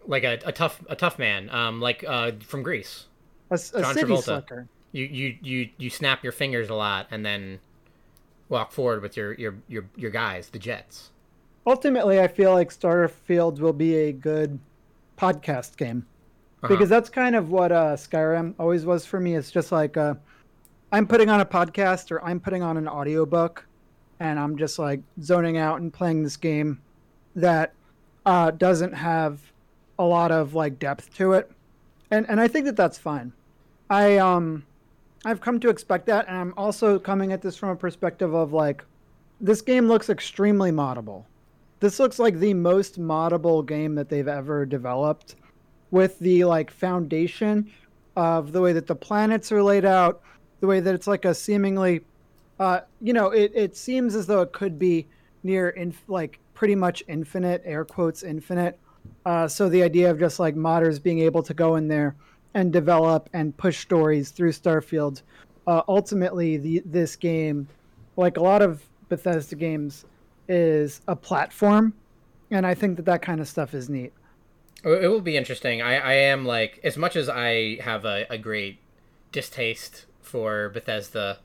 like 0.07 0.23
a, 0.23 0.39
a 0.45 0.51
tough 0.51 0.83
a 0.87 0.95
tough 0.95 1.19
man, 1.19 1.49
um, 1.49 1.79
like 1.81 2.03
uh, 2.07 2.31
from 2.41 2.63
Greece. 2.63 3.05
A, 3.51 3.55
a 3.55 3.81
John 3.81 3.93
city 3.93 4.11
Travolta. 4.11 4.23
slicker. 4.23 4.67
You, 4.91 5.05
you 5.05 5.37
you 5.41 5.69
you 5.77 5.89
snap 5.89 6.23
your 6.23 6.31
fingers 6.31 6.69
a 6.69 6.73
lot 6.75 7.07
and 7.11 7.25
then 7.25 7.59
walk 8.49 8.71
forward 8.71 9.01
with 9.01 9.15
your 9.15 9.33
your 9.33 9.55
your 9.67 9.85
your 9.95 10.11
guys, 10.11 10.49
the 10.49 10.59
Jets. 10.59 11.11
Ultimately, 11.65 12.19
I 12.19 12.27
feel 12.27 12.53
like 12.53 12.69
Starfield 12.69 13.59
will 13.59 13.73
be 13.73 13.95
a 13.95 14.11
good 14.11 14.59
podcast 15.17 15.77
game 15.77 16.05
uh-huh. 16.63 16.73
because 16.73 16.89
that's 16.89 17.09
kind 17.09 17.35
of 17.35 17.51
what 17.51 17.71
uh, 17.71 17.95
Skyrim 17.95 18.55
always 18.59 18.85
was 18.85 19.05
for 19.05 19.19
me. 19.19 19.35
It's 19.35 19.51
just 19.51 19.71
like 19.71 19.97
uh, 19.97 20.15
I'm 20.91 21.05
putting 21.05 21.29
on 21.29 21.41
a 21.41 21.45
podcast 21.45 22.11
or 22.11 22.23
I'm 22.23 22.39
putting 22.39 22.63
on 22.63 22.77
an 22.77 22.87
audiobook 22.87 23.65
and 24.19 24.39
I'm 24.39 24.57
just 24.57 24.79
like 24.79 25.01
zoning 25.21 25.57
out 25.57 25.79
and 25.81 25.93
playing 25.93 26.23
this 26.23 26.37
game 26.37 26.81
that 27.35 27.73
uh, 28.25 28.51
doesn't 28.51 28.93
have 28.93 29.39
a 29.99 30.03
lot 30.03 30.31
of 30.31 30.55
like 30.55 30.79
depth 30.79 31.15
to 31.17 31.33
it, 31.33 31.51
and 32.09 32.27
and 32.29 32.41
I 32.41 32.47
think 32.47 32.65
that 32.65 32.75
that's 32.75 32.97
fine. 32.97 33.31
I 33.89 34.17
um, 34.17 34.65
I've 35.25 35.41
come 35.41 35.59
to 35.59 35.69
expect 35.69 36.07
that, 36.07 36.27
and 36.27 36.37
I'm 36.37 36.53
also 36.57 36.97
coming 36.97 37.33
at 37.33 37.41
this 37.41 37.55
from 37.55 37.69
a 37.69 37.75
perspective 37.75 38.33
of 38.33 38.53
like, 38.53 38.83
this 39.41 39.61
game 39.61 39.87
looks 39.87 40.09
extremely 40.09 40.71
moddable. 40.71 41.25
This 41.81 41.99
looks 41.99 42.19
like 42.19 42.39
the 42.39 42.53
most 42.53 42.99
moddable 42.99 43.65
game 43.65 43.95
that 43.95 44.09
they've 44.09 44.27
ever 44.27 44.65
developed, 44.65 45.35
with 45.91 46.17
the 46.19 46.45
like 46.45 46.71
foundation 46.71 47.71
of 48.15 48.51
the 48.51 48.61
way 48.61 48.73
that 48.73 48.87
the 48.87 48.95
planets 48.95 49.51
are 49.51 49.63
laid 49.63 49.85
out, 49.85 50.21
the 50.59 50.67
way 50.67 50.79
that 50.79 50.95
it's 50.95 51.07
like 51.07 51.25
a 51.25 51.33
seemingly, 51.33 52.01
uh, 52.59 52.81
you 53.01 53.13
know, 53.13 53.31
it 53.31 53.51
it 53.55 53.75
seems 53.75 54.15
as 54.15 54.27
though 54.27 54.41
it 54.41 54.53
could 54.53 54.79
be 54.79 55.07
near 55.43 55.69
in 55.69 55.93
like 56.07 56.39
pretty 56.53 56.75
much 56.75 57.03
infinite 57.07 57.61
air 57.65 57.85
quotes 57.85 58.23
infinite 58.23 58.77
uh, 59.26 59.47
so 59.47 59.70
the 59.70 59.84
idea 59.84 60.09
of 60.09 60.20
just 60.20 60.39
like 60.39 60.55
modders 60.55 61.01
being 61.01 61.20
able 61.20 61.43
to 61.43 61.53
go 61.53 61.76
in 61.76 61.88
there 61.88 62.15
and 62.53 62.74
develop 62.74 63.30
and 63.34 63.55
push 63.57 63.80
stories 63.80 64.32
through 64.32 64.51
Starfield, 64.51 65.22
uh, 65.67 65.82
ultimately 65.88 66.57
the 66.57 66.82
this 66.86 67.15
game, 67.15 67.67
like 68.17 68.38
a 68.38 68.41
lot 68.41 68.61
of 68.61 68.84
Bethesda 69.09 69.55
games, 69.55 70.05
is 70.47 71.01
a 71.07 71.15
platform, 71.15 71.93
and 72.51 72.65
I 72.65 72.74
think 72.74 72.97
that 72.97 73.05
that 73.05 73.22
kind 73.22 73.39
of 73.39 73.47
stuff 73.47 73.74
is 73.74 73.89
neat. 73.89 74.13
It 74.84 75.09
will 75.09 75.22
be 75.22 75.36
interesting. 75.36 75.82
I, 75.82 75.97
I 75.97 76.13
am 76.13 76.45
like 76.45 76.80
as 76.84 76.95
much 76.95 77.15
as 77.15 77.28
I 77.28 77.80
have 77.82 78.05
a, 78.05 78.26
a 78.30 78.38
great 78.38 78.80
distaste 79.32 80.05
for 80.22 80.70
Bethesda, 80.70 81.39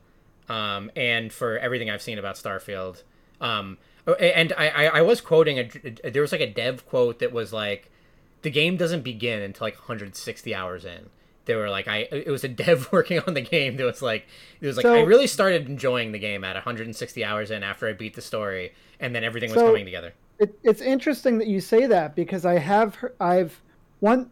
um, 0.47 0.91
and 0.95 1.33
for 1.33 1.57
everything 1.59 1.89
I've 1.89 2.01
seen 2.01 2.17
about 2.17 2.35
Starfield. 2.35 3.03
Um, 3.41 3.77
Oh, 4.07 4.13
and 4.13 4.53
I, 4.57 4.87
I 4.87 5.01
was 5.01 5.19
quoting 5.19 5.57
a 5.57 6.09
there 6.09 6.21
was 6.21 6.31
like 6.31 6.41
a 6.41 6.51
dev 6.51 6.85
quote 6.85 7.19
that 7.19 7.31
was 7.31 7.51
like 7.51 7.89
the 8.43 8.51
game 8.51 8.77
doesn't 8.77 9.01
begin 9.01 9.41
until 9.41 9.65
like 9.65 9.75
160 9.75 10.53
hours 10.53 10.85
in. 10.85 11.09
They 11.45 11.55
were 11.55 11.69
like 11.69 11.87
i 11.87 12.07
it 12.11 12.27
was 12.27 12.43
a 12.43 12.47
dev 12.47 12.89
working 12.91 13.19
on 13.25 13.33
the 13.33 13.41
game 13.41 13.77
that 13.77 13.83
was 13.83 14.01
like 14.01 14.27
it 14.61 14.65
was 14.65 14.77
like 14.77 14.83
so, 14.83 14.95
i 14.95 15.01
really 15.01 15.27
started 15.27 15.67
enjoying 15.69 16.11
the 16.11 16.19
game 16.19 16.43
at 16.43 16.55
160 16.55 17.23
hours 17.23 17.51
in 17.51 17.63
after 17.63 17.87
i 17.87 17.93
beat 17.93 18.15
the 18.15 18.21
story 18.21 18.73
and 18.99 19.13
then 19.15 19.23
everything 19.23 19.51
was 19.51 19.59
so 19.59 19.67
coming 19.67 19.85
together. 19.85 20.13
it, 20.39 20.57
it's 20.63 20.81
interesting 20.81 21.37
that 21.37 21.47
you 21.47 21.61
say 21.61 21.85
that 21.85 22.15
because 22.15 22.45
i 22.45 22.57
have 22.57 22.97
i've 23.19 23.61
one 23.99 24.31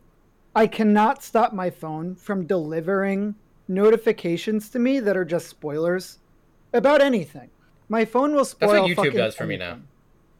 i 0.55 0.65
cannot 0.65 1.23
stop 1.23 1.53
my 1.53 1.69
phone 1.69 2.15
from 2.15 2.47
delivering 2.47 3.35
notifications 3.67 4.69
to 4.69 4.79
me 4.79 4.99
that 4.99 5.15
are 5.15 5.25
just 5.25 5.47
spoilers 5.47 6.17
about 6.73 6.99
anything 6.99 7.49
my 7.89 8.05
phone 8.05 8.33
will 8.35 8.45
spoil. 8.45 8.71
That's 8.71 8.97
what 8.97 9.07
YouTube 9.07 9.15
does 9.15 9.35
for 9.35 9.43
anything. 9.43 9.59
me 9.59 9.65
now. 9.65 9.79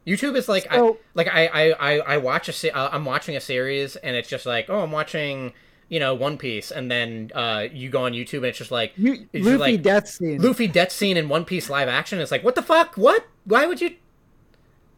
YouTube 0.06 0.36
is 0.36 0.48
like 0.48 0.64
so, 0.70 0.94
I 0.94 0.96
like 1.14 1.28
I 1.28 1.70
I 1.70 1.98
I 1.98 2.16
watch 2.18 2.48
a 2.48 2.76
uh, 2.76 2.90
I'm 2.92 3.04
watching 3.04 3.36
a 3.36 3.40
series 3.40 3.96
and 3.96 4.14
it's 4.16 4.28
just 4.28 4.44
like 4.44 4.68
oh 4.68 4.80
I'm 4.80 4.92
watching 4.92 5.52
you 5.88 5.98
know 5.98 6.14
One 6.14 6.36
Piece 6.36 6.70
and 6.70 6.90
then 6.90 7.30
uh 7.34 7.66
you 7.72 7.88
go 7.88 8.04
on 8.04 8.12
YouTube 8.12 8.38
and 8.38 8.46
it's 8.46 8.58
just 8.58 8.70
like 8.70 8.92
you, 8.96 9.26
it's 9.32 9.46
Luffy 9.46 9.58
like, 9.58 9.82
death 9.82 10.08
scene 10.08 10.42
Luffy 10.42 10.66
death 10.66 10.92
scene 10.92 11.16
in 11.16 11.28
One 11.28 11.44
Piece 11.44 11.70
live 11.70 11.88
action. 11.88 12.20
It's 12.20 12.30
like 12.30 12.44
what 12.44 12.54
the 12.54 12.62
fuck 12.62 12.96
what 12.96 13.24
why 13.44 13.66
would 13.66 13.80
you 13.80 13.96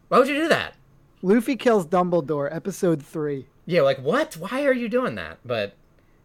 why 0.09 0.19
would 0.19 0.29
you 0.29 0.35
do 0.35 0.49
that? 0.49 0.75
Luffy 1.23 1.57
kills 1.57 1.87
Dumbledore 1.87 2.55
episode 2.55 3.03
three. 3.03 3.47
Yeah, 3.65 3.83
like 3.83 3.99
what? 3.99 4.37
Why 4.37 4.65
are 4.65 4.73
you 4.73 4.89
doing 4.89 5.17
that? 5.17 5.39
But 5.45 5.75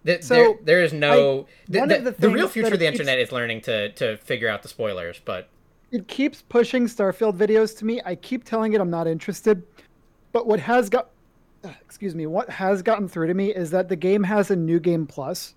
th- 0.05 0.23
so 0.23 0.35
there, 0.35 0.57
there 0.63 0.83
is 0.83 0.93
no 0.93 1.47
I, 1.73 1.85
the, 1.87 1.97
the, 1.97 2.11
the, 2.11 2.29
real 2.29 2.47
future 2.47 2.73
of 2.73 2.79
the 2.79 2.85
internet 2.85 3.19
is 3.19 3.31
learning 3.31 3.61
to 3.61 3.91
to 3.93 4.17
figure 4.17 4.47
out 4.47 4.61
the 4.61 4.67
spoilers, 4.67 5.19
but 5.23 5.49
it 5.91 6.07
keeps 6.07 6.41
pushing 6.41 6.85
Starfield 6.85 7.37
videos 7.37 7.77
to 7.79 7.85
me. 7.85 8.01
I 8.05 8.15
keep 8.15 8.43
telling 8.43 8.73
it 8.73 8.81
I'm 8.81 8.89
not 8.89 9.07
interested. 9.07 9.63
But 10.31 10.47
what 10.47 10.59
has 10.59 10.89
got 10.89 11.09
excuse 11.63 12.15
me, 12.15 12.25
what 12.25 12.49
has 12.49 12.81
gotten 12.81 13.07
through 13.07 13.27
to 13.27 13.33
me 13.33 13.53
is 13.53 13.69
that 13.71 13.89
the 13.89 13.95
game 13.95 14.23
has 14.23 14.49
a 14.49 14.55
new 14.55 14.79
game 14.79 15.05
plus. 15.05 15.53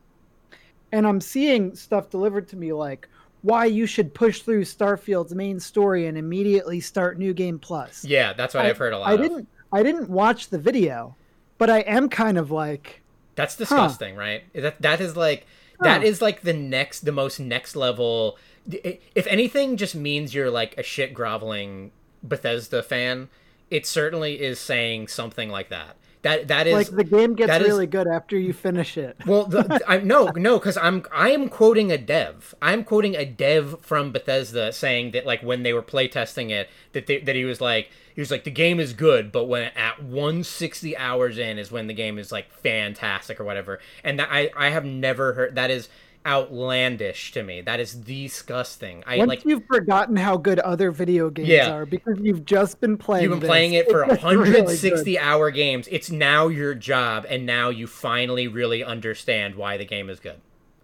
And 0.93 1.07
I'm 1.07 1.21
seeing 1.21 1.75
stuff 1.75 2.11
delivered 2.11 2.49
to 2.49 2.57
me 2.57 2.73
like 2.73 3.09
why 3.43 3.67
you 3.67 3.87
should 3.87 4.15
push 4.15 4.43
through 4.43 4.65
Starfield's 4.65 5.35
main 5.35 5.61
story 5.61 6.07
and 6.07 6.17
immediately 6.17 6.81
start 6.81 7.19
new 7.19 7.35
game 7.35 7.59
plus. 7.59 8.05
Yeah, 8.05 8.33
that's 8.33 8.55
what 8.55 8.65
I, 8.65 8.69
have 8.69 8.79
heard 8.79 8.93
a 8.93 8.99
lot. 8.99 9.09
I 9.09 9.15
of. 9.15 9.21
didn't 9.21 9.49
I 9.73 9.83
didn't 9.83 10.09
watch 10.09 10.51
the 10.51 10.59
video, 10.59 11.17
but 11.59 11.71
I 11.71 11.81
am 11.81 12.09
kind 12.09 12.39
of 12.39 12.51
like 12.51 13.03
That's 13.35 13.57
disgusting, 13.57 14.15
huh. 14.15 14.21
right? 14.21 14.43
That 14.55 14.81
that 14.83 15.01
is 15.01 15.17
like 15.17 15.47
huh. 15.81 15.85
that 15.85 16.05
is 16.05 16.23
like 16.23 16.43
the 16.43 16.53
next 16.53 17.01
the 17.05 17.13
most 17.13 17.41
next 17.41 17.77
level 17.77 18.39
if 18.71 19.27
anything 19.27 19.77
just 19.77 19.95
means 19.95 20.35
you're 20.35 20.51
like 20.51 20.77
a 20.79 20.83
shit 20.83 21.15
groveling 21.15 21.93
Bethesda 22.23 22.83
fan, 22.83 23.29
it 23.71 23.87
certainly 23.87 24.41
is 24.41 24.59
saying 24.59 25.09
something 25.09 25.51
like 25.51 25.69
that. 25.69 25.97
That 26.25 26.49
that 26.49 26.67
is 26.67 26.73
like 26.73 26.89
the 26.89 27.05
game 27.05 27.35
gets 27.35 27.63
really 27.63 27.85
is, 27.85 27.91
good 27.91 28.09
after 28.09 28.39
you 28.39 28.55
finish 28.55 28.97
it. 28.97 29.15
well, 29.27 29.45
the, 29.45 29.83
I, 29.87 29.99
no, 29.99 30.29
no, 30.29 30.59
because 30.59 30.79
I'm 30.79 31.05
I 31.13 31.33
am 31.33 31.51
quoting 31.51 31.93
a 31.93 31.99
dev. 31.99 32.55
I'm 32.63 32.83
quoting 32.83 33.15
a 33.15 33.27
dev 33.27 33.83
from 33.83 34.11
Bethesda 34.11 34.73
saying 34.73 35.11
that 35.11 35.27
like 35.27 35.43
when 35.43 35.65
they 35.65 35.75
were 35.75 35.83
playtesting 35.83 36.49
it, 36.49 36.71
that 36.93 37.07
they, 37.07 37.19
that 37.19 37.37
he 37.37 37.45
was 37.45 37.61
like 37.61 37.91
he 38.15 38.23
was 38.23 38.31
like 38.31 38.45
the 38.45 38.51
game 38.51 38.81
is 38.81 38.95
good, 38.95 39.33
but 39.33 39.45
when 39.45 39.65
at 39.77 40.03
160 40.03 40.97
hours 40.97 41.37
in 41.37 41.59
is 41.59 41.71
when 41.71 41.89
the 41.89 41.95
game 41.95 42.19
is 42.19 42.33
like 42.33 42.51
fantastic 42.55 43.39
or 43.39 43.45
whatever. 43.45 43.79
And 44.03 44.19
that, 44.19 44.31
I 44.33 44.51
I 44.57 44.71
have 44.71 44.87
never 44.87 45.35
heard 45.35 45.57
that 45.57 45.71
is 45.71 45.91
outlandish 46.27 47.33
to 47.33 47.43
me. 47.43 47.61
That 47.61 47.81
is 47.81 47.95
disgusting. 47.95 49.05
I 49.07 49.19
Once 49.19 49.29
like 49.29 49.45
you've 49.45 49.67
forgotten 49.67 50.17
how 50.17 50.37
good 50.37 50.59
other 50.61 50.91
video 50.91 51.31
games 51.31 51.49
yeah. 51.49 51.73
are 51.73 51.87
because 51.87 52.19
you've 52.21 52.45
just 52.45 52.81
been 52.81 52.97
playing. 52.97 53.25
You've 53.25 53.33
been 53.33 53.41
this, 53.41 53.49
playing 53.49 53.75
it 53.75 53.91
for 53.91 54.07
160 54.07 54.91
really 54.91 55.19
hour 55.19 55.51
games. 55.51 55.89
It's 55.91 56.11
now 56.11 56.49
your 56.49 56.75
job, 56.75 57.27
and 57.29 57.47
now 57.47 57.69
you 57.69 57.87
finally 57.87 58.49
really 58.49 58.83
understand 58.83 59.55
why 59.55 59.77
the 59.77 59.85
game 59.85 60.09
is 60.09 60.21
good. 60.21 60.41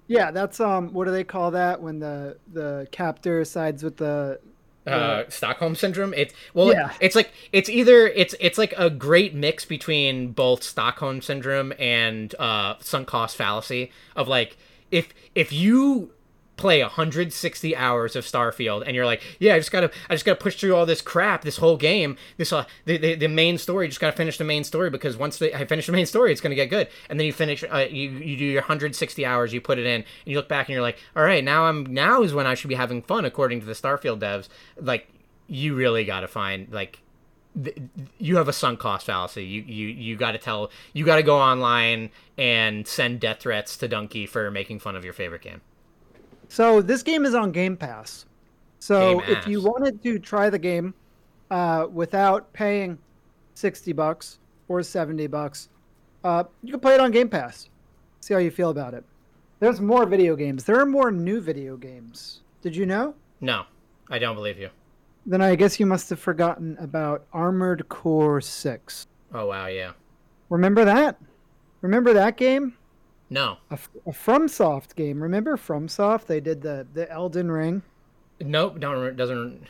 Yeah, 0.07 0.31
that's 0.31 0.61
um. 0.61 0.93
What 0.93 1.07
do 1.07 1.13
they 1.13 1.25
call 1.25 1.53
that 1.53 1.81
when 1.81 2.01
the 2.01 2.37
the 2.53 2.89
captor 2.91 3.45
sides 3.45 3.83
with 3.83 3.97
the 3.97 4.41
uh, 4.87 5.25
Stockholm 5.29 5.75
syndrome. 5.75 6.15
It's 6.15 6.35
well, 6.55 6.73
yeah. 6.73 6.93
it's 7.01 7.15
like 7.15 7.31
it's 7.53 7.69
either 7.69 8.09
it's 8.09 8.35
it's 8.41 8.59
like 8.59 8.75
a 8.77 8.91
great 8.91 9.35
mix 9.35 9.65
between 9.65 10.33
both 10.33 10.63
Stockholm 10.63 11.21
syndrome 11.23 11.73
and 11.79 12.35
uh, 12.39 12.75
sunk 12.81 13.07
cost 13.07 13.37
fallacy 13.37 13.93
of 14.17 14.29
like 14.29 14.57
if 14.91 15.13
if 15.35 15.53
you 15.53 16.13
play 16.61 16.83
160 16.83 17.75
hours 17.75 18.15
of 18.15 18.25
Starfield 18.25 18.83
and 18.87 18.95
you're 18.95 19.07
like, 19.07 19.23
yeah, 19.39 19.55
I 19.55 19.59
just 19.59 19.73
gotta 19.73 19.91
I 20.09 20.15
just 20.15 20.25
gotta 20.25 20.39
push 20.39 20.57
through 20.57 20.77
all 20.77 20.85
this 20.85 21.01
crap, 21.01 21.43
this 21.43 21.57
whole 21.57 21.77
game, 21.77 22.17
this 22.37 22.53
uh 22.53 22.67
the, 22.85 22.99
the, 22.99 23.15
the 23.15 23.29
main 23.29 23.59
story, 23.59 23.89
just 23.89 24.01
gotta 24.01 24.17
finish 24.17 24.37
the 24.37 24.45
main 24.45 24.63
story 24.63 24.91
because 24.91 25.17
once 25.17 25.39
the, 25.39 25.57
I 25.57 25.65
finish 25.65 25.87
the 25.87 25.93
main 25.93 26.07
story, 26.07 26.31
it's 26.33 26.41
gonna 26.41 26.55
get 26.55 26.67
good. 26.67 26.89
And 27.09 27.19
then 27.19 27.27
you 27.27 27.33
finish, 27.33 27.65
uh, 27.65 27.87
you 27.91 28.11
you 28.11 28.37
do 28.37 28.45
your 28.45 28.61
160 28.63 29.27
hours, 29.27 29.53
you 29.53 29.61
put 29.61 29.79
it 29.79 29.87
in, 29.87 30.03
and 30.03 30.05
you 30.27 30.37
look 30.37 30.49
back 30.49 30.69
and 30.69 30.75
you're 30.75 30.83
like, 30.83 30.99
all 31.17 31.23
right, 31.23 31.43
now 31.43 31.65
I'm 31.65 31.85
now 31.87 32.23
is 32.23 32.35
when 32.35 32.47
I 32.47 32.55
should 32.55 32.69
be 32.69 32.75
having 32.75 33.03
fun 33.03 33.25
according 33.25 33.61
to 33.61 33.67
the 33.67 33.73
Starfield 33.73 34.21
devs. 34.21 34.49
Like 34.79 35.09
you 35.49 35.75
really 35.75 36.05
gotta 36.05 36.29
find 36.29 36.71
like 36.71 37.01
you 38.19 38.37
have 38.37 38.49
a 38.49 38.53
sunk 38.53 38.79
cost 38.79 39.07
fallacy. 39.07 39.45
You 39.45 39.63
you 39.63 39.89
you 39.89 40.17
got 40.17 40.33
to 40.33 40.39
tell 40.39 40.71
you 40.93 41.05
got 41.05 41.17
to 41.17 41.23
go 41.23 41.39
online 41.39 42.11
and 42.39 42.87
send 42.87 43.21
death 43.21 43.41
threats 43.41 43.77
to 43.79 43.89
Donkey 43.89 44.27
for 44.27 44.51
making 44.51 44.79
fun 44.79 44.97
of 44.97 45.05
your 45.05 45.13
favorite 45.13 45.43
game. 45.43 45.61
So 46.49 46.81
this 46.81 47.03
game 47.03 47.25
is 47.25 47.35
on 47.35 47.53
Game 47.53 47.77
Pass. 47.77 48.27
So 48.79 49.21
game 49.21 49.37
if 49.37 49.47
you 49.47 49.61
wanted 49.61 50.03
to 50.03 50.19
try 50.19 50.49
the 50.51 50.59
game 50.59 50.95
uh, 51.51 51.87
without 51.93 52.53
paying 52.53 52.99
sixty 53.55 53.93
bucks 53.93 54.39
or 54.69 54.83
seventy 54.83 55.27
bucks, 55.27 55.69
uh, 56.25 56.45
you 56.63 56.73
can 56.73 56.81
play 56.81 56.95
it 56.95 57.01
on 57.01 57.11
Game 57.11 57.29
Pass. 57.29 57.69
See 58.21 58.35
how 58.35 58.41
you 58.41 58.51
feel 58.51 58.71
about 58.71 58.95
it. 58.95 59.05
There's 59.59 59.81
more 59.81 60.07
video 60.07 60.37
games. 60.37 60.65
There 60.65 60.79
are 60.81 60.87
more 60.87 61.11
new 61.11 61.41
video 61.41 61.77
games. 61.77 62.41
Did 62.63 62.77
you 62.77 62.87
know? 62.87 63.15
No, 63.41 63.65
I 64.09 64.19
don't 64.19 64.35
believe 64.35 64.59
you. 64.59 64.71
Then 65.27 65.43
I 65.43 65.55
guess 65.55 65.79
you 65.79 65.87
must 65.87 66.11
have 66.11 66.19
forgotten 66.19 66.77
about 66.81 67.27
Armored 67.33 67.89
Core 67.89 68.41
6. 68.41 69.07
Oh, 69.35 69.47
wow, 69.47 69.67
yeah. 69.67 69.93
Remember 70.49 70.85
that? 70.85 71.21
Remember 71.83 72.13
that 72.13 72.37
game? 72.37 72.77
No. 73.31 73.59
A, 73.71 73.79
a 74.07 74.11
FromSoft 74.11 74.97
game. 74.97 75.23
Remember 75.23 75.57
FromSoft? 75.57 76.27
They 76.27 76.41
did 76.41 76.61
the, 76.63 76.87
the 76.93 77.11
Elden 77.11 77.51
Ring. 77.51 77.83
Nope, 78.41 78.81
don't 78.81 79.17
doesn't 79.17 79.67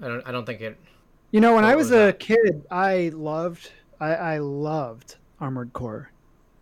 I 0.00 0.08
don't 0.08 0.22
I 0.26 0.32
don't 0.32 0.46
think 0.46 0.60
it 0.60 0.78
You 1.32 1.40
know, 1.40 1.54
when 1.54 1.64
I 1.64 1.74
oh, 1.74 1.78
was, 1.78 1.90
was 1.90 1.98
a 1.98 2.06
that? 2.06 2.20
kid, 2.20 2.64
I 2.70 3.10
loved 3.12 3.70
I, 4.00 4.14
I 4.14 4.38
loved 4.38 5.16
Armored 5.40 5.72
Core. 5.72 6.10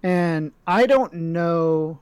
And 0.02 0.52
I 0.66 0.86
don't 0.86 1.12
know 1.12 2.00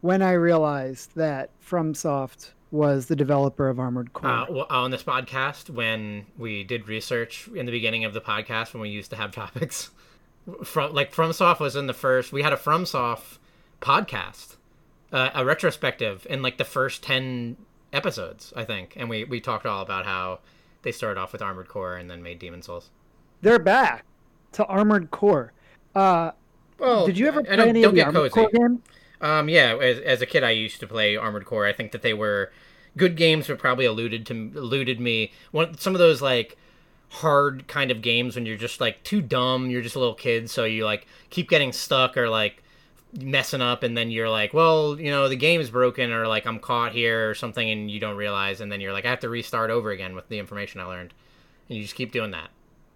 when 0.00 0.20
I 0.20 0.32
realized 0.32 1.14
that 1.16 1.50
FromSoft 1.64 2.52
was 2.70 3.06
the 3.06 3.16
developer 3.16 3.68
of 3.68 3.78
Armored 3.78 4.12
Core. 4.12 4.30
Uh, 4.30 4.46
well, 4.50 4.66
on 4.70 4.90
this 4.90 5.02
podcast, 5.02 5.70
when 5.70 6.26
we 6.36 6.64
did 6.64 6.88
research 6.88 7.48
in 7.54 7.66
the 7.66 7.72
beginning 7.72 8.04
of 8.04 8.12
the 8.12 8.20
podcast, 8.20 8.74
when 8.74 8.82
we 8.82 8.90
used 8.90 9.10
to 9.10 9.16
have 9.16 9.32
topics, 9.32 9.90
from 10.64 10.94
like 10.94 11.12
FromSoft 11.14 11.60
was 11.60 11.76
in 11.76 11.86
the 11.86 11.94
first. 11.94 12.32
We 12.32 12.42
had 12.42 12.52
a 12.52 12.56
FromSoft 12.56 13.38
podcast, 13.80 14.56
uh, 15.12 15.30
a 15.34 15.44
retrospective 15.44 16.26
in 16.28 16.42
like 16.42 16.58
the 16.58 16.64
first 16.64 17.02
ten 17.02 17.56
episodes, 17.92 18.52
I 18.56 18.64
think, 18.64 18.94
and 18.96 19.08
we 19.08 19.24
we 19.24 19.40
talked 19.40 19.66
all 19.66 19.82
about 19.82 20.04
how 20.04 20.40
they 20.82 20.92
started 20.92 21.20
off 21.20 21.32
with 21.32 21.42
Armored 21.42 21.68
Core 21.68 21.96
and 21.96 22.10
then 22.10 22.22
made 22.22 22.38
Demon 22.38 22.62
Souls. 22.62 22.90
They're 23.40 23.58
back 23.58 24.04
to 24.52 24.64
Armored 24.66 25.10
Core. 25.10 25.52
Uh, 25.94 26.32
well, 26.78 27.06
did 27.06 27.18
you 27.18 27.26
ever 27.26 27.42
play 27.42 27.56
any 27.56 27.82
of 27.82 27.94
the 27.94 28.02
Armored 28.02 28.32
cozy. 28.32 28.48
Core 28.48 28.50
games? 28.52 28.80
Um, 29.20 29.48
yeah, 29.48 29.76
as, 29.76 29.98
as 30.00 30.22
a 30.22 30.26
kid, 30.26 30.44
I 30.44 30.50
used 30.50 30.80
to 30.80 30.86
play 30.86 31.16
Armored 31.16 31.44
Core. 31.44 31.66
I 31.66 31.72
think 31.72 31.92
that 31.92 32.02
they 32.02 32.14
were 32.14 32.52
good 32.96 33.16
games, 33.16 33.46
but 33.46 33.58
probably 33.58 33.84
eluded 33.84 34.26
to 34.26 34.34
eluded 34.34 35.00
me. 35.00 35.32
One 35.50 35.76
some 35.78 35.94
of 35.94 35.98
those 35.98 36.22
like 36.22 36.56
hard 37.10 37.66
kind 37.68 37.90
of 37.90 38.02
games 38.02 38.34
when 38.34 38.46
you're 38.46 38.56
just 38.56 38.80
like 38.80 39.02
too 39.02 39.20
dumb. 39.20 39.70
You're 39.70 39.82
just 39.82 39.96
a 39.96 39.98
little 39.98 40.14
kid, 40.14 40.50
so 40.50 40.64
you 40.64 40.84
like 40.84 41.06
keep 41.30 41.48
getting 41.48 41.72
stuck 41.72 42.16
or 42.16 42.28
like 42.28 42.62
messing 43.20 43.62
up, 43.62 43.82
and 43.82 43.96
then 43.96 44.10
you're 44.10 44.28
like, 44.28 44.52
well, 44.52 45.00
you 45.00 45.10
know, 45.10 45.28
the 45.28 45.36
game 45.36 45.60
is 45.60 45.70
broken, 45.70 46.12
or 46.12 46.26
like 46.28 46.46
I'm 46.46 46.58
caught 46.58 46.92
here 46.92 47.30
or 47.30 47.34
something, 47.34 47.68
and 47.68 47.90
you 47.90 47.98
don't 48.00 48.16
realize, 48.16 48.60
and 48.60 48.70
then 48.70 48.80
you're 48.80 48.92
like, 48.92 49.06
I 49.06 49.10
have 49.10 49.20
to 49.20 49.28
restart 49.28 49.70
over 49.70 49.90
again 49.90 50.14
with 50.14 50.28
the 50.28 50.38
information 50.38 50.80
I 50.80 50.84
learned, 50.84 51.14
and 51.68 51.76
you 51.76 51.82
just 51.82 51.94
keep 51.94 52.12
doing 52.12 52.30
that. 52.32 52.50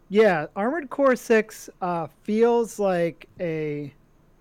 Yeah, 0.08 0.46
Armored 0.54 0.90
Core 0.90 1.16
Six 1.16 1.70
uh, 1.80 2.06
feels 2.22 2.78
like 2.78 3.26
a 3.40 3.92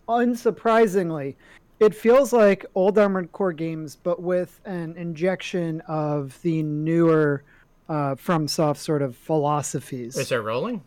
unsurprisingly 0.09 1.35
it 1.81 1.95
feels 1.95 2.31
like 2.31 2.63
old 2.75 2.97
Armored 2.99 3.31
Core 3.31 3.53
games, 3.53 3.95
but 3.95 4.21
with 4.21 4.61
an 4.65 4.95
injection 4.97 5.81
of 5.87 6.39
the 6.43 6.61
newer 6.61 7.43
uh, 7.89 8.13
FromSoft 8.15 8.77
sort 8.77 9.01
of 9.01 9.17
philosophies. 9.17 10.15
Is 10.15 10.29
there 10.29 10.43
rolling? 10.43 10.83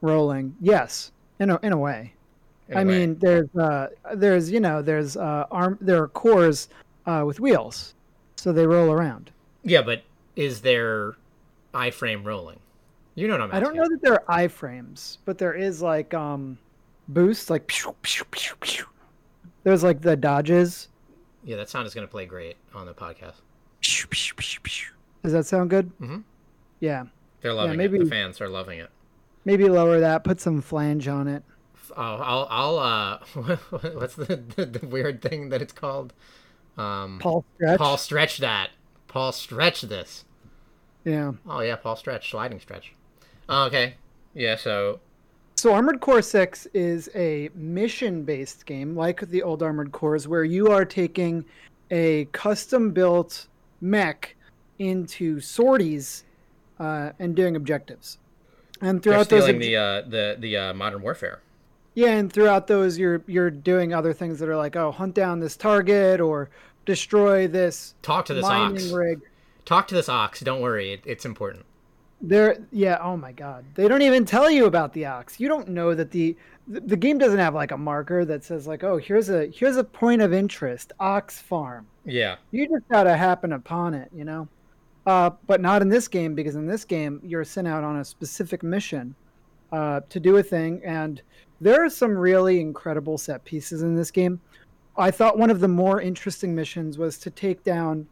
Rolling, 0.00 0.56
yes, 0.60 1.12
in 1.38 1.48
a 1.48 1.60
in 1.62 1.72
a 1.72 1.78
way. 1.78 2.12
In 2.68 2.76
a 2.76 2.80
I 2.80 2.84
way. 2.84 2.98
mean, 2.98 3.18
there's 3.20 3.54
uh, 3.54 3.88
there's 4.14 4.50
you 4.50 4.58
know 4.58 4.82
there's 4.82 5.16
uh, 5.16 5.46
arm 5.52 5.78
there 5.80 6.02
are 6.02 6.08
cores 6.08 6.68
uh, 7.06 7.22
with 7.24 7.38
wheels, 7.38 7.94
so 8.34 8.52
they 8.52 8.66
roll 8.66 8.90
around. 8.90 9.30
Yeah, 9.62 9.82
but 9.82 10.02
is 10.34 10.60
there 10.60 11.14
iframe 11.72 12.24
rolling? 12.24 12.58
You 13.14 13.28
know 13.28 13.34
what 13.34 13.42
I'm. 13.42 13.54
I 13.54 13.60
don't 13.60 13.76
know 13.76 13.88
that 13.88 14.02
there 14.02 14.28
are 14.28 14.38
iframes, 14.40 15.18
but 15.24 15.38
there 15.38 15.54
is 15.54 15.80
like 15.80 16.12
um, 16.14 16.58
boost, 17.06 17.48
like 17.48 17.68
pew, 17.68 17.94
pew, 18.02 18.24
pew, 18.32 18.56
there's 19.64 19.82
like 19.82 20.00
the 20.00 20.16
dodges. 20.16 20.88
Yeah, 21.44 21.56
that 21.56 21.68
sound 21.68 21.86
is 21.86 21.94
going 21.94 22.06
to 22.06 22.10
play 22.10 22.26
great 22.26 22.56
on 22.74 22.86
the 22.86 22.94
podcast. 22.94 23.36
Does 25.22 25.32
that 25.32 25.46
sound 25.46 25.70
good? 25.70 25.90
Mm-hmm. 25.98 26.20
Yeah. 26.80 27.04
They're 27.40 27.52
loving 27.52 27.72
yeah, 27.72 27.76
maybe, 27.76 27.96
it. 27.98 28.04
The 28.04 28.10
fans 28.10 28.40
are 28.40 28.48
loving 28.48 28.78
it. 28.78 28.90
Maybe 29.44 29.68
lower 29.68 30.00
that. 30.00 30.24
Put 30.24 30.40
some 30.40 30.60
flange 30.60 31.08
on 31.08 31.26
it. 31.26 31.42
Oh, 31.96 32.02
I'll, 32.02 32.46
I'll, 32.48 32.78
uh, 32.78 33.18
what's 33.94 34.14
the, 34.14 34.42
the, 34.56 34.66
the 34.66 34.86
weird 34.86 35.20
thing 35.20 35.48
that 35.48 35.60
it's 35.60 35.72
called? 35.72 36.12
Um, 36.78 37.18
Paul 37.20 37.44
stretch. 37.56 37.80
Paulstretch 37.80 38.38
that. 38.38 38.70
Paulstretch 39.08 39.88
this. 39.88 40.24
Yeah. 41.04 41.32
Oh 41.46 41.60
yeah, 41.60 41.76
Paulstretch, 41.76 42.30
sliding 42.30 42.60
stretch. 42.60 42.92
Oh, 43.48 43.64
okay. 43.64 43.94
Yeah. 44.34 44.56
So 44.56 45.00
so 45.62 45.72
Armored 45.72 46.00
Core 46.00 46.22
6 46.22 46.66
is 46.74 47.08
a 47.14 47.48
mission-based 47.54 48.66
game 48.66 48.96
like 48.96 49.20
the 49.28 49.44
old 49.44 49.62
Armored 49.62 49.92
Cores 49.92 50.26
where 50.26 50.42
you 50.42 50.72
are 50.72 50.84
taking 50.84 51.44
a 51.92 52.24
custom-built 52.32 53.46
mech 53.80 54.34
into 54.80 55.38
sorties 55.38 56.24
uh, 56.80 57.10
and 57.20 57.36
doing 57.36 57.54
objectives. 57.54 58.18
And 58.80 59.00
throughout 59.04 59.28
those 59.28 59.46
the 59.46 59.76
uh, 59.76 60.02
the 60.02 60.36
the 60.40 60.56
uh, 60.56 60.74
modern 60.74 61.00
warfare. 61.00 61.42
Yeah, 61.94 62.08
and 62.08 62.32
throughout 62.32 62.66
those 62.66 62.98
you're 62.98 63.22
you're 63.28 63.48
doing 63.48 63.94
other 63.94 64.12
things 64.12 64.40
that 64.40 64.48
are 64.48 64.56
like, 64.56 64.74
oh, 64.74 64.90
hunt 64.90 65.14
down 65.14 65.38
this 65.38 65.56
target 65.56 66.20
or 66.20 66.50
destroy 66.86 67.46
this 67.46 67.94
talk 68.02 68.24
to 68.24 68.34
this 68.34 68.44
ox. 68.44 68.90
rig. 68.90 69.20
Talk 69.64 69.86
to 69.86 69.94
this 69.94 70.08
ox. 70.08 70.40
Don't 70.40 70.60
worry, 70.60 70.94
it, 70.94 71.02
it's 71.06 71.24
important. 71.24 71.66
There, 72.22 72.58
yeah. 72.70 72.98
Oh 73.02 73.16
my 73.16 73.32
God, 73.32 73.64
they 73.74 73.88
don't 73.88 74.02
even 74.02 74.24
tell 74.24 74.48
you 74.48 74.66
about 74.66 74.92
the 74.92 75.06
ox. 75.06 75.40
You 75.40 75.48
don't 75.48 75.68
know 75.68 75.94
that 75.94 76.12
the 76.12 76.36
the 76.68 76.96
game 76.96 77.18
doesn't 77.18 77.40
have 77.40 77.54
like 77.54 77.72
a 77.72 77.76
marker 77.76 78.24
that 78.24 78.44
says 78.44 78.66
like, 78.66 78.84
oh, 78.84 78.96
here's 78.96 79.28
a 79.28 79.46
here's 79.46 79.76
a 79.76 79.84
point 79.84 80.22
of 80.22 80.32
interest, 80.32 80.92
ox 81.00 81.40
farm. 81.40 81.86
Yeah. 82.04 82.36
You 82.52 82.68
just 82.68 82.88
gotta 82.88 83.16
happen 83.16 83.52
upon 83.52 83.94
it, 83.94 84.08
you 84.14 84.24
know. 84.24 84.48
Uh, 85.04 85.30
but 85.48 85.60
not 85.60 85.82
in 85.82 85.88
this 85.88 86.06
game 86.06 86.34
because 86.36 86.54
in 86.54 86.64
this 86.64 86.84
game 86.84 87.20
you're 87.24 87.44
sent 87.44 87.66
out 87.66 87.82
on 87.82 87.96
a 87.96 88.04
specific 88.04 88.62
mission 88.62 89.16
uh, 89.72 90.00
to 90.08 90.20
do 90.20 90.36
a 90.36 90.42
thing, 90.42 90.80
and 90.84 91.22
there 91.60 91.84
are 91.84 91.90
some 91.90 92.16
really 92.16 92.60
incredible 92.60 93.18
set 93.18 93.44
pieces 93.44 93.82
in 93.82 93.96
this 93.96 94.12
game. 94.12 94.40
I 94.96 95.10
thought 95.10 95.38
one 95.38 95.50
of 95.50 95.60
the 95.60 95.68
more 95.68 96.00
interesting 96.00 96.54
missions 96.54 96.98
was 96.98 97.18
to 97.18 97.30
take 97.30 97.64
down 97.64 98.06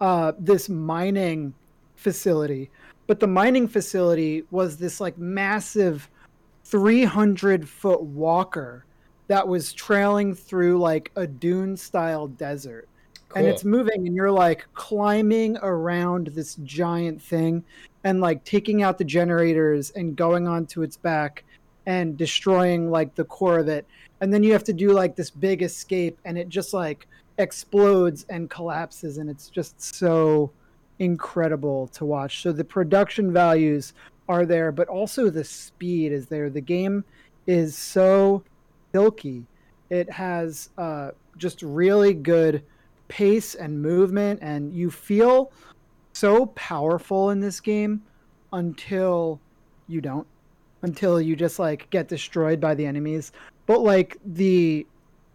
uh, 0.00 0.32
this 0.38 0.68
mining 0.68 1.54
facility, 1.96 2.70
but 3.08 3.18
the 3.18 3.26
mining 3.26 3.66
facility 3.66 4.44
was 4.52 4.76
this 4.76 5.00
like 5.00 5.18
massive 5.18 6.08
300 6.64 7.68
foot 7.68 8.02
walker 8.02 8.84
that 9.26 9.48
was 9.48 9.72
trailing 9.72 10.34
through 10.34 10.78
like 10.78 11.10
a 11.16 11.26
dune 11.26 11.76
style 11.76 12.28
desert. 12.28 12.86
Cool. 13.30 13.40
And 13.42 13.48
it's 13.48 13.64
moving, 13.64 14.06
and 14.06 14.14
you're 14.14 14.30
like 14.30 14.66
climbing 14.74 15.56
around 15.58 16.28
this 16.28 16.56
giant 16.64 17.20
thing 17.20 17.64
and 18.04 18.20
like 18.20 18.44
taking 18.44 18.82
out 18.82 18.98
the 18.98 19.04
generators 19.04 19.90
and 19.90 20.14
going 20.14 20.46
onto 20.46 20.82
its 20.82 20.96
back 20.96 21.44
and 21.86 22.16
destroying 22.16 22.90
like 22.90 23.14
the 23.14 23.24
core 23.24 23.58
of 23.58 23.68
it. 23.68 23.86
And 24.20 24.32
then 24.32 24.42
you 24.42 24.52
have 24.52 24.64
to 24.64 24.72
do 24.72 24.92
like 24.92 25.16
this 25.16 25.30
big 25.30 25.62
escape, 25.62 26.18
and 26.24 26.36
it 26.36 26.48
just 26.48 26.74
like 26.74 27.06
explodes 27.38 28.26
and 28.28 28.50
collapses, 28.50 29.16
and 29.18 29.30
it's 29.30 29.48
just 29.48 29.80
so 29.80 30.50
incredible 30.98 31.88
to 31.88 32.04
watch. 32.04 32.42
So 32.42 32.52
the 32.52 32.64
production 32.64 33.32
values 33.32 33.92
are 34.28 34.44
there, 34.44 34.72
but 34.72 34.88
also 34.88 35.30
the 35.30 35.44
speed 35.44 36.12
is 36.12 36.26
there. 36.26 36.50
The 36.50 36.60
game 36.60 37.04
is 37.46 37.76
so 37.76 38.42
silky. 38.92 39.44
It 39.90 40.10
has 40.10 40.70
uh, 40.76 41.12
just 41.36 41.62
really 41.62 42.12
good 42.12 42.62
pace 43.08 43.54
and 43.54 43.80
movement, 43.80 44.40
and 44.42 44.72
you 44.72 44.90
feel 44.90 45.50
so 46.12 46.46
powerful 46.46 47.30
in 47.30 47.40
this 47.40 47.60
game 47.60 48.02
until 48.52 49.40
you 49.86 50.00
don't, 50.00 50.26
until 50.82 51.20
you 51.20 51.36
just 51.36 51.58
like 51.58 51.88
get 51.90 52.08
destroyed 52.08 52.60
by 52.60 52.74
the 52.74 52.84
enemies. 52.84 53.32
But 53.66 53.80
like 53.80 54.18
the 54.24 54.86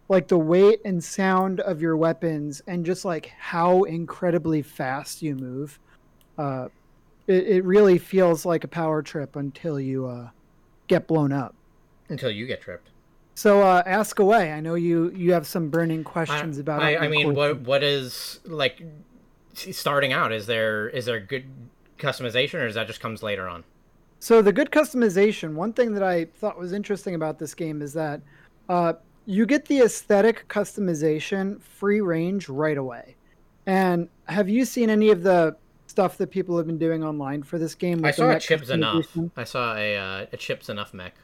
like 0.08 0.28
the 0.28 0.38
weight 0.38 0.80
and 0.84 1.02
sound 1.02 1.60
of 1.60 1.80
your 1.80 1.96
weapons 1.96 2.62
and 2.66 2.84
just 2.84 3.04
like 3.04 3.32
how 3.38 3.84
incredibly 3.84 4.62
fast 4.62 5.22
you 5.22 5.34
move 5.34 5.78
uh 6.38 6.68
it, 7.26 7.46
it 7.46 7.64
really 7.64 7.98
feels 7.98 8.44
like 8.44 8.64
a 8.64 8.68
power 8.68 9.02
trip 9.02 9.36
until 9.36 9.80
you 9.80 10.06
uh 10.06 10.28
get 10.88 11.06
blown 11.06 11.32
up 11.32 11.54
until 12.08 12.30
you 12.30 12.46
get 12.46 12.60
tripped 12.60 12.90
so 13.34 13.62
uh, 13.62 13.82
ask 13.84 14.18
away. 14.18 14.52
I 14.52 14.60
know 14.60 14.74
you 14.74 15.10
you 15.10 15.32
have 15.32 15.46
some 15.46 15.68
burning 15.68 16.04
questions 16.04 16.58
I, 16.58 16.60
about. 16.60 16.82
I, 16.82 16.96
I 16.96 17.08
mean, 17.08 17.34
what 17.34 17.60
what 17.60 17.82
is 17.82 18.40
like 18.44 18.80
starting 19.54 20.12
out? 20.12 20.32
Is 20.32 20.46
there 20.46 20.88
is 20.88 21.06
there 21.06 21.20
good 21.20 21.44
customization, 21.98 22.60
or 22.60 22.66
is 22.66 22.76
that 22.76 22.86
just 22.86 23.00
comes 23.00 23.22
later 23.22 23.48
on? 23.48 23.64
So 24.20 24.40
the 24.40 24.52
good 24.52 24.70
customization. 24.70 25.54
One 25.54 25.72
thing 25.72 25.94
that 25.94 26.02
I 26.02 26.26
thought 26.26 26.58
was 26.58 26.72
interesting 26.72 27.14
about 27.14 27.38
this 27.38 27.54
game 27.54 27.82
is 27.82 27.92
that 27.94 28.20
uh, 28.68 28.94
you 29.26 29.46
get 29.46 29.66
the 29.66 29.80
aesthetic 29.80 30.46
customization 30.48 31.62
free 31.62 32.00
range 32.00 32.48
right 32.48 32.78
away. 32.78 33.16
And 33.66 34.08
have 34.26 34.48
you 34.48 34.64
seen 34.64 34.90
any 34.90 35.10
of 35.10 35.22
the 35.22 35.56
stuff 35.86 36.18
that 36.18 36.30
people 36.30 36.56
have 36.56 36.66
been 36.66 36.78
doing 36.78 37.02
online 37.02 37.42
for 37.42 37.58
this 37.58 37.74
game? 37.74 38.04
I 38.04 38.10
saw 38.10 38.30
a 38.30 38.40
Chips 38.40 38.68
Enough. 38.68 39.16
I 39.36 39.44
saw 39.44 39.76
a 39.76 39.96
uh, 39.96 40.26
a 40.32 40.36
Chips 40.36 40.68
Enough 40.68 40.92
mech. 40.92 41.14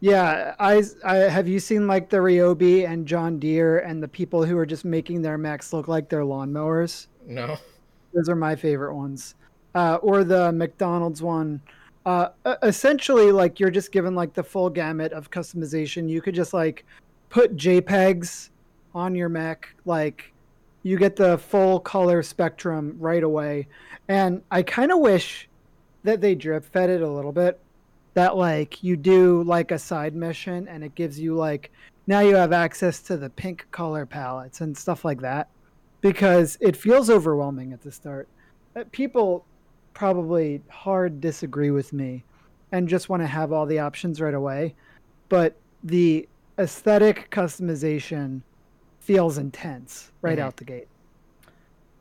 Yeah, 0.00 0.54
I, 0.58 0.82
I 1.04 1.16
have 1.16 1.46
you 1.46 1.60
seen 1.60 1.86
like 1.86 2.08
the 2.08 2.16
Ryobi 2.18 2.88
and 2.88 3.06
John 3.06 3.38
Deere 3.38 3.80
and 3.80 4.02
the 4.02 4.08
people 4.08 4.44
who 4.44 4.56
are 4.56 4.64
just 4.64 4.84
making 4.84 5.20
their 5.20 5.36
mechs 5.36 5.74
look 5.74 5.88
like 5.88 6.08
their 6.08 6.22
lawnmowers? 6.22 7.08
No. 7.26 7.58
Those 8.14 8.28
are 8.28 8.36
my 8.36 8.56
favorite 8.56 8.94
ones. 8.94 9.34
Uh, 9.74 9.96
or 9.96 10.24
the 10.24 10.52
McDonald's 10.52 11.22
one. 11.22 11.60
Uh, 12.06 12.28
essentially, 12.62 13.30
like 13.30 13.60
you're 13.60 13.70
just 13.70 13.92
given 13.92 14.14
like 14.14 14.32
the 14.32 14.42
full 14.42 14.70
gamut 14.70 15.12
of 15.12 15.30
customization. 15.30 16.08
You 16.08 16.22
could 16.22 16.34
just 16.34 16.54
like 16.54 16.86
put 17.30 17.56
JPEGs 17.56 18.50
on 18.94 19.14
your 19.14 19.28
Mac, 19.28 19.74
like 19.84 20.32
you 20.82 20.98
get 20.98 21.16
the 21.16 21.38
full 21.38 21.80
color 21.80 22.22
spectrum 22.22 22.96
right 22.98 23.22
away. 23.22 23.68
And 24.08 24.42
I 24.50 24.62
kind 24.62 24.92
of 24.92 24.98
wish 24.98 25.48
that 26.02 26.20
they 26.20 26.34
drip 26.34 26.64
fed 26.64 26.90
it 26.90 27.02
a 27.02 27.08
little 27.08 27.32
bit 27.32 27.60
that 28.14 28.36
like 28.36 28.82
you 28.82 28.96
do 28.96 29.42
like 29.44 29.70
a 29.70 29.78
side 29.78 30.14
mission 30.14 30.66
and 30.68 30.82
it 30.82 30.94
gives 30.94 31.18
you 31.20 31.34
like 31.34 31.70
now 32.06 32.20
you 32.20 32.34
have 32.34 32.52
access 32.52 33.00
to 33.00 33.16
the 33.16 33.30
pink 33.30 33.66
color 33.70 34.04
palettes 34.04 34.62
and 34.62 34.76
stuff 34.76 35.04
like 35.04 35.20
that 35.20 35.48
because 36.00 36.58
it 36.60 36.76
feels 36.76 37.10
overwhelming 37.10 37.72
at 37.72 37.82
the 37.82 37.92
start. 37.92 38.26
Uh, 38.74 38.84
people 38.90 39.44
probably 39.94 40.60
hard 40.68 41.20
disagree 41.20 41.70
with 41.70 41.92
me 41.92 42.24
and 42.72 42.88
just 42.88 43.08
want 43.08 43.22
to 43.22 43.26
have 43.26 43.52
all 43.52 43.66
the 43.66 43.78
options 43.78 44.20
right 44.20 44.34
away, 44.34 44.74
but 45.28 45.56
the 45.84 46.28
aesthetic 46.58 47.30
customization 47.30 48.42
feels 49.00 49.38
intense 49.38 50.12
right 50.22 50.38
mm-hmm. 50.38 50.46
out 50.46 50.56
the 50.56 50.64
gate. 50.64 50.88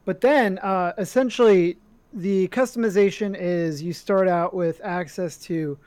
But 0.05 0.21
then 0.21 0.57
uh, 0.59 0.93
essentially 0.97 1.77
the 2.13 2.47
customization 2.49 3.35
is 3.37 3.81
you 3.81 3.93
start 3.93 4.27
out 4.27 4.53
with 4.53 4.81
access 4.83 5.37
to 5.37 5.77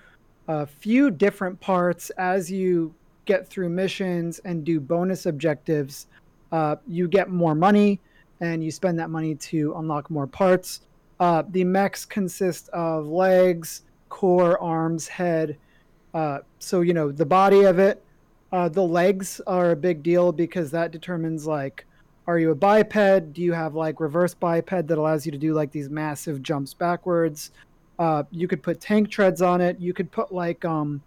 a 0.48 0.66
few 0.66 1.10
different 1.10 1.58
parts 1.60 2.10
as 2.10 2.50
you 2.50 2.94
get 3.24 3.48
through 3.48 3.68
missions 3.68 4.40
and 4.44 4.64
do 4.64 4.80
bonus 4.80 5.26
objectives. 5.26 6.06
Uh, 6.50 6.76
you 6.86 7.08
get 7.08 7.30
more 7.30 7.54
money 7.54 8.00
and 8.40 8.62
you 8.62 8.70
spend 8.70 8.98
that 8.98 9.10
money 9.10 9.34
to 9.36 9.74
unlock 9.76 10.10
more 10.10 10.26
parts. 10.26 10.80
Uh, 11.20 11.42
the 11.50 11.64
mechs 11.64 12.04
consist 12.04 12.68
of 12.70 13.06
legs, 13.06 13.82
core, 14.08 14.60
arms, 14.60 15.06
head. 15.06 15.56
Uh, 16.14 16.38
so, 16.58 16.80
you 16.80 16.92
know, 16.92 17.12
the 17.12 17.24
body 17.24 17.62
of 17.62 17.78
it. 17.78 18.04
Uh, 18.52 18.68
the 18.68 18.82
legs 18.82 19.40
are 19.46 19.70
a 19.70 19.76
big 19.76 20.02
deal 20.02 20.30
because 20.30 20.70
that 20.70 20.90
determines, 20.90 21.46
like, 21.46 21.86
are 22.26 22.38
you 22.38 22.50
a 22.50 22.54
biped? 22.54 23.32
Do 23.32 23.42
you 23.42 23.52
have, 23.52 23.74
like, 23.74 23.98
reverse 23.98 24.34
biped 24.34 24.86
that 24.86 24.98
allows 24.98 25.24
you 25.24 25.32
to 25.32 25.38
do, 25.38 25.54
like, 25.54 25.72
these 25.72 25.88
massive 25.88 26.42
jumps 26.42 26.74
backwards? 26.74 27.50
Uh, 27.98 28.24
you 28.30 28.48
could 28.48 28.62
put 28.62 28.80
tank 28.80 29.10
treads 29.10 29.42
on 29.42 29.60
it. 29.60 29.78
You 29.78 29.92
could 29.92 30.10
put 30.10 30.32
like 30.32 30.64
um, 30.64 31.02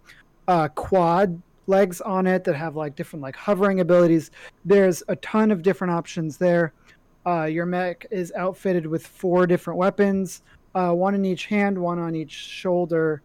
uh, 0.48 0.68
quad 0.68 1.40
legs 1.66 2.00
on 2.00 2.26
it 2.26 2.44
that 2.44 2.54
have 2.54 2.76
like 2.76 2.94
different 2.94 3.22
like 3.22 3.36
hovering 3.36 3.80
abilities. 3.80 4.30
There's 4.64 5.02
a 5.08 5.16
ton 5.16 5.50
of 5.50 5.62
different 5.62 5.92
options 5.92 6.36
there. 6.38 6.72
Uh, 7.26 7.44
your 7.44 7.66
mech 7.66 8.06
is 8.10 8.32
outfitted 8.36 8.86
with 8.86 9.06
four 9.06 9.46
different 9.46 9.78
weapons, 9.78 10.42
uh, 10.74 10.92
one 10.92 11.14
in 11.14 11.24
each 11.24 11.46
hand, 11.46 11.76
one 11.76 11.98
on 11.98 12.14
each 12.14 12.30
shoulder, 12.32 13.20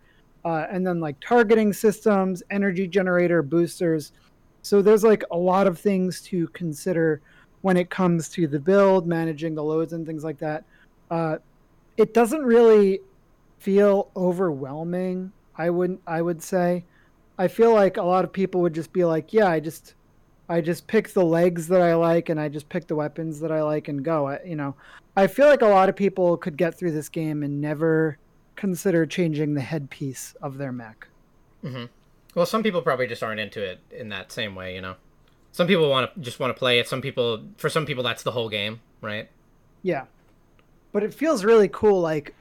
uh, 0.45 0.65
and 0.71 0.85
then 0.85 0.99
like 0.99 1.19
targeting 1.19 1.73
systems, 1.73 2.43
energy 2.49 2.87
generator 2.87 3.41
boosters. 3.41 4.11
So 4.61 4.81
there's 4.81 5.03
like 5.03 5.23
a 5.31 5.37
lot 5.37 5.67
of 5.67 5.79
things 5.79 6.21
to 6.23 6.47
consider 6.49 7.21
when 7.61 7.77
it 7.77 7.89
comes 7.89 8.29
to 8.29 8.47
the 8.47 8.59
build, 8.59 9.07
managing 9.07 9.55
the 9.55 9.63
loads, 9.63 9.93
and 9.93 10.05
things 10.05 10.23
like 10.23 10.39
that. 10.39 10.63
Uh, 11.09 11.37
it 11.97 12.13
doesn't 12.13 12.43
really 12.43 13.01
feel 13.59 14.09
overwhelming. 14.15 15.31
I 15.55 15.69
wouldn't. 15.69 16.01
I 16.07 16.21
would 16.21 16.41
say. 16.41 16.83
I 17.37 17.47
feel 17.47 17.73
like 17.73 17.97
a 17.97 18.03
lot 18.03 18.23
of 18.23 18.31
people 18.31 18.61
would 18.61 18.73
just 18.73 18.93
be 18.93 19.03
like, 19.03 19.33
"Yeah, 19.33 19.47
I 19.47 19.59
just, 19.59 19.95
I 20.49 20.61
just 20.61 20.87
pick 20.87 21.09
the 21.13 21.23
legs 21.25 21.67
that 21.67 21.81
I 21.81 21.95
like, 21.95 22.29
and 22.29 22.39
I 22.39 22.49
just 22.49 22.69
pick 22.69 22.87
the 22.87 22.95
weapons 22.95 23.39
that 23.39 23.51
I 23.51 23.61
like, 23.61 23.87
and 23.87 24.03
go." 24.03 24.27
I, 24.27 24.39
you 24.43 24.55
know, 24.55 24.75
I 25.15 25.27
feel 25.27 25.47
like 25.47 25.61
a 25.61 25.67
lot 25.67 25.89
of 25.89 25.95
people 25.95 26.37
could 26.37 26.57
get 26.57 26.77
through 26.77 26.91
this 26.91 27.09
game 27.09 27.43
and 27.43 27.61
never 27.61 28.17
consider 28.55 29.05
changing 29.05 29.53
the 29.53 29.61
headpiece 29.61 30.35
of 30.41 30.57
their 30.57 30.71
mech. 30.71 31.07
Mm-hmm. 31.63 31.85
Well, 32.35 32.45
some 32.45 32.63
people 32.63 32.81
probably 32.81 33.07
just 33.07 33.23
aren't 33.23 33.39
into 33.39 33.61
it 33.61 33.79
in 33.91 34.09
that 34.09 34.31
same 34.31 34.55
way. 34.55 34.75
You 34.75 34.81
know, 34.81 34.95
some 35.51 35.67
people 35.67 35.89
want 35.89 36.13
to 36.13 36.21
just 36.21 36.39
want 36.39 36.55
to 36.55 36.57
play 36.57 36.79
it. 36.79 36.87
Some 36.87 37.01
people, 37.01 37.43
for 37.57 37.69
some 37.69 37.85
people, 37.85 38.03
that's 38.03 38.23
the 38.23 38.31
whole 38.31 38.49
game, 38.49 38.79
right? 39.01 39.29
Yeah, 39.83 40.05
but 40.91 41.03
it 41.03 41.13
feels 41.13 41.43
really 41.43 41.67
cool. 41.67 42.01
Like 42.01 42.33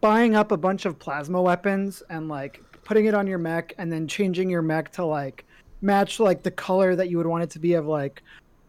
buying 0.00 0.34
up 0.34 0.52
a 0.52 0.56
bunch 0.56 0.86
of 0.86 0.98
plasma 0.98 1.40
weapons 1.40 2.02
and 2.10 2.28
like 2.28 2.60
putting 2.84 3.06
it 3.06 3.14
on 3.14 3.26
your 3.26 3.38
mech 3.38 3.74
and 3.78 3.92
then 3.92 4.06
changing 4.06 4.50
your 4.50 4.62
mech 4.62 4.92
to 4.92 5.04
like 5.04 5.44
match 5.80 6.18
like 6.18 6.42
the 6.42 6.50
color 6.50 6.96
that 6.96 7.08
you 7.10 7.16
would 7.16 7.26
want 7.26 7.42
it 7.42 7.50
to 7.50 7.58
be 7.58 7.74
of 7.74 7.86
like 7.86 8.22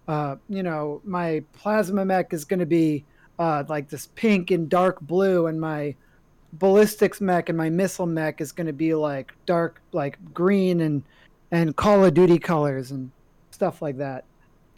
uh 0.07 0.35
you 0.49 0.61
know 0.61 1.01
my 1.03 1.43
plasma 1.53 2.05
mech 2.05 2.33
is 2.33 2.45
going 2.45 2.59
to 2.59 2.65
be 2.65 3.03
uh 3.39 3.63
like 3.67 3.89
this 3.89 4.09
pink 4.15 4.51
and 4.51 4.69
dark 4.69 4.99
blue 5.01 5.47
and 5.47 5.59
my 5.59 5.95
ballistics 6.59 7.21
mech 7.21 7.49
and 7.49 7.57
my 7.57 7.69
missile 7.69 8.05
mech 8.05 8.41
is 8.41 8.51
going 8.51 8.67
to 8.67 8.73
be 8.73 8.93
like 8.93 9.33
dark 9.45 9.81
like 9.91 10.17
green 10.33 10.81
and 10.81 11.03
and 11.51 11.75
call 11.75 12.03
of 12.03 12.13
duty 12.13 12.39
colors 12.39 12.91
and 12.91 13.11
stuff 13.51 13.81
like 13.81 13.97
that. 13.97 14.25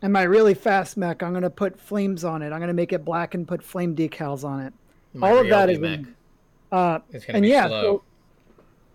And 0.01 0.13
my 0.13 0.23
really 0.23 0.53
fast 0.53 0.97
mech 0.97 1.23
i'm 1.23 1.31
going 1.31 1.43
to 1.43 1.49
put 1.49 1.79
flames 1.79 2.23
on 2.23 2.41
it. 2.41 2.47
I'm 2.47 2.59
going 2.59 2.67
to 2.67 2.73
make 2.73 2.93
it 2.93 3.05
black 3.05 3.33
and 3.33 3.47
put 3.47 3.63
flame 3.63 3.95
decals 3.95 4.43
on 4.43 4.61
it. 4.61 4.73
My 5.13 5.31
all 5.31 5.39
of 5.39 5.49
that 5.49 5.69
is. 5.69 5.79
In, 5.79 6.15
uh, 6.71 6.99
and 7.29 7.45
yeah, 7.45 7.67
so, 7.67 8.03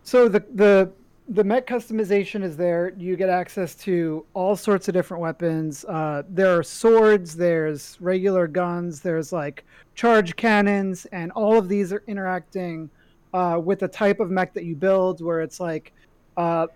so, 0.03 0.29
the 0.29 0.45
the 0.55 0.93
the 1.29 1.45
mech 1.45 1.67
customization 1.67 2.43
is 2.43 2.57
there. 2.57 2.93
You 2.99 3.17
get 3.17 3.29
access 3.29 3.75
to 3.77 4.27
all 4.35 4.57
sorts 4.57 4.89
of 4.89 4.95
different 4.95 5.21
weapons. 5.21 5.85
Uh, 5.85 6.23
there 6.29 6.59
are 6.59 6.63
swords. 6.63 7.37
There's 7.37 7.97
regular 8.01 8.47
guns. 8.47 9.01
There's 9.01 9.33
like 9.33 9.65
charge 9.95 10.35
cannons, 10.37 11.07
and 11.07 11.31
all 11.33 11.57
of 11.57 11.69
these 11.69 11.93
are 11.93 12.03
interacting 12.07 12.91
uh, 13.33 13.61
with 13.63 13.81
the 13.81 13.89
type 13.89 14.21
of 14.21 14.31
mech 14.31 14.53
that 14.55 14.65
you 14.65 14.75
build. 14.75 15.23
Where 15.23 15.41
it's 15.41 15.61
like, 15.61 15.93
uh, 16.37 16.67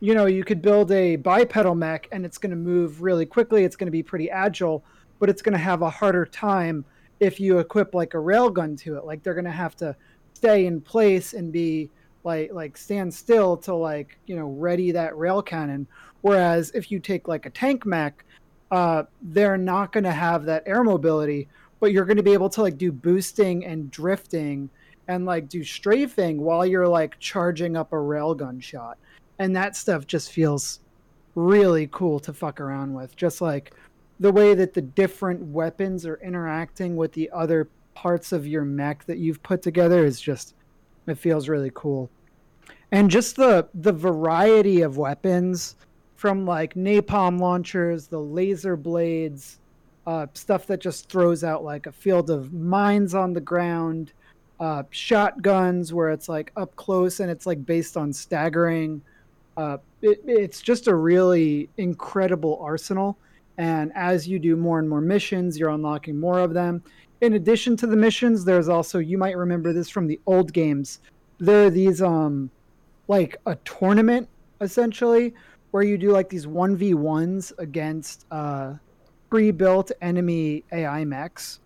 you 0.00 0.14
know, 0.14 0.26
you 0.26 0.44
could 0.44 0.60
build 0.60 0.90
a 0.90 1.16
bipedal 1.16 1.74
mech 1.74 2.08
and 2.10 2.26
it's 2.26 2.36
going 2.36 2.50
to 2.50 2.56
move 2.56 3.00
really 3.00 3.26
quickly. 3.26 3.64
It's 3.64 3.76
going 3.76 3.86
to 3.86 3.92
be 3.92 4.02
pretty 4.02 4.28
agile, 4.28 4.84
but 5.20 5.30
it's 5.30 5.40
going 5.40 5.54
to 5.54 5.58
have 5.58 5.82
a 5.82 5.90
harder 5.90 6.26
time 6.26 6.84
if 7.20 7.38
you 7.38 7.58
equip 7.58 7.94
like 7.94 8.14
a 8.14 8.18
railgun 8.18 8.78
to 8.80 8.96
it. 8.96 9.04
Like 9.04 9.22
they're 9.22 9.34
going 9.34 9.44
to 9.44 9.50
have 9.50 9.76
to 9.76 9.96
stay 10.34 10.66
in 10.66 10.80
place 10.80 11.32
and 11.32 11.52
be 11.52 11.90
like 12.24 12.52
like 12.52 12.76
stand 12.76 13.12
still 13.12 13.56
to 13.58 13.74
like 13.74 14.18
you 14.26 14.36
know 14.36 14.46
ready 14.46 14.90
that 14.92 15.16
rail 15.16 15.42
cannon. 15.42 15.86
Whereas 16.22 16.70
if 16.74 16.90
you 16.90 16.98
take 16.98 17.28
like 17.28 17.46
a 17.46 17.50
tank 17.50 17.84
mech, 17.84 18.24
uh, 18.70 19.04
they're 19.20 19.58
not 19.58 19.92
going 19.92 20.04
to 20.04 20.12
have 20.12 20.44
that 20.46 20.62
air 20.66 20.82
mobility, 20.82 21.48
but 21.80 21.92
you're 21.92 22.06
going 22.06 22.16
to 22.16 22.22
be 22.22 22.32
able 22.32 22.48
to 22.50 22.62
like 22.62 22.78
do 22.78 22.90
boosting 22.90 23.64
and 23.66 23.90
drifting 23.90 24.70
and 25.06 25.26
like 25.26 25.50
do 25.50 25.62
strafing 25.62 26.40
while 26.40 26.64
you're 26.64 26.88
like 26.88 27.18
charging 27.18 27.76
up 27.76 27.92
a 27.92 27.96
railgun 27.96 28.62
shot 28.62 28.96
and 29.38 29.54
that 29.56 29.76
stuff 29.76 30.06
just 30.06 30.32
feels 30.32 30.80
really 31.34 31.88
cool 31.92 32.20
to 32.20 32.32
fuck 32.32 32.60
around 32.60 32.94
with. 32.94 33.16
Just 33.16 33.40
like 33.40 33.74
the 34.20 34.32
way 34.32 34.54
that 34.54 34.74
the 34.74 34.82
different 34.82 35.42
weapons 35.42 36.06
are 36.06 36.20
interacting 36.22 36.96
with 36.96 37.12
the 37.12 37.30
other 37.30 37.68
parts 37.94 38.32
of 38.32 38.46
your 38.46 38.64
mech 38.64 39.04
that 39.04 39.18
you've 39.18 39.42
put 39.42 39.62
together 39.62 40.04
is 40.04 40.20
just 40.20 40.54
it 41.06 41.18
feels 41.18 41.48
really 41.48 41.70
cool. 41.74 42.10
And 42.92 43.10
just 43.10 43.36
the 43.36 43.68
the 43.74 43.92
variety 43.92 44.82
of 44.82 44.96
weapons 44.96 45.76
from 46.16 46.46
like 46.46 46.74
napalm 46.74 47.40
launchers, 47.40 48.06
the 48.06 48.20
laser 48.20 48.76
blades, 48.76 49.58
uh, 50.06 50.26
stuff 50.34 50.66
that 50.66 50.80
just 50.80 51.08
throws 51.08 51.44
out 51.44 51.64
like 51.64 51.86
a 51.86 51.92
field 51.92 52.30
of 52.30 52.52
mines 52.52 53.14
on 53.14 53.32
the 53.32 53.40
ground, 53.40 54.12
uh, 54.60 54.84
shotguns 54.90 55.92
where 55.92 56.10
it's 56.10 56.28
like 56.28 56.52
up 56.56 56.74
close 56.76 57.20
and 57.20 57.30
it's 57.30 57.46
like 57.46 57.66
based 57.66 57.96
on 57.96 58.12
staggering 58.12 59.02
uh, 59.56 59.78
it, 60.02 60.20
it's 60.26 60.60
just 60.60 60.88
a 60.88 60.94
really 60.94 61.68
incredible 61.76 62.58
arsenal. 62.60 63.16
And 63.56 63.92
as 63.94 64.26
you 64.26 64.38
do 64.38 64.56
more 64.56 64.78
and 64.80 64.88
more 64.88 65.00
missions, 65.00 65.58
you're 65.58 65.70
unlocking 65.70 66.18
more 66.18 66.40
of 66.40 66.54
them. 66.54 66.82
In 67.24 67.32
addition 67.32 67.74
to 67.78 67.86
the 67.86 67.96
missions, 67.96 68.44
there's 68.44 68.68
also 68.68 68.98
you 68.98 69.16
might 69.16 69.34
remember 69.34 69.72
this 69.72 69.88
from 69.88 70.06
the 70.06 70.20
old 70.26 70.52
games. 70.52 71.00
There 71.38 71.64
are 71.64 71.70
these 71.70 72.02
um 72.02 72.50
like 73.08 73.38
a 73.46 73.54
tournament 73.64 74.28
essentially 74.60 75.32
where 75.70 75.82
you 75.82 75.96
do 75.96 76.12
like 76.12 76.28
these 76.28 76.44
1v1s 76.44 77.58
against 77.58 78.26
uh 78.30 78.74
pre-built 79.30 79.90
enemy 80.02 80.64
AI 80.70 81.06
mechs. 81.06 81.60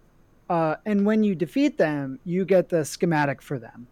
Uh, 0.48 0.76
and 0.86 1.04
when 1.04 1.24
you 1.24 1.34
defeat 1.34 1.76
them, 1.76 2.20
you 2.24 2.44
get 2.44 2.68
the 2.68 2.84
schematic 2.84 3.42
for 3.42 3.58
them. 3.58 3.88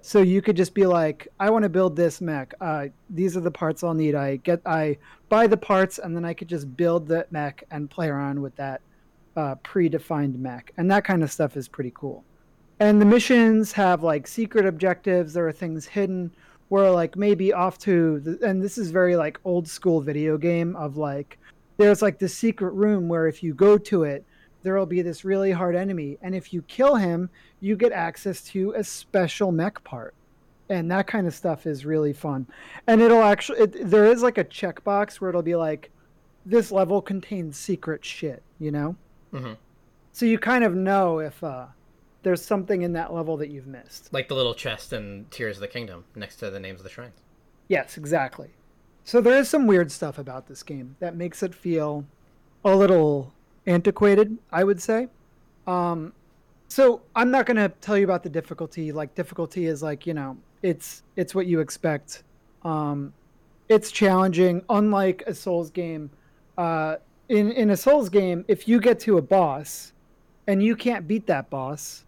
So 0.00 0.22
you 0.22 0.40
could 0.40 0.56
just 0.56 0.72
be 0.72 0.86
like, 0.86 1.26
I 1.40 1.50
want 1.50 1.64
to 1.64 1.68
build 1.68 1.96
this 1.96 2.20
mech. 2.20 2.54
Uh, 2.60 2.86
these 3.10 3.36
are 3.36 3.40
the 3.40 3.50
parts 3.50 3.82
I'll 3.82 3.92
need. 3.92 4.14
I 4.14 4.36
get, 4.36 4.62
I 4.64 4.96
buy 5.28 5.48
the 5.48 5.56
parts, 5.56 5.98
and 5.98 6.16
then 6.16 6.24
I 6.24 6.32
could 6.32 6.48
just 6.48 6.74
build 6.76 7.08
that 7.08 7.30
mech 7.30 7.64
and 7.72 7.90
play 7.90 8.08
around 8.08 8.40
with 8.40 8.54
that 8.56 8.80
uh, 9.38 9.54
predefined 9.64 10.36
mech. 10.38 10.72
And 10.76 10.90
that 10.90 11.04
kind 11.04 11.22
of 11.22 11.30
stuff 11.30 11.56
is 11.56 11.68
pretty 11.68 11.92
cool. 11.94 12.24
And 12.80 13.00
the 13.00 13.06
missions 13.16 13.72
have 13.72 14.02
like 14.02 14.26
secret 14.26 14.66
objectives. 14.66 15.32
There 15.32 15.48
are 15.48 15.52
things 15.52 15.86
hidden 15.86 16.30
where 16.68 16.90
like 16.90 17.16
maybe 17.16 17.52
off 17.52 17.78
to, 17.78 18.20
the, 18.20 18.32
and 18.46 18.62
this 18.62 18.76
is 18.76 18.90
very 18.90 19.16
like 19.16 19.38
old 19.44 19.66
school 19.66 20.00
video 20.00 20.36
game 20.36 20.76
of 20.76 20.96
like, 20.96 21.38
there's 21.78 22.02
like 22.02 22.18
this 22.18 22.36
secret 22.36 22.72
room 22.72 23.08
where 23.08 23.26
if 23.28 23.42
you 23.42 23.54
go 23.54 23.78
to 23.78 24.02
it, 24.02 24.24
there 24.64 24.76
will 24.76 24.86
be 24.86 25.02
this 25.02 25.24
really 25.24 25.52
hard 25.52 25.76
enemy, 25.76 26.18
and 26.20 26.34
if 26.34 26.52
you 26.52 26.62
kill 26.62 26.96
him, 26.96 27.30
you 27.60 27.76
get 27.76 27.92
access 27.92 28.42
to 28.42 28.72
a 28.72 28.82
special 28.82 29.52
mech 29.52 29.82
part, 29.84 30.14
and 30.68 30.90
that 30.90 31.06
kind 31.06 31.28
of 31.28 31.34
stuff 31.34 31.64
is 31.64 31.86
really 31.86 32.12
fun. 32.12 32.44
And 32.88 33.00
it'll 33.00 33.22
actually 33.22 33.60
it, 33.60 33.88
there 33.88 34.06
is 34.06 34.22
like 34.22 34.36
a 34.36 34.44
checkbox 34.44 35.20
where 35.20 35.30
it'll 35.30 35.42
be 35.42 35.54
like, 35.54 35.90
this 36.44 36.72
level 36.72 37.00
contains 37.00 37.56
secret 37.56 38.04
shit, 38.04 38.42
you 38.58 38.72
know. 38.72 38.96
Mm-hmm. 39.32 39.52
So 40.12 40.26
you 40.26 40.38
kind 40.38 40.64
of 40.64 40.74
know 40.74 41.20
if 41.20 41.42
uh, 41.44 41.66
there's 42.22 42.44
something 42.44 42.82
in 42.82 42.92
that 42.94 43.12
level 43.12 43.36
that 43.36 43.48
you've 43.48 43.66
missed, 43.66 44.12
like 44.12 44.28
the 44.28 44.34
little 44.34 44.54
chest 44.54 44.92
in 44.92 45.26
Tears 45.30 45.56
of 45.56 45.60
the 45.60 45.68
Kingdom 45.68 46.04
next 46.14 46.36
to 46.36 46.50
the 46.50 46.60
names 46.60 46.80
of 46.80 46.84
the 46.84 46.90
shrines. 46.90 47.20
Yes, 47.68 47.96
exactly. 47.96 48.48
So 49.04 49.20
there 49.20 49.38
is 49.38 49.48
some 49.48 49.66
weird 49.66 49.90
stuff 49.90 50.18
about 50.18 50.46
this 50.48 50.62
game 50.62 50.96
that 51.00 51.16
makes 51.16 51.42
it 51.42 51.54
feel 51.54 52.04
a 52.64 52.74
little 52.74 53.32
antiquated, 53.66 54.36
I 54.50 54.64
would 54.64 54.82
say. 54.82 55.08
Um, 55.66 56.12
so 56.68 57.02
I'm 57.14 57.30
not 57.30 57.46
going 57.46 57.56
to 57.56 57.68
tell 57.80 57.96
you 57.96 58.04
about 58.04 58.22
the 58.22 58.28
difficulty. 58.28 58.92
Like 58.92 59.14
difficulty 59.14 59.66
is 59.66 59.82
like 59.82 60.06
you 60.06 60.14
know 60.14 60.36
it's 60.62 61.02
it's 61.16 61.34
what 61.34 61.46
you 61.46 61.60
expect. 61.60 62.24
Um, 62.62 63.12
it's 63.68 63.90
challenging. 63.90 64.62
Unlike 64.68 65.24
a 65.26 65.34
Souls 65.34 65.70
game, 65.70 66.10
uh, 66.56 66.96
in 67.28 67.52
in 67.52 67.70
a 67.70 67.76
Souls 67.76 68.08
game, 68.08 68.44
if 68.48 68.68
you 68.68 68.80
get 68.80 68.98
to 69.00 69.18
a 69.18 69.22
boss 69.22 69.92
and 70.46 70.62
you 70.62 70.74
can't 70.74 71.06
beat 71.06 71.26
that 71.26 71.50
boss, 71.50 72.04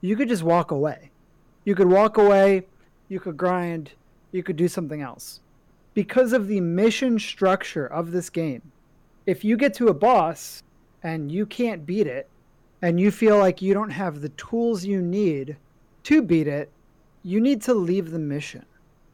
you 0.00 0.16
could 0.16 0.28
just 0.28 0.42
walk 0.42 0.70
away. 0.70 1.10
You 1.64 1.74
could 1.74 1.88
walk 1.88 2.16
away. 2.16 2.66
You 3.08 3.20
could 3.20 3.36
grind. 3.36 3.92
You 4.32 4.42
could 4.42 4.56
do 4.56 4.68
something 4.68 5.02
else. 5.02 5.40
Because 5.94 6.32
of 6.32 6.48
the 6.48 6.60
mission 6.60 7.18
structure 7.18 7.86
of 7.86 8.12
this 8.12 8.30
game, 8.30 8.62
if 9.26 9.44
you 9.44 9.56
get 9.56 9.74
to 9.74 9.88
a 9.88 9.94
boss 9.94 10.62
and 11.02 11.30
you 11.30 11.44
can't 11.44 11.84
beat 11.84 12.06
it 12.06 12.28
and 12.80 12.98
you 12.98 13.10
feel 13.10 13.38
like 13.38 13.60
you 13.60 13.74
don't 13.74 13.90
have 13.90 14.20
the 14.20 14.30
tools 14.30 14.84
you 14.84 15.02
need 15.02 15.56
to 16.04 16.22
beat 16.22 16.48
it, 16.48 16.70
you 17.22 17.40
need 17.40 17.62
to 17.62 17.74
leave 17.74 18.10
the 18.10 18.18
mission 18.18 18.64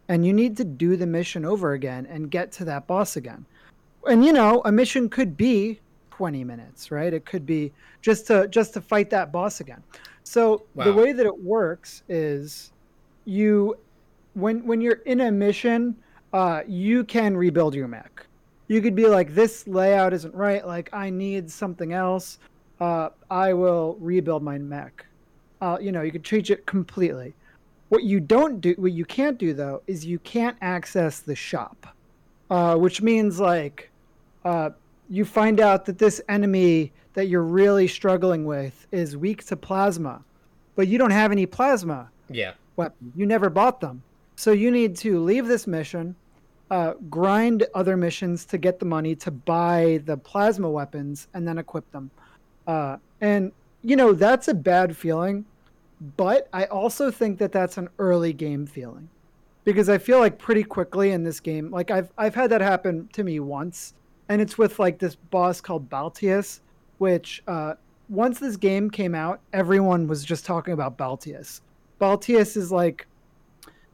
and 0.09 0.25
you 0.25 0.33
need 0.33 0.57
to 0.57 0.65
do 0.65 0.97
the 0.97 1.07
mission 1.07 1.45
over 1.45 1.73
again 1.73 2.07
and 2.07 2.31
get 2.31 2.51
to 2.53 2.65
that 2.65 2.87
boss 2.87 3.17
again. 3.17 3.45
And 4.07 4.25
you 4.25 4.33
know, 4.33 4.63
a 4.65 4.73
mission 4.73 5.09
could 5.09 5.37
be 5.37 5.81
20 6.11 6.45
minutes, 6.45 6.91
right? 6.91 7.13
It 7.13 7.25
could 7.25 7.47
be 7.47 7.73
just 8.01 8.27
to 8.29 8.49
just 8.49 8.75
to 8.75 8.81
fight 8.81 9.11
that 9.11 9.33
boss 9.33 9.61
again. 9.61 9.83
So 10.25 10.65
wow. 10.75 10.85
the 10.85 10.93
way 10.93 11.13
that 11.13 11.27
it 11.27 11.43
works 11.43 12.03
is 12.09 12.73
you 13.25 13.77
when 14.35 14.65
when 14.65 14.81
you're 14.81 15.01
in 15.07 15.23
a 15.23 15.31
mission, 15.31 15.97
uh, 16.33 16.63
you 16.67 17.05
can 17.05 17.37
rebuild 17.37 17.75
your 17.75 17.89
mech 17.89 18.29
you 18.69 18.83
could 18.83 18.95
be 18.95 19.07
like, 19.07 19.35
this 19.35 19.67
layout 19.67 20.13
isn't 20.13 20.35
right. 20.35 20.65
Like, 20.65 20.91
I 20.93 21.11
need 21.11 21.51
something 21.51 21.95
else. 21.95 22.39
Uh, 22.79 23.09
I 23.31 23.55
will 23.55 23.97
rebuild 23.99 24.43
my 24.43 24.59
mech. 24.59 25.05
Uh, 25.61 25.79
you 25.81 25.91
know, 25.91 26.03
you 26.03 26.13
could 26.13 26.23
change 26.23 26.51
it 26.51 26.67
completely. 26.67 27.35
What 27.89 28.05
you 28.05 28.21
don't 28.21 28.61
do, 28.61 28.75
what 28.79 28.93
you 28.93 29.07
can't 29.07 29.39
do 29.39 29.55
though, 29.55 29.83
is 29.87 30.05
you 30.05 30.19
can't 30.21 30.57
access 30.61 31.21
the 31.21 31.35
shop, 31.35 31.87
uh, 32.51 32.77
which 32.77 33.01
means 33.01 33.41
like, 33.41 33.88
uh, 34.49 34.71
you 35.11 35.25
find 35.25 35.61
out 35.61 35.85
that 35.87 35.99
this 35.99 36.21
enemy 36.29 36.93
that 37.15 37.29
you're 37.29 37.43
really 37.43 37.89
struggling 37.89 38.45
with 38.45 38.87
is 38.93 39.17
weak 39.17 39.45
to 39.47 39.57
plasma, 39.57 40.23
but 40.77 40.89
you 40.89 40.99
don't 40.99 41.11
have 41.11 41.33
any 41.33 41.47
plasma. 41.47 42.11
Yeah. 42.31 42.53
Weapon. 42.77 43.13
You 43.17 43.27
never 43.27 43.51
bought 43.51 43.81
them, 43.81 44.03
so 44.37 44.53
you 44.53 44.71
need 44.71 44.97
to 44.99 45.21
leave 45.21 45.47
this 45.47 45.67
mission 45.67 46.15
uh, 46.71 46.95
grind 47.09 47.67
other 47.75 47.97
missions 47.97 48.45
to 48.47 48.59
get 48.59 48.79
the 48.79 48.85
money 48.85 49.15
to 49.17 49.31
buy 49.31 50.01
the 50.05 50.17
plasma 50.17 50.71
weapons 50.71 51.29
and 51.35 51.47
then 51.47 51.59
equip 51.59 51.91
them. 51.93 52.11
Uh, 52.67 52.99
and 53.21 53.53
you 53.83 53.97
know 53.97 54.13
that's 54.13 54.49
a 54.49 54.55
bad 54.55 54.97
feeling, 54.97 55.45
but 56.17 56.49
I 56.53 56.65
also 56.67 57.11
think 57.11 57.39
that 57.39 57.53
that's 57.53 57.79
an 57.79 57.89
early 57.99 58.33
game 58.33 58.67
feeling 58.67 59.09
because 59.65 59.89
I 59.89 59.99
feel 59.99 60.19
like 60.19 60.39
pretty 60.39 60.63
quickly 60.63 61.13
in 61.13 61.25
this 61.25 61.41
game, 61.41 61.71
like 61.71 61.91
I've 61.91 62.13
I've 62.19 62.35
had 62.35 62.51
that 62.51 62.61
happen 62.61 63.09
to 63.15 63.25
me 63.25 63.41
once, 63.41 63.95
and 64.29 64.41
it's 64.41 64.59
with 64.59 64.79
like 64.79 64.99
this 64.99 65.15
boss 65.15 65.61
called 65.61 65.89
Balteus, 65.89 66.61
which 66.99 67.43
uh, 67.47 67.75
once 68.09 68.39
this 68.39 68.57
game 68.57 68.91
came 68.91 69.15
out, 69.15 69.41
everyone 69.53 70.07
was 70.07 70.25
just 70.25 70.45
talking 70.45 70.75
about 70.75 70.97
Balteus. 70.97 71.61
Balteus 72.01 72.57
is 72.57 72.71
like 72.71 73.07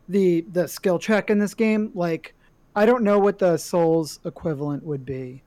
the 0.08 0.44
the 0.52 0.68
skill 0.68 0.98
check 0.98 1.30
in 1.30 1.38
this 1.38 1.54
game, 1.54 1.90
like 1.94 2.34
I 2.76 2.86
don't 2.86 3.04
know 3.04 3.18
what 3.18 3.38
the 3.38 3.56
Souls 3.56 4.20
equivalent 4.24 4.84
would 4.84 5.04
be 5.04 5.42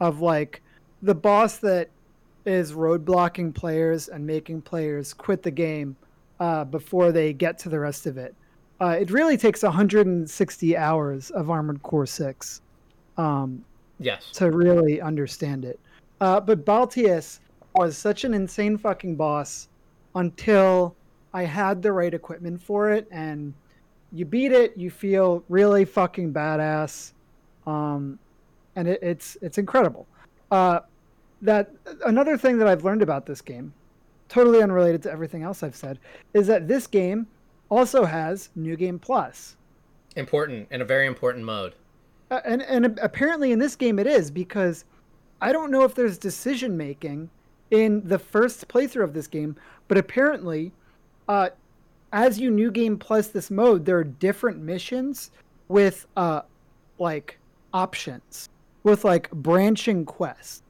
of 0.00 0.20
like 0.20 0.62
the 1.02 1.14
boss 1.14 1.58
that 1.58 1.88
is 2.44 2.72
roadblocking 2.72 3.54
players 3.54 4.08
and 4.08 4.26
making 4.26 4.62
players 4.62 5.12
quit 5.12 5.42
the 5.42 5.50
game 5.50 5.96
uh, 6.38 6.64
before 6.64 7.12
they 7.12 7.32
get 7.32 7.58
to 7.58 7.68
the 7.68 7.80
rest 7.80 8.06
of 8.06 8.18
it. 8.18 8.34
Uh, 8.80 8.96
it 9.00 9.10
really 9.10 9.36
takes 9.36 9.62
160 9.62 10.76
hours 10.76 11.30
of 11.30 11.50
Armored 11.50 11.82
Core 11.82 12.06
6 12.06 12.60
um, 13.16 13.64
yes. 13.98 14.30
to 14.32 14.50
really 14.50 15.00
understand 15.00 15.64
it. 15.64 15.78
Uh, 16.20 16.40
but 16.40 16.64
Balteus 16.64 17.40
was 17.74 17.96
such 17.96 18.24
an 18.24 18.34
insane 18.34 18.78
fucking 18.78 19.16
boss 19.16 19.68
until 20.14 20.94
I 21.34 21.44
had 21.44 21.82
the 21.82 21.92
right 21.92 22.12
equipment 22.12 22.60
for 22.60 22.90
it 22.90 23.06
and– 23.10 23.52
you 24.12 24.24
beat 24.24 24.52
it, 24.52 24.76
you 24.76 24.90
feel 24.90 25.44
really 25.48 25.84
fucking 25.84 26.32
badass, 26.32 27.12
um, 27.66 28.18
and 28.74 28.88
it, 28.88 28.98
it's 29.02 29.36
it's 29.42 29.58
incredible. 29.58 30.06
Uh, 30.50 30.80
that 31.42 31.70
another 32.06 32.38
thing 32.38 32.58
that 32.58 32.68
I've 32.68 32.84
learned 32.84 33.02
about 33.02 33.26
this 33.26 33.40
game, 33.40 33.72
totally 34.28 34.62
unrelated 34.62 35.02
to 35.04 35.12
everything 35.12 35.42
else 35.42 35.62
I've 35.62 35.76
said, 35.76 35.98
is 36.34 36.46
that 36.46 36.68
this 36.68 36.86
game 36.86 37.26
also 37.68 38.04
has 38.04 38.50
New 38.54 38.76
Game 38.76 38.98
Plus. 38.98 39.56
Important 40.16 40.66
and 40.70 40.80
a 40.80 40.84
very 40.84 41.06
important 41.06 41.44
mode. 41.44 41.74
Uh, 42.30 42.40
and 42.44 42.62
and 42.62 42.98
apparently 43.00 43.52
in 43.52 43.58
this 43.58 43.76
game 43.76 43.98
it 43.98 44.06
is 44.06 44.30
because 44.30 44.84
I 45.40 45.52
don't 45.52 45.70
know 45.70 45.82
if 45.84 45.94
there's 45.94 46.18
decision 46.18 46.76
making 46.76 47.30
in 47.70 48.02
the 48.06 48.18
first 48.18 48.66
playthrough 48.68 49.04
of 49.04 49.12
this 49.12 49.26
game, 49.26 49.56
but 49.88 49.98
apparently, 49.98 50.72
uh, 51.28 51.50
as 52.12 52.38
you 52.38 52.50
new 52.50 52.70
game 52.70 52.96
plus 52.96 53.28
this 53.28 53.50
mode, 53.50 53.84
there 53.84 53.98
are 53.98 54.04
different 54.04 54.58
missions 54.58 55.30
with 55.68 56.06
uh, 56.16 56.42
like 56.98 57.38
options 57.72 58.48
with 58.86 59.04
like 59.04 59.28
branching 59.32 60.04
quests. 60.04 60.62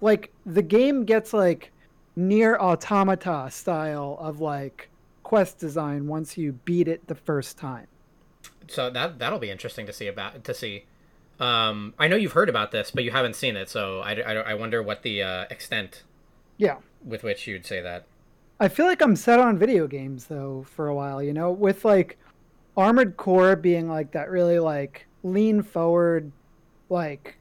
Like 0.00 0.32
the 0.44 0.62
game 0.62 1.04
gets 1.04 1.32
like 1.32 1.70
NieR 2.18 2.58
Automata 2.58 3.48
style 3.50 4.18
of 4.20 4.40
like 4.40 4.88
quest 5.22 5.58
design 5.58 6.08
once 6.08 6.36
you 6.36 6.52
beat 6.64 6.88
it 6.88 7.06
the 7.06 7.14
first 7.14 7.56
time. 7.56 7.86
So 8.66 8.90
that 8.90 9.20
that'll 9.20 9.38
be 9.38 9.50
interesting 9.50 9.86
to 9.86 9.92
see 9.92 10.08
about 10.08 10.42
to 10.42 10.52
see. 10.52 10.84
Um, 11.40 11.94
I 11.98 12.06
know 12.06 12.16
you've 12.16 12.32
heard 12.32 12.48
about 12.48 12.70
this, 12.70 12.90
but 12.90 13.02
you 13.02 13.10
haven't 13.10 13.34
seen 13.34 13.56
it, 13.56 13.68
so 13.68 14.00
I, 14.00 14.12
I, 14.20 14.34
I 14.34 14.54
wonder 14.54 14.82
what 14.82 15.02
the 15.02 15.22
uh, 15.22 15.44
extent 15.50 16.02
yeah 16.58 16.76
with 17.04 17.22
which 17.22 17.46
you'd 17.46 17.66
say 17.66 17.80
that. 17.80 18.04
I 18.60 18.68
feel 18.68 18.84
like 18.84 19.00
I'm 19.00 19.16
set 19.16 19.40
on 19.40 19.58
video 19.58 19.86
games 19.86 20.26
though 20.26 20.66
for 20.68 20.88
a 20.88 20.94
while, 20.94 21.22
you 21.22 21.32
know, 21.32 21.50
with 21.50 21.84
like 21.84 22.18
Armored 22.76 23.16
Core 23.16 23.56
being 23.56 23.88
like 23.88 24.12
that 24.12 24.30
really 24.30 24.58
like 24.58 25.06
lean 25.22 25.62
forward, 25.62 26.30
like 26.90 27.36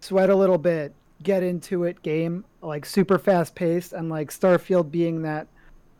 sweat 0.00 0.30
a 0.30 0.34
little 0.34 0.58
bit, 0.58 0.94
get 1.22 1.42
into 1.42 1.84
it 1.84 2.02
game, 2.02 2.44
like 2.62 2.86
super 2.86 3.18
fast 3.18 3.54
paced, 3.54 3.92
and 3.92 4.08
like 4.08 4.30
Starfield 4.30 4.90
being 4.90 5.22
that 5.22 5.46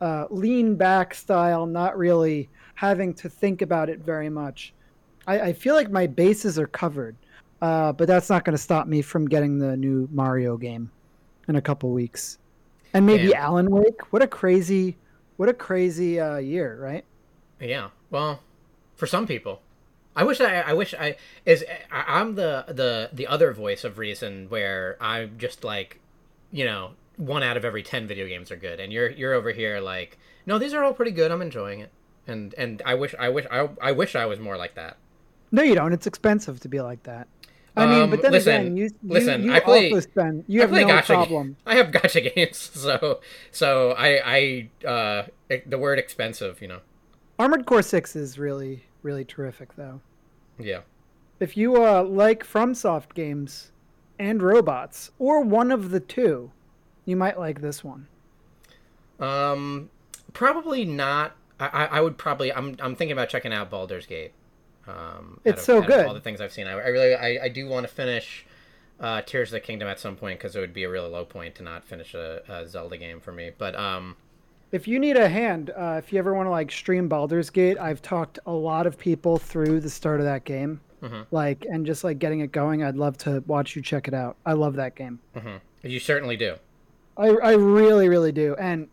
uh, 0.01 0.25
lean 0.31 0.75
back 0.75 1.13
style, 1.13 1.67
not 1.67 1.97
really 1.97 2.49
having 2.75 3.13
to 3.13 3.29
think 3.29 3.61
about 3.61 3.89
it 3.89 3.99
very 3.99 4.29
much. 4.29 4.73
I, 5.27 5.39
I 5.39 5.53
feel 5.53 5.75
like 5.75 5.91
my 5.91 6.07
bases 6.07 6.57
are 6.57 6.67
covered, 6.67 7.15
uh, 7.63 7.93
but 7.93 8.09
that's 8.09 8.29
not 8.29 8.43
going 8.43 8.51
to 8.53 8.61
stop 8.61 8.87
me 8.87 9.01
from 9.01 9.25
getting 9.25 9.57
the 9.57 9.77
new 9.77 10.09
Mario 10.11 10.57
game 10.57 10.91
in 11.47 11.55
a 11.55 11.61
couple 11.61 11.91
weeks 11.91 12.37
and 12.93 13.05
maybe 13.05 13.29
Damn. 13.29 13.41
Alan 13.41 13.69
Wake. 13.71 14.11
What 14.11 14.21
a 14.21 14.27
crazy, 14.27 14.97
what 15.37 15.47
a 15.47 15.53
crazy 15.53 16.19
uh, 16.19 16.37
year, 16.37 16.77
right? 16.77 17.05
Yeah. 17.61 17.89
Well, 18.09 18.41
for 18.95 19.07
some 19.07 19.25
people, 19.25 19.61
I 20.13 20.25
wish 20.25 20.41
I, 20.41 20.59
I 20.59 20.73
wish 20.73 20.93
I 20.93 21.15
is 21.45 21.63
I, 21.89 22.19
am 22.19 22.35
the 22.35 22.65
the 22.67 23.09
the 23.13 23.27
other 23.27 23.53
voice 23.53 23.85
of 23.85 23.97
reason 23.97 24.47
where 24.49 24.97
I'm 24.99 25.37
just 25.37 25.63
like, 25.63 26.01
you 26.51 26.65
know, 26.65 26.91
one 27.15 27.43
out 27.43 27.55
of 27.55 27.63
every 27.63 27.81
ten 27.81 28.07
video 28.07 28.27
games 28.27 28.51
are 28.51 28.57
good, 28.57 28.81
and 28.81 28.91
you're 28.91 29.09
you're 29.09 29.33
over 29.33 29.53
here 29.53 29.79
like, 29.79 30.17
no, 30.45 30.59
these 30.59 30.73
are 30.73 30.83
all 30.83 30.93
pretty 30.93 31.11
good. 31.11 31.31
I'm 31.31 31.41
enjoying 31.41 31.79
it, 31.79 31.91
and 32.27 32.53
and 32.55 32.81
I 32.85 32.95
wish 32.95 33.15
I 33.17 33.29
wish 33.29 33.45
I 33.49 33.69
I 33.81 33.93
wish 33.93 34.15
I 34.15 34.25
was 34.25 34.39
more 34.39 34.57
like 34.57 34.75
that. 34.75 34.97
No, 35.53 35.63
you 35.63 35.75
don't. 35.75 35.93
It's 35.93 36.07
expensive 36.07 36.59
to 36.59 36.67
be 36.67 36.81
like 36.81 37.03
that. 37.03 37.27
I 37.75 37.85
mean, 37.87 38.09
but 38.09 38.21
then 38.21 38.27
um, 38.27 38.33
listen, 38.33 38.61
again, 38.61 38.77
you, 38.77 38.89
listen. 39.03 39.43
You, 39.43 39.49
you 39.49 39.55
I 39.55 39.59
play. 39.59 39.91
Also 39.91 40.01
spend, 40.01 40.45
you 40.47 40.59
I 40.59 40.63
have 40.63 40.71
no 40.71 40.85
gacha, 40.85 41.05
problem. 41.05 41.57
I 41.65 41.75
have 41.75 41.87
gacha 41.87 42.35
games, 42.35 42.57
so 42.73 43.19
so 43.51 43.91
I 43.97 44.69
I 44.83 44.87
uh 44.87 45.23
the 45.65 45.77
word 45.77 45.97
expensive, 45.97 46.61
you 46.61 46.67
know. 46.67 46.79
Armored 47.39 47.65
Core 47.65 47.81
Six 47.81 48.15
is 48.15 48.37
really 48.37 48.83
really 49.01 49.25
terrific, 49.25 49.75
though. 49.75 50.01
Yeah. 50.59 50.81
If 51.39 51.57
you 51.57 51.83
uh 51.83 52.03
like 52.03 52.45
FromSoft 52.45 53.15
games 53.15 53.71
and 54.19 54.41
robots, 54.41 55.09
or 55.17 55.41
one 55.41 55.71
of 55.71 55.89
the 55.89 55.99
two, 55.99 56.51
you 57.05 57.15
might 57.15 57.39
like 57.39 57.61
this 57.61 57.83
one. 57.83 58.07
Um, 59.19 59.89
probably 60.33 60.85
not. 60.85 61.35
I, 61.59 61.85
I 61.85 62.01
would 62.01 62.17
probably. 62.17 62.51
I'm 62.53 62.75
I'm 62.79 62.95
thinking 62.95 63.13
about 63.13 63.29
checking 63.29 63.53
out 63.53 63.69
Baldur's 63.69 64.05
Gate. 64.05 64.33
Um, 64.87 65.39
it's 65.43 65.61
of, 65.61 65.65
so 65.65 65.81
good. 65.81 66.05
all 66.05 66.13
the 66.13 66.19
things 66.19 66.41
I've 66.41 66.51
seen, 66.51 66.67
I, 66.67 66.73
I 66.73 66.87
really, 66.87 67.15
I, 67.15 67.45
I 67.45 67.49
do 67.49 67.67
want 67.67 67.87
to 67.87 67.93
finish 67.93 68.45
uh, 68.99 69.21
Tears 69.21 69.49
of 69.49 69.53
the 69.53 69.59
Kingdom 69.59 69.87
at 69.87 69.99
some 69.99 70.15
point 70.15 70.39
because 70.39 70.55
it 70.55 70.59
would 70.59 70.73
be 70.73 70.83
a 70.83 70.89
really 70.89 71.09
low 71.09 71.25
point 71.25 71.55
to 71.55 71.63
not 71.63 71.83
finish 71.83 72.13
a, 72.13 72.41
a 72.47 72.67
Zelda 72.67 72.97
game 72.97 73.19
for 73.19 73.31
me. 73.31 73.51
But 73.57 73.75
um, 73.75 74.15
if 74.71 74.87
you 74.87 74.99
need 74.99 75.17
a 75.17 75.29
hand, 75.29 75.71
uh, 75.75 76.01
if 76.03 76.11
you 76.11 76.19
ever 76.19 76.33
want 76.33 76.47
to 76.47 76.51
like 76.51 76.71
stream 76.71 77.07
Baldur's 77.07 77.49
Gate, 77.49 77.77
I've 77.77 78.01
talked 78.01 78.39
a 78.45 78.51
lot 78.51 78.87
of 78.87 78.97
people 78.97 79.37
through 79.37 79.79
the 79.79 79.89
start 79.89 80.19
of 80.19 80.25
that 80.25 80.45
game, 80.45 80.81
mm-hmm. 81.01 81.21
like 81.31 81.65
and 81.69 81.85
just 81.85 82.03
like 82.03 82.19
getting 82.19 82.41
it 82.41 82.51
going. 82.51 82.83
I'd 82.83 82.95
love 82.95 83.17
to 83.19 83.43
watch 83.47 83.75
you 83.75 83.81
check 83.81 84.07
it 84.07 84.13
out. 84.13 84.35
I 84.45 84.53
love 84.53 84.75
that 84.75 84.95
game. 84.95 85.19
Mm-hmm. 85.35 85.57
You 85.87 85.99
certainly 85.99 86.37
do. 86.37 86.55
I 87.17 87.27
I 87.27 87.51
really 87.51 88.09
really 88.09 88.31
do, 88.31 88.55
and 88.55 88.87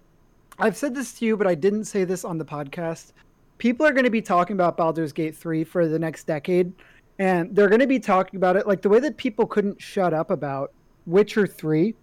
I've 0.59 0.77
said 0.77 0.95
this 0.95 1.15
to 1.15 1.25
you, 1.25 1.37
but 1.37 1.47
I 1.47 1.55
didn't 1.55 1.85
say 1.85 2.05
this 2.05 2.25
on 2.25 2.37
the 2.37 2.45
podcast 2.45 3.13
people 3.61 3.87
are 3.87 3.93
going 3.93 4.05
to 4.05 4.11
be 4.11 4.23
talking 4.23 4.55
about 4.55 4.77
Baldur's 4.77 5.13
Gate 5.13 5.37
3 5.37 5.63
for 5.63 5.87
the 5.87 5.99
next 5.99 6.25
decade 6.25 6.73
and 7.19 7.55
they're 7.55 7.69
going 7.69 7.81
to 7.81 7.87
be 7.87 8.01
talking 8.01 8.39
about 8.39 8.57
it 8.57 8.67
like 8.67 8.83
the 8.83 8.89
way 8.89 8.99
that 8.99 9.17
people 9.19 9.47
couldn't 9.47 9.81
shut 9.81 10.13
up 10.13 10.31
about 10.31 10.73
Witcher 11.07 11.47
3 11.47 11.95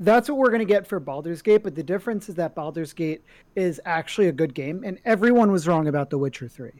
that's 0.00 0.28
what 0.28 0.38
we're 0.38 0.50
going 0.50 0.60
to 0.60 0.64
get 0.64 0.86
for 0.86 1.00
Baldur's 1.00 1.42
Gate 1.42 1.64
but 1.64 1.74
the 1.74 1.82
difference 1.82 2.28
is 2.28 2.36
that 2.36 2.54
Baldur's 2.54 2.92
Gate 2.92 3.22
is 3.56 3.80
actually 3.86 4.28
a 4.28 4.32
good 4.32 4.54
game 4.54 4.82
and 4.84 4.98
everyone 5.04 5.50
was 5.50 5.66
wrong 5.66 5.88
about 5.88 6.10
The 6.10 6.18
Witcher 6.18 6.46
3 6.46 6.70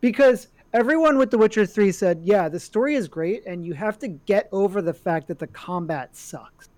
because 0.00 0.48
everyone 0.72 1.18
with 1.18 1.32
The 1.32 1.38
Witcher 1.38 1.66
3 1.66 1.90
said 1.90 2.20
yeah 2.22 2.48
the 2.48 2.60
story 2.60 2.94
is 2.94 3.08
great 3.08 3.44
and 3.44 3.66
you 3.66 3.74
have 3.74 3.98
to 3.98 4.08
get 4.08 4.48
over 4.52 4.80
the 4.80 4.94
fact 4.94 5.26
that 5.28 5.40
the 5.40 5.48
combat 5.48 6.16
sucks. 6.16 6.68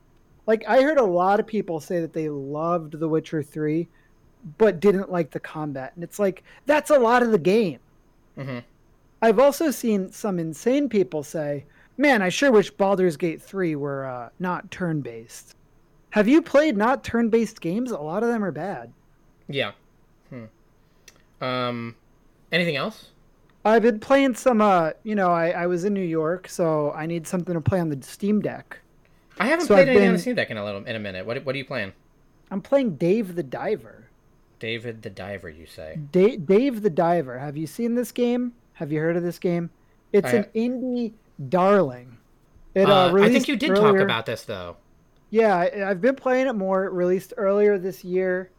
Like 0.47 0.65
I 0.67 0.81
heard 0.81 0.99
a 0.99 1.05
lot 1.05 1.41
of 1.41 1.47
people 1.47 1.79
say 1.79 2.01
that 2.01 2.15
they 2.15 2.31
loved 2.31 2.99
The 2.99 3.09
Witcher 3.09 3.43
3 3.43 3.87
but 4.59 4.81
didn't 4.81 5.11
like 5.11 5.31
the 5.31 5.41
combat. 5.41 5.93
And 5.95 6.05
it's 6.05 6.19
like, 6.19 6.43
that's 6.67 6.91
a 6.91 6.99
lot 6.99 7.23
of 7.23 7.31
the 7.31 7.39
game. 7.39 7.81
Mm-hmm. 8.39 8.59
I've 9.23 9.39
also 9.39 9.71
seen 9.71 10.13
some 10.13 10.39
insane 10.39 10.89
people 10.89 11.23
say, 11.23 11.65
man, 11.97 12.23
I 12.23 12.29
sure 12.29 12.53
wish 12.53 12.71
Baldur's 12.71 13.17
Gate 13.17 13.43
3 13.43 13.77
were 13.77 14.07
uh, 14.07 14.29
not 14.39 14.71
turn 14.71 15.01
based. 15.01 15.57
Have 16.11 16.29
you 16.29 16.41
played 16.43 16.77
not 16.77 17.03
turn 17.03 17.29
based 17.29 17.61
games? 17.61 17.91
A 17.91 17.99
lot 17.99 18.23
of 18.23 18.29
them 18.29 18.45
are 18.45 18.53
bad. 18.53 18.93
Yeah. 19.49 19.73
Hmm. 20.31 21.45
Um, 21.45 21.97
anything 22.53 22.77
else? 22.77 23.11
I've 23.65 23.83
been 23.83 23.99
playing 23.99 24.35
some, 24.37 24.61
uh, 24.61 24.93
you 25.03 25.17
know, 25.17 25.33
I, 25.33 25.51
I 25.51 25.67
was 25.67 25.85
in 25.85 25.93
New 25.93 26.01
York, 26.01 26.49
so 26.49 26.93
I 26.93 27.07
need 27.07 27.27
something 27.27 27.55
to 27.55 27.61
play 27.61 27.81
on 27.81 27.89
the 27.89 28.01
Steam 28.01 28.41
Deck. 28.41 28.79
I 29.39 29.47
haven't 29.47 29.67
so 29.67 29.75
played 29.75 29.83
I've 29.83 29.89
anything 29.89 30.03
been... 30.03 30.09
on 30.09 30.15
the 30.15 30.21
Steam 30.21 30.35
Deck 30.37 30.51
in 30.51 30.57
a 30.57 30.65
little 30.65 30.85
in 30.85 30.95
a 30.95 31.01
minute. 31.01 31.27
What, 31.27 31.45
what 31.45 31.55
are 31.55 31.59
you 31.59 31.65
playing? 31.65 31.93
I'm 32.51 32.63
playing 32.63 32.97
Dave 32.97 33.35
the 33.35 33.43
Diver. 33.43 34.06
David 34.59 35.03
the 35.03 35.11
Diver, 35.11 35.49
you 35.49 35.67
say? 35.67 35.99
Da- 36.13 36.37
Dave 36.37 36.83
the 36.83 36.91
Diver. 36.91 37.39
Have 37.39 37.57
you 37.57 37.67
seen 37.67 37.95
this 37.95 38.13
game? 38.13 38.53
Have 38.75 38.93
you 38.93 39.01
heard 39.01 39.17
of 39.17 39.23
this 39.23 39.39
game? 39.39 39.71
It's 40.13 40.29
I... 40.29 40.37
an 40.37 40.45
indie 40.55 41.13
darling. 41.49 42.17
It, 42.75 42.89
uh, 42.89 43.11
uh, 43.13 43.23
I 43.23 43.31
think 43.31 43.49
you 43.49 43.57
did 43.57 43.71
earlier. 43.71 43.93
talk 43.93 44.01
about 44.03 44.27
this 44.27 44.45
though. 44.45 44.77
Yeah, 45.31 45.57
I, 45.57 45.71
have 45.79 46.01
been 46.01 46.15
playing 46.15 46.47
it 46.47 46.53
more. 46.53 46.85
It 46.85 46.93
Released 46.93 47.33
earlier 47.37 47.79
this 47.79 48.05
year. 48.05 48.51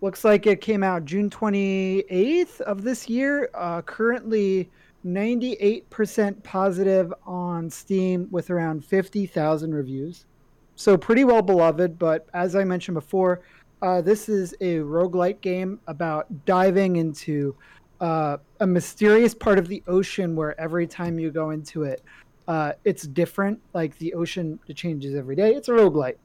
Looks 0.00 0.24
like 0.24 0.46
it 0.46 0.60
came 0.60 0.82
out 0.82 1.04
June 1.04 1.30
28th 1.30 2.60
of 2.62 2.82
this 2.82 3.08
year. 3.08 3.50
Uh, 3.54 3.82
currently 3.82 4.70
98% 5.06 6.42
positive 6.42 7.12
on 7.24 7.70
Steam 7.70 8.28
with 8.30 8.50
around 8.50 8.84
50,000 8.84 9.74
reviews. 9.74 10.26
So 10.74 10.96
pretty 10.96 11.24
well 11.24 11.42
beloved, 11.42 11.98
but 11.98 12.26
as 12.34 12.56
I 12.56 12.64
mentioned 12.64 12.94
before, 12.94 13.42
uh, 13.82 14.00
this 14.00 14.28
is 14.28 14.54
a 14.60 14.76
roguelike 14.76 15.40
game 15.40 15.80
about 15.88 16.26
diving 16.46 16.96
into 16.96 17.54
uh, 18.00 18.36
a 18.60 18.66
mysterious 18.66 19.34
part 19.34 19.58
of 19.58 19.66
the 19.66 19.82
ocean 19.88 20.36
where 20.36 20.58
every 20.60 20.86
time 20.86 21.18
you 21.18 21.32
go 21.32 21.50
into 21.50 21.82
it, 21.82 22.02
uh, 22.46 22.72
it's 22.84 23.02
different. 23.08 23.60
Like 23.74 23.98
the 23.98 24.14
ocean 24.14 24.58
changes 24.74 25.16
every 25.16 25.34
day. 25.34 25.54
It's 25.54 25.68
a 25.68 25.72
roguelike. 25.72 26.16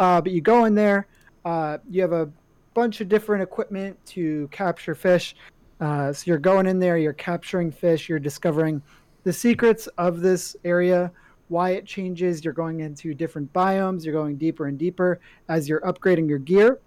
Uh, 0.00 0.20
but 0.20 0.32
you 0.32 0.40
go 0.40 0.64
in 0.64 0.74
there, 0.74 1.06
uh, 1.44 1.78
you 1.88 2.02
have 2.02 2.12
a 2.12 2.28
bunch 2.74 3.00
of 3.00 3.08
different 3.08 3.44
equipment 3.44 3.96
to 4.06 4.48
capture 4.50 4.96
fish. 4.96 5.36
Uh, 5.80 6.12
so 6.12 6.24
you're 6.26 6.38
going 6.38 6.66
in 6.66 6.80
there, 6.80 6.98
you're 6.98 7.12
capturing 7.12 7.70
fish, 7.70 8.08
you're 8.08 8.18
discovering 8.18 8.82
the 9.22 9.32
secrets 9.32 9.86
of 9.98 10.20
this 10.20 10.56
area, 10.64 11.12
why 11.46 11.70
it 11.70 11.86
changes. 11.86 12.44
You're 12.44 12.54
going 12.54 12.80
into 12.80 13.14
different 13.14 13.52
biomes, 13.52 14.04
you're 14.04 14.14
going 14.14 14.36
deeper 14.36 14.66
and 14.66 14.76
deeper 14.76 15.20
as 15.48 15.68
you're 15.68 15.80
upgrading 15.82 16.28
your 16.28 16.38
gear 16.38 16.80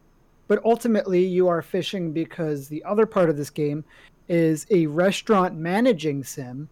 but 0.48 0.64
ultimately, 0.64 1.26
you 1.26 1.48
are 1.48 1.62
fishing 1.62 2.12
because 2.12 2.68
the 2.68 2.84
other 2.84 3.06
part 3.06 3.30
of 3.30 3.38
this 3.38 3.50
game 3.50 3.84
is 4.28 4.66
a 4.72 4.88
restaurant 4.88 5.56
managing 5.56 6.24
sim 6.24 6.70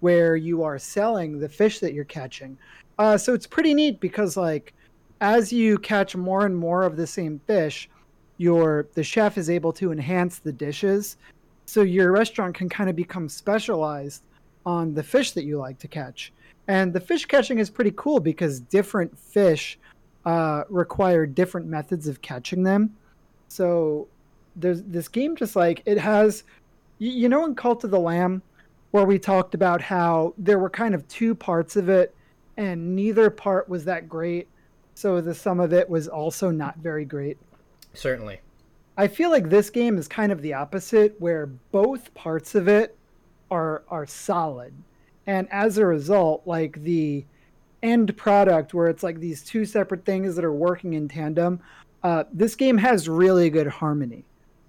where 0.00 0.36
you 0.36 0.62
are 0.62 0.78
selling 0.78 1.38
the 1.38 1.48
fish 1.48 1.78
that 1.80 1.92
you're 1.92 2.04
catching. 2.04 2.56
Uh, 2.98 3.16
so 3.16 3.34
it's 3.34 3.46
pretty 3.46 3.74
neat 3.74 4.00
because, 4.00 4.36
like, 4.36 4.74
as 5.20 5.52
you 5.52 5.78
catch 5.78 6.14
more 6.14 6.46
and 6.46 6.56
more 6.56 6.82
of 6.82 6.96
the 6.96 7.06
same 7.06 7.40
fish, 7.46 7.88
your 8.38 8.86
the 8.94 9.02
chef 9.02 9.38
is 9.38 9.48
able 9.48 9.72
to 9.72 9.92
enhance 9.92 10.38
the 10.38 10.52
dishes, 10.52 11.16
so 11.64 11.82
your 11.82 12.12
restaurant 12.12 12.54
can 12.54 12.68
kind 12.68 12.90
of 12.90 12.96
become 12.96 13.28
specialized 13.28 14.22
on 14.64 14.94
the 14.94 15.02
fish 15.02 15.32
that 15.32 15.44
you 15.44 15.58
like 15.58 15.78
to 15.78 15.88
catch. 15.88 16.32
And 16.68 16.92
the 16.92 17.00
fish 17.00 17.24
catching 17.24 17.58
is 17.58 17.70
pretty 17.70 17.92
cool 17.96 18.20
because 18.20 18.60
different 18.60 19.16
fish 19.18 19.78
uh, 20.24 20.64
require 20.68 21.24
different 21.24 21.66
methods 21.66 22.08
of 22.08 22.20
catching 22.20 22.62
them. 22.62 22.94
So 23.48 24.08
there's 24.56 24.82
this 24.82 25.08
game 25.08 25.36
just 25.36 25.54
like 25.54 25.82
it 25.86 25.98
has 25.98 26.44
you, 26.98 27.10
you 27.10 27.28
know 27.28 27.44
in 27.44 27.54
Cult 27.54 27.84
of 27.84 27.90
the 27.90 28.00
Lamb 28.00 28.42
where 28.90 29.04
we 29.04 29.18
talked 29.18 29.54
about 29.54 29.82
how 29.82 30.34
there 30.38 30.58
were 30.58 30.70
kind 30.70 30.94
of 30.94 31.06
two 31.08 31.34
parts 31.34 31.76
of 31.76 31.88
it, 31.88 32.14
and 32.56 32.96
neither 32.96 33.28
part 33.28 33.68
was 33.68 33.84
that 33.84 34.08
great. 34.08 34.48
So 34.94 35.20
the 35.20 35.34
sum 35.34 35.60
of 35.60 35.72
it 35.74 35.88
was 35.90 36.08
also 36.08 36.50
not 36.50 36.78
very 36.78 37.04
great. 37.04 37.36
Certainly. 37.92 38.40
I 38.96 39.08
feel 39.08 39.30
like 39.30 39.50
this 39.50 39.68
game 39.68 39.98
is 39.98 40.08
kind 40.08 40.32
of 40.32 40.40
the 40.40 40.54
opposite, 40.54 41.20
where 41.20 41.46
both 41.46 42.14
parts 42.14 42.54
of 42.54 42.68
it 42.68 42.96
are 43.50 43.82
are 43.88 44.06
solid, 44.06 44.72
and 45.26 45.46
as 45.50 45.78
a 45.78 45.86
result, 45.86 46.42
like 46.46 46.82
the 46.82 47.24
end 47.82 48.16
product, 48.16 48.72
where 48.72 48.88
it's 48.88 49.02
like 49.02 49.20
these 49.20 49.42
two 49.44 49.64
separate 49.64 50.04
things 50.04 50.34
that 50.36 50.44
are 50.44 50.52
working 50.52 50.94
in 50.94 51.08
tandem, 51.08 51.60
uh, 52.06 52.22
this 52.32 52.54
game 52.54 52.78
has 52.78 53.08
really 53.08 53.50
good 53.50 53.66
harmony. 53.66 54.24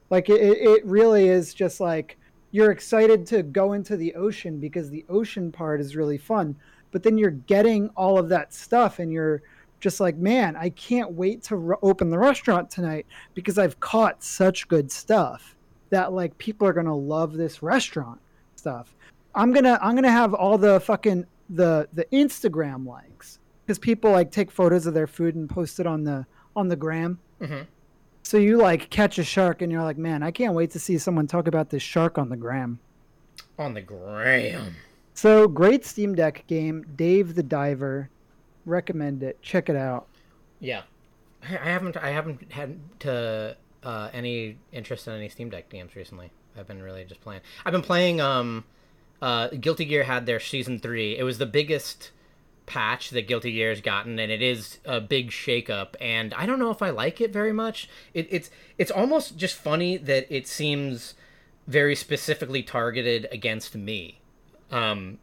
Like 0.09 0.27
it, 0.27 0.41
it 0.41 0.83
really 0.83 1.27
is 1.27 1.53
just 1.53 1.79
like 1.79 2.17
you're 2.49 2.71
excited 2.71 3.27
to 3.27 3.43
go 3.43 3.73
into 3.73 3.95
the 3.95 4.15
ocean 4.15 4.59
because 4.59 4.89
the 4.89 5.05
ocean 5.07 5.51
part 5.51 5.79
is 5.79 5.95
really 5.95 6.17
fun, 6.17 6.55
but 6.89 7.03
then 7.03 7.15
you're 7.15 7.29
getting 7.29 7.89
all 7.89 8.17
of 8.17 8.27
that 8.29 8.55
stuff 8.55 8.97
and 8.97 9.13
you're 9.13 9.43
just 9.81 9.99
like, 9.99 10.17
man, 10.17 10.55
I 10.55 10.69
can't 10.71 11.11
wait 11.11 11.43
to 11.43 11.57
re- 11.57 11.75
open 11.83 12.09
the 12.09 12.17
restaurant 12.17 12.71
tonight 12.71 13.05
because 13.35 13.59
I've 13.59 13.79
caught 13.79 14.23
such 14.23 14.67
good 14.67 14.91
stuff 14.91 15.55
that 15.91 16.13
like 16.13 16.35
people 16.39 16.67
are 16.67 16.73
gonna 16.73 16.97
love 16.97 17.33
this 17.33 17.61
restaurant 17.61 18.19
stuff. 18.55 18.95
I'm 19.35 19.53
gonna 19.53 19.77
I'm 19.79 19.93
gonna 19.93 20.09
have 20.09 20.33
all 20.33 20.57
the 20.57 20.79
fucking 20.79 21.27
the 21.51 21.87
the 21.93 22.05
Instagram 22.05 22.87
likes 22.87 23.37
because 23.63 23.77
people 23.77 24.09
like 24.09 24.31
take 24.31 24.49
photos 24.49 24.87
of 24.87 24.95
their 24.95 25.05
food 25.05 25.35
and 25.35 25.47
post 25.47 25.79
it 25.79 25.85
on 25.85 26.03
the 26.03 26.25
on 26.55 26.67
the 26.67 26.75
gram. 26.75 27.19
Mm-hmm. 27.41 27.63
So 28.23 28.37
you 28.37 28.57
like 28.57 28.89
catch 28.89 29.17
a 29.19 29.23
shark 29.23 29.61
and 29.61 29.71
you're 29.71 29.83
like, 29.83 29.97
man, 29.97 30.21
I 30.21 30.31
can't 30.31 30.53
wait 30.53 30.71
to 30.71 30.79
see 30.79 30.97
someone 30.97 31.27
talk 31.27 31.47
about 31.47 31.69
this 31.69 31.81
shark 31.81 32.17
on 32.17 32.29
the 32.29 32.35
gram. 32.35 32.79
On 33.57 33.73
the 33.73 33.81
gram. 33.81 34.75
So 35.13 35.47
great 35.47 35.85
Steam 35.85 36.13
Deck 36.13 36.43
game, 36.47 36.85
Dave 36.95 37.35
the 37.35 37.43
Diver. 37.43 38.09
Recommend 38.65 39.23
it. 39.23 39.41
Check 39.41 39.69
it 39.69 39.75
out. 39.75 40.07
Yeah, 40.59 40.81
I 41.41 41.69
haven't 41.69 41.95
I 41.97 42.09
haven't 42.09 42.51
had 42.51 42.77
to 42.99 43.55
uh, 43.83 44.09
any 44.11 44.57
interest 44.71 45.07
in 45.07 45.13
any 45.13 45.29
Steam 45.29 45.49
Deck 45.49 45.69
games 45.69 45.95
recently. 45.95 46.29
I've 46.57 46.67
been 46.67 46.83
really 46.83 47.05
just 47.05 47.21
playing. 47.21 47.41
I've 47.65 47.71
been 47.71 47.81
playing. 47.81 48.19
Um, 48.19 48.65
uh, 49.21 49.47
Guilty 49.49 49.85
Gear 49.85 50.03
had 50.03 50.25
their 50.25 50.39
season 50.39 50.79
three. 50.79 51.17
It 51.17 51.23
was 51.23 51.37
the 51.37 51.45
biggest 51.45 52.11
patch 52.67 53.09
that 53.09 53.27
Guilty 53.27 53.53
Gear's 53.53 53.81
gotten, 53.81 54.19
and 54.19 54.31
it 54.31 54.43
is 54.43 54.77
a 54.85 55.01
big 55.01 55.31
shakeup. 55.31 55.95
And 55.99 56.33
I 56.35 56.45
don't 56.45 56.59
know 56.59 56.69
if 56.69 56.83
I 56.83 56.91
like 56.91 57.19
it 57.19 57.33
very 57.33 57.53
much. 57.53 57.89
It, 58.13 58.27
it's 58.29 58.51
it's 58.77 58.91
almost 58.91 59.37
just 59.37 59.55
funny 59.55 59.97
that 59.97 60.27
it 60.29 60.47
seems 60.47 61.15
very 61.65 61.95
specifically 61.95 62.61
targeted 62.61 63.27
against 63.31 63.75
me. 63.75 64.19
Um, 64.71 65.17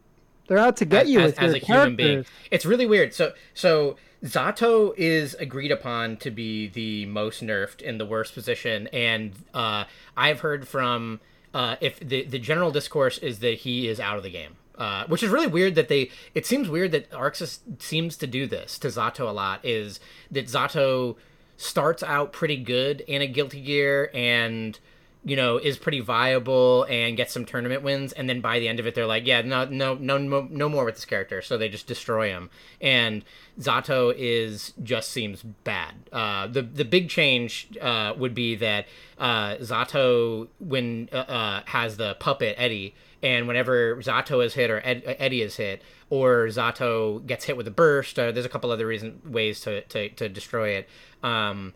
They're 0.48 0.58
out 0.58 0.76
to 0.78 0.84
get 0.84 1.04
as, 1.04 1.10
you 1.10 1.20
as, 1.20 1.32
as 1.34 1.54
a 1.54 1.58
human 1.58 1.94
being. 1.94 2.26
It's 2.50 2.66
really 2.66 2.86
weird. 2.86 3.14
So 3.14 3.32
so 3.52 3.96
Zato 4.24 4.94
is 4.96 5.34
agreed 5.34 5.70
upon 5.70 6.16
to 6.18 6.30
be 6.30 6.66
the 6.66 7.06
most 7.06 7.44
nerfed 7.44 7.82
in 7.82 7.98
the 7.98 8.06
worst 8.06 8.34
position, 8.34 8.88
and 8.88 9.32
uh, 9.52 9.84
I've 10.16 10.40
heard 10.40 10.66
from 10.66 11.20
uh, 11.52 11.76
if 11.80 12.00
the 12.00 12.24
the 12.24 12.38
general 12.38 12.70
discourse 12.70 13.18
is 13.18 13.40
that 13.40 13.58
he 13.58 13.86
is 13.86 14.00
out 14.00 14.16
of 14.16 14.22
the 14.22 14.30
game. 14.30 14.56
Uh, 14.76 15.06
which 15.06 15.22
is 15.22 15.30
really 15.30 15.46
weird 15.46 15.76
that 15.76 15.88
they. 15.88 16.10
It 16.34 16.46
seems 16.46 16.68
weird 16.68 16.90
that 16.92 17.10
ArcSys 17.10 17.60
seems 17.78 18.16
to 18.16 18.26
do 18.26 18.46
this 18.46 18.76
to 18.80 18.88
Zato 18.88 19.28
a 19.28 19.32
lot. 19.32 19.64
Is 19.64 20.00
that 20.32 20.46
Zato 20.46 21.16
starts 21.56 22.02
out 22.02 22.32
pretty 22.32 22.56
good 22.56 23.00
in 23.02 23.22
a 23.22 23.26
Guilty 23.26 23.60
Gear 23.60 24.10
and 24.12 24.78
you 25.24 25.36
know 25.36 25.56
is 25.56 25.78
pretty 25.78 26.00
viable 26.00 26.84
and 26.84 27.16
gets 27.16 27.32
some 27.32 27.44
tournament 27.44 27.82
wins 27.82 28.12
and 28.12 28.28
then 28.28 28.40
by 28.40 28.58
the 28.58 28.68
end 28.68 28.78
of 28.78 28.86
it 28.86 28.94
they're 28.94 29.06
like 29.06 29.26
yeah 29.26 29.40
no 29.40 29.64
no 29.64 29.94
no 29.94 30.18
no, 30.18 30.46
no 30.50 30.68
more 30.68 30.84
with 30.84 30.94
this 30.94 31.04
character 31.04 31.40
so 31.40 31.56
they 31.56 31.68
just 31.68 31.86
destroy 31.86 32.28
him 32.28 32.50
and 32.80 33.24
Zato 33.58 34.14
is 34.16 34.74
just 34.82 35.10
seems 35.10 35.42
bad 35.42 35.94
uh, 36.12 36.46
the 36.46 36.62
the 36.62 36.84
big 36.84 37.08
change 37.08 37.68
uh, 37.80 38.12
would 38.16 38.34
be 38.34 38.54
that 38.56 38.86
uh, 39.18 39.54
Zato 39.56 40.48
when 40.60 41.08
uh, 41.12 41.16
uh, 41.16 41.62
has 41.66 41.96
the 41.96 42.16
puppet 42.20 42.54
Eddie 42.58 42.94
and 43.24 43.48
whenever 43.48 43.96
Zato 43.96 44.44
is 44.44 44.54
hit 44.54 44.70
or 44.70 44.80
Ed, 44.84 45.02
Eddie 45.18 45.42
is 45.42 45.56
hit 45.56 45.82
or 46.10 46.46
Zato 46.46 47.26
gets 47.26 47.46
hit 47.46 47.56
with 47.56 47.66
a 47.66 47.72
burst 47.72 48.18
uh, 48.18 48.30
there's 48.30 48.46
a 48.46 48.48
couple 48.48 48.70
other 48.70 48.86
reason 48.86 49.20
ways 49.24 49.60
to, 49.62 49.80
to, 49.82 50.10
to 50.10 50.28
destroy 50.28 50.68
it 50.68 50.88
um, 51.24 51.74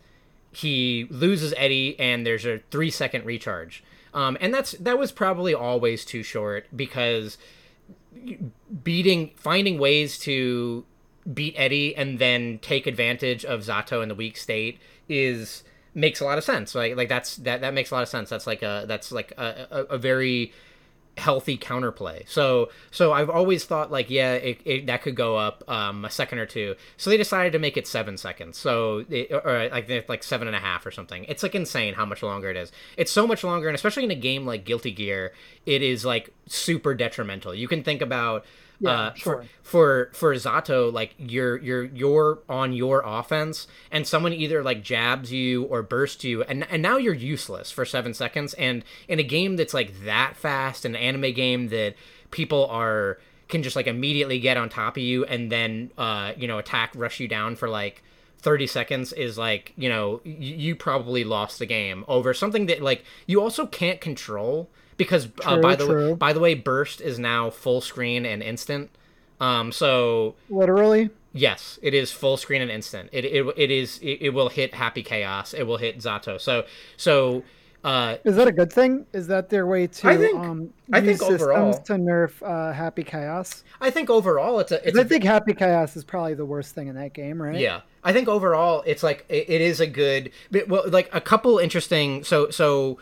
he 0.50 1.06
loses 1.10 1.54
Eddie, 1.56 1.98
and 1.98 2.26
there's 2.26 2.44
a 2.46 2.60
three 2.70 2.90
second 2.90 3.24
recharge. 3.24 3.82
Um, 4.14 4.36
and 4.40 4.52
that's 4.52 4.72
that 4.72 4.98
was 4.98 5.12
probably 5.12 5.54
always 5.54 6.04
too 6.04 6.22
short 6.22 6.66
because 6.74 7.38
beating 8.82 9.30
finding 9.36 9.78
ways 9.78 10.18
to 10.20 10.84
beat 11.32 11.54
Eddie 11.56 11.94
and 11.94 12.18
then 12.18 12.58
take 12.60 12.86
advantage 12.86 13.44
of 13.44 13.60
Zato 13.60 14.02
in 14.02 14.08
the 14.08 14.14
weak 14.14 14.36
state 14.36 14.78
is 15.08 15.62
makes 15.94 16.20
a 16.20 16.24
lot 16.24 16.38
of 16.38 16.44
sense. 16.44 16.74
Like 16.74 16.96
like 16.96 17.08
that's 17.08 17.36
that 17.36 17.60
that 17.60 17.74
makes 17.74 17.90
a 17.90 17.94
lot 17.94 18.02
of 18.02 18.08
sense. 18.08 18.30
That's 18.30 18.46
like 18.46 18.62
a 18.62 18.84
that's 18.88 19.12
like 19.12 19.32
a, 19.36 19.68
a, 19.70 19.82
a 19.94 19.98
very 19.98 20.52
healthy 21.18 21.58
counterplay. 21.58 22.28
So 22.28 22.70
so 22.90 23.12
I've 23.12 23.28
always 23.30 23.64
thought 23.64 23.90
like 23.90 24.08
yeah 24.10 24.34
it, 24.34 24.60
it, 24.64 24.86
that 24.86 25.02
could 25.02 25.16
go 25.16 25.36
up 25.36 25.62
um, 25.68 26.04
a 26.04 26.10
second 26.10 26.38
or 26.38 26.46
two. 26.46 26.74
So 26.96 27.10
they 27.10 27.16
decided 27.16 27.52
to 27.52 27.58
make 27.58 27.76
it 27.76 27.86
seven 27.86 28.16
seconds. 28.16 28.56
So 28.56 29.04
it, 29.10 29.30
or 29.32 29.68
like 29.70 30.08
like 30.08 30.22
seven 30.22 30.46
and 30.46 30.56
a 30.56 30.60
half 30.60 30.86
or 30.86 30.90
something. 30.90 31.24
It's 31.24 31.42
like 31.42 31.54
insane 31.54 31.94
how 31.94 32.06
much 32.06 32.22
longer 32.22 32.50
it 32.50 32.56
is. 32.56 32.72
It's 32.96 33.12
so 33.12 33.26
much 33.26 33.44
longer, 33.44 33.68
and 33.68 33.74
especially 33.74 34.04
in 34.04 34.10
a 34.10 34.16
game 34.16 34.46
like 34.46 34.64
Guilty 34.64 34.92
Gear, 34.92 35.32
it 35.66 35.82
is 35.82 36.04
like 36.04 36.32
super 36.46 36.94
detrimental. 36.94 37.54
You 37.54 37.68
can 37.68 37.82
think 37.82 38.00
about. 38.00 38.44
Yeah, 38.80 38.90
uh, 38.90 39.14
sure. 39.14 39.44
for, 39.62 40.10
for 40.12 40.32
for 40.34 40.34
Zato, 40.34 40.92
like 40.92 41.14
you're 41.18 41.56
you're 41.56 41.84
you're 41.84 42.38
on 42.48 42.72
your 42.72 43.02
offense, 43.04 43.66
and 43.90 44.06
someone 44.06 44.32
either 44.32 44.62
like 44.62 44.82
jabs 44.82 45.32
you 45.32 45.64
or 45.64 45.82
bursts 45.82 46.22
you, 46.24 46.42
and 46.44 46.64
and 46.70 46.80
now 46.80 46.96
you're 46.96 47.14
useless 47.14 47.72
for 47.72 47.84
seven 47.84 48.14
seconds. 48.14 48.54
And 48.54 48.84
in 49.08 49.18
a 49.18 49.24
game 49.24 49.56
that's 49.56 49.74
like 49.74 50.04
that 50.04 50.36
fast, 50.36 50.84
an 50.84 50.94
anime 50.94 51.32
game 51.32 51.68
that 51.68 51.94
people 52.30 52.66
are 52.66 53.18
can 53.48 53.62
just 53.62 53.76
like 53.76 53.86
immediately 53.86 54.38
get 54.38 54.56
on 54.56 54.68
top 54.68 54.96
of 54.96 55.02
you 55.02 55.24
and 55.24 55.50
then 55.50 55.90
uh 55.96 56.32
you 56.36 56.46
know 56.46 56.58
attack 56.58 56.92
rush 56.94 57.18
you 57.18 57.26
down 57.26 57.56
for 57.56 57.68
like 57.68 58.02
30 58.40 58.66
seconds 58.66 59.12
is 59.12 59.38
like 59.38 59.72
you 59.76 59.88
know 59.88 60.20
you 60.24 60.76
probably 60.76 61.24
lost 61.24 61.58
the 61.58 61.66
game 61.66 62.04
over 62.08 62.34
something 62.34 62.66
that 62.66 62.82
like 62.82 63.04
you 63.26 63.40
also 63.40 63.66
can't 63.66 64.00
control 64.00 64.68
because 64.98 65.28
uh, 65.46 65.58
by 65.60 65.74
the 65.74 65.86
true. 65.86 66.08
way 66.10 66.14
by 66.14 66.32
the 66.34 66.40
way 66.40 66.52
burst 66.54 67.00
is 67.00 67.18
now 67.18 67.48
full 67.48 67.80
screen 67.80 68.26
and 68.26 68.42
instant 68.42 68.90
um 69.40 69.72
so 69.72 70.34
Literally. 70.50 71.08
yes 71.32 71.78
it 71.80 71.94
is 71.94 72.12
full 72.12 72.36
screen 72.36 72.60
and 72.60 72.70
instant 72.70 73.08
it 73.12 73.24
it, 73.24 73.46
it 73.56 73.70
is 73.70 73.98
it, 74.00 74.18
it 74.20 74.30
will 74.30 74.50
hit 74.50 74.74
happy 74.74 75.02
chaos 75.02 75.54
it 75.54 75.62
will 75.62 75.76
hit 75.78 75.98
zato 75.98 76.38
so 76.40 76.64
so 76.98 77.42
uh 77.84 78.16
Is 78.24 78.34
that 78.34 78.48
a 78.48 78.52
good 78.52 78.72
thing? 78.72 79.06
Is 79.12 79.28
that 79.28 79.50
their 79.50 79.64
way 79.64 79.86
to 79.86 80.08
I 80.08 80.16
think- 80.16 80.36
um, 80.36 80.72
I 80.92 81.00
think 81.00 81.22
overall- 81.22 81.72
to 81.74 81.92
nerf 81.92 82.32
uh, 82.42 82.72
Happy 82.72 83.04
Chaos? 83.04 83.62
i 83.80 83.88
think 83.88 84.10
overall 84.10 84.58
it's 84.58 84.72
a 84.72 84.78
it's 84.78 84.96
'Cause 84.96 84.98
I 84.98 85.02
a 85.02 85.08
think 85.08 85.22
Happy 85.22 85.54
Chaos 85.54 85.96
is 85.96 86.02
probably 86.02 86.34
the 86.34 86.44
worst 86.44 86.74
thing 86.74 86.88
in 86.88 86.96
that 86.96 87.12
game, 87.12 87.40
right? 87.40 87.54
Yeah, 87.60 87.82
I 88.02 88.12
think 88.12 88.26
overall 88.26 88.82
it's 88.84 89.04
like 89.04 89.24
it, 89.28 89.48
it 89.48 89.60
is 89.60 89.78
a 89.78 89.86
good, 89.86 90.32
well, 90.66 90.88
like 90.88 91.08
a 91.14 91.20
couple 91.20 91.58
interesting. 91.58 92.24
So 92.24 92.50
so 92.50 92.98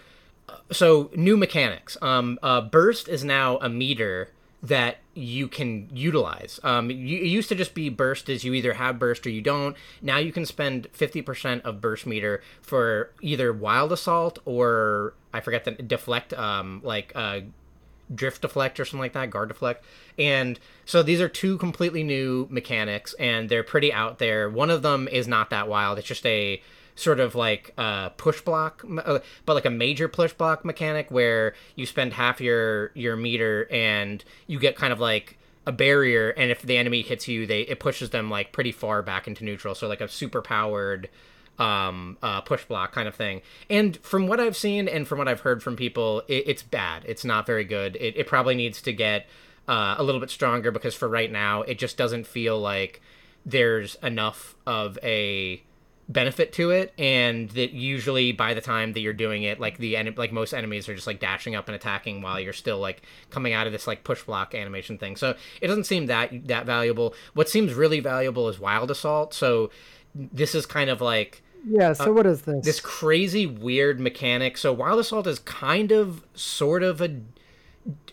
so 0.70 1.10
new 1.14 1.36
mechanics. 1.36 1.96
Um, 2.02 2.38
uh, 2.42 2.60
burst 2.60 3.08
is 3.08 3.24
now 3.24 3.58
a 3.58 3.68
meter 3.68 4.30
that 4.62 4.98
you 5.14 5.48
can 5.48 5.88
utilize. 5.92 6.58
Um, 6.64 6.90
you, 6.90 7.18
it 7.18 7.26
used 7.26 7.48
to 7.50 7.54
just 7.54 7.74
be 7.74 7.88
burst 7.88 8.28
is 8.28 8.44
you 8.44 8.52
either 8.54 8.74
have 8.74 8.98
burst 8.98 9.26
or 9.26 9.30
you 9.30 9.42
don't. 9.42 9.76
Now 10.02 10.18
you 10.18 10.32
can 10.32 10.44
spend 10.44 10.88
fifty 10.92 11.22
percent 11.22 11.64
of 11.64 11.80
burst 11.80 12.06
meter 12.06 12.42
for 12.62 13.10
either 13.20 13.52
wild 13.52 13.92
assault 13.92 14.38
or 14.44 15.14
I 15.32 15.40
forget 15.40 15.64
the 15.64 15.72
deflect. 15.72 16.32
Um, 16.32 16.80
like 16.82 17.12
uh, 17.14 17.40
drift 18.14 18.42
deflect 18.42 18.78
or 18.78 18.84
something 18.84 19.00
like 19.00 19.12
that, 19.14 19.30
guard 19.30 19.48
deflect. 19.48 19.84
And 20.18 20.58
so 20.84 21.02
these 21.02 21.20
are 21.20 21.28
two 21.28 21.58
completely 21.58 22.02
new 22.02 22.46
mechanics 22.50 23.14
and 23.14 23.48
they're 23.48 23.64
pretty 23.64 23.92
out 23.92 24.18
there. 24.18 24.48
One 24.48 24.70
of 24.70 24.82
them 24.82 25.08
is 25.08 25.26
not 25.26 25.50
that 25.50 25.68
wild. 25.68 25.98
It's 25.98 26.06
just 26.06 26.24
a 26.26 26.62
sort 26.96 27.20
of 27.20 27.34
like 27.34 27.72
uh, 27.78 28.08
push 28.10 28.40
block, 28.40 28.84
uh, 29.04 29.20
but 29.44 29.54
like 29.54 29.64
a 29.64 29.70
major 29.70 30.08
push 30.08 30.32
block 30.32 30.64
mechanic 30.64 31.10
where 31.10 31.54
you 31.76 31.86
spend 31.86 32.14
half 32.14 32.40
your 32.40 32.90
your 32.94 33.14
meter 33.16 33.68
and 33.70 34.24
you 34.48 34.58
get 34.58 34.74
kind 34.74 34.92
of 34.92 34.98
like 34.98 35.38
a 35.66 35.72
barrier 35.72 36.30
and 36.30 36.50
if 36.50 36.62
the 36.62 36.76
enemy 36.76 37.02
hits 37.02 37.26
you 37.26 37.44
they 37.44 37.62
it 37.62 37.80
pushes 37.80 38.10
them 38.10 38.30
like 38.30 38.52
pretty 38.52 38.70
far 38.70 39.02
back 39.02 39.26
into 39.26 39.42
neutral 39.42 39.74
so 39.74 39.88
like 39.88 40.00
a 40.00 40.06
super 40.06 40.40
powered 40.40 41.08
um, 41.58 42.16
uh, 42.22 42.40
push 42.40 42.64
block 42.64 42.92
kind 42.92 43.08
of 43.08 43.14
thing. 43.14 43.42
And 43.70 43.96
from 43.98 44.26
what 44.26 44.40
I've 44.40 44.56
seen 44.56 44.88
and 44.88 45.06
from 45.06 45.18
what 45.18 45.28
I've 45.28 45.40
heard 45.40 45.62
from 45.62 45.76
people, 45.76 46.22
it, 46.28 46.44
it's 46.46 46.62
bad. 46.62 47.04
It's 47.06 47.24
not 47.24 47.46
very 47.46 47.64
good. 47.64 47.96
It, 47.96 48.16
it 48.16 48.26
probably 48.26 48.54
needs 48.54 48.82
to 48.82 48.92
get 48.92 49.26
uh, 49.68 49.94
a 49.98 50.02
little 50.02 50.20
bit 50.20 50.30
stronger 50.30 50.70
because 50.70 50.94
for 50.94 51.08
right 51.08 51.30
now, 51.30 51.62
it 51.62 51.78
just 51.78 51.96
doesn't 51.96 52.26
feel 52.26 52.58
like 52.60 53.00
there's 53.44 53.96
enough 54.02 54.54
of 54.66 54.98
a 55.02 55.62
benefit 56.08 56.52
to 56.52 56.70
it 56.70 56.94
and 56.98 57.50
that 57.50 57.72
usually 57.72 58.30
by 58.30 58.54
the 58.54 58.60
time 58.60 58.92
that 58.92 59.00
you're 59.00 59.12
doing 59.12 59.42
it 59.42 59.58
like 59.58 59.76
the 59.78 59.96
en- 59.96 60.14
like 60.16 60.30
most 60.30 60.52
enemies 60.54 60.88
are 60.88 60.94
just 60.94 61.06
like 61.06 61.18
dashing 61.18 61.56
up 61.56 61.66
and 61.66 61.74
attacking 61.74 62.22
while 62.22 62.38
you're 62.38 62.52
still 62.52 62.78
like 62.78 63.02
coming 63.30 63.52
out 63.52 63.66
of 63.66 63.72
this 63.72 63.88
like 63.88 64.04
push 64.04 64.22
block 64.22 64.54
animation 64.54 64.98
thing. 64.98 65.16
So 65.16 65.34
it 65.60 65.66
doesn't 65.66 65.84
seem 65.84 66.06
that 66.06 66.46
that 66.46 66.64
valuable. 66.64 67.14
What 67.34 67.48
seems 67.48 67.74
really 67.74 67.98
valuable 67.98 68.48
is 68.48 68.60
wild 68.60 68.90
assault. 68.90 69.34
So 69.34 69.70
this 70.14 70.54
is 70.54 70.64
kind 70.64 70.90
of 70.90 71.00
like 71.00 71.42
yeah 71.68 71.92
so 71.92 72.10
uh, 72.10 72.12
what 72.12 72.26
is 72.26 72.42
this? 72.42 72.64
this 72.64 72.78
crazy 72.78 73.44
weird 73.44 73.98
mechanic. 73.98 74.58
So 74.58 74.72
wild 74.72 75.00
assault 75.00 75.26
is 75.26 75.40
kind 75.40 75.90
of 75.90 76.24
sort 76.34 76.84
of 76.84 77.00
a 77.00 77.20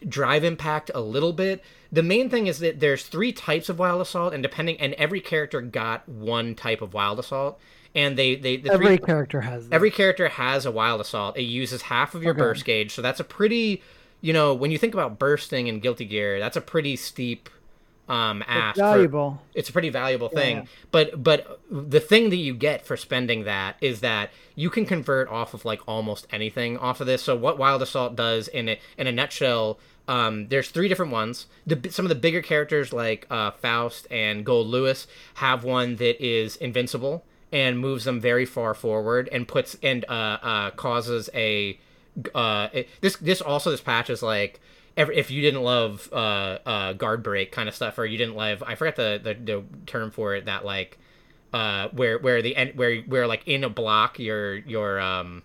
drive 0.08 0.44
impact 0.44 0.90
a 0.96 1.02
little 1.02 1.34
bit. 1.34 1.64
The 1.92 2.02
main 2.04 2.32
thing 2.32 2.48
is 2.48 2.58
that 2.58 2.80
there's 2.80 3.04
three 3.04 3.32
types 3.32 3.70
of 3.70 3.78
wild 3.78 4.02
assault 4.02 4.34
and 4.34 4.42
depending 4.42 4.80
and 4.80 4.96
every 4.96 5.22
character 5.22 5.62
got 5.62 6.10
one 6.10 6.56
type 6.56 6.82
of 6.82 6.96
wild 6.96 7.20
assault 7.20 7.60
and 7.96 8.18
they 8.18 8.36
they 8.36 8.58
the 8.58 8.72
every 8.72 8.86
three, 8.86 8.98
character 8.98 9.42
has 9.42 9.70
that. 9.70 9.76
every 9.76 9.92
character 9.92 10.28
has 10.28 10.66
a 10.66 10.72
wild 10.72 11.02
assault. 11.02 11.38
It 11.38 11.44
uses 11.44 11.84
half 11.84 12.16
of 12.16 12.24
your 12.24 12.34
okay. 12.34 12.40
burst 12.40 12.66
gauge, 12.66 12.94
so 12.94 13.02
that's 13.02 13.20
a 13.20 13.24
pretty 13.24 13.82
you 14.22 14.34
know 14.34 14.54
when 14.54 14.72
you 14.72 14.78
think 14.78 14.94
about 14.94 15.20
bursting 15.20 15.68
in 15.68 15.80
Guilty 15.80 16.06
Gear, 16.06 16.40
that's 16.40 16.58
a 16.58 16.62
pretty 16.62 16.96
steep 16.96 17.50
um 18.10 18.44
ask. 18.48 18.78
It's 18.78 18.80
valuable. 18.80 19.42
For, 19.54 19.60
it's 19.60 19.70
a 19.70 19.74
pretty 19.74 19.90
valuable 19.90 20.30
thing. 20.30 20.58
Yeah. 20.58 20.66
But 20.92 21.24
but 21.24 21.62
the 21.72 22.00
thing 22.00 22.30
that 22.32 22.38
you 22.38 22.54
get 22.54 22.86
for 22.86 22.98
spending 22.98 23.46
that 23.46 23.78
is 23.80 24.02
that 24.02 24.32
you 24.56 24.70
can 24.70 24.86
convert 24.86 25.30
off 25.30 25.54
of 25.54 25.64
like 25.64 25.82
almost 25.88 26.28
anything 26.32 26.78
off 26.78 27.00
of 27.00 27.08
this. 27.08 27.24
So 27.24 27.36
what 27.36 27.58
Wild 27.58 27.82
Assault 27.82 28.16
does 28.16 28.48
in 28.48 28.70
it 28.70 28.82
in 28.98 29.08
a 29.08 29.12
nutshell 29.12 29.80
um, 30.08 30.48
there's 30.50 30.70
three 30.70 30.88
different 30.88 31.12
ones. 31.12 31.48
The, 31.66 31.90
some 31.90 32.06
of 32.06 32.10
the 32.10 32.16
bigger 32.16 32.42
characters 32.42 32.92
like 32.92 33.26
uh, 33.30 33.52
Faust 33.52 34.08
and 34.12 34.46
Goldlewis 34.46 35.08
have 35.36 35.64
one 35.64 35.96
that 35.98 36.24
is 36.24 36.56
invincible, 36.58 37.24
and 37.54 37.80
moves 37.80 38.04
them 38.04 38.20
very 38.20 38.46
far 38.46 38.74
forward 38.74 39.30
and 39.32 39.48
puts 39.48 39.78
and 39.84 40.04
uh, 40.10 40.38
uh, 40.42 40.72
causes 40.72 41.30
a 41.34 41.80
uh, 42.34 42.68
it, 42.74 42.90
this 43.00 43.16
this 43.18 43.40
also 43.42 43.70
this 43.72 43.80
patch 43.80 44.10
is 44.10 44.24
like 44.24 44.60
every, 44.98 45.16
if 45.16 45.30
you 45.30 45.42
didn't 45.42 45.62
love 45.62 46.10
uh, 46.12 46.58
uh, 46.66 46.94
guard 46.94 47.22
break 47.22 47.52
kind 47.52 47.70
of 47.70 47.76
stuff 47.76 47.98
or 47.98 48.06
you 48.06 48.18
didn't 48.18 48.36
love 48.36 48.64
I 48.66 48.74
forget 48.76 48.96
the, 48.96 49.22
the, 49.24 49.34
the 49.36 49.64
term 49.86 50.10
for 50.10 50.36
it 50.36 50.46
that 50.46 50.66
like 50.66 50.98
uh, 51.54 51.90
where 51.90 52.18
where 52.18 52.42
the 52.42 52.56
end 52.56 52.76
where 52.76 53.02
where 53.02 53.28
like 53.28 53.48
in 53.48 53.64
a 53.64 53.70
block 53.70 54.18
your 54.18 54.56
your 54.56 55.00
um 55.00 55.44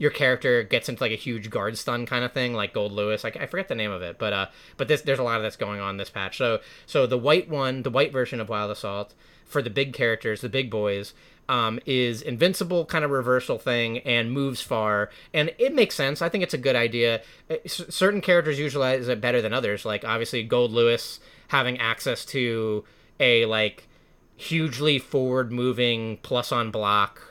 your 0.00 0.10
character 0.10 0.62
gets 0.62 0.88
into 0.88 1.02
like 1.02 1.12
a 1.12 1.16
huge 1.16 1.50
guard 1.50 1.76
stun 1.76 2.06
kind 2.06 2.24
of 2.24 2.32
thing, 2.32 2.54
like 2.54 2.72
Goldlewis. 2.72 3.22
Like 3.22 3.36
I 3.36 3.44
forget 3.44 3.68
the 3.68 3.74
name 3.74 3.90
of 3.90 4.00
it, 4.00 4.18
but 4.18 4.32
uh, 4.32 4.46
but 4.78 4.88
this 4.88 5.02
there's 5.02 5.18
a 5.18 5.22
lot 5.22 5.36
of 5.36 5.42
that's 5.42 5.56
going 5.56 5.78
on 5.78 5.98
this 5.98 6.08
patch. 6.08 6.38
So 6.38 6.60
so 6.86 7.06
the 7.06 7.18
white 7.18 7.50
one, 7.50 7.82
the 7.82 7.90
white 7.90 8.10
version 8.10 8.40
of 8.40 8.48
Wild 8.48 8.70
Assault 8.70 9.14
for 9.44 9.60
the 9.60 9.68
big 9.68 9.92
characters, 9.92 10.40
the 10.40 10.48
big 10.48 10.70
boys, 10.70 11.12
um, 11.50 11.80
is 11.84 12.22
invincible 12.22 12.86
kind 12.86 13.04
of 13.04 13.10
reversal 13.10 13.58
thing 13.58 13.98
and 13.98 14.32
moves 14.32 14.62
far 14.62 15.10
and 15.34 15.52
it 15.58 15.74
makes 15.74 15.96
sense 15.96 16.22
i 16.22 16.28
think 16.28 16.44
it's 16.44 16.54
a 16.54 16.58
good 16.58 16.76
idea 16.76 17.22
uh, 17.50 17.56
certain 17.66 18.20
characters 18.20 18.56
utilize 18.56 19.08
it 19.08 19.20
better 19.20 19.42
than 19.42 19.52
others 19.52 19.84
like 19.84 20.04
obviously 20.04 20.48
Goldlewis 20.48 21.18
having 21.48 21.76
access 21.78 22.24
to 22.26 22.84
a 23.18 23.46
like 23.46 23.88
hugely 24.36 25.00
forward 25.00 25.50
moving 25.50 26.18
plus 26.18 26.52
on 26.52 26.70
block 26.70 27.29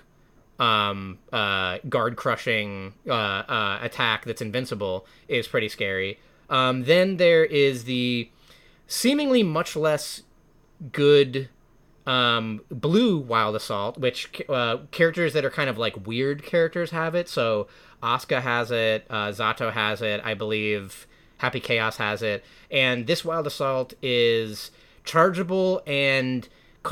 um, 0.60 1.18
uh, 1.32 1.78
guard 1.88 2.16
crushing 2.16 2.94
uh, 3.08 3.14
uh, 3.14 3.80
attack 3.82 4.26
that's 4.26 4.42
invincible 4.42 5.06
is 5.28 5.48
pretty 5.48 5.70
scary 5.70 6.20
um, 6.50 6.84
then 6.84 7.18
there 7.18 7.46
is 7.46 7.86
the 7.86 8.30
seemingly 8.88 9.44
much 9.44 9.76
less 9.76 10.24
good 10.92 11.50
um, 12.06 12.62
blue 12.72 13.20
Wild 13.20 13.56
Assault, 13.56 13.98
which 14.00 14.42
uh, 14.50 14.78
characters 14.92 15.34
that 15.34 15.46
are 15.46 15.52
kind 15.52 15.70
of 15.70 15.78
like 15.78 16.08
weird 16.08 16.44
characters 16.44 16.90
have 16.90 17.14
it. 17.14 17.30
So 17.30 17.68
Asuka 18.02 18.42
has 18.42 18.72
it, 18.72 19.06
uh, 19.10 19.28
Zato 19.28 19.72
has 19.72 20.02
it, 20.02 20.22
I 20.24 20.34
believe. 20.34 21.06
Happy 21.38 21.62
Chaos 21.62 21.96
has 21.96 22.22
it, 22.22 22.44
and 22.70 23.08
this 23.08 23.24
Wild 23.24 23.48
Assault 23.48 23.94
is 24.02 24.72
chargeable 25.06 25.82
and 25.88 26.50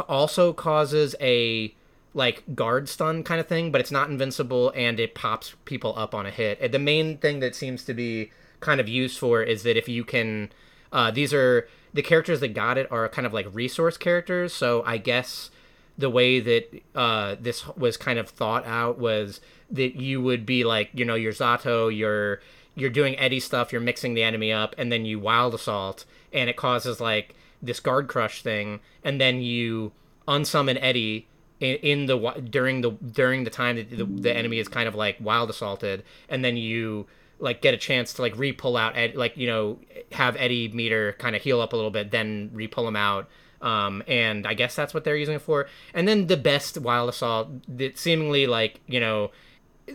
also 0.07 0.53
causes 0.53 1.17
a 1.19 1.75
like 2.17 2.43
guard 2.55 2.89
stun 2.89 3.23
kind 3.23 3.39
of 3.39 3.47
thing, 3.47 3.71
but 3.71 3.79
it's 3.79 3.91
not 3.91 4.09
invincible 4.09 4.73
and 4.75 4.99
it 4.99 5.13
pops 5.13 5.53
people 5.65 5.93
up 5.95 6.15
on 6.15 6.25
a 6.25 6.31
hit. 6.31 6.71
The 6.71 6.79
main 6.79 7.19
thing 7.19 7.39
that 7.41 7.55
seems 7.55 7.85
to 7.85 7.93
be 7.93 8.31
kind 8.59 8.81
of 8.81 8.89
used 8.89 9.19
for 9.19 9.43
is 9.43 9.61
that 9.63 9.77
if 9.77 9.87
you 9.87 10.03
can, 10.03 10.51
uh, 10.91 11.11
these 11.11 11.31
are 11.31 11.69
the 11.93 12.01
characters 12.01 12.39
that 12.39 12.49
got 12.49 12.79
it 12.79 12.91
are 12.91 13.07
kind 13.07 13.27
of 13.27 13.33
like 13.33 13.45
resource 13.53 13.97
characters. 13.97 14.51
So 14.51 14.83
I 14.83 14.97
guess 14.97 15.51
the 15.95 16.09
way 16.09 16.39
that 16.39 16.81
uh, 16.95 17.35
this 17.39 17.67
was 17.77 17.97
kind 17.97 18.17
of 18.17 18.29
thought 18.29 18.65
out 18.65 18.97
was 18.97 19.39
that 19.69 19.95
you 19.95 20.19
would 20.19 20.43
be 20.43 20.63
like, 20.63 20.89
you 20.93 21.05
know, 21.05 21.15
your 21.15 21.33
Zato, 21.33 21.95
you're 21.95 22.41
you're 22.73 22.89
doing 22.89 23.17
Eddie 23.17 23.39
stuff, 23.39 23.71
you're 23.71 23.81
mixing 23.81 24.15
the 24.15 24.23
enemy 24.23 24.51
up, 24.51 24.73
and 24.77 24.91
then 24.91 25.05
you 25.05 25.19
wild 25.19 25.53
assault, 25.53 26.05
and 26.33 26.49
it 26.49 26.55
causes 26.55 26.99
like 26.99 27.35
this 27.61 27.79
guard 27.79 28.07
crush 28.07 28.41
thing, 28.41 28.79
and 29.03 29.21
then 29.21 29.41
you 29.41 29.91
unsummon 30.27 30.77
Eddie 30.81 31.27
in, 31.59 31.75
in 31.77 32.05
the 32.05 32.17
during 32.49 32.81
the 32.81 32.91
during 32.91 33.43
the 33.43 33.49
time 33.49 33.75
that 33.75 33.89
the, 33.89 34.05
the 34.05 34.35
enemy 34.35 34.59
is 34.59 34.67
kind 34.67 34.87
of 34.87 34.95
like 34.95 35.17
wild 35.19 35.49
assaulted, 35.49 36.03
and 36.29 36.43
then 36.43 36.57
you 36.57 37.07
like 37.39 37.61
get 37.61 37.73
a 37.73 37.77
chance 37.77 38.13
to 38.13 38.21
like 38.21 38.37
re-pull 38.37 38.75
out 38.77 38.95
Ed, 38.97 39.15
like 39.15 39.37
you 39.37 39.47
know 39.47 39.79
have 40.11 40.35
Eddie 40.37 40.69
meter 40.69 41.13
kind 41.19 41.35
of 41.35 41.41
heal 41.41 41.61
up 41.61 41.73
a 41.73 41.75
little 41.75 41.91
bit, 41.91 42.11
then 42.11 42.49
re-pull 42.53 42.87
him 42.87 42.95
out. 42.95 43.29
Um, 43.59 44.03
and 44.07 44.45
I 44.45 44.53
guess 44.53 44.75
that's 44.75 44.93
what 44.93 45.03
they're 45.03 45.15
using 45.15 45.35
it 45.35 45.41
for. 45.41 45.67
And 45.93 46.07
then 46.07 46.27
the 46.27 46.37
best 46.37 46.77
wild 46.77 47.09
assault, 47.09 47.49
that 47.77 47.97
seemingly 47.97 48.45
like 48.45 48.81
you 48.87 48.99
know 48.99 49.31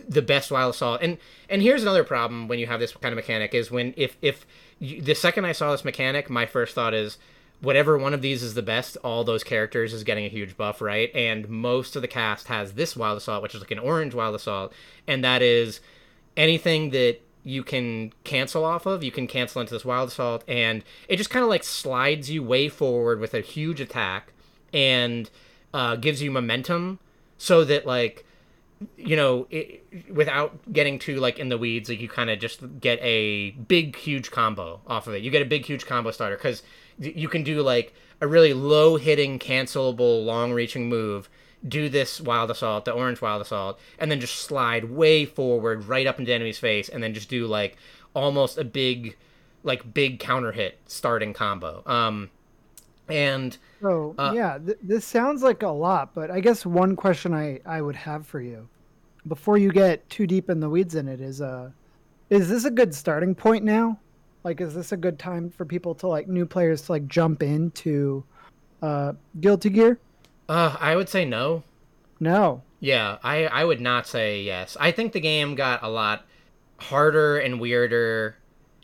the 0.07 0.21
best 0.21 0.51
wild 0.51 0.73
assault. 0.73 1.01
And 1.01 1.17
and 1.49 1.61
here's 1.61 1.81
another 1.81 2.03
problem 2.03 2.47
when 2.47 2.59
you 2.59 2.67
have 2.67 2.79
this 2.79 2.93
kind 2.93 3.13
of 3.13 3.15
mechanic 3.15 3.53
is 3.53 3.71
when 3.71 3.93
if 3.95 4.17
if 4.21 4.45
you, 4.79 5.01
the 5.01 5.15
second 5.15 5.45
I 5.45 5.51
saw 5.51 5.71
this 5.71 5.85
mechanic, 5.85 6.29
my 6.29 6.45
first 6.45 6.75
thought 6.75 6.93
is 6.93 7.17
whatever 7.63 7.97
one 7.97 8.13
of 8.13 8.21
these 8.21 8.43
is 8.43 8.55
the 8.55 8.61
best, 8.61 8.97
all 9.05 9.23
those 9.23 9.43
characters 9.43 9.93
is 9.93 10.03
getting 10.03 10.25
a 10.25 10.29
huge 10.29 10.57
buff, 10.57 10.81
right? 10.81 11.09
And 11.15 11.47
most 11.47 11.95
of 11.95 12.01
the 12.01 12.09
cast 12.09 12.47
has 12.49 12.73
this 12.73 12.95
wild 12.95 13.17
assault, 13.17 13.41
which 13.41 13.55
is 13.55 13.61
like 13.61 13.71
an 13.71 13.79
orange 13.79 14.13
wild 14.13 14.35
assault, 14.35 14.73
and 15.07 15.23
that 15.23 15.41
is 15.41 15.79
anything 16.35 16.89
that 16.89 17.19
you 17.45 17.63
can 17.63 18.11
cancel 18.25 18.65
off 18.65 18.85
of. 18.85 19.01
You 19.01 19.11
can 19.11 19.27
cancel 19.27 19.61
into 19.61 19.73
this 19.73 19.85
wild 19.85 20.09
assault, 20.09 20.43
and 20.45 20.83
it 21.07 21.15
just 21.15 21.29
kind 21.29 21.41
of 21.41 21.49
like 21.49 21.63
slides 21.63 22.29
you 22.29 22.43
way 22.43 22.67
forward 22.67 23.21
with 23.21 23.33
a 23.33 23.39
huge 23.39 23.79
attack, 23.79 24.33
and 24.73 25.29
uh, 25.73 25.95
gives 25.95 26.21
you 26.21 26.31
momentum, 26.31 26.99
so 27.37 27.63
that 27.63 27.85
like 27.85 28.25
you 28.97 29.15
know 29.15 29.47
it, 29.49 29.85
without 30.11 30.73
getting 30.73 30.99
too 30.99 31.15
like 31.15 31.39
in 31.39 31.47
the 31.47 31.57
weeds 31.57 31.87
like 31.87 32.01
you 32.01 32.09
kind 32.09 32.29
of 32.29 32.37
just 32.37 32.81
get 32.81 32.99
a 33.01 33.51
big 33.51 33.95
huge 33.95 34.29
combo 34.29 34.81
off 34.85 35.07
of 35.07 35.13
it 35.13 35.23
you 35.23 35.31
get 35.31 35.41
a 35.41 35.45
big 35.45 35.63
huge 35.63 35.85
combo 35.85 36.11
starter 36.11 36.35
because 36.35 36.61
you 36.99 37.27
can 37.27 37.43
do 37.43 37.61
like 37.61 37.93
a 38.21 38.27
really 38.27 38.53
low 38.53 38.97
hitting 38.97 39.39
cancelable 39.39 40.23
long 40.25 40.51
reaching 40.51 40.89
move 40.89 41.29
do 41.67 41.87
this 41.87 42.19
wild 42.19 42.51
assault, 42.51 42.85
the 42.85 42.91
orange 42.91 43.21
wild 43.21 43.41
assault, 43.41 43.79
and 43.97 44.11
then 44.11 44.19
just 44.19 44.35
slide 44.35 44.85
way 44.85 45.25
forward 45.25 45.85
right 45.85 46.05
up 46.05 46.19
into 46.19 46.33
enemy's 46.33 46.59
face, 46.59 46.89
and 46.89 47.01
then 47.01 47.13
just 47.13 47.29
do 47.29 47.47
like 47.47 47.77
almost 48.13 48.57
a 48.57 48.63
big, 48.63 49.15
like 49.63 49.93
big 49.93 50.19
counter 50.19 50.51
hit 50.51 50.79
starting 50.87 51.33
combo. 51.33 51.81
Um, 51.85 52.29
and 53.07 53.57
so 53.81 54.15
uh, 54.17 54.33
yeah, 54.35 54.57
th- 54.57 54.77
this 54.81 55.05
sounds 55.05 55.41
like 55.41 55.63
a 55.63 55.69
lot, 55.69 56.13
but 56.13 56.31
I 56.31 56.39
guess 56.39 56.65
one 56.65 56.95
question 56.95 57.33
I 57.33 57.59
I 57.65 57.81
would 57.81 57.95
have 57.95 58.25
for 58.27 58.41
you 58.41 58.67
before 59.27 59.57
you 59.57 59.71
get 59.71 60.07
too 60.09 60.27
deep 60.27 60.49
in 60.49 60.59
the 60.59 60.69
weeds 60.69 60.95
in 60.95 61.07
it 61.07 61.21
is 61.21 61.41
uh 61.41 61.69
is 62.29 62.49
this 62.49 62.65
a 62.65 62.71
good 62.71 62.93
starting 62.93 63.35
point 63.35 63.63
now? 63.63 63.99
Like, 64.43 64.59
is 64.59 64.75
this 64.75 64.91
a 64.91 64.97
good 64.97 65.17
time 65.17 65.49
for 65.49 65.65
people 65.65 65.95
to 65.95 66.07
like 66.07 66.27
new 66.27 66.45
players 66.45 66.83
to 66.83 66.91
like 66.93 67.07
jump 67.07 67.41
into 67.41 68.23
uh, 68.81 69.13
Guilty 69.39 69.69
Gear? 69.69 69.99
Uh, 70.49 70.75
I 70.79 70.95
would 70.95 71.09
say 71.09 71.25
no. 71.25 71.63
No. 72.19 72.61
Yeah, 72.79 73.17
I 73.23 73.45
I 73.45 73.63
would 73.63 73.79
not 73.79 74.07
say 74.07 74.41
yes. 74.41 74.75
I 74.79 74.91
think 74.91 75.13
the 75.13 75.21
game 75.21 75.55
got 75.55 75.83
a 75.83 75.89
lot 75.89 76.25
harder 76.77 77.37
and 77.37 77.61
weirder, 77.61 78.35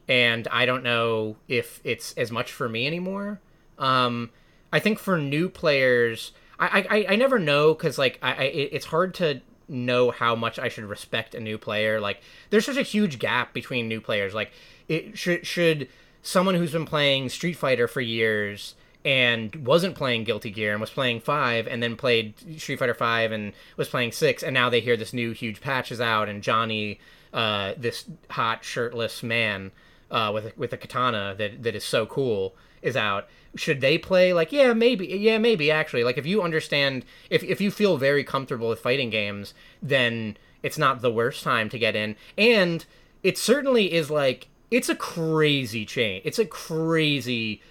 and 0.07 0.47
I 0.49 0.65
don't 0.65 0.83
know 0.83 1.35
if 1.49 1.81
it's 1.83 2.13
as 2.13 2.31
much 2.31 2.51
for 2.51 2.69
me 2.69 2.87
anymore. 2.87 3.41
Um, 3.77 4.29
I 4.71 4.79
think 4.79 4.99
for 4.99 5.17
new 5.17 5.49
players, 5.49 6.31
I 6.57 6.85
I, 6.89 7.05
I 7.09 7.15
never 7.17 7.39
know 7.39 7.73
because 7.73 7.97
like 7.97 8.19
I, 8.21 8.31
I 8.31 8.43
it's 8.43 8.85
hard 8.85 9.13
to 9.15 9.41
know 9.67 10.11
how 10.11 10.33
much 10.33 10.57
I 10.57 10.69
should 10.69 10.85
respect 10.85 11.35
a 11.35 11.39
new 11.39 11.57
player. 11.57 11.99
Like 11.99 12.21
there's 12.49 12.65
such 12.65 12.77
a 12.77 12.83
huge 12.83 13.19
gap 13.19 13.53
between 13.53 13.89
new 13.89 13.99
players. 13.99 14.33
Like 14.33 14.51
it 14.89 15.17
should 15.17 15.45
should 15.45 15.87
someone 16.21 16.55
who's 16.55 16.73
been 16.73 16.85
playing 16.85 17.29
Street 17.29 17.53
Fighter 17.53 17.87
for 17.87 18.01
years 18.01 18.75
and 19.05 19.55
wasn't 19.65 19.95
playing 19.95 20.25
Guilty 20.25 20.51
Gear 20.51 20.73
and 20.73 20.81
was 20.81 20.89
playing 20.89 21.21
five, 21.21 21.67
and 21.67 21.81
then 21.81 21.95
played 21.95 22.33
Street 22.59 22.79
Fighter 22.79 22.93
Five 22.93 23.31
and 23.31 23.53
was 23.77 23.87
playing 23.87 24.11
six, 24.11 24.43
and 24.43 24.53
now 24.53 24.69
they 24.69 24.81
hear 24.81 24.97
this 24.97 25.13
new 25.13 25.31
huge 25.31 25.61
patch 25.61 25.91
is 25.91 26.01
out, 26.01 26.27
and 26.27 26.43
Johnny, 26.43 26.99
uh, 27.33 27.73
this 27.77 28.05
hot 28.31 28.65
shirtless 28.65 29.23
man 29.23 29.71
uh, 30.11 30.31
with 30.33 30.47
a, 30.47 30.53
with 30.57 30.73
a 30.73 30.77
katana 30.77 31.33
that 31.37 31.63
that 31.63 31.75
is 31.75 31.85
so 31.85 32.05
cool, 32.05 32.55
is 32.81 32.97
out. 32.97 33.29
Should 33.55 33.81
they 33.81 33.97
play 33.97 34.33
like 34.33 34.51
yeah 34.51 34.73
maybe 34.73 35.07
yeah 35.07 35.37
maybe 35.37 35.71
actually. 35.71 36.03
Like 36.03 36.17
if 36.17 36.25
you 36.25 36.41
understand 36.41 37.05
if, 37.29 37.43
if 37.43 37.59
you 37.61 37.71
feel 37.71 37.97
very 37.97 38.23
comfortable 38.23 38.69
with 38.69 38.79
fighting 38.79 39.09
games 39.09 39.53
then 39.81 40.37
it's 40.61 40.77
not 40.77 41.01
the 41.01 41.11
worst 41.11 41.43
time 41.43 41.69
to 41.69 41.79
get 41.79 41.95
in. 41.95 42.15
And 42.37 42.85
it 43.23 43.37
certainly 43.37 43.91
is 43.91 44.11
like 44.11 44.49
it's 44.71 44.89
a 44.89 44.95
crazy 44.95 45.85
change 45.85 46.21
it's 46.25 46.39
a 46.39 46.45
crazy 46.45 47.61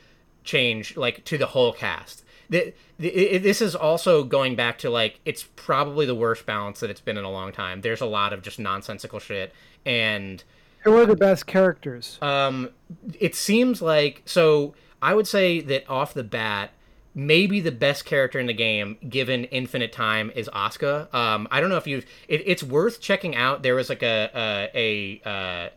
change 0.44 0.96
like 0.96 1.24
to 1.24 1.36
the 1.36 1.46
whole 1.46 1.72
cast 1.72 2.24
the, 2.50 2.72
the, 2.98 3.08
it, 3.08 3.42
this 3.42 3.60
is 3.60 3.74
also 3.74 4.24
going 4.24 4.56
back 4.56 4.78
to 4.78 4.88
like 4.88 5.20
it's 5.26 5.44
probably 5.56 6.06
the 6.06 6.14
worst 6.14 6.46
balance 6.46 6.80
that 6.80 6.88
it's 6.88 7.00
been 7.00 7.18
in 7.18 7.24
a 7.24 7.30
long 7.30 7.52
time 7.52 7.82
there's 7.82 8.00
a 8.00 8.06
lot 8.06 8.32
of 8.32 8.42
just 8.42 8.58
nonsensical 8.58 9.18
shit 9.18 9.52
and 9.84 10.44
who 10.84 10.96
are 10.96 11.04
the 11.04 11.16
best 11.16 11.46
characters 11.46 12.18
um 12.22 12.70
it 13.18 13.34
seems 13.34 13.82
like 13.82 14.22
so 14.24 14.74
I 15.00 15.14
would 15.14 15.26
say 15.26 15.60
that 15.60 15.88
off 15.88 16.14
the 16.14 16.24
bat, 16.24 16.70
maybe 17.14 17.60
the 17.60 17.72
best 17.72 18.04
character 18.04 18.38
in 18.38 18.46
the 18.46 18.54
game, 18.54 18.96
given 19.08 19.44
infinite 19.44 19.92
time, 19.92 20.32
is 20.34 20.48
Asuka. 20.48 21.12
Um, 21.14 21.48
I 21.50 21.60
don't 21.60 21.70
know 21.70 21.76
if 21.76 21.86
you've. 21.86 22.04
It, 22.26 22.42
it's 22.46 22.62
worth 22.62 23.00
checking 23.00 23.36
out. 23.36 23.62
There 23.62 23.74
was 23.74 23.88
like 23.88 24.02
a 24.02 24.30
a, 24.74 25.20
a 25.24 25.28
uh, 25.28 25.68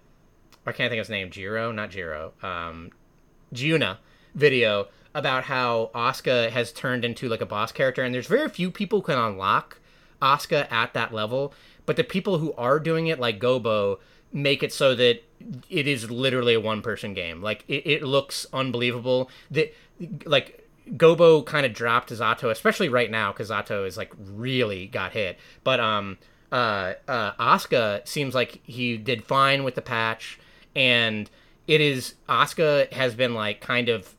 I 0.65 0.71
can't 0.71 0.89
think 0.91 0.99
of 0.99 1.07
his 1.07 1.09
name. 1.09 1.31
Jiro, 1.31 1.71
not 1.71 1.91
Jiro. 1.91 2.33
Um, 2.43 2.91
Giuna 3.53 3.97
video 4.35 4.87
about 5.13 5.43
how 5.43 5.91
Asuka 5.93 6.49
has 6.51 6.71
turned 6.71 7.03
into 7.03 7.27
like 7.27 7.41
a 7.41 7.45
boss 7.45 7.71
character, 7.71 8.03
and 8.03 8.13
there's 8.13 8.27
very 8.27 8.49
few 8.49 8.71
people 8.71 8.99
who 8.99 9.05
can 9.05 9.17
unlock 9.17 9.79
Asuka 10.21 10.71
at 10.71 10.93
that 10.93 11.13
level. 11.13 11.53
But 11.85 11.95
the 11.95 12.03
people 12.03 12.37
who 12.37 12.53
are 12.53 12.79
doing 12.79 13.07
it, 13.07 13.19
like 13.19 13.39
Gobo, 13.39 13.99
make 14.31 14.63
it 14.63 14.71
so 14.71 14.95
that 14.95 15.23
it 15.69 15.87
is 15.87 16.09
literally 16.09 16.53
a 16.53 16.59
one 16.59 16.81
person 16.81 17.13
game. 17.13 17.41
Like 17.41 17.65
it, 17.67 17.85
it 17.85 18.03
looks 18.03 18.45
unbelievable. 18.53 19.29
That 19.49 19.73
like 20.25 20.67
Gobo 20.89 21.45
kind 21.45 21.65
of 21.65 21.73
dropped 21.73 22.11
Zato, 22.11 22.49
especially 22.49 22.89
right 22.89 23.09
now 23.11 23.31
because 23.31 23.49
Zato 23.49 23.85
is 23.85 23.97
like 23.97 24.13
really 24.17 24.87
got 24.87 25.13
hit. 25.13 25.37
But 25.63 25.79
um, 25.79 26.17
uh, 26.51 26.93
uh, 27.07 27.33
Asuka 27.33 28.07
seems 28.07 28.35
like 28.35 28.61
he 28.63 28.97
did 28.97 29.23
fine 29.23 29.63
with 29.63 29.75
the 29.75 29.81
patch, 29.81 30.39
and 30.75 31.29
it 31.67 31.81
is 31.81 32.15
Asuka 32.27 32.91
has 32.93 33.13
been 33.13 33.33
like 33.33 33.61
kind 33.61 33.89
of 33.89 34.15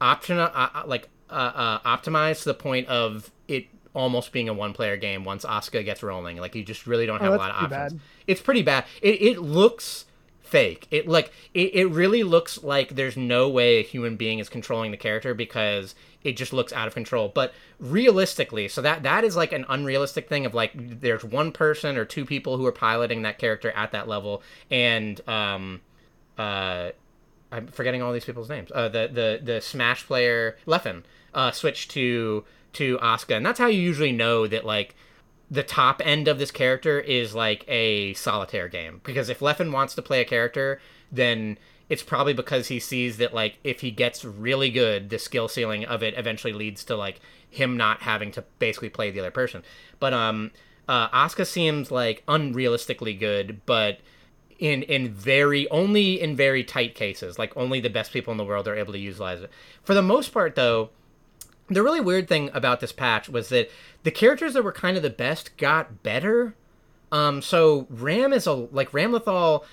option 0.00 0.38
uh, 0.38 0.50
uh 0.52 0.82
like 0.86 1.08
uh, 1.30 1.78
uh, 1.84 1.96
optimized 1.96 2.40
to 2.40 2.44
the 2.46 2.54
point 2.54 2.86
of 2.88 3.30
it 3.48 3.66
almost 3.94 4.32
being 4.32 4.48
a 4.48 4.54
one 4.54 4.72
player 4.72 4.96
game 4.96 5.24
once 5.24 5.44
Asuka 5.44 5.84
gets 5.84 6.02
rolling. 6.02 6.36
Like 6.36 6.54
you 6.54 6.64
just 6.64 6.86
really 6.86 7.06
don't 7.06 7.20
oh, 7.20 7.24
have 7.24 7.32
oh, 7.32 7.36
a 7.36 7.38
lot 7.38 7.50
of 7.50 7.56
options. 7.56 7.92
Bad. 7.94 8.00
It's 8.26 8.40
pretty 8.40 8.62
bad. 8.62 8.84
It, 9.00 9.22
it 9.22 9.38
looks 9.38 10.06
fake. 10.42 10.86
It 10.90 11.08
like 11.08 11.32
it, 11.54 11.74
it 11.74 11.86
really 11.86 12.22
looks 12.22 12.62
like 12.62 12.94
there's 12.94 13.16
no 13.16 13.48
way 13.48 13.78
a 13.78 13.82
human 13.82 14.16
being 14.16 14.38
is 14.38 14.50
controlling 14.50 14.90
the 14.90 14.96
character 14.98 15.32
because 15.32 15.94
it 16.22 16.36
just 16.36 16.52
looks 16.52 16.72
out 16.72 16.86
of 16.86 16.94
control. 16.94 17.30
But 17.34 17.54
realistically, 17.80 18.68
so 18.68 18.82
that 18.82 19.02
that 19.02 19.24
is 19.24 19.34
like 19.34 19.52
an 19.52 19.64
unrealistic 19.68 20.28
thing 20.28 20.44
of 20.44 20.54
like 20.54 20.72
there's 20.74 21.24
one 21.24 21.52
person 21.52 21.96
or 21.96 22.04
two 22.04 22.26
people 22.26 22.58
who 22.58 22.66
are 22.66 22.72
piloting 22.72 23.22
that 23.22 23.38
character 23.38 23.70
at 23.72 23.92
that 23.92 24.08
level 24.08 24.42
and 24.70 25.26
um 25.26 25.80
uh 26.42 26.90
I'm 27.50 27.66
forgetting 27.66 28.00
all 28.02 28.12
these 28.12 28.24
people's 28.24 28.48
names. 28.48 28.70
Uh 28.74 28.88
the 28.88 29.08
the 29.12 29.40
the 29.42 29.60
Smash 29.60 30.06
player 30.06 30.56
Leffen 30.66 31.02
uh 31.34 31.50
switched 31.50 31.90
to 31.92 32.44
to 32.74 32.98
Asuka, 32.98 33.36
and 33.36 33.44
that's 33.46 33.58
how 33.58 33.66
you 33.66 33.80
usually 33.80 34.12
know 34.12 34.46
that 34.46 34.64
like 34.64 34.94
the 35.50 35.62
top 35.62 36.00
end 36.04 36.28
of 36.28 36.38
this 36.38 36.50
character 36.50 36.98
is 36.98 37.34
like 37.34 37.64
a 37.68 38.14
solitaire 38.14 38.68
game. 38.68 39.02
Because 39.04 39.28
if 39.28 39.40
Leffen 39.40 39.70
wants 39.70 39.94
to 39.94 40.02
play 40.02 40.22
a 40.22 40.24
character, 40.24 40.80
then 41.10 41.58
it's 41.90 42.02
probably 42.02 42.32
because 42.32 42.68
he 42.68 42.80
sees 42.80 43.18
that 43.18 43.34
like 43.34 43.58
if 43.62 43.82
he 43.82 43.90
gets 43.90 44.24
really 44.24 44.70
good, 44.70 45.10
the 45.10 45.18
skill 45.18 45.48
ceiling 45.48 45.84
of 45.84 46.02
it 46.02 46.14
eventually 46.16 46.54
leads 46.54 46.84
to 46.84 46.96
like 46.96 47.20
him 47.50 47.76
not 47.76 48.00
having 48.00 48.30
to 48.32 48.42
basically 48.58 48.88
play 48.88 49.10
the 49.10 49.20
other 49.20 49.30
person. 49.30 49.62
But 50.00 50.14
um 50.14 50.52
uh 50.88 51.08
Asuka 51.10 51.46
seems 51.46 51.90
like 51.90 52.24
unrealistically 52.26 53.18
good, 53.20 53.60
but 53.66 53.98
in 54.58 54.82
in 54.82 55.12
very 55.12 55.68
only 55.70 56.20
in 56.20 56.36
very 56.36 56.64
tight 56.64 56.94
cases. 56.94 57.38
Like 57.38 57.56
only 57.56 57.80
the 57.80 57.90
best 57.90 58.12
people 58.12 58.32
in 58.32 58.38
the 58.38 58.44
world 58.44 58.68
are 58.68 58.76
able 58.76 58.92
to 58.92 58.98
utilize 58.98 59.40
it. 59.40 59.50
For 59.82 59.94
the 59.94 60.02
most 60.02 60.32
part 60.32 60.54
though, 60.54 60.90
the 61.68 61.82
really 61.82 62.00
weird 62.00 62.28
thing 62.28 62.50
about 62.54 62.80
this 62.80 62.92
patch 62.92 63.28
was 63.28 63.48
that 63.50 63.70
the 64.02 64.10
characters 64.10 64.54
that 64.54 64.64
were 64.64 64.72
kind 64.72 64.96
of 64.96 65.02
the 65.02 65.10
best 65.10 65.56
got 65.56 66.02
better. 66.02 66.54
Um, 67.10 67.42
so 67.42 67.86
Ram 67.90 68.32
is 68.32 68.46
a 68.46 68.52
like 68.52 68.90
Ramlethal, 68.92 69.64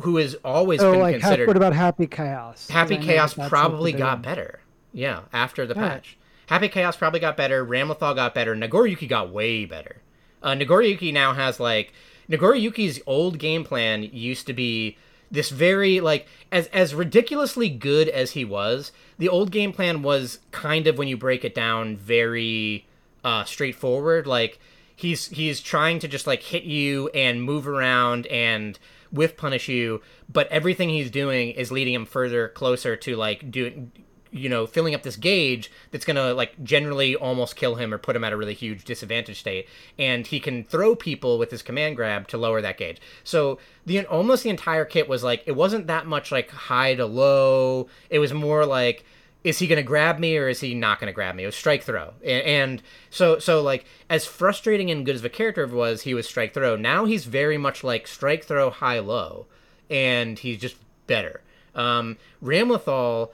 who 0.00 0.16
has 0.16 0.34
always 0.44 0.80
oh, 0.80 0.92
been 0.92 1.00
like, 1.00 1.20
considered. 1.20 1.46
what 1.46 1.56
about 1.56 1.74
Happy 1.74 2.06
Chaos? 2.06 2.68
Happy 2.68 2.96
Chaos 2.96 3.34
probably 3.34 3.92
got 3.92 4.22
better. 4.22 4.60
Yeah, 4.92 5.22
after 5.32 5.66
the 5.66 5.74
patch, 5.74 6.16
Happy 6.46 6.68
Chaos 6.68 6.96
probably 6.96 7.20
got 7.20 7.36
better. 7.36 7.64
Ramlethal 7.64 8.14
got 8.14 8.34
better. 8.34 8.56
Nagoriyuki 8.56 9.08
got 9.08 9.30
way 9.30 9.64
better. 9.66 9.96
Uh, 10.42 10.52
Nagoriyuki 10.52 11.12
now 11.12 11.34
has 11.34 11.60
like 11.60 11.92
Nagoriyuki's 12.30 13.00
old 13.06 13.38
game 13.38 13.64
plan 13.64 14.02
used 14.02 14.46
to 14.46 14.52
be 14.52 14.96
this 15.30 15.50
very 15.50 16.00
like 16.00 16.26
as 16.50 16.68
as 16.68 16.94
ridiculously 16.94 17.68
good 17.68 18.08
as 18.08 18.30
he 18.30 18.44
was 18.44 18.92
the 19.18 19.28
old 19.28 19.50
game 19.50 19.72
plan 19.72 20.02
was 20.02 20.38
kind 20.52 20.86
of 20.86 20.96
when 20.96 21.08
you 21.08 21.16
break 21.16 21.44
it 21.44 21.54
down 21.54 21.96
very 21.96 22.86
uh 23.24 23.44
straightforward. 23.44 24.26
Like 24.26 24.58
he's 24.98 25.28
he's 25.28 25.60
trying 25.60 25.98
to 26.00 26.08
just 26.08 26.26
like 26.26 26.42
hit 26.42 26.64
you 26.64 27.08
and 27.10 27.42
move 27.42 27.68
around 27.68 28.26
and 28.26 28.78
whiff 29.10 29.36
punish 29.36 29.68
you 29.68 30.02
but 30.30 30.46
everything 30.48 30.90
he's 30.90 31.10
doing 31.10 31.50
is 31.52 31.72
leading 31.72 31.94
him 31.94 32.04
further 32.04 32.48
closer 32.48 32.94
to 32.94 33.16
like 33.16 33.50
doing 33.50 33.90
you 34.30 34.48
know 34.48 34.66
filling 34.66 34.94
up 34.94 35.02
this 35.02 35.16
gauge 35.16 35.70
that's 35.90 36.04
going 36.04 36.16
to 36.16 36.34
like 36.34 36.62
generally 36.62 37.14
almost 37.16 37.56
kill 37.56 37.76
him 37.76 37.92
or 37.92 37.98
put 37.98 38.16
him 38.16 38.24
at 38.24 38.32
a 38.32 38.36
really 38.36 38.54
huge 38.54 38.84
disadvantage 38.84 39.40
state 39.40 39.68
and 39.98 40.26
he 40.28 40.40
can 40.40 40.64
throw 40.64 40.94
people 40.94 41.38
with 41.38 41.50
his 41.50 41.62
command 41.62 41.96
grab 41.96 42.28
to 42.28 42.36
lower 42.36 42.60
that 42.60 42.78
gauge 42.78 43.00
so 43.24 43.58
the 43.86 44.04
almost 44.06 44.42
the 44.42 44.50
entire 44.50 44.84
kit 44.84 45.08
was 45.08 45.22
like 45.22 45.42
it 45.46 45.52
wasn't 45.52 45.86
that 45.86 46.06
much 46.06 46.30
like 46.30 46.50
high 46.50 46.94
to 46.94 47.06
low 47.06 47.88
it 48.10 48.18
was 48.18 48.32
more 48.32 48.64
like 48.66 49.04
is 49.44 49.58
he 49.58 49.66
going 49.66 49.76
to 49.76 49.82
grab 49.82 50.18
me 50.18 50.36
or 50.36 50.48
is 50.48 50.60
he 50.60 50.74
not 50.74 50.98
going 50.98 51.06
to 51.06 51.12
grab 51.12 51.34
me? 51.34 51.44
It 51.44 51.46
was 51.46 51.54
strike 51.54 51.82
throw, 51.82 52.14
and, 52.24 52.82
so 53.08 53.38
so 53.38 53.62
like 53.62 53.84
as 54.10 54.26
frustrating 54.26 54.90
and 54.90 55.06
good 55.06 55.14
as 55.14 55.22
the 55.22 55.30
character 55.30 55.66
was, 55.66 56.02
he 56.02 56.12
was 56.12 56.26
strike 56.26 56.54
throw. 56.54 56.76
Now 56.76 57.04
he's 57.04 57.24
very 57.24 57.56
much 57.56 57.84
like 57.84 58.06
strike 58.06 58.44
throw 58.44 58.70
high 58.70 58.98
low, 58.98 59.46
and 59.88 60.38
he's 60.38 60.58
just 60.58 60.76
better. 61.06 61.40
Um, 61.74 62.18
Ramlethal 62.42 63.30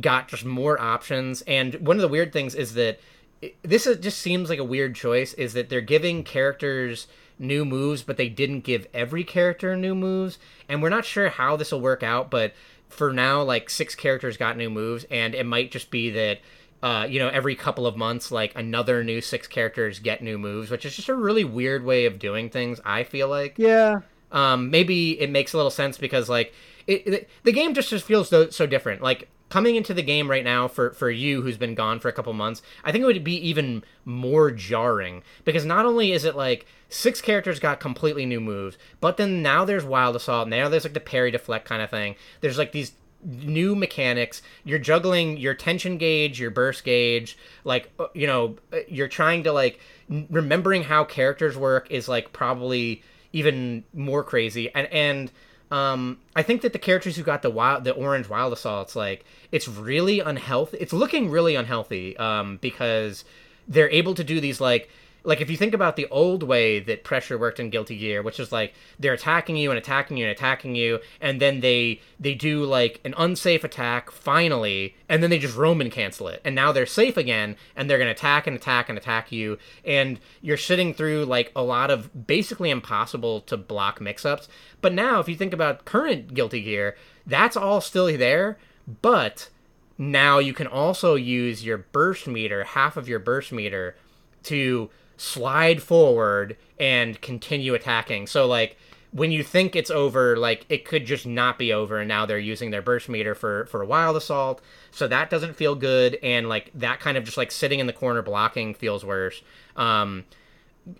got 0.00 0.28
just 0.28 0.44
more 0.44 0.80
options. 0.80 1.42
And 1.42 1.74
one 1.76 1.96
of 1.96 2.02
the 2.02 2.08
weird 2.08 2.32
things 2.32 2.54
is 2.54 2.74
that 2.74 3.00
this 3.62 3.84
just 4.00 4.18
seems 4.18 4.50
like 4.50 4.58
a 4.58 4.64
weird 4.64 4.94
choice 4.94 5.32
is 5.34 5.52
that 5.52 5.68
they're 5.68 5.80
giving 5.80 6.24
characters 6.24 7.06
new 7.38 7.64
moves, 7.64 8.02
but 8.02 8.16
they 8.16 8.28
didn't 8.28 8.60
give 8.60 8.86
every 8.92 9.24
character 9.24 9.76
new 9.76 9.94
moves. 9.94 10.38
And 10.68 10.82
we're 10.82 10.88
not 10.88 11.04
sure 11.04 11.28
how 11.28 11.56
this 11.56 11.72
will 11.72 11.80
work 11.80 12.02
out, 12.02 12.30
but 12.30 12.52
for 12.88 13.12
now, 13.12 13.42
like 13.42 13.70
six 13.70 13.94
characters 13.94 14.36
got 14.36 14.56
new 14.56 14.70
moves, 14.70 15.04
and 15.10 15.34
it 15.34 15.46
might 15.46 15.70
just 15.70 15.90
be 15.90 16.10
that. 16.10 16.40
Uh, 16.80 17.04
you 17.10 17.18
know, 17.18 17.26
every 17.26 17.56
couple 17.56 17.88
of 17.88 17.96
months, 17.96 18.30
like 18.30 18.54
another 18.54 19.02
new 19.02 19.20
six 19.20 19.48
characters 19.48 19.98
get 19.98 20.22
new 20.22 20.38
moves, 20.38 20.70
which 20.70 20.84
is 20.84 20.94
just 20.94 21.08
a 21.08 21.14
really 21.14 21.42
weird 21.42 21.84
way 21.84 22.06
of 22.06 22.20
doing 22.20 22.48
things. 22.48 22.80
I 22.84 23.02
feel 23.02 23.26
like, 23.26 23.58
yeah. 23.58 24.02
Um, 24.30 24.70
maybe 24.70 25.20
it 25.20 25.28
makes 25.28 25.52
a 25.52 25.56
little 25.56 25.72
sense 25.72 25.98
because 25.98 26.28
like 26.28 26.54
it, 26.86 27.04
it 27.04 27.28
the 27.42 27.50
game 27.50 27.74
just 27.74 27.90
just 27.90 28.04
feels 28.04 28.28
so, 28.28 28.50
so 28.50 28.64
different. 28.64 29.02
Like 29.02 29.28
coming 29.48 29.76
into 29.76 29.94
the 29.94 30.02
game 30.02 30.30
right 30.30 30.44
now 30.44 30.68
for 30.68 30.90
for 30.92 31.10
you 31.10 31.42
who's 31.42 31.56
been 31.56 31.74
gone 31.74 31.98
for 31.98 32.08
a 32.08 32.12
couple 32.12 32.32
months 32.32 32.62
i 32.84 32.92
think 32.92 33.02
it 33.02 33.06
would 33.06 33.24
be 33.24 33.36
even 33.48 33.82
more 34.04 34.50
jarring. 34.50 35.22
Because 35.44 35.66
not 35.66 35.84
only 35.84 36.12
is 36.12 36.24
it 36.24 36.34
like 36.34 36.66
six 36.88 37.20
characters 37.20 37.60
got 37.60 37.78
completely 37.78 38.24
new 38.24 38.40
moves 38.40 38.78
but 39.00 39.16
then 39.18 39.42
now 39.42 39.64
there's 39.64 39.84
wild 39.84 40.16
assault 40.16 40.48
now 40.48 40.68
there's 40.68 40.84
like 40.84 40.94
the 40.94 41.00
parry 41.00 41.30
deflect 41.30 41.66
kind 41.66 41.82
of 41.82 41.90
thing. 41.90 42.16
There's 42.40 42.58
like 42.58 42.72
these 42.72 42.92
new 43.22 43.74
mechanics. 43.74 44.42
You're 44.64 44.78
juggling 44.78 45.36
your 45.36 45.54
tension 45.54 45.98
gauge 45.98 46.40
your 46.40 46.50
burst 46.50 46.84
gauge 46.84 47.36
like 47.64 47.90
uh, 47.98 48.06
you 48.14 48.26
know 48.26 48.56
uh, 48.72 48.78
you're 48.88 49.08
trying 49.08 49.44
to 49.44 49.52
like 49.52 49.80
remembering 50.08 50.84
how 50.84 51.04
characters 51.04 51.56
work 51.56 51.90
is 51.90 52.08
like 52.08 52.32
probably 52.32 53.02
even 53.32 53.84
more 53.92 54.24
crazy. 54.24 54.74
And 54.74 54.86
and 54.92 55.32
um, 55.70 56.18
I 56.34 56.42
think 56.42 56.62
that 56.62 56.72
the 56.72 56.78
characters 56.78 57.16
who 57.16 57.22
got 57.22 57.42
the 57.42 57.50
wild, 57.50 57.84
the 57.84 57.92
orange 57.92 58.28
wild 58.28 58.52
assaults, 58.52 58.96
like 58.96 59.24
it's 59.52 59.68
really 59.68 60.20
unhealthy. 60.20 60.78
It's 60.78 60.92
looking 60.92 61.30
really 61.30 61.54
unhealthy 61.54 62.16
um, 62.16 62.58
because 62.60 63.24
they're 63.66 63.90
able 63.90 64.14
to 64.14 64.24
do 64.24 64.40
these 64.40 64.60
like 64.60 64.88
like 65.28 65.42
if 65.42 65.50
you 65.50 65.56
think 65.58 65.74
about 65.74 65.96
the 65.96 66.06
old 66.06 66.42
way 66.42 66.80
that 66.80 67.04
pressure 67.04 67.36
worked 67.36 67.60
in 67.60 67.68
guilty 67.68 67.98
gear 67.98 68.22
which 68.22 68.40
is 68.40 68.50
like 68.50 68.72
they're 68.98 69.12
attacking 69.12 69.58
you 69.58 69.70
and 69.70 69.76
attacking 69.76 70.16
you 70.16 70.24
and 70.24 70.32
attacking 70.32 70.74
you 70.74 70.98
and 71.20 71.38
then 71.38 71.60
they 71.60 72.00
they 72.18 72.34
do 72.34 72.64
like 72.64 72.98
an 73.04 73.14
unsafe 73.18 73.62
attack 73.62 74.10
finally 74.10 74.96
and 75.06 75.22
then 75.22 75.28
they 75.28 75.38
just 75.38 75.56
roman 75.56 75.90
cancel 75.90 76.28
it. 76.28 76.40
And 76.44 76.54
now 76.54 76.72
they're 76.72 76.86
safe 76.86 77.16
again 77.16 77.56
and 77.76 77.88
they're 77.88 77.98
going 77.98 78.08
to 78.08 78.12
attack 78.12 78.46
and 78.46 78.56
attack 78.56 78.88
and 78.88 78.96
attack 78.96 79.30
you. 79.30 79.58
And 79.84 80.18
you're 80.40 80.56
sitting 80.56 80.94
through 80.94 81.26
like 81.26 81.52
a 81.54 81.62
lot 81.62 81.90
of 81.90 82.26
basically 82.26 82.70
impossible 82.70 83.42
to 83.42 83.56
block 83.56 84.00
mix-ups. 84.00 84.48
But 84.80 84.94
now 84.94 85.20
if 85.20 85.28
you 85.28 85.36
think 85.36 85.52
about 85.52 85.84
current 85.84 86.34
guilty 86.34 86.62
gear 86.62 86.96
that's 87.26 87.56
all 87.56 87.82
still 87.82 88.06
there 88.16 88.56
but 89.02 89.50
now 89.98 90.38
you 90.38 90.54
can 90.54 90.66
also 90.66 91.16
use 91.16 91.66
your 91.66 91.76
burst 91.76 92.26
meter, 92.26 92.64
half 92.64 92.96
of 92.96 93.08
your 93.08 93.18
burst 93.18 93.52
meter, 93.52 93.96
to 94.44 94.88
slide 95.18 95.82
forward 95.82 96.56
and 96.80 97.20
continue 97.20 97.74
attacking. 97.74 98.26
So 98.26 98.46
like 98.46 98.78
when 99.10 99.32
you 99.32 99.42
think 99.42 99.74
it's 99.74 99.90
over, 99.90 100.36
like 100.36 100.64
it 100.68 100.84
could 100.84 101.06
just 101.06 101.26
not 101.26 101.58
be 101.58 101.72
over, 101.72 101.98
and 101.98 102.08
now 102.08 102.26
they're 102.26 102.38
using 102.38 102.70
their 102.70 102.82
burst 102.82 103.08
meter 103.08 103.34
for 103.34 103.66
for 103.66 103.82
a 103.82 103.86
wild 103.86 104.16
assault. 104.16 104.62
So 104.90 105.08
that 105.08 105.28
doesn't 105.30 105.54
feel 105.56 105.74
good, 105.74 106.18
and 106.22 106.48
like 106.48 106.70
that 106.74 107.00
kind 107.00 107.16
of 107.16 107.24
just 107.24 107.36
like 107.36 107.50
sitting 107.50 107.80
in 107.80 107.86
the 107.86 107.92
corner 107.92 108.22
blocking 108.22 108.74
feels 108.74 109.04
worse. 109.04 109.42
Um, 109.76 110.24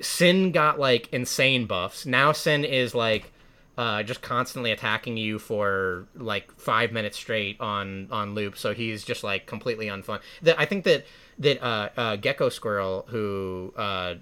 Sin 0.00 0.52
got 0.52 0.78
like 0.78 1.08
insane 1.12 1.66
buffs. 1.66 2.04
Now 2.04 2.32
Sin 2.32 2.64
is 2.64 2.94
like 2.94 3.30
uh, 3.76 4.02
just 4.02 4.22
constantly 4.22 4.72
attacking 4.72 5.16
you 5.16 5.38
for 5.38 6.06
like 6.14 6.50
five 6.58 6.92
minutes 6.92 7.16
straight 7.16 7.60
on 7.60 8.08
on 8.10 8.34
loop. 8.34 8.56
So 8.56 8.74
he's 8.74 9.04
just 9.04 9.22
like 9.22 9.46
completely 9.46 9.86
unfun. 9.86 10.20
That 10.42 10.58
I 10.58 10.64
think 10.64 10.84
that 10.84 11.04
that 11.38 11.62
uh, 11.62 11.88
uh, 11.96 12.16
Gecko 12.16 12.48
Squirrel, 12.48 13.06
who 13.08 13.72
uh, 13.76 14.14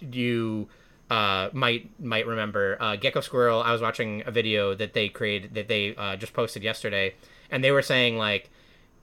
you 0.00 0.68
uh, 1.10 1.50
might 1.52 1.90
might 2.00 2.26
remember, 2.26 2.76
uh, 2.80 2.96
Gecko 2.96 3.20
Squirrel. 3.20 3.62
I 3.62 3.72
was 3.72 3.80
watching 3.80 4.22
a 4.26 4.30
video 4.30 4.74
that 4.74 4.94
they 4.94 5.08
created 5.08 5.54
that 5.54 5.68
they 5.68 5.94
uh, 5.96 6.16
just 6.16 6.32
posted 6.32 6.62
yesterday, 6.62 7.14
and 7.50 7.62
they 7.62 7.70
were 7.70 7.82
saying 7.82 8.16
like, 8.16 8.50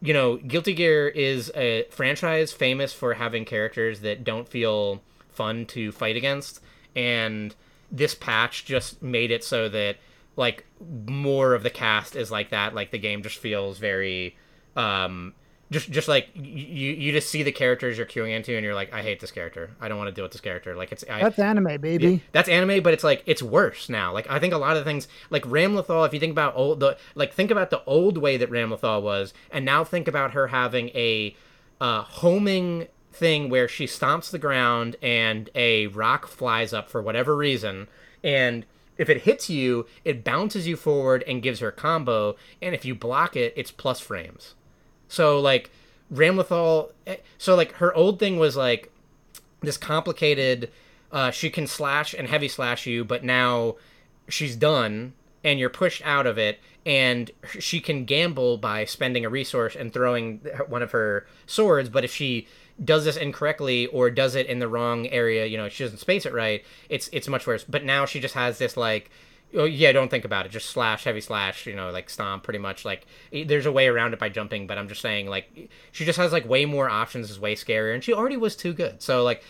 you 0.01 0.13
know, 0.13 0.37
Guilty 0.37 0.73
Gear 0.73 1.07
is 1.07 1.51
a 1.55 1.83
franchise 1.91 2.51
famous 2.51 2.93
for 2.93 3.13
having 3.13 3.45
characters 3.45 4.01
that 4.01 4.23
don't 4.23 4.47
feel 4.47 5.01
fun 5.29 5.65
to 5.67 5.91
fight 5.91 6.15
against, 6.15 6.61
and 6.95 7.53
this 7.91 8.15
patch 8.15 8.65
just 8.65 9.01
made 9.01 9.31
it 9.31 9.43
so 9.43 9.67
that 9.69 9.97
like 10.35 10.65
more 11.05 11.53
of 11.53 11.63
the 11.63 11.69
cast 11.69 12.15
is 12.15 12.31
like 12.31 12.49
that. 12.51 12.73
Like 12.73 12.91
the 12.91 12.97
game 12.97 13.21
just 13.21 13.37
feels 13.37 13.77
very 13.77 14.37
um 14.75 15.33
just 15.71 15.91
just 15.91 16.07
like 16.07 16.29
you 16.33 16.91
you 16.93 17.11
just 17.11 17.29
see 17.29 17.43
the 17.43 17.51
characters 17.51 17.97
you're 17.97 18.07
queuing 18.07 18.35
into 18.35 18.55
and 18.55 18.63
you're 18.63 18.73
like 18.73 18.91
I 18.91 19.03
hate 19.03 19.19
this 19.19 19.31
character. 19.31 19.71
I 19.79 19.87
don't 19.87 19.97
want 19.97 20.07
to 20.07 20.11
deal 20.13 20.25
with 20.25 20.31
this 20.31 20.41
character. 20.41 20.75
Like 20.75 20.91
it's 20.91 21.03
I, 21.09 21.21
That's 21.21 21.37
anime, 21.37 21.79
baby. 21.79 22.11
yeah, 22.11 22.17
that's 22.31 22.49
anime, 22.49 22.81
but 22.81 22.93
it's 22.93 23.03
like 23.03 23.23
it's 23.25 23.43
worse 23.43 23.87
now. 23.87 24.11
Like 24.11 24.29
I 24.29 24.39
think 24.39 24.53
a 24.53 24.57
lot 24.57 24.77
of 24.77 24.83
things 24.83 25.07
like 25.29 25.43
Ramlethal, 25.43 26.07
if 26.07 26.13
you 26.13 26.19
think 26.19 26.31
about 26.31 26.55
old 26.55 26.79
the 26.79 26.97
like 27.13 27.33
think 27.33 27.51
about 27.51 27.69
the 27.69 27.83
old 27.85 28.17
way 28.17 28.37
that 28.37 28.49
Ramlethal 28.49 29.01
was, 29.03 29.33
and 29.51 29.63
now 29.63 29.83
think 29.83 30.07
about 30.07 30.31
her 30.31 30.47
having 30.47 30.89
a 30.89 31.35
uh, 31.79 32.01
homing 32.01 32.87
thing 33.11 33.49
where 33.49 33.67
she 33.67 33.85
stomps 33.85 34.31
the 34.31 34.39
ground 34.39 34.95
and 35.01 35.49
a 35.53 35.87
rock 35.87 36.27
flies 36.27 36.73
up 36.73 36.89
for 36.89 37.01
whatever 37.01 37.35
reason, 37.35 37.87
and 38.23 38.65
if 38.97 39.07
it 39.07 39.21
hits 39.21 39.49
you, 39.49 39.85
it 40.03 40.25
bounces 40.25 40.67
you 40.67 40.75
forward 40.75 41.23
and 41.25 41.41
gives 41.41 41.59
her 41.59 41.69
a 41.69 41.71
combo, 41.71 42.35
and 42.61 42.75
if 42.75 42.83
you 42.83 42.93
block 42.95 43.35
it, 43.35 43.53
it's 43.55 43.71
plus 43.71 43.99
frames. 43.99 44.55
So 45.09 45.41
like 45.41 45.69
Ramlethal, 46.13 46.91
eh, 47.05 47.17
so 47.37 47.55
like 47.55 47.73
her 47.73 47.93
old 47.93 48.19
thing 48.19 48.39
was 48.39 48.55
like 48.55 48.91
this 49.61 49.77
complicated. 49.77 50.71
Uh, 51.11 51.31
she 51.31 51.49
can 51.49 51.67
slash 51.67 52.13
and 52.13 52.27
heavy 52.27 52.47
slash 52.47 52.85
you, 52.85 53.03
but 53.03 53.23
now 53.23 53.75
she's 54.29 54.55
done 54.55 55.13
and 55.43 55.59
you're 55.59 55.69
pushed 55.69 56.01
out 56.05 56.27
of 56.27 56.37
it 56.37 56.59
and 56.85 57.31
she 57.59 57.79
can 57.79 58.05
gamble 58.05 58.57
by 58.57 58.85
spending 58.85 59.25
a 59.25 59.29
resource 59.29 59.75
and 59.75 59.93
throwing 59.93 60.37
one 60.67 60.81
of 60.81 60.91
her 60.91 61.25
swords 61.45 61.89
but 61.89 62.03
if 62.03 62.13
she 62.13 62.47
does 62.83 63.05
this 63.05 63.17
incorrectly 63.17 63.87
or 63.87 64.09
does 64.09 64.35
it 64.35 64.47
in 64.47 64.59
the 64.59 64.67
wrong 64.67 65.07
area 65.07 65.45
you 65.45 65.57
know 65.57 65.67
she 65.69 65.83
doesn't 65.83 65.99
space 65.99 66.25
it 66.25 66.33
right 66.33 66.63
it's 66.89 67.09
it's 67.11 67.27
much 67.27 67.45
worse 67.45 67.63
but 67.67 67.83
now 67.83 68.05
she 68.05 68.19
just 68.19 68.35
has 68.35 68.57
this 68.57 68.77
like 68.77 69.09
oh 69.55 69.65
yeah 69.65 69.91
don't 69.91 70.09
think 70.09 70.25
about 70.25 70.45
it. 70.45 70.49
Just 70.49 70.69
slash 70.69 71.03
heavy 71.03 71.21
slash 71.21 71.65
you 71.65 71.75
know 71.75 71.89
like 71.91 72.09
stomp 72.09 72.43
pretty 72.43 72.59
much 72.59 72.85
like 72.85 73.05
there's 73.31 73.65
a 73.65 73.71
way 73.71 73.87
around 73.87 74.13
it 74.13 74.19
by 74.19 74.29
jumping 74.29 74.67
but 74.67 74.77
i'm 74.77 74.87
just 74.87 75.01
saying 75.01 75.27
like 75.27 75.69
she 75.91 76.05
just 76.05 76.17
has 76.17 76.31
like 76.31 76.47
way 76.47 76.65
more 76.65 76.89
options 76.89 77.29
is 77.29 77.39
way 77.39 77.55
scarier 77.55 77.93
and 77.93 78.03
she 78.03 78.13
already 78.13 78.37
was 78.37 78.55
too 78.55 78.73
good. 78.73 79.01
So 79.01 79.23
like 79.23 79.43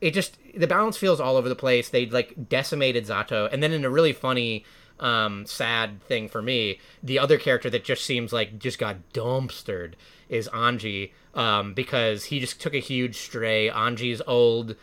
it 0.00 0.12
just 0.12 0.36
the 0.56 0.66
balance 0.66 0.96
feels 0.96 1.20
all 1.20 1.36
over 1.36 1.48
the 1.48 1.54
place. 1.54 1.88
They 1.88 2.06
like 2.06 2.48
decimated 2.48 3.04
zato 3.06 3.48
and 3.52 3.62
then 3.62 3.72
in 3.72 3.84
a 3.84 3.90
really 3.90 4.12
funny 4.12 4.64
um 5.00 5.44
sad 5.44 6.00
thing 6.04 6.28
for 6.28 6.40
me 6.40 6.78
the 7.02 7.18
other 7.18 7.36
character 7.36 7.68
that 7.68 7.82
just 7.82 8.04
seems 8.04 8.32
like 8.32 8.60
just 8.60 8.78
got 8.78 8.96
dumpstered 9.12 9.94
is 10.28 10.48
anji 10.50 11.10
um 11.34 11.74
because 11.74 12.26
he 12.26 12.38
just 12.38 12.60
took 12.60 12.74
a 12.74 12.78
huge 12.78 13.16
stray. 13.16 13.68
Anji's 13.68 14.22
old 14.26 14.76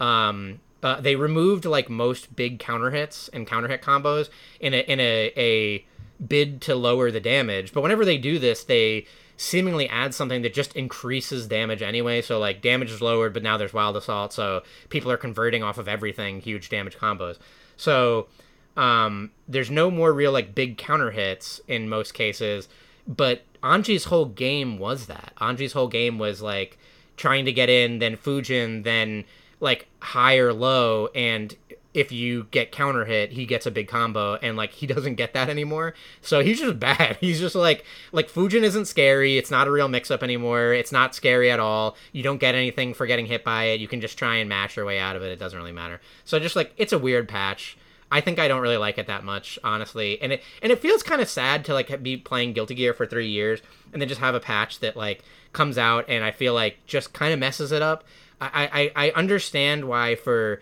um 0.00 0.60
uh, 0.82 1.00
they 1.00 1.16
removed 1.16 1.64
like 1.64 1.90
most 1.90 2.34
big 2.36 2.58
counter 2.58 2.90
hits 2.90 3.28
and 3.32 3.46
counter 3.46 3.68
hit 3.68 3.82
combos 3.82 4.28
in 4.60 4.74
a 4.74 4.78
in 4.78 5.00
a, 5.00 5.32
a 5.36 5.84
bid 6.26 6.60
to 6.62 6.74
lower 6.74 7.10
the 7.10 7.20
damage. 7.20 7.72
But 7.72 7.82
whenever 7.82 8.04
they 8.04 8.18
do 8.18 8.38
this 8.38 8.64
they 8.64 9.06
seemingly 9.36 9.88
add 9.88 10.14
something 10.14 10.42
that 10.42 10.52
just 10.54 10.74
increases 10.74 11.46
damage 11.46 11.82
anyway. 11.82 12.22
So 12.22 12.38
like 12.38 12.62
damage 12.62 12.90
is 12.90 13.00
lowered 13.00 13.34
but 13.34 13.42
now 13.42 13.56
there's 13.56 13.72
wild 13.72 13.96
assault 13.96 14.32
so 14.32 14.62
people 14.88 15.10
are 15.10 15.16
converting 15.16 15.62
off 15.62 15.78
of 15.78 15.88
everything 15.88 16.40
huge 16.40 16.68
damage 16.68 16.96
combos. 16.96 17.38
So 17.76 18.28
um, 18.76 19.32
there's 19.48 19.70
no 19.70 19.90
more 19.90 20.12
real 20.12 20.32
like 20.32 20.54
big 20.54 20.78
counter 20.78 21.10
hits 21.10 21.60
in 21.66 21.88
most 21.88 22.14
cases 22.14 22.68
but 23.06 23.42
anji's 23.62 24.04
whole 24.04 24.26
game 24.26 24.78
was 24.78 25.06
that. 25.06 25.32
Anji's 25.40 25.72
whole 25.72 25.88
game 25.88 26.18
was 26.18 26.40
like 26.40 26.78
trying 27.16 27.44
to 27.46 27.52
get 27.52 27.68
in 27.68 27.98
then 27.98 28.16
fujin 28.16 28.84
then 28.84 29.24
like 29.60 29.88
high 30.00 30.36
or 30.36 30.52
low 30.52 31.08
and 31.14 31.56
if 31.94 32.12
you 32.12 32.46
get 32.50 32.70
counter 32.70 33.06
hit 33.06 33.32
he 33.32 33.46
gets 33.46 33.66
a 33.66 33.70
big 33.70 33.88
combo 33.88 34.34
and 34.36 34.56
like 34.56 34.72
he 34.72 34.86
doesn't 34.94 35.16
get 35.16 35.34
that 35.34 35.48
anymore. 35.48 35.94
So 36.20 36.40
he's 36.40 36.60
just 36.60 36.78
bad. 36.78 37.16
He's 37.20 37.40
just 37.40 37.54
like 37.54 37.84
like 38.12 38.30
fujin 38.30 38.62
isn't 38.62 38.86
scary. 38.86 39.36
It's 39.38 39.50
not 39.50 39.66
a 39.66 39.70
real 39.70 39.88
mix 39.88 40.10
up 40.10 40.22
anymore. 40.22 40.72
It's 40.72 40.92
not 40.92 41.14
scary 41.14 41.50
at 41.50 41.60
all. 41.60 41.96
You 42.12 42.22
don't 42.22 42.38
get 42.38 42.54
anything 42.54 42.94
for 42.94 43.06
getting 43.06 43.26
hit 43.26 43.44
by 43.44 43.64
it. 43.64 43.80
You 43.80 43.88
can 43.88 44.00
just 44.00 44.18
try 44.18 44.36
and 44.36 44.48
mash 44.48 44.76
your 44.76 44.84
way 44.84 44.98
out 44.98 45.16
of 45.16 45.22
it. 45.22 45.32
It 45.32 45.38
doesn't 45.38 45.58
really 45.58 45.72
matter. 45.72 46.00
So 46.24 46.38
just 46.38 46.56
like 46.56 46.72
it's 46.76 46.92
a 46.92 46.98
weird 46.98 47.28
patch. 47.28 47.76
I 48.10 48.20
think 48.20 48.38
I 48.38 48.48
don't 48.48 48.62
really 48.62 48.78
like 48.78 48.96
it 48.96 49.06
that 49.08 49.24
much, 49.24 49.58
honestly, 49.62 50.20
and 50.22 50.32
it 50.32 50.42
and 50.62 50.72
it 50.72 50.80
feels 50.80 51.02
kind 51.02 51.20
of 51.20 51.28
sad 51.28 51.64
to 51.66 51.74
like 51.74 52.02
be 52.02 52.16
playing 52.16 52.54
Guilty 52.54 52.74
Gear 52.74 52.94
for 52.94 53.06
three 53.06 53.28
years 53.28 53.60
and 53.92 54.00
then 54.00 54.08
just 54.08 54.20
have 54.20 54.34
a 54.34 54.40
patch 54.40 54.80
that 54.80 54.96
like 54.96 55.22
comes 55.52 55.76
out 55.76 56.06
and 56.08 56.24
I 56.24 56.30
feel 56.30 56.54
like 56.54 56.78
just 56.86 57.12
kind 57.12 57.32
of 57.32 57.38
messes 57.38 57.72
it 57.72 57.82
up. 57.82 58.04
I, 58.40 58.90
I, 58.96 59.08
I 59.08 59.10
understand 59.12 59.86
why 59.86 60.14
for 60.14 60.60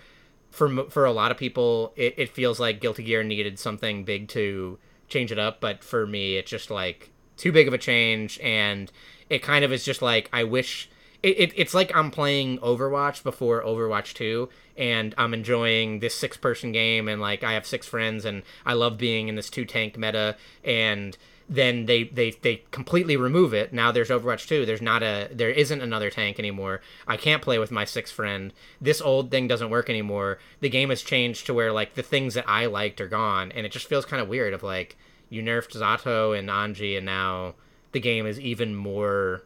for 0.51 0.85
for 0.89 1.05
a 1.05 1.13
lot 1.13 1.31
of 1.31 1.37
people 1.37 1.93
it, 1.97 2.15
it 2.17 2.29
feels 2.31 2.59
like 2.59 2.81
Guilty 2.81 3.03
Gear 3.03 3.23
needed 3.23 3.59
something 3.59 4.05
big 4.05 4.29
to 4.29 4.79
change 5.09 5.31
it 5.31 5.39
up, 5.39 5.61
but 5.61 5.85
for 5.85 6.07
me 6.07 6.37
it's 6.37 6.51
just 6.51 6.71
like 6.71 7.11
too 7.37 7.53
big 7.53 7.69
of 7.69 7.75
a 7.75 7.79
change 7.79 8.41
and 8.41 8.91
it 9.29 9.43
kind 9.43 9.65
of 9.65 9.73
is 9.73 9.85
just 9.85 10.03
like 10.03 10.29
I 10.33 10.45
wish 10.45 10.89
it, 11.23 11.41
it, 11.41 11.53
it's 11.57 11.75
like 11.75 11.95
I'm 11.95 12.11
playing 12.11 12.59
Overwatch 12.59 13.23
before 13.23 13.63
Overwatch 13.63 14.15
2 14.15 14.49
and 14.77 15.15
I'm 15.19 15.35
enjoying 15.35 16.01
this 16.01 16.15
six 16.15 16.37
person 16.37 16.73
game 16.73 17.09
and 17.09 17.21
like 17.21 17.43
I 17.43 17.53
have 17.53 17.67
six 17.67 17.87
friends 17.87 18.25
and 18.25 18.43
I 18.65 18.75
love 18.75 18.99
being 18.99 19.29
in 19.29 19.35
this 19.35 19.51
two 19.51 19.65
tank 19.65 19.99
meta 19.99 20.37
and 20.65 21.17
then 21.49 21.87
they, 21.87 22.05
they 22.05 22.33
they 22.33 22.63
completely 22.73 23.17
remove 23.17 23.55
it. 23.55 23.73
Now 23.73 23.93
there's 23.93 24.09
Overwatch 24.09 24.49
2. 24.49 24.67
There's 24.67 24.83
not 24.83 25.03
a 25.03 25.29
there 25.33 25.51
isn't 25.51 25.81
another 25.81 26.11
tank 26.11 26.39
anymore. 26.39 26.81
I 27.07 27.17
can't 27.17 27.43
play 27.43 27.59
with 27.59 27.71
my 27.71 27.85
sixth 27.85 28.13
friend. 28.13 28.53
This 28.81 29.01
old 29.01 29.31
thing 29.31 29.47
doesn't 29.47 29.71
work 29.71 29.89
anymore. 29.89 30.39
The 30.61 30.69
game 30.69 30.91
has 30.91 31.03
changed 31.03 31.47
to 31.47 31.55
where 31.55 31.73
like 31.73 31.95
the 31.95 32.03
things 32.03 32.35
that 32.35 32.49
I 32.49 32.67
liked 32.67 33.01
are 33.01 33.09
gone 33.09 33.53
and 33.53 33.65
it 33.65 33.71
just 33.73 33.89
feels 33.89 34.05
kind 34.05 34.21
of 34.21 34.29
weird 34.29 34.55
of 34.55 34.65
like 34.65 34.97
you 35.29 35.43
nerfed 35.43 35.77
Zato 35.77 36.37
and 36.37 36.49
Anji 36.49 36.97
and 36.97 37.07
now 37.07 37.55
the 37.93 38.01
game 38.01 38.27
is 38.27 38.41
even 38.41 38.75
more 38.75 39.43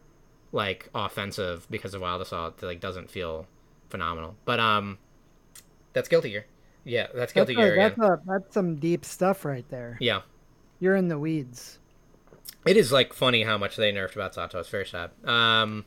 like 0.52 0.88
offensive 0.94 1.66
because 1.70 1.92
of 1.92 2.00
Wild 2.00 2.22
Assault. 2.22 2.62
It, 2.62 2.66
like 2.66 2.80
doesn't 2.80 3.10
feel 3.10 3.46
phenomenal. 3.90 4.36
But 4.46 4.58
um 4.58 4.96
that's 5.92 6.08
Guilty 6.08 6.30
Gear. 6.30 6.46
Yeah, 6.84 7.08
that's 7.14 7.34
Guilty 7.34 7.54
That's, 7.54 7.66
a, 7.66 7.74
Gear 7.74 7.76
that's, 7.76 7.98
a, 7.98 8.20
that's 8.26 8.54
some 8.54 8.76
deep 8.76 9.04
stuff 9.04 9.44
right 9.44 9.68
there. 9.68 9.98
Yeah. 10.00 10.22
You're 10.78 10.96
in 10.96 11.08
the 11.08 11.18
weeds. 11.18 11.78
It 12.66 12.76
is 12.76 12.92
like 12.92 13.12
funny 13.12 13.42
how 13.42 13.56
much 13.58 13.76
they 13.76 13.92
nerfed 13.92 14.14
about. 14.14 14.54
It's 14.54 14.68
very 14.68 14.86
sad. 14.86 15.10
Um 15.24 15.84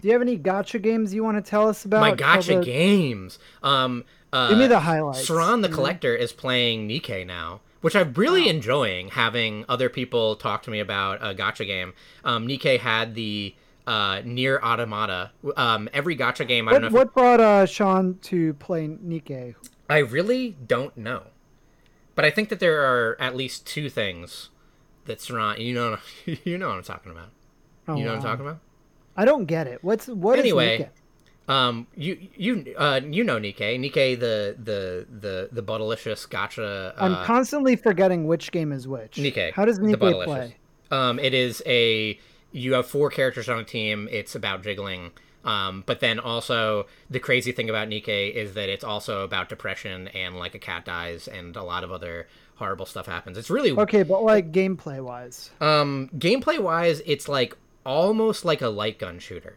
Do 0.00 0.08
you 0.08 0.12
have 0.12 0.22
any 0.22 0.38
gacha 0.38 0.80
games 0.82 1.14
you 1.14 1.22
want 1.24 1.42
to 1.42 1.48
tell 1.48 1.68
us 1.68 1.84
about? 1.84 2.00
my 2.00 2.12
gacha 2.12 2.58
the- 2.58 2.64
games. 2.64 3.38
Um 3.62 4.04
uh 4.32 4.48
Give 4.50 4.58
me 4.58 4.66
the 4.66 4.80
highlights. 4.80 5.28
Saran 5.28 5.62
the 5.62 5.68
know? 5.68 5.74
Collector 5.74 6.14
is 6.14 6.32
playing 6.32 6.88
Nikke 6.88 7.26
now, 7.26 7.60
which 7.80 7.96
I'm 7.96 8.12
really 8.14 8.42
Wow. 8.44 8.50
enjoying 8.50 9.08
having 9.08 9.64
other 9.68 9.88
people 9.88 10.36
talk 10.36 10.62
to 10.64 10.70
me 10.70 10.80
about 10.80 11.18
a 11.22 11.34
gacha 11.34 11.64
game. 11.66 11.94
Um, 12.24 12.46
Nikke 12.46 12.78
had 12.80 13.14
the 13.14 13.54
uh, 13.86 14.16
NieR 14.20 14.60
Automata. 14.62 15.30
Um, 15.56 15.88
every 15.94 16.14
gacha 16.14 16.46
game, 16.46 16.68
I 16.68 16.72
don't 16.72 16.82
know. 16.82 16.88
What, 16.90 17.14
brought 17.14 17.40
uh, 17.40 17.64
Sean 17.64 18.18
to 18.24 18.52
play 18.54 18.86
Nikke? 18.86 19.54
I 19.88 19.98
really 19.98 20.58
don't 20.66 20.94
know, 20.94 21.22
but 22.14 22.26
I 22.26 22.30
think 22.30 22.50
that 22.50 22.60
there 22.60 22.82
are 22.82 23.16
at 23.18 23.34
least 23.34 23.66
two 23.66 23.88
things 23.88 24.50
that 25.08 25.18
Saran. 25.18 25.58
You 25.58 25.74
know, 25.74 25.98
you 26.44 26.56
know 26.56 26.68
what 26.68 26.76
I'm 26.76 26.82
talking 26.84 27.12
about. 27.12 27.30
Oh, 27.88 27.96
you 27.96 28.04
know 28.04 28.10
what 28.12 28.18
I'm 28.18 28.22
talking 28.22 28.46
about. 28.46 28.60
I 29.16 29.24
don't 29.24 29.46
get 29.46 29.66
it. 29.66 29.82
What's 29.82 30.06
what 30.06 30.38
is 30.38 30.44
Anyway, 30.44 30.90
Nikke? 31.48 31.52
Um, 31.52 31.86
you 31.96 32.28
you 32.36 32.74
uh 32.76 33.00
you 33.04 33.24
know 33.24 33.38
Nikke, 33.38 33.78
Nikke 33.80 34.20
the 34.20 34.56
the 34.62 35.06
the 35.10 35.48
the 35.50 35.62
Buttalicious 35.62 36.28
gacha. 36.28 36.90
Uh, 36.90 36.92
I'm 36.98 37.24
constantly 37.24 37.74
forgetting 37.74 38.26
which 38.26 38.52
game 38.52 38.70
is 38.70 38.86
which. 38.86 39.16
Nikke, 39.16 39.52
How 39.52 39.64
does 39.64 39.78
Nikke 39.78 40.24
play? 40.24 40.56
Um, 40.90 41.18
it 41.18 41.34
is 41.34 41.62
a 41.66 42.18
you 42.52 42.74
have 42.74 42.86
four 42.86 43.10
characters 43.10 43.48
on 43.48 43.58
a 43.58 43.64
team. 43.64 44.08
It's 44.10 44.34
about 44.34 44.62
jiggling. 44.62 45.10
Um, 45.44 45.84
but 45.86 46.00
then 46.00 46.18
also 46.18 46.86
the 47.08 47.20
crazy 47.20 47.52
thing 47.52 47.70
about 47.70 47.88
Nikke 47.88 48.32
is 48.34 48.54
that 48.54 48.68
it's 48.68 48.84
also 48.84 49.24
about 49.24 49.48
depression 49.48 50.08
and 50.08 50.36
like 50.36 50.54
a 50.54 50.58
cat 50.58 50.84
dies 50.84 51.28
and 51.28 51.56
a 51.56 51.62
lot 51.62 51.84
of 51.84 51.92
other 51.92 52.28
horrible 52.58 52.86
stuff 52.86 53.06
happens. 53.06 53.38
It's 53.38 53.50
really 53.50 53.70
okay, 53.72 54.02
but 54.02 54.22
like 54.22 54.52
gameplay 54.52 55.00
wise, 55.00 55.50
um, 55.60 56.10
gameplay 56.16 56.58
wise, 56.58 57.02
it's 57.06 57.28
like 57.28 57.56
almost 57.86 58.44
like 58.44 58.60
a 58.60 58.68
light 58.68 58.98
gun 58.98 59.18
shooter. 59.18 59.56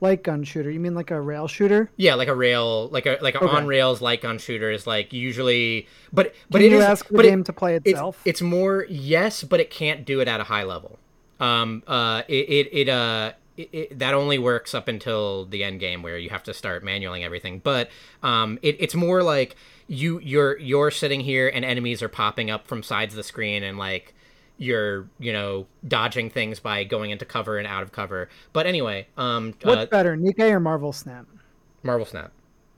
Light 0.00 0.22
gun 0.22 0.44
shooter? 0.44 0.70
You 0.70 0.80
mean 0.80 0.94
like 0.94 1.10
a 1.10 1.20
rail 1.20 1.48
shooter? 1.48 1.90
Yeah, 1.96 2.14
like 2.14 2.28
a 2.28 2.34
rail, 2.34 2.88
like 2.88 3.06
a 3.06 3.18
like 3.20 3.34
an 3.34 3.42
okay. 3.44 3.56
on 3.56 3.66
rails 3.66 4.00
light 4.00 4.22
gun 4.22 4.38
shooter 4.38 4.70
is 4.70 4.86
like 4.86 5.12
usually, 5.12 5.88
but 6.12 6.34
but 6.50 6.58
Can 6.58 6.66
it 6.66 6.70
you 6.72 6.78
is, 6.78 6.84
ask 6.84 7.08
the 7.08 7.16
but 7.16 7.24
game 7.24 7.40
it, 7.40 7.46
to 7.46 7.52
play 7.52 7.76
itself. 7.76 8.16
It's, 8.24 8.40
it's 8.40 8.42
more 8.42 8.86
yes, 8.88 9.42
but 9.42 9.60
it 9.60 9.70
can't 9.70 10.04
do 10.04 10.20
it 10.20 10.28
at 10.28 10.40
a 10.40 10.44
high 10.44 10.64
level. 10.64 10.98
Um, 11.40 11.82
uh, 11.86 12.22
it 12.28 12.48
it, 12.48 12.68
it 12.72 12.88
uh. 12.88 13.32
It, 13.56 13.70
it, 13.72 13.98
that 13.98 14.14
only 14.14 14.38
works 14.38 14.72
up 14.72 14.86
until 14.86 15.44
the 15.44 15.64
end 15.64 15.80
game 15.80 16.00
where 16.04 16.16
you 16.16 16.30
have 16.30 16.44
to 16.44 16.54
start 16.54 16.84
manualing 16.84 17.24
everything. 17.24 17.58
But 17.58 17.90
um, 18.22 18.60
it, 18.62 18.76
it's 18.78 18.94
more 18.94 19.20
like 19.20 19.56
you 19.88 20.20
you're 20.20 20.58
you're 20.58 20.90
sitting 20.90 21.20
here 21.20 21.48
and 21.48 21.64
enemies 21.64 22.02
are 22.02 22.08
popping 22.08 22.50
up 22.50 22.68
from 22.68 22.82
sides 22.82 23.14
of 23.14 23.16
the 23.16 23.22
screen 23.22 23.62
and 23.62 23.78
like 23.78 24.14
you're 24.58 25.08
you 25.18 25.32
know 25.32 25.66
dodging 25.86 26.30
things 26.30 26.60
by 26.60 26.84
going 26.84 27.10
into 27.10 27.24
cover 27.24 27.58
and 27.58 27.66
out 27.66 27.82
of 27.82 27.90
cover. 27.90 28.28
But 28.52 28.66
anyway, 28.66 29.08
um, 29.16 29.54
what's 29.62 29.82
uh, 29.82 29.86
better, 29.86 30.16
Nikke 30.16 30.50
or 30.50 30.60
Marvel 30.60 30.92
Snap? 30.92 31.26
Marvel 31.82 32.06
Snap. 32.06 32.32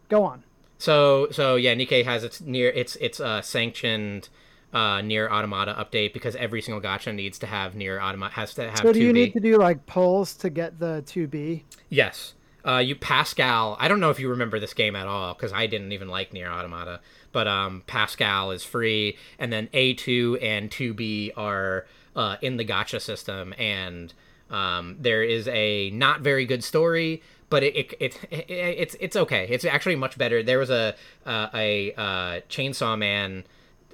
Go 0.09 0.23
on. 0.23 0.45
So 0.79 1.29
so 1.31 1.57
yeah, 1.57 1.75
Nikke 1.75 2.05
has 2.05 2.23
its 2.23 2.41
near 2.41 2.71
its 2.71 2.97
its 2.97 3.19
uh, 3.19 3.43
sanctioned 3.43 4.29
uh, 4.73 4.99
NieR 4.99 5.31
Automata 5.31 5.75
update 5.75 6.13
because 6.13 6.37
every 6.37 6.63
single 6.63 6.81
gacha 6.81 7.15
needs 7.15 7.39
to 7.41 7.47
have 7.47 7.75
NieR 7.75 8.01
Automata 8.01 8.35
has 8.35 8.55
to 8.55 8.71
have. 8.71 8.79
So 8.79 8.93
do 8.93 9.01
2B. 9.01 9.03
you 9.03 9.13
need 9.13 9.33
to 9.33 9.41
do 9.41 9.59
like 9.59 9.85
pulls 9.87 10.35
to 10.37 10.51
get 10.51 10.79
the 10.79 11.03
two 11.07 11.27
B? 11.27 11.65
Yes. 11.89 12.35
Uh, 12.67 12.79
you 12.79 12.95
Pascal. 12.95 13.77
I 13.79 13.89
don't 13.89 14.01
know 14.01 14.11
if 14.11 14.21
you 14.21 14.29
remember 14.29 14.61
this 14.61 14.75
game 14.75 14.97
at 14.97 15.07
all 15.07 15.35
because 15.35 15.53
I 15.53 15.67
didn't 15.67 15.93
even 15.93 16.09
like 16.09 16.33
NieR 16.33 16.51
Automata. 16.51 17.01
But 17.33 17.47
um, 17.47 17.83
Pascal 17.87 18.51
is 18.51 18.65
free, 18.65 19.17
and 19.39 19.53
then 19.53 19.69
A2 19.69 20.43
and 20.43 20.71
2B 20.71 21.33
are 21.37 21.87
uh, 22.17 22.37
in 22.43 22.57
the 22.57 22.65
gacha 22.65 23.01
system, 23.01 23.55
and 23.57 24.13
um, 24.51 24.97
there 24.99 25.23
is 25.23 25.47
a 25.49 25.91
not 25.91 26.23
very 26.23 26.45
good 26.45 26.65
story, 26.65 27.23
but 27.49 27.63
it, 27.63 27.77
it, 27.77 27.95
it, 28.01 28.19
it, 28.31 28.51
it's 28.51 28.97
it's 28.99 29.17
okay. 29.17 29.47
It's 29.49 29.65
actually 29.65 29.97
much 29.97 30.19
better. 30.19 30.43
There 30.43 30.59
was 30.59 30.71
a 30.71 30.95
uh, 31.25 31.49
a 31.55 31.93
uh, 31.95 32.41
Chainsaw 32.49 32.99
Man 32.99 33.45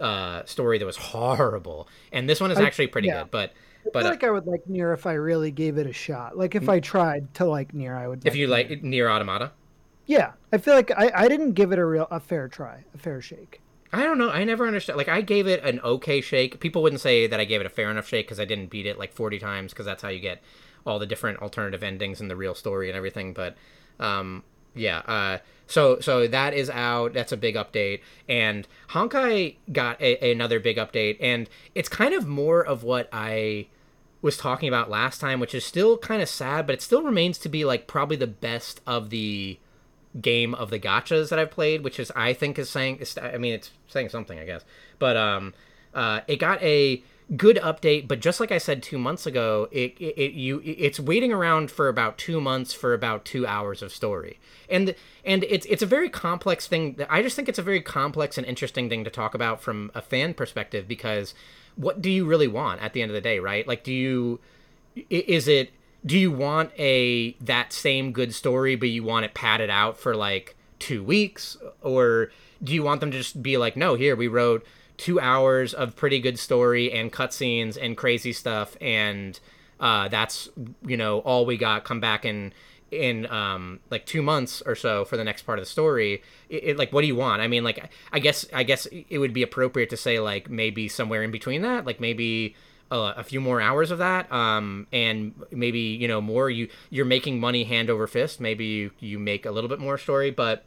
uh, 0.00 0.44
story 0.44 0.78
that 0.78 0.86
was 0.86 0.96
horrible, 0.96 1.88
and 2.12 2.28
this 2.28 2.40
one 2.40 2.50
is 2.50 2.58
actually 2.58 2.86
pretty 2.86 3.08
yeah. 3.08 3.22
good. 3.22 3.30
But 3.30 3.52
I 3.94 3.98
feel 3.98 4.06
uh, 4.06 4.10
like 4.10 4.24
I 4.24 4.30
would 4.30 4.46
like 4.46 4.64
NieR 4.68 4.94
if 4.94 5.06
I 5.06 5.14
really 5.14 5.50
gave 5.50 5.78
it 5.78 5.86
a 5.86 5.92
shot. 5.92 6.36
Like 6.36 6.54
if 6.54 6.68
I 6.68 6.80
tried 6.80 7.32
to 7.34 7.44
like 7.44 7.72
NieR, 7.72 7.96
I 7.96 8.08
would. 8.08 8.26
if 8.26 8.36
you 8.36 8.46
like 8.46 8.68
NieR 8.68 9.10
Automata, 9.10 9.52
Yeah, 10.06 10.32
I 10.52 10.58
feel 10.58 10.74
like 10.74 10.90
I, 10.90 11.10
I 11.14 11.28
didn't 11.28 11.52
give 11.52 11.72
it 11.72 11.78
a 11.78 11.84
real 11.84 12.06
a 12.10 12.20
fair 12.20 12.48
try, 12.48 12.84
a 12.94 12.98
fair 12.98 13.20
shake. 13.20 13.60
I 13.92 14.02
don't 14.02 14.18
know. 14.18 14.30
I 14.30 14.44
never 14.44 14.66
understood. 14.66 14.96
Like, 14.96 15.08
I 15.08 15.20
gave 15.20 15.46
it 15.46 15.62
an 15.64 15.80
okay 15.80 16.20
shake. 16.20 16.60
People 16.60 16.82
wouldn't 16.82 17.00
say 17.00 17.26
that 17.26 17.40
I 17.40 17.44
gave 17.44 17.60
it 17.60 17.66
a 17.66 17.70
fair 17.70 17.90
enough 17.90 18.08
shake 18.08 18.26
because 18.26 18.40
I 18.40 18.44
didn't 18.44 18.66
beat 18.66 18.84
it 18.84 18.98
like 18.98 19.12
40 19.12 19.38
times 19.38 19.72
because 19.72 19.86
that's 19.86 20.02
how 20.02 20.08
you 20.08 20.20
get 20.20 20.42
all 20.84 20.98
the 20.98 21.06
different 21.06 21.40
alternative 21.40 21.82
endings 21.82 22.20
and 22.20 22.30
the 22.30 22.36
real 22.36 22.54
story 22.54 22.88
and 22.88 22.96
everything. 22.96 23.32
But, 23.32 23.56
um, 23.98 24.42
yeah. 24.74 24.98
Uh, 24.98 25.38
so 25.66 25.98
so 26.00 26.26
that 26.28 26.54
is 26.54 26.70
out. 26.70 27.12
That's 27.12 27.32
a 27.32 27.36
big 27.36 27.54
update. 27.56 28.00
And 28.28 28.68
Honkai 28.90 29.56
got 29.72 30.00
a, 30.00 30.30
another 30.30 30.60
big 30.60 30.76
update, 30.76 31.16
and 31.20 31.48
it's 31.74 31.88
kind 31.88 32.14
of 32.14 32.26
more 32.26 32.64
of 32.64 32.84
what 32.84 33.08
I 33.12 33.66
was 34.26 34.36
talking 34.36 34.68
about 34.68 34.90
last 34.90 35.20
time, 35.20 35.38
which 35.40 35.54
is 35.54 35.64
still 35.64 35.96
kind 35.96 36.20
of 36.20 36.28
sad, 36.28 36.66
but 36.66 36.74
it 36.74 36.82
still 36.82 37.02
remains 37.02 37.38
to 37.38 37.48
be 37.48 37.64
like 37.64 37.86
probably 37.86 38.16
the 38.16 38.26
best 38.26 38.80
of 38.86 39.10
the 39.10 39.58
game 40.20 40.54
of 40.54 40.70
the 40.70 40.78
gachas 40.78 41.30
that 41.30 41.38
I've 41.38 41.50
played, 41.50 41.84
which 41.84 42.00
is 42.00 42.10
I 42.16 42.32
think 42.32 42.58
is 42.58 42.68
saying 42.68 43.02
I 43.22 43.38
mean 43.38 43.54
it's 43.54 43.70
saying 43.86 44.08
something 44.10 44.38
I 44.38 44.44
guess, 44.44 44.64
but 44.98 45.16
um, 45.16 45.54
uh, 45.94 46.20
it 46.26 46.36
got 46.36 46.60
a 46.62 47.02
good 47.36 47.56
update, 47.56 48.06
but 48.06 48.20
just 48.20 48.38
like 48.40 48.52
I 48.52 48.58
said 48.58 48.82
two 48.82 48.98
months 48.98 49.26
ago, 49.26 49.68
it, 49.70 49.96
it, 49.98 50.18
it 50.18 50.32
you 50.32 50.60
it's 50.64 50.98
waiting 50.98 51.32
around 51.32 51.70
for 51.70 51.88
about 51.88 52.18
two 52.18 52.40
months 52.40 52.72
for 52.72 52.94
about 52.94 53.24
two 53.24 53.46
hours 53.46 53.80
of 53.80 53.92
story, 53.92 54.40
and 54.68 54.94
and 55.24 55.44
it's 55.44 55.66
it's 55.66 55.82
a 55.82 55.86
very 55.86 56.08
complex 56.08 56.66
thing. 56.66 56.98
I 57.08 57.22
just 57.22 57.36
think 57.36 57.48
it's 57.48 57.58
a 57.60 57.62
very 57.62 57.80
complex 57.80 58.36
and 58.38 58.46
interesting 58.46 58.88
thing 58.88 59.04
to 59.04 59.10
talk 59.10 59.34
about 59.34 59.60
from 59.62 59.92
a 59.94 60.02
fan 60.02 60.34
perspective 60.34 60.88
because 60.88 61.32
what 61.76 62.02
do 62.02 62.10
you 62.10 62.24
really 62.24 62.48
want 62.48 62.82
at 62.82 62.92
the 62.92 63.02
end 63.02 63.10
of 63.10 63.14
the 63.14 63.20
day, 63.20 63.38
right? 63.38 63.66
Like, 63.66 63.84
do 63.84 63.92
you 63.92 64.40
is 65.10 65.46
it 65.46 65.70
do 66.04 66.18
you 66.18 66.30
want 66.30 66.70
a 66.78 67.32
that 67.40 67.72
same 67.72 68.12
good 68.12 68.32
story 68.34 68.76
but 68.76 68.88
you 68.88 69.02
want 69.02 69.24
it 69.24 69.34
padded 69.34 69.70
out 69.70 69.98
for 69.98 70.14
like 70.14 70.56
two 70.78 71.02
weeks 71.02 71.56
or 71.82 72.30
do 72.62 72.72
you 72.72 72.82
want 72.82 73.00
them 73.00 73.10
to 73.10 73.18
just 73.18 73.42
be 73.42 73.56
like 73.56 73.76
no 73.76 73.94
here 73.94 74.16
we 74.16 74.28
wrote 74.28 74.64
two 74.96 75.20
hours 75.20 75.74
of 75.74 75.94
pretty 75.96 76.20
good 76.20 76.38
story 76.38 76.90
and 76.92 77.12
cutscenes 77.12 77.76
and 77.80 77.96
crazy 77.96 78.32
stuff 78.32 78.76
and 78.80 79.40
uh, 79.78 80.08
that's 80.08 80.48
you 80.86 80.96
know 80.96 81.18
all 81.20 81.44
we 81.44 81.58
got 81.58 81.84
come 81.84 82.00
back 82.00 82.24
in 82.24 82.52
in 82.90 83.26
um 83.26 83.80
like 83.90 84.06
two 84.06 84.22
months 84.22 84.62
or 84.64 84.74
so 84.74 85.04
for 85.04 85.16
the 85.16 85.24
next 85.24 85.42
part 85.42 85.58
of 85.58 85.64
the 85.64 85.68
story 85.68 86.22
it, 86.48 86.64
it, 86.64 86.78
like 86.78 86.92
what 86.92 87.00
do 87.00 87.08
you 87.08 87.16
want? 87.16 87.42
I 87.42 87.48
mean 87.48 87.64
like 87.64 87.90
i 88.12 88.18
guess 88.18 88.46
i 88.52 88.62
guess 88.62 88.86
it 88.86 89.18
would 89.18 89.32
be 89.32 89.42
appropriate 89.42 89.90
to 89.90 89.96
say 89.96 90.20
like 90.20 90.48
maybe 90.48 90.88
somewhere 90.88 91.22
in 91.22 91.30
between 91.30 91.62
that 91.62 91.84
like 91.84 92.00
maybe 92.00 92.54
uh, 92.90 93.14
a 93.16 93.24
few 93.24 93.40
more 93.40 93.60
hours 93.60 93.90
of 93.90 93.98
that 93.98 94.30
um, 94.30 94.86
and 94.92 95.34
maybe 95.50 95.80
you 95.80 96.06
know 96.06 96.20
more. 96.20 96.48
You 96.48 96.68
you're 96.90 97.04
making 97.04 97.40
money 97.40 97.64
hand 97.64 97.90
over 97.90 98.06
fist. 98.06 98.40
Maybe 98.40 98.64
you, 98.64 98.90
you 99.00 99.18
make 99.18 99.44
a 99.44 99.50
little 99.50 99.68
bit 99.68 99.80
more 99.80 99.98
story 99.98 100.30
but 100.30 100.64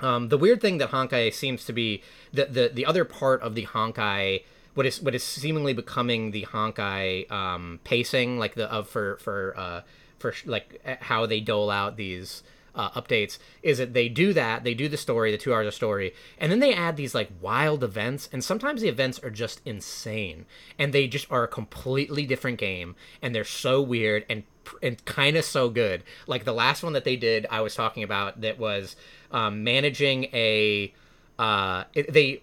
um, 0.00 0.28
the 0.28 0.38
weird 0.38 0.60
thing 0.60 0.78
that 0.78 0.90
honkai 0.90 1.32
seems 1.32 1.64
to 1.64 1.72
be 1.72 2.02
the, 2.32 2.46
the 2.46 2.70
the 2.72 2.86
other 2.86 3.04
part 3.04 3.42
of 3.42 3.54
the 3.54 3.66
honkai 3.66 4.44
what 4.74 4.86
is 4.86 5.00
what 5.00 5.14
is 5.14 5.22
seemingly 5.22 5.72
becoming 5.72 6.30
the 6.30 6.44
honkai 6.46 7.30
um, 7.30 7.80
pacing 7.84 8.38
like 8.38 8.54
the 8.54 8.70
of 8.72 8.88
for 8.88 9.16
for 9.18 9.54
uh, 9.56 9.80
for 10.24 10.34
like 10.48 10.80
how 11.02 11.26
they 11.26 11.40
dole 11.40 11.70
out 11.70 11.96
these 11.96 12.42
uh, 12.74 12.90
updates 12.90 13.38
is 13.62 13.78
that 13.78 13.92
they 13.92 14.08
do 14.08 14.32
that 14.32 14.64
they 14.64 14.74
do 14.74 14.88
the 14.88 14.96
story 14.96 15.30
the 15.30 15.38
two 15.38 15.52
hours 15.52 15.66
of 15.66 15.74
story 15.74 16.14
and 16.38 16.50
then 16.50 16.60
they 16.60 16.74
add 16.74 16.96
these 16.96 17.14
like 17.14 17.30
wild 17.40 17.84
events 17.84 18.28
and 18.32 18.42
sometimes 18.42 18.80
the 18.80 18.88
events 18.88 19.18
are 19.20 19.30
just 19.30 19.60
insane 19.66 20.46
and 20.78 20.92
they 20.92 21.06
just 21.06 21.30
are 21.30 21.44
a 21.44 21.48
completely 21.48 22.24
different 22.24 22.58
game 22.58 22.96
and 23.20 23.34
they're 23.34 23.44
so 23.44 23.82
weird 23.82 24.24
and 24.30 24.44
and 24.82 25.04
kind 25.04 25.36
of 25.36 25.44
so 25.44 25.68
good. 25.68 26.02
Like 26.26 26.44
the 26.44 26.54
last 26.54 26.82
one 26.82 26.94
that 26.94 27.04
they 27.04 27.16
did 27.16 27.46
i 27.50 27.60
was 27.60 27.74
talking 27.74 28.02
about 28.02 28.40
that 28.40 28.58
was 28.58 28.96
um, 29.30 29.62
managing 29.62 30.24
a 30.32 30.92
uh, 31.38 31.84
it, 31.92 32.12
they 32.12 32.40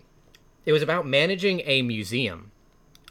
it 0.65 0.71
was 0.71 0.83
about 0.83 1.07
managing 1.07 1.61
a 1.65 1.81
museum 1.81 2.51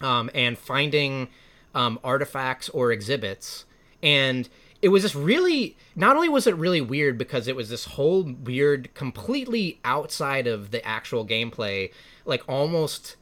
um, 0.01 0.30
and 0.32 0.56
finding 0.56 1.28
um, 1.74 1.98
artifacts 2.05 2.68
or 2.68 2.92
exhibits 2.92 3.64
and 4.02 4.48
it 4.82 4.89
was 4.89 5.02
just 5.02 5.14
really 5.14 5.77
not 5.94 6.16
only 6.16 6.28
was 6.28 6.47
it 6.47 6.56
really 6.56 6.81
weird 6.81 7.18
because 7.18 7.48
it 7.48 7.56
was 7.56 7.68
this 7.68 7.85
whole 7.85 8.22
weird 8.22 8.93
completely 8.94 9.78
outside 9.85 10.47
of 10.47 10.70
the 10.70 10.85
actual 10.86 11.27
gameplay 11.27 11.93
like 12.24 12.43
almost 12.48 13.16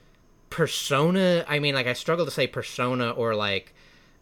persona 0.50 1.44
i 1.48 1.58
mean 1.58 1.74
like 1.74 1.86
i 1.86 1.92
struggle 1.92 2.24
to 2.24 2.30
say 2.30 2.46
persona 2.46 3.10
or 3.10 3.34
like 3.34 3.74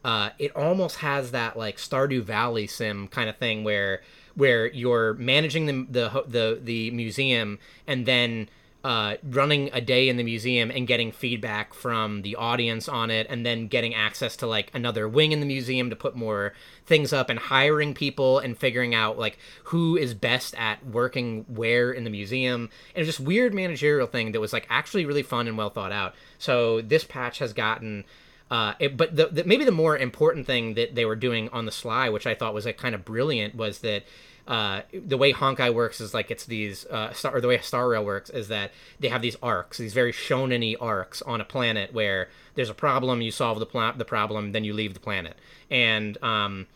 uh, 0.04 0.30
it 0.38 0.54
almost 0.54 0.98
has 0.98 1.32
that 1.32 1.56
like 1.58 1.78
stardew 1.78 2.22
valley 2.22 2.68
sim 2.68 3.08
kind 3.08 3.28
of 3.28 3.36
thing 3.38 3.64
where 3.64 4.02
where 4.36 4.68
you're 4.68 5.14
managing 5.14 5.66
the 5.66 5.86
the 5.90 6.24
the, 6.28 6.60
the 6.62 6.90
museum 6.92 7.58
and 7.88 8.06
then 8.06 8.48
uh, 8.86 9.16
running 9.24 9.68
a 9.72 9.80
day 9.80 10.08
in 10.08 10.16
the 10.16 10.22
museum 10.22 10.70
and 10.70 10.86
getting 10.86 11.10
feedback 11.10 11.74
from 11.74 12.22
the 12.22 12.36
audience 12.36 12.88
on 12.88 13.10
it, 13.10 13.26
and 13.28 13.44
then 13.44 13.66
getting 13.66 13.96
access 13.96 14.36
to 14.36 14.46
like 14.46 14.70
another 14.72 15.08
wing 15.08 15.32
in 15.32 15.40
the 15.40 15.46
museum 15.46 15.90
to 15.90 15.96
put 15.96 16.14
more 16.14 16.52
things 16.86 17.12
up, 17.12 17.28
and 17.28 17.40
hiring 17.40 17.94
people 17.94 18.38
and 18.38 18.56
figuring 18.56 18.94
out 18.94 19.18
like 19.18 19.38
who 19.64 19.96
is 19.96 20.14
best 20.14 20.54
at 20.54 20.86
working 20.86 21.44
where 21.48 21.90
in 21.90 22.04
the 22.04 22.10
museum. 22.10 22.70
And 22.94 23.04
just 23.04 23.18
weird 23.18 23.52
managerial 23.52 24.06
thing 24.06 24.30
that 24.30 24.40
was 24.40 24.52
like 24.52 24.68
actually 24.70 25.04
really 25.04 25.24
fun 25.24 25.48
and 25.48 25.58
well 25.58 25.70
thought 25.70 25.90
out. 25.90 26.14
So 26.38 26.80
this 26.80 27.02
patch 27.02 27.40
has 27.40 27.52
gotten. 27.52 28.04
Uh, 28.50 28.74
it, 28.78 28.96
but 28.96 29.16
the, 29.16 29.26
the, 29.26 29.44
maybe 29.44 29.64
the 29.64 29.72
more 29.72 29.98
important 29.98 30.46
thing 30.46 30.74
that 30.74 30.94
they 30.94 31.04
were 31.04 31.16
doing 31.16 31.48
on 31.50 31.66
the 31.66 31.72
sly, 31.72 32.08
which 32.08 32.26
I 32.26 32.34
thought 32.34 32.54
was 32.54 32.64
like 32.64 32.76
kind 32.76 32.94
of 32.94 33.04
brilliant, 33.04 33.56
was 33.56 33.80
that 33.80 34.04
uh, 34.46 34.82
the 34.92 35.16
way 35.16 35.32
Honkai 35.32 35.74
works 35.74 36.00
is 36.00 36.14
like 36.14 36.30
it's 36.30 36.46
these, 36.46 36.86
uh, 36.86 37.12
star, 37.12 37.34
or 37.34 37.40
the 37.40 37.48
way 37.48 37.58
Star 37.58 37.88
Rail 37.88 38.04
works 38.04 38.30
is 38.30 38.46
that 38.48 38.70
they 39.00 39.08
have 39.08 39.20
these 39.20 39.36
arcs, 39.42 39.78
these 39.78 39.92
very 39.92 40.12
shonen 40.12 40.76
arcs 40.80 41.20
on 41.22 41.40
a 41.40 41.44
planet 41.44 41.92
where 41.92 42.28
there's 42.54 42.70
a 42.70 42.74
problem, 42.74 43.20
you 43.20 43.32
solve 43.32 43.58
the 43.58 43.66
pl- 43.66 43.94
the 43.96 44.04
problem, 44.04 44.52
then 44.52 44.62
you 44.62 44.72
leave 44.72 44.94
the 44.94 45.00
planet. 45.00 45.36
And 45.68 46.22
um, 46.22 46.68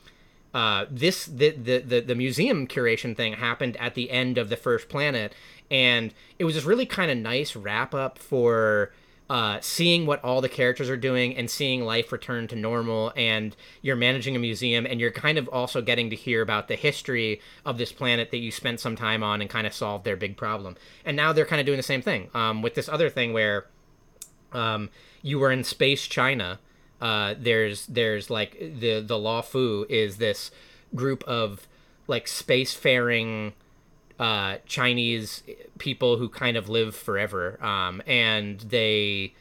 uh, 0.52 0.86
this 0.90 1.26
the, 1.26 1.50
the 1.50 1.78
the 1.78 2.00
the 2.00 2.14
museum 2.16 2.66
curation 2.66 3.16
thing 3.16 3.34
happened 3.34 3.76
at 3.76 3.94
the 3.94 4.10
end 4.10 4.36
of 4.36 4.48
the 4.48 4.56
first 4.56 4.88
planet, 4.88 5.32
and 5.70 6.12
it 6.40 6.44
was 6.44 6.54
just 6.54 6.66
really 6.66 6.86
kind 6.86 7.10
of 7.10 7.16
nice 7.18 7.54
wrap 7.54 7.94
up 7.94 8.18
for 8.18 8.92
uh, 9.30 9.60
seeing 9.60 10.06
what 10.06 10.22
all 10.24 10.40
the 10.40 10.48
characters 10.48 10.90
are 10.90 10.96
doing 10.96 11.36
and 11.36 11.48
seeing 11.48 11.84
life 11.84 12.10
return 12.10 12.48
to 12.48 12.56
normal 12.56 13.12
and 13.14 13.54
you're 13.80 13.94
managing 13.94 14.34
a 14.34 14.40
museum 14.40 14.84
and 14.84 15.00
you're 15.00 15.12
kind 15.12 15.38
of 15.38 15.48
also 15.50 15.80
getting 15.80 16.10
to 16.10 16.16
hear 16.16 16.42
about 16.42 16.66
the 16.66 16.74
history 16.74 17.40
of 17.64 17.78
this 17.78 17.92
planet 17.92 18.32
that 18.32 18.38
you 18.38 18.50
spent 18.50 18.80
some 18.80 18.96
time 18.96 19.22
on 19.22 19.40
and 19.40 19.48
kind 19.48 19.68
of 19.68 19.72
solved 19.72 20.04
their 20.04 20.16
big 20.16 20.36
problem. 20.36 20.76
And 21.04 21.16
now 21.16 21.32
they're 21.32 21.46
kind 21.46 21.60
of 21.60 21.66
doing 21.66 21.76
the 21.76 21.82
same 21.84 22.02
thing 22.02 22.28
um, 22.34 22.60
with 22.60 22.74
this 22.74 22.88
other 22.88 23.08
thing 23.08 23.32
where 23.32 23.66
um, 24.52 24.90
you 25.22 25.38
were 25.38 25.52
in 25.52 25.62
space 25.62 26.08
china 26.08 26.58
uh, 27.00 27.34
there's 27.38 27.86
there's 27.86 28.30
like 28.30 28.58
the 28.58 29.00
the 29.00 29.14
Luofu 29.14 29.88
is 29.88 30.16
this 30.16 30.50
group 30.92 31.22
of 31.24 31.68
like 32.08 32.26
spacefaring 32.26 33.52
uh, 34.20 34.58
Chinese 34.66 35.42
people 35.78 36.18
who 36.18 36.28
kind 36.28 36.58
of 36.58 36.68
live 36.68 36.94
forever, 36.94 37.58
um, 37.64 38.02
and 38.06 38.60
they 38.60 39.32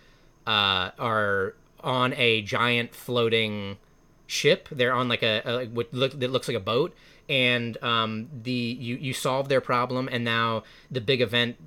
uh, 0.48 0.92
are 0.98 1.54
on 1.82 2.14
a 2.14 2.42
giant 2.42 2.96
floating 2.96 3.78
ship. 4.26 4.70
They're 4.72 4.94
on 4.94 5.10
like 5.10 5.22
a, 5.22 5.42
a 5.46 5.66
what 5.66 5.94
look 5.94 6.18
that 6.18 6.32
looks 6.32 6.48
like 6.48 6.56
a 6.56 6.62
boat, 6.62 6.96
and 7.28 7.78
um, 7.84 8.30
the 8.42 8.52
you 8.52 8.96
you 8.96 9.12
solve 9.12 9.50
their 9.50 9.60
problem, 9.60 10.08
and 10.10 10.24
now 10.24 10.64
the 10.90 11.02
big 11.02 11.20
event 11.22 11.58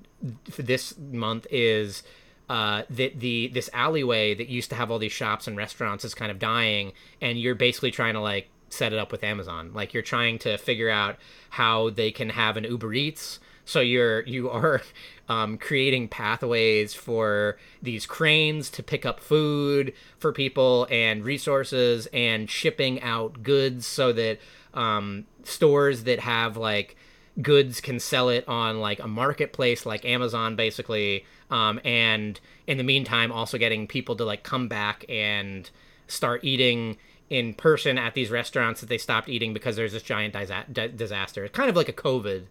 for 0.51 0.63
this 0.63 0.99
month 0.99 1.47
is. 1.51 2.03
Uh, 2.49 2.83
that 2.91 3.19
the 3.21 3.49
this 3.49 3.71
alleyway 3.73 4.35
that 4.35 4.49
used 4.49 4.69
to 4.69 4.77
have 4.77 4.91
all 4.91 4.99
these 4.99 5.13
shops 5.13 5.47
and 5.47 5.57
restaurants 5.57 6.05
is 6.05 6.13
kind 6.13 6.31
of 6.31 6.39
dying, 6.39 6.93
and 7.19 7.41
you're 7.41 7.55
basically 7.55 7.91
trying 7.91 8.13
to 8.13 8.21
like 8.21 8.51
set 8.73 8.93
it 8.93 8.99
up 8.99 9.13
with 9.13 9.23
Amazon. 9.23 9.73
Like 9.75 9.93
you're 9.93 10.03
trying 10.03 10.39
to 10.41 10.57
figure 10.57 10.91
out 10.91 11.17
how 11.51 11.91
they 11.91 12.11
can 12.11 12.31
have 12.31 12.57
an 12.57 12.65
Uber 12.65 12.95
Eats. 12.95 13.39
So 13.65 13.81
you're 13.81 14.23
you 14.23 14.51
are 14.51 14.83
um, 15.29 15.59
creating 15.59 16.09
pathways 16.09 16.95
for 16.95 17.59
these 17.83 18.07
cranes 18.07 18.71
to 18.71 18.83
pick 18.83 19.07
up 19.07 19.21
food 19.21 19.93
for 20.19 20.33
people 20.33 20.87
and 20.91 21.25
resources 21.25 22.09
and 22.13 22.51
shipping 22.51 23.01
out 23.03 23.43
goods 23.43 23.87
so 23.87 24.13
that 24.13 24.39
um, 24.75 25.27
stores 25.45 26.05
that 26.05 26.21
have 26.21 26.57
like 26.57 26.97
goods 27.41 27.81
can 27.81 27.99
sell 27.99 28.29
it 28.29 28.47
on 28.47 28.81
like 28.81 29.01
a 29.01 29.09
marketplace 29.09 29.87
like 29.87 30.05
Amazon 30.05 30.55
basically 30.55 31.25
um, 31.51 31.81
and 31.85 32.41
in 32.67 32.77
the 32.77 32.85
meantime 32.85 33.33
also 33.33 33.57
getting 33.57 33.87
people 33.87 34.17
to 34.17 34.25
like 34.25 34.43
come 34.43 34.69
back 34.69 35.05
and 35.09 35.71
start 36.09 36.45
eating 36.45 36.99
in 37.31 37.55
person 37.55 37.99
at 37.99 38.15
these 38.15 38.31
restaurants 38.31 38.81
that 38.81 38.89
they 38.89 38.99
stopped 38.99 39.29
eating 39.29 39.55
because 39.55 39.77
there's 39.77 39.93
this 39.93 40.03
giant 40.03 40.35
disa- 40.35 40.89
disaster. 40.89 41.45
It's 41.45 41.57
kind 41.57 41.71
of 41.71 41.77
like 41.77 41.89
a 41.89 41.93
COVID 41.93 42.45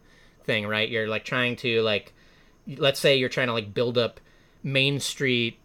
thing, 0.43 0.67
right? 0.67 0.89
You're 0.89 1.07
like 1.07 1.23
trying 1.23 1.55
to 1.57 1.81
like, 1.81 2.13
let's 2.77 2.99
say 2.99 3.15
you're 3.15 3.29
trying 3.29 3.47
to 3.47 3.53
like 3.53 3.73
build 3.73 3.97
up 3.97 4.19
Main 4.63 4.99
Street 4.99 5.59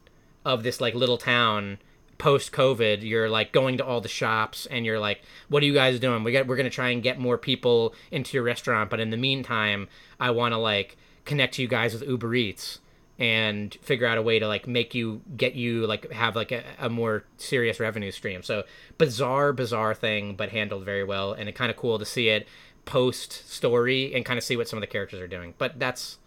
of 0.44 0.62
this 0.62 0.80
like 0.80 0.94
little 0.94 1.18
town 1.18 1.78
post 2.18 2.52
COVID. 2.52 3.02
You're 3.02 3.28
like 3.28 3.52
going 3.52 3.78
to 3.78 3.84
all 3.84 4.00
the 4.00 4.08
shops 4.08 4.66
and 4.66 4.84
you're 4.84 5.00
like, 5.00 5.22
what 5.48 5.62
are 5.62 5.66
you 5.66 5.74
guys 5.74 5.98
doing? 6.00 6.24
We 6.24 6.32
got 6.32 6.46
we're 6.46 6.56
gonna 6.56 6.70
try 6.70 6.90
and 6.90 7.02
get 7.02 7.18
more 7.18 7.38
people 7.38 7.94
into 8.10 8.36
your 8.36 8.44
restaurant, 8.44 8.90
but 8.90 9.00
in 9.00 9.10
the 9.10 9.16
meantime, 9.16 9.88
I 10.20 10.30
want 10.30 10.52
to 10.52 10.58
like 10.58 10.96
connect 11.24 11.58
you 11.58 11.68
guys 11.68 11.92
with 11.92 12.08
Uber 12.08 12.34
Eats 12.34 12.80
and 13.18 13.74
figure 13.82 14.06
out 14.06 14.18
a 14.18 14.22
way 14.22 14.38
to 14.38 14.46
like 14.46 14.66
make 14.66 14.94
you 14.94 15.22
get 15.36 15.54
you 15.54 15.86
like 15.86 16.10
have 16.12 16.36
like 16.36 16.52
a, 16.52 16.62
a 16.78 16.90
more 16.90 17.24
serious 17.38 17.80
revenue 17.80 18.10
stream. 18.10 18.42
So 18.42 18.64
bizarre 18.98 19.52
bizarre 19.52 19.94
thing 19.94 20.34
but 20.34 20.50
handled 20.50 20.84
very 20.84 21.04
well 21.04 21.32
and 21.32 21.48
it 21.48 21.54
kind 21.54 21.70
of 21.70 21.76
cool 21.76 21.98
to 21.98 22.04
see 22.04 22.28
it 22.28 22.46
post 22.84 23.48
story 23.50 24.14
and 24.14 24.24
kind 24.24 24.38
of 24.38 24.44
see 24.44 24.56
what 24.56 24.68
some 24.68 24.76
of 24.76 24.80
the 24.82 24.86
characters 24.86 25.20
are 25.20 25.26
doing. 25.26 25.54
But 25.58 25.78
that's 25.78 26.18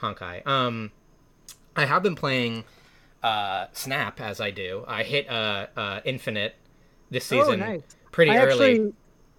honkai. 0.00 0.46
Um 0.46 0.90
i 1.76 1.86
have 1.86 2.02
been 2.02 2.16
playing 2.16 2.64
uh 3.22 3.66
snap 3.72 4.20
as 4.20 4.40
i 4.40 4.50
do. 4.50 4.84
I 4.88 5.04
hit 5.04 5.30
uh 5.30 5.66
uh 5.76 6.00
infinite 6.04 6.56
this 7.10 7.30
Oh, 7.32 7.44
season 7.44 7.60
nice. 7.60 7.82
pretty 8.10 8.32
I 8.32 8.38
early. 8.38 8.72
actually, 8.72 8.94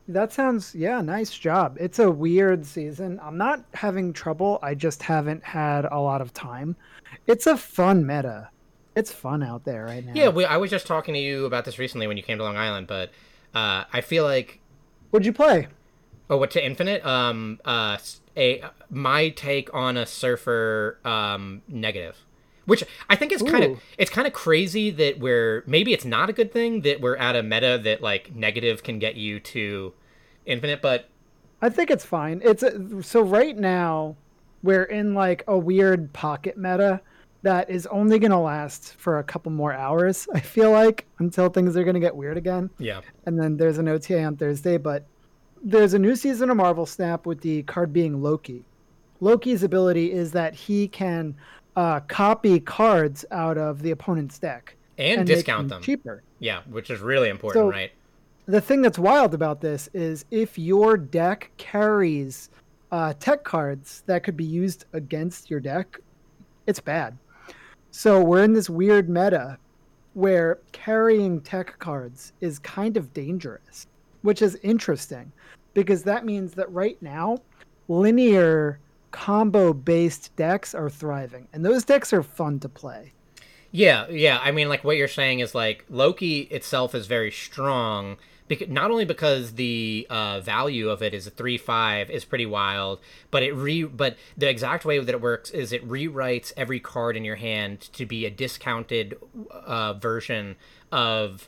that 0.08 0.34
sounds 0.34 0.76
yeah, 0.76 1.02
nice 1.02 1.32
job. 1.38 1.78
It's 1.80 2.00
a 2.00 2.10
weird 2.12 2.66
season. 2.66 3.20
I'm 3.24 3.38
not 3.38 3.64
having 3.74 4.14
trouble. 4.14 4.60
I 4.62 4.76
just 4.76 5.02
haven't 5.04 5.44
had 5.44 5.86
a 5.86 6.00
lot 6.00 6.22
of 6.22 6.34
time. 6.34 6.76
It's 7.28 7.48
a 7.48 7.58
fun 7.58 8.06
meta. 8.06 8.50
It's 8.96 9.12
fun 9.12 9.42
out 9.42 9.66
there 9.66 9.86
right 9.86 10.06
now. 10.06 10.12
yeah 10.14 10.30
we, 10.30 10.46
i 10.46 10.56
was 10.56 10.70
just 10.70 10.86
talking 10.86 11.16
to 11.16 11.20
you 11.20 11.46
about 11.46 11.66
this 11.66 11.80
recently 11.80 12.06
when 12.06 12.16
you 12.16 12.22
came 12.22 12.38
to 12.38 12.44
long 12.44 12.58
island 12.58 12.86
but 12.86 13.10
uh 13.56 13.86
i 13.92 14.02
feel 14.02 14.24
like 14.24 14.60
What'd 15.10 15.26
you 15.26 15.34
play? 15.34 15.68
Oh, 16.30 16.38
what 16.38 16.50
to 16.52 16.64
infinite? 16.66 17.06
Um, 17.06 17.60
uh, 17.66 17.98
a 18.36 18.64
my 18.90 19.30
take 19.30 19.72
on 19.74 19.96
a 19.98 20.06
surfer 20.08 20.98
um 21.06 21.62
negative, 21.68 22.18
which 22.66 22.84
I 23.10 23.16
think 23.16 23.32
is 23.32 23.42
kind 23.42 23.64
of 23.64 23.80
it's 23.98 24.12
kind 24.12 24.28
of 24.28 24.34
crazy 24.34 24.90
that 24.92 25.20
we're 25.20 25.64
maybe 25.68 25.94
it's 25.94 26.06
not 26.06 26.30
a 26.30 26.34
good 26.34 26.52
thing 26.52 26.82
that 26.82 27.02
we're 27.02 27.18
at 27.18 27.36
a 27.36 27.44
meta 27.44 27.80
that 27.84 28.02
like 28.02 28.36
negative 28.36 28.84
can 28.84 29.00
get 29.00 29.16
you 29.16 29.40
to 29.40 29.94
infinite, 30.46 30.82
but 30.82 31.10
I 31.62 31.70
think 31.70 31.92
it's 31.92 32.06
fine. 32.06 32.42
It's 32.44 32.64
a, 32.64 33.02
so 33.04 33.22
right 33.22 33.58
now 33.58 34.16
we're 34.64 34.84
in 34.84 35.14
like 35.14 35.44
a 35.48 35.58
weird 35.58 36.12
pocket 36.14 36.58
meta 36.58 37.02
that 37.42 37.70
is 37.70 37.86
only 37.88 38.20
going 38.20 38.32
to 38.32 38.38
last 38.38 38.96
for 38.96 39.20
a 39.20 39.24
couple 39.24 39.52
more 39.52 39.74
hours. 39.74 40.28
I 40.34 40.40
feel 40.40 40.72
like 40.72 41.06
until 41.20 41.50
things 41.50 41.76
are 41.78 41.84
going 41.84 41.94
to 41.94 42.00
get 42.00 42.16
weird 42.16 42.38
again. 42.38 42.70
yeah, 42.80 43.02
and 43.26 43.40
then 43.40 43.58
there's 43.58 43.78
an 43.78 43.88
OTA 43.88 44.24
on 44.24 44.38
Thursday. 44.38 44.78
But 44.78 45.06
there's 45.64 45.94
a 45.94 46.00
new 46.00 46.16
season 46.16 46.50
of 46.50 46.58
Marvel 46.58 46.86
Snap 46.86 47.26
with 47.26 47.42
the 47.42 47.64
card 47.64 47.94
being 47.94 48.22
Loki. 48.22 48.66
Loki's 49.20 49.64
ability 49.64 50.12
is 50.12 50.32
that 50.34 50.54
he 50.54 50.88
can 50.88 51.36
uh, 51.76 52.00
copy 52.02 52.60
cards 52.60 53.26
out 53.32 53.58
of 53.58 53.82
the 53.82 53.92
opponent's 53.92 54.40
deck 54.40 54.76
and, 54.98 55.20
make 55.22 55.28
discount 55.28 55.70
them. 55.70 55.82
cheaper. 55.82 56.24
Yeah, 56.40 56.62
which 56.70 56.90
is 56.90 57.00
really 57.00 57.30
important, 57.30 57.64
So- 57.64 57.70
right? 57.70 57.92
The 58.46 58.60
thing 58.60 58.82
that's 58.82 59.00
wild 59.00 59.34
about 59.34 59.62
this 59.62 59.90
is 59.94 60.26
if 60.30 60.58
your 60.60 60.98
deck 60.98 61.50
carries 61.56 62.50
uh, 62.92 63.14
tech 63.18 63.46
cards 63.46 64.04
that 64.06 64.24
could 64.24 64.36
be 64.36 64.44
used 64.44 64.84
against 64.92 65.50
your 65.50 65.62
deck, 65.62 65.98
it's 66.68 66.82
bad. 66.82 67.18
So 67.92 68.22
we're 68.22 68.44
in 68.44 68.52
this 68.52 68.70
weird 68.70 69.08
meta 69.08 69.58
where 70.14 70.60
carrying 70.74 71.40
tech 71.40 71.80
cards 71.80 72.34
is 72.42 72.60
kind 72.60 72.98
of 72.98 73.14
dangerous, 73.14 73.88
which 74.24 74.42
is 74.42 74.56
interesting 74.62 75.32
because 75.74 76.04
that 76.04 76.26
means 76.26 76.54
that 76.54 76.70
right 76.72 77.02
now, 77.02 77.38
linear 77.88 78.78
combo 79.14 79.72
based 79.72 80.36
decks 80.36 80.76
are 80.76 80.90
thriving, 80.90 81.48
and 81.54 81.64
those 81.64 81.86
decks 81.86 82.12
are 82.12 82.24
fun 82.24 82.60
to 82.60 82.68
play. 82.68 83.14
Yeah, 83.72 84.10
yeah. 84.10 84.40
I 84.44 84.52
mean, 84.52 84.68
like 84.68 84.84
what 84.84 84.98
you're 84.98 85.08
saying 85.08 85.40
is 85.40 85.56
like 85.56 85.86
Loki 85.90 86.42
itself 86.42 86.94
is 86.94 87.08
very 87.08 87.32
strong. 87.32 88.18
Because, 88.46 88.68
not 88.68 88.92
only 88.92 89.06
because 89.06 89.54
the 89.54 90.06
uh, 90.10 90.42
value 90.42 90.90
of 90.90 91.02
it 91.02 91.14
is 91.14 91.26
a 91.26 91.30
three 91.30 91.58
five 91.58 92.10
is 92.10 92.26
pretty 92.26 92.46
wild, 92.46 93.00
but 93.32 93.42
it 93.42 93.54
re 93.54 93.84
but 93.84 94.18
the 94.38 94.50
exact 94.50 94.84
way 94.84 95.00
that 95.00 95.10
it 95.10 95.22
works 95.22 95.50
is 95.52 95.72
it 95.72 95.88
rewrites 95.88 96.52
every 96.58 96.82
card 96.82 97.16
in 97.16 97.24
your 97.24 97.38
hand 97.38 97.80
to 97.94 98.06
be 98.06 98.26
a 98.26 98.30
discounted 98.30 99.18
uh, 99.50 99.94
version 99.94 100.58
of 100.92 101.48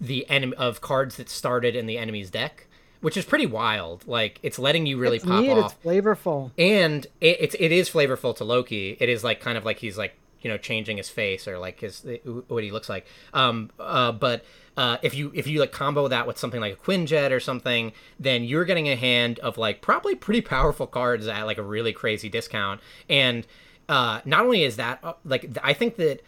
the 0.00 0.28
enemy 0.30 0.56
of 0.56 0.80
cards 0.80 1.16
that 1.16 1.28
started 1.28 1.76
in 1.76 1.84
the 1.84 1.98
enemy's 1.98 2.30
deck, 2.30 2.66
which 3.00 3.16
is 3.16 3.24
pretty 3.24 3.46
wild. 3.46 4.06
Like 4.06 4.38
it's 4.42 4.58
letting 4.58 4.86
you 4.86 4.98
really 4.98 5.16
it's 5.16 5.24
pop 5.24 5.42
neat, 5.42 5.50
off 5.50 5.74
it's 5.74 5.84
flavorful. 5.84 6.50
and 6.58 7.06
it, 7.20 7.36
it's 7.40 7.56
it 7.58 7.72
is 7.72 7.88
flavorful 7.88 8.36
to 8.36 8.44
Loki. 8.44 8.96
It 9.00 9.08
is 9.08 9.24
like 9.24 9.40
kind 9.40 9.56
of 9.58 9.64
like 9.64 9.78
he's 9.78 9.98
like 9.98 10.14
you 10.40 10.50
know 10.50 10.56
changing 10.56 10.96
his 10.96 11.08
face 11.08 11.46
or 11.46 11.58
like 11.58 11.80
his 11.80 12.06
what 12.48 12.64
he 12.64 12.70
looks 12.70 12.88
like. 12.88 13.06
Um, 13.32 13.70
uh, 13.78 14.12
but 14.12 14.44
uh, 14.76 14.98
if 15.02 15.14
you 15.14 15.30
if 15.34 15.46
you 15.46 15.60
like 15.60 15.72
combo 15.72 16.08
that 16.08 16.26
with 16.26 16.38
something 16.38 16.60
like 16.60 16.74
a 16.74 16.76
Quinjet 16.76 17.30
or 17.32 17.40
something, 17.40 17.92
then 18.18 18.44
you're 18.44 18.64
getting 18.64 18.88
a 18.88 18.96
hand 18.96 19.38
of 19.40 19.58
like 19.58 19.82
probably 19.82 20.14
pretty 20.14 20.40
powerful 20.40 20.86
cards 20.86 21.26
at 21.26 21.42
like 21.44 21.58
a 21.58 21.62
really 21.62 21.92
crazy 21.92 22.28
discount. 22.28 22.80
And 23.08 23.46
uh, 23.88 24.20
not 24.24 24.44
only 24.44 24.62
is 24.62 24.76
that 24.76 25.00
uh, 25.02 25.14
like 25.24 25.58
I 25.62 25.72
think 25.74 25.96
that 25.96 26.22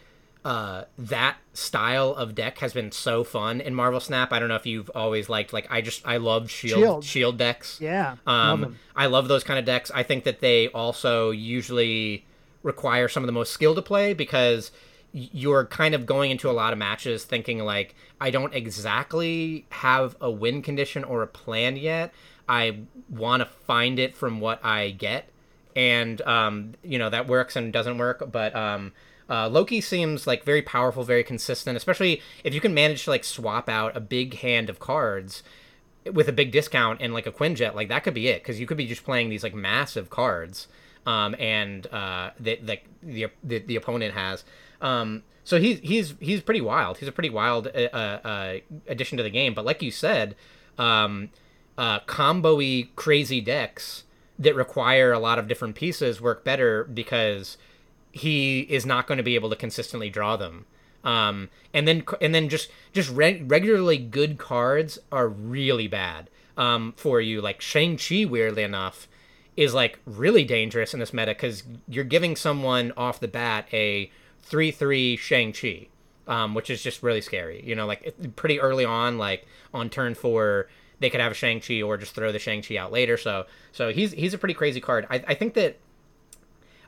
uh, 0.45 0.83
that 0.97 1.37
style 1.53 2.11
of 2.15 2.35
deck 2.35 2.57
has 2.59 2.73
been 2.73 2.91
so 2.91 3.23
fun 3.23 3.61
in 3.61 3.73
Marvel 3.73 3.99
Snap. 3.99 4.33
I 4.33 4.39
don't 4.39 4.49
know 4.49 4.55
if 4.55 4.65
you've 4.65 4.89
always 4.93 5.29
liked 5.29 5.53
like 5.53 5.67
I 5.71 5.81
just 5.81 6.05
I 6.05 6.17
love 6.17 6.49
shield 6.51 6.79
Shield. 6.81 7.03
shield 7.05 7.37
decks. 7.37 7.79
Yeah, 7.81 8.15
love 8.25 8.53
Um, 8.53 8.63
'em. 8.63 8.79
I 8.95 9.05
love 9.05 9.27
those 9.27 9.43
kind 9.43 9.57
of 9.59 9.65
decks. 9.65 9.89
I 9.93 10.03
think 10.03 10.23
that 10.25 10.39
they 10.41 10.67
also 10.69 11.31
usually 11.31 12.25
require 12.61 13.07
some 13.07 13.23
of 13.23 13.27
the 13.27 13.33
most 13.33 13.51
skill 13.53 13.75
to 13.75 13.81
play 13.81 14.13
because 14.13 14.71
you're 15.11 15.65
kind 15.65 15.93
of 15.93 16.05
going 16.05 16.31
into 16.31 16.49
a 16.49 16.53
lot 16.53 16.73
of 16.73 16.79
matches 16.79 17.23
thinking 17.23 17.59
like 17.59 17.93
I 18.19 18.31
don't 18.31 18.53
exactly 18.53 19.65
have 19.69 20.15
a 20.19 20.29
win 20.31 20.61
condition 20.61 21.03
or 21.03 21.21
a 21.21 21.27
plan 21.27 21.77
yet. 21.77 22.13
I 22.49 22.79
want 23.09 23.41
to 23.41 23.45
find 23.45 23.99
it 23.99 24.15
from 24.15 24.39
what 24.41 24.63
I 24.65 24.89
get, 24.89 25.29
and 25.75 26.21
um, 26.23 26.73
you 26.83 26.97
know 26.99 27.09
that 27.09 27.27
works 27.27 27.55
and 27.55 27.71
doesn't 27.71 27.97
work. 27.97 28.29
But 28.31 28.53
um, 28.55 28.91
uh, 29.33 29.49
Loki 29.49 29.81
seems 29.81 30.27
like 30.27 30.43
very 30.43 30.61
powerful, 30.61 31.03
very 31.03 31.23
consistent, 31.23 31.75
especially 31.75 32.21
if 32.43 32.53
you 32.53 32.61
can 32.61 32.71
manage 32.71 33.05
to 33.05 33.09
like 33.09 33.23
swap 33.23 33.67
out 33.67 33.97
a 33.97 33.99
big 33.99 34.35
hand 34.35 34.69
of 34.69 34.79
cards 34.79 35.41
with 36.11 36.27
a 36.27 36.31
big 36.31 36.51
discount 36.51 37.01
and 37.01 37.15
like 37.15 37.25
a 37.25 37.31
Quinjet, 37.31 37.73
like 37.73 37.87
that 37.87 38.03
could 38.03 38.13
be 38.13 38.27
it 38.27 38.43
because 38.43 38.59
you 38.59 38.67
could 38.67 38.77
be 38.77 38.85
just 38.85 39.03
playing 39.03 39.29
these 39.29 39.41
like 39.41 39.55
massive 39.55 40.11
cards 40.11 40.67
um, 41.07 41.35
and 41.39 41.87
uh, 41.87 42.29
that 42.39 42.67
the, 42.67 42.79
the, 43.01 43.27
the 43.43 43.59
the 43.59 43.75
opponent 43.75 44.13
has. 44.13 44.43
Um, 44.81 45.23
so 45.43 45.59
he's 45.59 45.79
he's 45.79 46.13
he's 46.19 46.41
pretty 46.41 46.61
wild. 46.61 46.99
He's 46.99 47.09
a 47.09 47.11
pretty 47.11 47.31
wild 47.31 47.67
uh, 47.67 47.79
uh, 47.79 48.57
addition 48.87 49.17
to 49.17 49.23
the 49.23 49.31
game. 49.31 49.55
But 49.55 49.65
like 49.65 49.81
you 49.81 49.89
said, 49.89 50.35
um, 50.77 51.31
uh, 51.75 52.01
combo-y 52.01 52.89
crazy 52.95 53.41
decks 53.41 54.03
that 54.37 54.53
require 54.53 55.11
a 55.11 55.19
lot 55.19 55.39
of 55.39 55.47
different 55.47 55.73
pieces 55.73 56.21
work 56.21 56.43
better 56.43 56.83
because 56.83 57.57
he 58.13 58.61
is 58.61 58.85
not 58.85 59.07
going 59.07 59.17
to 59.17 59.23
be 59.23 59.35
able 59.35 59.49
to 59.49 59.55
consistently 59.55 60.09
draw 60.09 60.37
them. 60.37 60.65
Um, 61.03 61.49
and 61.73 61.85
then 61.87 62.03
and 62.21 62.33
then 62.33 62.47
just 62.47 62.69
just 62.93 63.09
re- 63.09 63.41
regularly 63.41 63.97
good 63.97 64.37
cards 64.37 64.99
are 65.11 65.27
really 65.27 65.87
bad 65.87 66.29
um, 66.55 66.93
for 66.95 67.19
you. 67.19 67.41
Like 67.41 67.59
Shang 67.59 67.97
Chi, 67.97 68.23
weirdly 68.23 68.63
enough, 68.63 69.09
is 69.57 69.73
like 69.73 69.99
really 70.05 70.45
dangerous 70.45 70.93
in 70.93 70.99
this 70.99 71.11
meta 71.11 71.31
because 71.31 71.63
you're 71.89 72.05
giving 72.05 72.35
someone 72.35 72.93
off 72.95 73.19
the 73.19 73.27
bat 73.27 73.67
a 73.73 74.11
three 74.43 74.71
three 74.71 75.17
Shang 75.17 75.51
Chi, 75.51 75.87
um, 76.27 76.53
which 76.53 76.69
is 76.69 76.81
just 76.81 77.03
really 77.03 77.21
scary. 77.21 77.61
You 77.65 77.75
know, 77.75 77.87
like 77.87 78.15
pretty 78.35 78.61
early 78.61 78.85
on, 78.85 79.17
like 79.17 79.45
on 79.73 79.89
turn 79.89 80.13
four, 80.13 80.69
they 80.99 81.09
could 81.09 81.19
have 81.19 81.31
a 81.31 81.35
Shang 81.35 81.59
Chi 81.59 81.81
or 81.81 81.97
just 81.97 82.15
throw 82.15 82.31
the 82.31 82.39
Shang 82.39 82.61
Chi 82.61 82.77
out 82.77 82.91
later. 82.91 83.17
So 83.17 83.47
so 83.71 83.91
he's 83.91 84.11
he's 84.13 84.35
a 84.35 84.37
pretty 84.37 84.53
crazy 84.53 84.79
card. 84.79 85.07
I, 85.09 85.23
I 85.27 85.33
think 85.33 85.55
that 85.55 85.79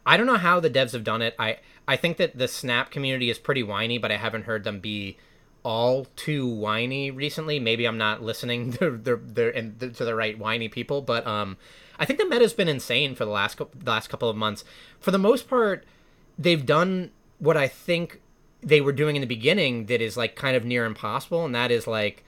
I 0.06 0.18
don't 0.18 0.28
know 0.28 0.38
how 0.38 0.60
the 0.60 0.70
devs 0.70 0.94
have 0.94 1.04
done 1.04 1.22
it. 1.22 1.36
I 1.40 1.58
I 1.88 1.96
think 1.96 2.18
that 2.18 2.38
the 2.38 2.48
Snap 2.48 2.92
community 2.92 3.30
is 3.30 3.38
pretty 3.38 3.64
whiny, 3.64 3.98
but 3.98 4.12
I 4.12 4.18
haven't 4.18 4.44
heard 4.44 4.64
them 4.64 4.80
be 4.80 5.18
all 5.64 6.06
too 6.16 6.48
whiny 6.48 7.10
recently. 7.10 7.60
Maybe 7.60 7.86
I'm 7.86 7.98
not 7.98 8.22
listening 8.22 8.72
to 8.74 8.92
the, 8.92 9.90
to 9.90 10.06
the 10.06 10.16
right 10.16 10.38
whiny 10.38 10.70
people, 10.70 11.02
but 11.02 11.26
um, 11.26 11.58
I 11.98 12.06
think 12.06 12.20
the 12.20 12.28
meta's 12.28 12.54
been 12.54 12.68
insane 12.68 13.16
for 13.16 13.26
the 13.26 13.32
last 13.32 13.58
the 13.58 13.68
last 13.84 14.08
couple 14.08 14.30
of 14.30 14.36
months. 14.38 14.64
For 15.00 15.12
the 15.12 15.18
most 15.18 15.50
part, 15.50 15.86
they've 16.38 16.66
done 16.66 17.12
what 17.40 17.58
I 17.58 17.68
think 17.68 18.22
they 18.62 18.82
were 18.82 18.94
doing 18.94 19.16
in 19.16 19.22
the 19.22 19.28
beginning 19.28 19.88
that 19.88 20.02
is 20.02 20.18
like 20.18 20.36
kind 20.36 20.56
of 20.56 20.66
near 20.66 20.86
impossible, 20.86 21.46
and 21.46 21.56
that 21.56 21.72
is 21.72 21.88
like 21.88 22.24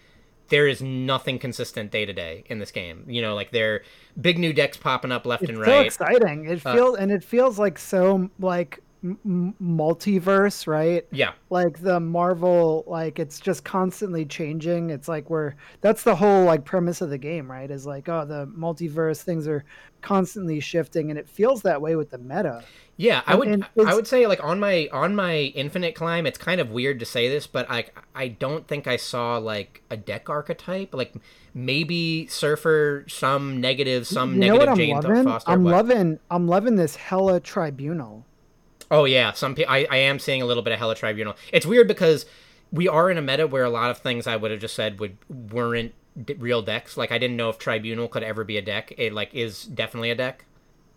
there 0.49 0.67
is 0.67 0.81
nothing 0.81 1.39
consistent 1.39 1.91
day 1.91 2.05
to 2.05 2.13
day 2.13 2.43
in 2.47 2.59
this 2.59 2.71
game. 2.71 3.03
You 3.07 3.21
know, 3.21 3.35
like 3.35 3.51
there 3.51 3.83
big 4.19 4.37
new 4.37 4.53
decks 4.53 4.77
popping 4.77 5.11
up 5.11 5.25
left 5.25 5.43
and 5.43 5.57
right. 5.59 5.85
it's 5.87 5.97
and 5.97 6.05
so 6.05 6.05
right. 6.05 6.15
exciting. 6.17 6.45
It 6.45 6.65
uh, 6.65 6.73
feels 6.73 6.97
and 6.97 7.11
it 7.11 7.23
feels 7.23 7.59
like 7.59 7.77
so 7.77 8.29
like 8.39 8.81
m- 9.03 9.55
multiverse, 9.61 10.67
right? 10.67 11.05
Yeah. 11.11 11.33
Like 11.49 11.81
the 11.81 11.99
Marvel, 11.99 12.83
like 12.87 13.19
it's 13.19 13.39
just 13.39 13.63
constantly 13.63 14.25
changing. 14.25 14.89
It's 14.89 15.07
like 15.07 15.29
we're 15.29 15.53
that's 15.81 16.03
the 16.03 16.15
whole 16.15 16.45
like 16.45 16.65
premise 16.65 17.01
of 17.01 17.09
the 17.09 17.17
game, 17.17 17.49
right? 17.49 17.69
Is 17.69 17.85
like 17.85 18.09
oh 18.09 18.25
the 18.25 18.47
multiverse 18.47 19.21
things 19.21 19.47
are 19.47 19.63
constantly 20.01 20.59
shifting, 20.59 21.09
and 21.09 21.19
it 21.19 21.27
feels 21.27 21.61
that 21.63 21.81
way 21.81 21.95
with 21.95 22.09
the 22.09 22.17
meta. 22.17 22.63
Yeah, 22.99 23.21
I 23.27 23.35
would 23.35 23.63
I 23.85 23.93
would 23.93 24.07
say 24.07 24.25
like 24.25 24.43
on 24.43 24.59
my 24.59 24.89
on 24.91 25.15
my 25.15 25.35
infinite 25.35 25.93
climb, 25.93 26.25
it's 26.25 26.39
kind 26.39 26.59
of 26.59 26.71
weird 26.71 26.99
to 26.99 27.05
say 27.05 27.29
this, 27.29 27.45
but 27.45 27.69
I 27.69 27.85
I 28.15 28.27
don't 28.27 28.67
think 28.67 28.87
I 28.87 28.97
saw 28.97 29.37
like 29.37 29.83
a 29.91 29.95
deck 29.95 30.31
archetype. 30.31 30.95
Like 30.95 31.13
maybe 31.53 32.25
Surfer, 32.25 33.05
some 33.07 33.61
negative, 33.61 34.07
some 34.07 34.33
you 34.33 34.39
negative 34.39 34.69
I'm 34.69 34.75
Jane 34.75 34.95
loving? 34.95 35.23
Foster. 35.25 35.51
I'm 35.51 35.63
loving 35.63 36.19
I'm 36.31 36.47
loving 36.47 36.75
this 36.75 36.95
Hela 36.95 37.39
Tribunal. 37.39 38.25
Oh 38.89 39.05
yeah, 39.05 39.31
some 39.31 39.53
pe- 39.53 39.65
I 39.65 39.85
I 39.91 39.97
am 39.97 40.17
seeing 40.17 40.41
a 40.41 40.45
little 40.47 40.63
bit 40.63 40.73
of 40.73 40.79
Hela 40.79 40.95
Tribunal. 40.95 41.35
It's 41.53 41.67
weird 41.67 41.87
because 41.87 42.25
we 42.71 42.87
are 42.87 43.11
in 43.11 43.19
a 43.19 43.21
meta 43.21 43.45
where 43.45 43.63
a 43.63 43.69
lot 43.69 43.91
of 43.91 43.99
things 43.99 44.25
I 44.25 44.37
would 44.37 44.49
have 44.49 44.59
just 44.59 44.73
said 44.73 44.99
would 44.99 45.17
weren't 45.29 45.93
d- 46.25 46.33
real 46.33 46.63
decks. 46.63 46.97
Like 46.97 47.11
I 47.11 47.19
didn't 47.19 47.37
know 47.37 47.49
if 47.49 47.59
Tribunal 47.59 48.07
could 48.07 48.23
ever 48.23 48.43
be 48.43 48.57
a 48.57 48.61
deck. 48.63 48.91
It 48.97 49.13
like 49.13 49.35
is 49.35 49.65
definitely 49.65 50.09
a 50.09 50.15
deck. 50.15 50.45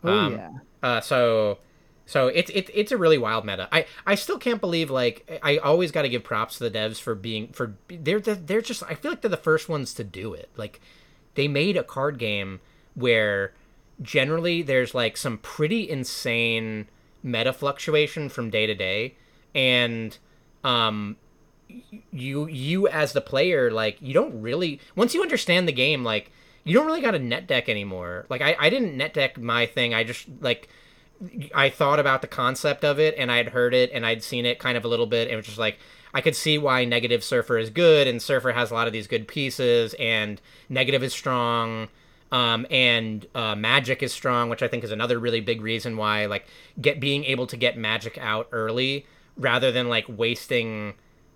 Oh 0.03 0.11
um, 0.11 0.33
yeah. 0.33 0.51
Uh, 0.83 1.01
so 1.03 1.59
so 2.07 2.29
it's 2.29 2.51
it's 2.55 2.71
it's 2.75 2.93
a 2.93 2.97
really 2.97 3.19
wild 3.19 3.45
meta. 3.45 3.69
I 3.71 3.87
I 4.07 4.15
still 4.15 4.39
can't 4.39 4.61
believe 4.61 4.91
like 4.91 5.41
I 5.43 5.59
always 5.59 5.93
got 5.93 6.03
to 6.03 6.09
give 6.09 6.25
props 6.25 6.59
to 6.59 6.69
the 6.69 6.71
devs 6.71 7.01
for 7.01 7.15
being 7.15 7.49
for 7.49 7.77
they're 7.89 8.21
they're 8.21 8.61
just 8.61 8.83
I 8.83 8.95
feel 8.95 9.13
like 9.13 9.21
they're 9.21 9.31
the 9.31 9.37
first 9.37 9.69
ones 9.69 9.95
to 9.95 10.05
do 10.05 10.35
it. 10.35 10.51
Like 10.57 10.81
they 11.35 11.47
made 11.49 11.77
a 11.77 11.85
card 11.85 12.19
game 12.19 12.61
where 12.95 13.53
generally 14.03 14.63
there's 14.63 14.95
like 14.95 15.17
some 15.17 15.39
pretty 15.39 15.89
insane 15.89 16.89
meta 17.23 17.53
fluctuation 17.53 18.29
from 18.29 18.51
day 18.51 18.67
to 18.67 18.75
day 18.75 19.15
and 19.55 20.19
um 20.65 21.17
you 22.11 22.49
you 22.49 22.89
as 22.89 23.13
the 23.13 23.21
player 23.21 23.71
like 23.71 23.99
you 24.01 24.15
don't 24.15 24.41
really 24.41 24.81
once 24.97 25.15
you 25.15 25.23
understand 25.23 25.69
the 25.69 25.73
game 25.73 26.03
like 26.03 26.31
you 26.65 26.75
don't 26.75 26.87
really 26.87 27.01
got 27.01 27.15
a 27.15 27.19
net 27.19 27.47
deck 27.47 27.69
anymore 27.69 28.27
like 28.29 28.41
i 28.41 28.57
i 28.59 28.71
didn't 28.71 28.97
net 28.97 29.15
deck 29.15 29.39
my 29.39 29.67
thing 29.67 29.95
i 29.95 30.03
just 30.03 30.27
like 30.41 30.69
I 31.55 31.69
thought 31.69 31.99
about 31.99 32.23
the 32.23 32.29
concept 32.29 32.85
of 32.85 32.99
it 32.99 33.15
and 33.19 33.31
I'd 33.31 33.49
heard 33.51 33.75
it 33.75 33.91
and 33.93 34.07
I'd 34.07 34.23
seen 34.23 34.47
it 34.47 34.59
kind 34.59 34.77
of 34.77 34.85
a 34.85 34.89
little 34.89 35.07
bit 35.07 35.29
and 35.29 35.33
it 35.33 35.37
was 35.37 35.47
just 35.47 35.59
like 35.59 35.79
I 36.15 36.21
could 36.21 36.35
see 36.35 36.59
why 36.59 36.85
negative 36.85 37.23
surfer 37.23 37.59
is 37.59 37.71
good 37.71 38.09
and 38.09 38.23
surfer 38.23 38.53
has 38.53 38.71
a 38.71 38.75
lot 38.75 38.87
of 38.87 38.93
these 38.93 39.07
good 39.07 39.29
pieces 39.29 39.95
and 39.99 40.41
negative 40.69 41.03
is 41.03 41.13
strong 41.13 41.89
um, 42.33 42.67
and 42.71 43.27
uh, 43.35 43.55
Magik 43.55 44.03
is 44.03 44.13
strong 44.13 44.49
which 44.49 44.63
I 44.63 44.69
think 44.69 44.83
is 44.83 44.93
another 44.93 45.19
really 45.19 45.41
big 45.41 45.61
reason 45.61 45.97
why 45.97 46.27
like 46.27 46.47
get 46.81 47.01
being 47.01 47.25
able 47.25 47.47
to 47.49 47.57
get 47.57 47.77
Magik 47.77 48.17
out 48.19 48.49
early 48.51 49.07
rather 49.37 49.71
than 49.71 49.89
like 49.89 50.07
wasting 50.09 50.95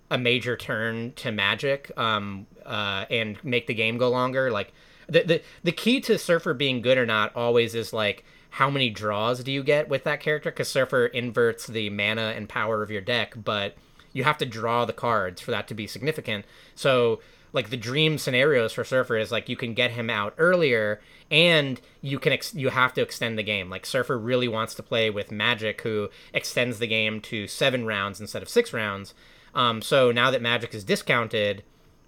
a 0.09 0.17
major 0.17 0.57
turn 0.57 1.13
to 1.17 1.29
Magik 1.29 1.95
um, 1.97 2.47
uh, 2.65 3.05
and 3.11 3.43
make 3.43 3.67
the 3.67 3.73
game 3.75 3.97
go 3.97 4.09
longer 4.09 4.51
like 4.51 4.73
the, 5.07 5.21
the 5.21 5.41
the 5.63 5.71
key 5.71 6.01
to 6.01 6.17
surfer 6.17 6.55
being 6.55 6.81
good 6.81 6.97
or 6.97 7.05
not 7.05 7.35
always 7.35 7.75
is 7.75 7.93
like 7.93 8.23
how 8.55 8.69
many 8.69 8.89
draws 8.89 9.43
do 9.43 9.51
you 9.51 9.61
get 9.61 9.89
with 9.89 10.05
that 10.05 10.21
character? 10.21 10.49
Because 10.49 10.69
Surfer 10.69 11.07
inverts 11.07 11.67
the 11.67 11.89
mana 11.89 12.33
and 12.37 12.47
power 12.47 12.81
of 12.81 12.89
your 12.89 13.01
deck, 13.01 13.33
but 13.35 13.75
you 14.13 14.23
have 14.23 14.37
to 14.37 14.45
draw 14.45 14.85
the 14.85 14.93
cards 14.93 15.41
for 15.41 15.51
that 15.51 15.67
to 15.67 15.73
be 15.73 15.87
significant. 15.87 16.45
So, 16.73 17.19
like 17.51 17.69
the 17.69 17.75
dream 17.75 18.17
scenarios 18.17 18.71
for 18.71 18.85
Surfer 18.85 19.17
is 19.17 19.29
like 19.29 19.49
you 19.49 19.57
can 19.57 19.73
get 19.73 19.91
him 19.91 20.09
out 20.09 20.35
earlier, 20.37 21.01
and 21.29 21.81
you 21.99 22.17
can 22.17 22.31
ex- 22.31 22.55
you 22.55 22.69
have 22.69 22.93
to 22.93 23.01
extend 23.01 23.37
the 23.37 23.43
game. 23.43 23.69
Like 23.69 23.85
Surfer 23.85 24.17
really 24.17 24.47
wants 24.47 24.73
to 24.75 24.83
play 24.83 25.09
with 25.09 25.31
Magik, 25.31 25.81
who 25.81 26.09
extends 26.33 26.79
the 26.79 26.87
game 26.87 27.19
to 27.21 27.47
seven 27.47 27.85
rounds 27.85 28.21
instead 28.21 28.41
of 28.41 28.47
six 28.47 28.71
rounds. 28.71 29.13
Um, 29.53 29.81
so 29.81 30.13
now 30.13 30.31
that 30.31 30.41
Magik 30.41 30.73
is 30.73 30.85
discounted, 30.85 31.61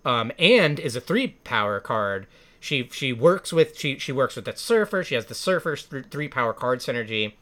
um, 0.05 0.31
and 0.39 0.79
is 0.79 0.95
a 0.95 1.01
three 1.01 1.27
power 1.43 1.81
card, 1.81 2.25
she 2.59 2.89
she 2.91 3.13
works 3.13 3.53
with 3.53 3.77
she 3.77 3.97
she 3.97 4.11
works 4.11 4.35
with 4.35 4.45
that 4.45 4.59
surfer. 4.59 5.03
She 5.03 5.15
has 5.15 5.25
the 5.25 5.35
surfer's 5.35 5.83
th- 5.83 6.05
three 6.09 6.27
power 6.27 6.53
card 6.53 6.79
synergy, 6.79 7.33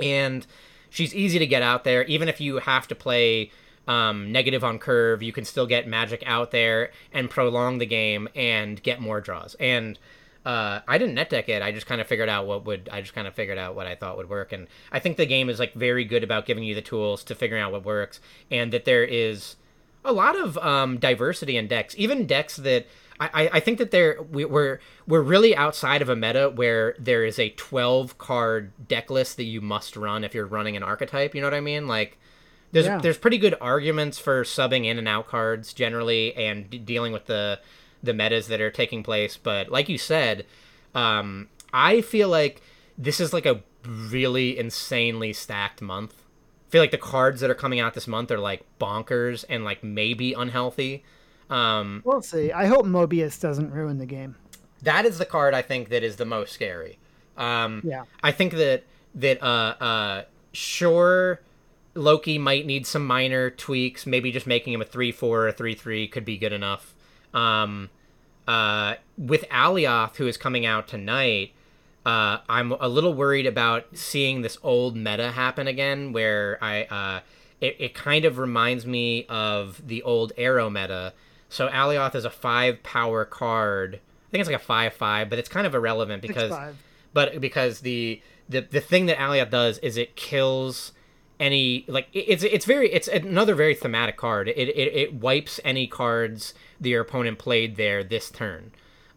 and 0.00 0.46
she's 0.90 1.14
easy 1.14 1.38
to 1.38 1.46
get 1.46 1.62
out 1.62 1.84
there. 1.84 2.04
Even 2.04 2.28
if 2.28 2.40
you 2.40 2.58
have 2.58 2.86
to 2.88 2.94
play 2.94 3.50
um, 3.88 4.32
negative 4.32 4.64
on 4.64 4.78
curve, 4.78 5.22
you 5.22 5.32
can 5.32 5.44
still 5.44 5.66
get 5.66 5.86
Magik 5.86 6.22
out 6.26 6.50
there 6.50 6.90
and 7.12 7.30
prolong 7.30 7.78
the 7.78 7.86
game 7.86 8.28
and 8.34 8.82
get 8.82 9.00
more 9.00 9.20
draws. 9.20 9.54
And 9.60 9.98
uh, 10.44 10.80
I 10.86 10.98
didn't 10.98 11.14
net 11.14 11.30
deck 11.30 11.48
it. 11.48 11.60
I 11.62 11.72
just 11.72 11.86
kind 11.86 12.00
of 12.00 12.06
figured 12.06 12.28
out 12.28 12.46
what 12.46 12.64
would. 12.66 12.88
I 12.92 13.00
just 13.00 13.14
kind 13.14 13.26
of 13.26 13.34
figured 13.34 13.58
out 13.58 13.74
what 13.74 13.86
I 13.86 13.94
thought 13.94 14.16
would 14.16 14.28
work. 14.30 14.52
And 14.52 14.68
I 14.92 15.00
think 15.00 15.16
the 15.16 15.26
game 15.26 15.48
is 15.48 15.58
like 15.58 15.74
very 15.74 16.04
good 16.04 16.22
about 16.22 16.46
giving 16.46 16.62
you 16.64 16.74
the 16.74 16.82
tools 16.82 17.24
to 17.24 17.34
figuring 17.34 17.62
out 17.62 17.72
what 17.72 17.84
works, 17.84 18.20
and 18.50 18.72
that 18.72 18.84
there 18.84 19.04
is 19.04 19.56
a 20.04 20.12
lot 20.12 20.38
of 20.38 20.56
um, 20.58 20.98
diversity 20.98 21.56
in 21.56 21.66
decks. 21.66 21.94
Even 21.98 22.26
decks 22.26 22.56
that 22.56 22.86
I, 23.18 23.50
I 23.54 23.60
think 23.60 23.78
that 23.78 23.90
there 23.90 24.22
we, 24.22 24.44
we're 24.44 24.78
we're 25.06 25.22
really 25.22 25.56
outside 25.56 26.02
of 26.02 26.08
a 26.08 26.16
meta 26.16 26.50
where 26.54 26.94
there 26.98 27.24
is 27.24 27.38
a 27.38 27.50
12 27.50 28.18
card 28.18 28.72
deck 28.88 29.10
list 29.10 29.36
that 29.38 29.44
you 29.44 29.60
must 29.60 29.96
run 29.96 30.22
if 30.22 30.34
you're 30.34 30.46
running 30.46 30.76
an 30.76 30.82
archetype. 30.82 31.34
You 31.34 31.40
know 31.40 31.46
what 31.46 31.54
I 31.54 31.60
mean? 31.60 31.88
Like 31.88 32.18
there's 32.72 32.86
yeah. 32.86 32.98
there's 32.98 33.18
pretty 33.18 33.38
good 33.38 33.54
arguments 33.60 34.18
for 34.18 34.44
subbing 34.44 34.84
in 34.84 34.98
and 34.98 35.08
out 35.08 35.28
cards 35.28 35.72
generally 35.72 36.34
and 36.36 36.68
d- 36.68 36.78
dealing 36.78 37.12
with 37.12 37.26
the 37.26 37.60
the 38.02 38.12
metas 38.12 38.48
that 38.48 38.60
are 38.60 38.70
taking 38.70 39.02
place. 39.02 39.36
But 39.36 39.70
like 39.70 39.88
you 39.88 39.98
said, 39.98 40.44
um, 40.94 41.48
I 41.72 42.00
feel 42.02 42.28
like 42.28 42.60
this 42.98 43.20
is 43.20 43.32
like 43.32 43.46
a 43.46 43.62
really 43.86 44.58
insanely 44.58 45.32
stacked 45.32 45.80
month. 45.80 46.14
I 46.68 46.70
feel 46.70 46.82
like 46.82 46.90
the 46.90 46.98
cards 46.98 47.40
that 47.40 47.50
are 47.50 47.54
coming 47.54 47.80
out 47.80 47.94
this 47.94 48.08
month 48.08 48.30
are 48.30 48.38
like 48.38 48.64
bonkers 48.80 49.44
and 49.48 49.64
like 49.64 49.84
maybe 49.84 50.32
unhealthy. 50.32 51.04
Um, 51.50 52.02
we'll 52.04 52.22
see. 52.22 52.52
I 52.52 52.66
hope 52.66 52.86
Mobius 52.86 53.40
doesn't 53.40 53.70
ruin 53.70 53.98
the 53.98 54.06
game. 54.06 54.36
That 54.82 55.04
is 55.04 55.18
the 55.18 55.24
card 55.24 55.54
I 55.54 55.62
think 55.62 55.88
that 55.88 56.02
is 56.02 56.16
the 56.16 56.24
most 56.24 56.52
scary. 56.52 56.98
Um, 57.36 57.82
yeah. 57.84 58.04
I 58.22 58.32
think 58.32 58.52
that 58.54 58.84
that 59.14 59.42
uh, 59.42 59.74
uh, 59.80 60.24
sure 60.52 61.40
Loki 61.94 62.38
might 62.38 62.66
need 62.66 62.86
some 62.86 63.06
minor 63.06 63.50
tweaks. 63.50 64.06
Maybe 64.06 64.30
just 64.30 64.46
making 64.46 64.72
him 64.72 64.82
a 64.82 64.84
three 64.84 65.12
four 65.12 65.42
or 65.42 65.48
a 65.48 65.52
three 65.52 65.74
three 65.74 66.08
could 66.08 66.24
be 66.24 66.36
good 66.36 66.52
enough. 66.52 66.94
Um, 67.34 67.90
uh, 68.46 68.94
with 69.18 69.44
Alioth, 69.50 70.16
who 70.16 70.26
is 70.26 70.36
coming 70.36 70.64
out 70.64 70.86
tonight, 70.88 71.52
uh, 72.04 72.38
I'm 72.48 72.72
a 72.72 72.88
little 72.88 73.14
worried 73.14 73.46
about 73.46 73.96
seeing 73.96 74.42
this 74.42 74.58
old 74.62 74.96
meta 74.96 75.32
happen 75.32 75.66
again, 75.66 76.12
where 76.12 76.58
I 76.62 76.84
uh, 76.84 77.20
it, 77.60 77.76
it 77.78 77.94
kind 77.94 78.24
of 78.24 78.38
reminds 78.38 78.86
me 78.86 79.26
of 79.28 79.82
the 79.86 80.02
old 80.02 80.32
Arrow 80.36 80.70
meta, 80.70 81.14
so 81.56 81.68
Alioth 81.68 82.14
is 82.14 82.26
a 82.26 82.30
five 82.30 82.82
power 82.82 83.24
card. 83.24 83.94
I 83.94 84.30
think 84.30 84.40
it's 84.40 84.50
like 84.50 84.60
a 84.60 84.64
five 84.64 84.92
five, 84.92 85.30
but 85.30 85.38
it's 85.38 85.48
kind 85.48 85.66
of 85.66 85.74
irrelevant 85.74 86.20
because, 86.20 86.50
but 87.14 87.40
because 87.40 87.80
the 87.80 88.20
the 88.46 88.60
the 88.60 88.80
thing 88.80 89.06
that 89.06 89.16
Alioth 89.16 89.50
does 89.50 89.78
is 89.78 89.96
it 89.96 90.16
kills 90.16 90.92
any 91.40 91.86
like 91.88 92.08
it's 92.12 92.42
it's 92.42 92.66
very 92.66 92.92
it's 92.92 93.08
another 93.08 93.54
very 93.54 93.74
thematic 93.74 94.18
card. 94.18 94.48
It 94.48 94.58
it, 94.58 94.94
it 94.94 95.14
wipes 95.14 95.58
any 95.64 95.86
cards 95.86 96.52
that 96.78 96.90
your 96.90 97.00
opponent 97.00 97.38
played 97.38 97.76
there 97.76 98.04
this 98.04 98.30
turn, 98.30 98.72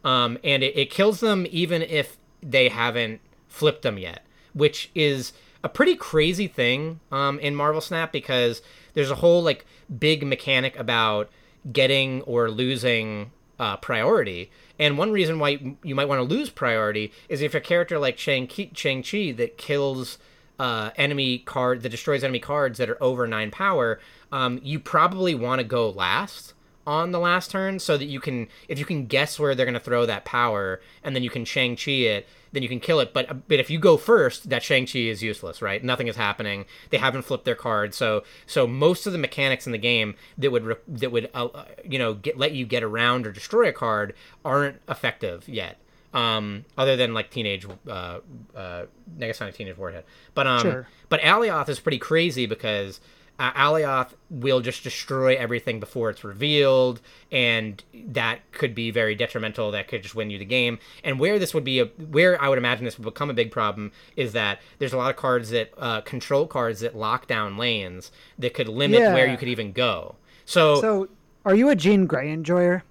um, 0.06 0.38
and 0.42 0.64
it, 0.64 0.78
it 0.78 0.90
kills 0.90 1.20
them 1.20 1.46
even 1.50 1.82
if 1.82 2.18
they 2.42 2.70
haven't 2.70 3.20
flipped 3.50 3.82
them 3.82 3.98
yet, 3.98 4.26
which 4.54 4.92
is 4.96 5.34
a 5.62 5.68
pretty 5.68 5.98
crazy 5.98 6.48
thing 6.48 7.02
um, 7.12 7.38
in 7.40 7.54
Marvel 7.54 7.82
Snap 7.82 8.14
because 8.14 8.62
there's 8.94 9.12
a 9.12 9.16
whole 9.16 9.44
like 9.44 9.66
big 10.00 10.26
mechanic 10.26 10.80
about 10.80 11.30
getting 11.72 12.22
or 12.24 12.50
losing 12.50 13.32
uh, 13.60 13.78
priority. 13.78 14.52
And 14.78 14.98
one 14.98 15.12
reason 15.12 15.40
why 15.40 15.76
you 15.84 15.96
might 15.96 16.08
want 16.08 16.20
to 16.20 16.36
lose 16.36 16.50
priority 16.50 17.12
is 17.28 17.42
if 17.42 17.54
a 17.54 17.60
character 17.60 18.00
like 18.00 18.16
Chang 18.16 18.50
Shang 18.74 19.04
Chi 19.04 19.32
that 19.34 19.58
kills 19.58 20.18
uh, 20.58 20.92
enemy 20.96 21.40
card 21.40 21.82
that 21.84 21.90
destroys 21.90 22.24
enemy 22.24 22.40
cards 22.40 22.78
that 22.78 22.90
are 22.90 23.02
over 23.04 23.28
nine 23.28 23.52
power, 23.52 24.00
um, 24.32 24.60
you 24.64 24.80
probably 24.80 25.36
want 25.36 25.60
to 25.60 25.66
go 25.66 25.90
last 25.90 26.54
on 26.88 27.12
the 27.12 27.20
last 27.20 27.52
turn 27.52 27.78
so 27.78 27.98
that 27.98 28.06
you 28.06 28.20
can 28.20 28.48
if 28.68 28.80
you 28.80 28.86
can 28.86 29.06
guess 29.06 29.38
where 29.38 29.54
they're 29.54 29.66
going 29.66 29.74
to 29.74 29.80
throw 29.80 30.06
that 30.06 30.26
power 30.26 30.82
and 31.04 31.16
then 31.16 31.24
you 31.24 31.30
can 31.30 31.46
Shang 31.46 31.76
Chi 31.76 31.92
it 31.92 32.28
then 32.52 32.64
you 32.64 32.70
can 32.70 32.80
kill 32.80 33.00
it. 33.00 33.14
But 33.14 33.48
but 33.48 33.60
if 33.60 33.70
you 33.70 33.80
go 33.80 33.98
first 33.98 34.50
that 34.50 34.64
Shang 34.64 34.86
Chi 34.86 35.00
is 35.00 35.22
useless 35.24 35.62
right? 35.62 35.84
Nothing 35.84 36.08
is 36.08 36.16
happening. 36.16 36.66
They 36.90 36.98
haven't 36.98 37.24
flipped 37.24 37.46
their 37.46 37.56
card. 37.56 37.94
So 37.94 38.24
so 38.46 38.66
most 38.68 39.06
of 39.08 39.14
the 39.14 39.20
mechanics 39.20 39.66
in 39.66 39.72
the 39.72 39.78
game 39.78 40.16
that 40.38 40.52
would 40.52 40.78
that 40.88 41.12
would 41.12 41.30
uh, 41.34 41.48
you 41.84 42.00
know 42.00 42.14
get 42.14 42.38
let 42.38 42.52
you 42.54 42.66
get 42.66 42.84
around 42.84 43.28
or 43.28 43.32
destroy 43.32 43.68
a 43.70 43.74
card 43.74 44.14
aren't 44.44 44.82
effective 44.88 45.48
yet. 45.48 45.78
Um, 46.12 46.66
other 46.76 46.96
than 46.96 47.14
like 47.14 47.30
teenage 47.30 47.68
uh, 47.88 48.20
uh, 48.56 48.86
Negasonic 49.16 49.54
Teenage 49.54 49.78
Warhead. 49.78 50.06
But 50.34 50.48
um, 50.48 50.62
Sure. 50.62 50.88
but 51.08 51.22
Alioth 51.22 51.70
is 51.70 51.80
pretty 51.80 52.00
crazy 52.00 52.48
because 52.48 53.00
uh, 53.40 53.54
Alioth 53.54 54.10
will 54.30 54.60
just 54.60 54.84
destroy 54.84 55.36
everything 55.36 55.80
before 55.80 56.10
it's 56.10 56.24
revealed, 56.24 57.00
and 57.32 57.82
that 57.94 58.40
could 58.52 58.76
be 58.76 58.92
very 58.92 59.16
detrimental. 59.16 59.72
That 59.72 59.88
could 59.88 60.04
just 60.04 60.14
win 60.14 60.30
you 60.30 60.38
the 60.38 60.46
game. 60.46 60.78
And 61.04 61.20
where 61.20 61.40
this 61.40 61.54
would 61.54 61.64
be 61.64 61.80
a 61.80 61.86
where 61.86 62.40
I 62.42 62.50
would 62.50 62.58
imagine 62.58 62.86
this 62.86 63.00
would 63.00 63.06
become 63.06 63.30
a 63.30 63.34
big 63.34 63.50
problem 63.52 63.92
is 64.16 64.34
that 64.34 64.60
there's 64.78 64.94
a 64.94 64.98
lot 64.98 65.10
of 65.10 65.16
cards 65.16 65.50
that 65.52 65.72
uh, 65.78 66.02
control 66.02 66.46
cards 66.46 66.82
that 66.82 66.96
lock 66.96 67.26
down 67.28 67.58
lanes 67.58 68.12
that 68.38 68.54
could 68.54 68.68
limit 68.68 69.02
where 69.14 69.28
you 69.28 69.38
could 69.38 69.48
even 69.48 69.72
go. 69.72 70.16
So, 70.46 70.82
So, 70.82 71.08
are 71.46 71.56
you 71.56 71.70
a 71.70 71.76
Jean 71.76 72.06
Grey 72.06 72.32
enjoyer? 72.32 72.84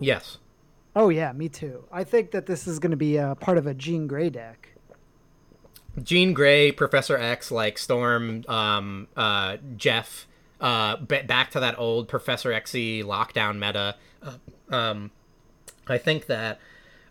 yes, 0.00 0.38
Oh 0.96 1.10
yeah, 1.10 1.30
me 1.32 1.48
too. 1.48 1.84
I 1.92 2.02
think 2.02 2.32
that 2.32 2.46
this 2.46 2.66
is 2.66 2.80
going 2.80 2.90
to 2.90 2.96
be 2.96 3.18
a 3.18 3.36
part 3.36 3.56
of 3.56 3.68
a 3.68 3.74
Jean 3.74 4.08
Grey 4.08 4.30
deck. 4.30 4.70
Jean 6.04 6.32
Grey, 6.32 6.72
Professor 6.72 7.16
X, 7.16 7.50
like 7.50 7.78
Storm, 7.78 8.44
um, 8.48 9.08
uh, 9.16 9.56
Jeff, 9.76 10.26
uh, 10.60 10.96
back 10.96 11.50
to 11.52 11.60
that 11.60 11.78
old 11.78 12.08
Professor 12.08 12.50
Xy 12.50 13.04
lockdown 13.04 13.58
meta. 13.58 13.96
Uh, 14.22 14.74
um, 14.74 15.10
I 15.86 15.98
think 15.98 16.26
that 16.26 16.58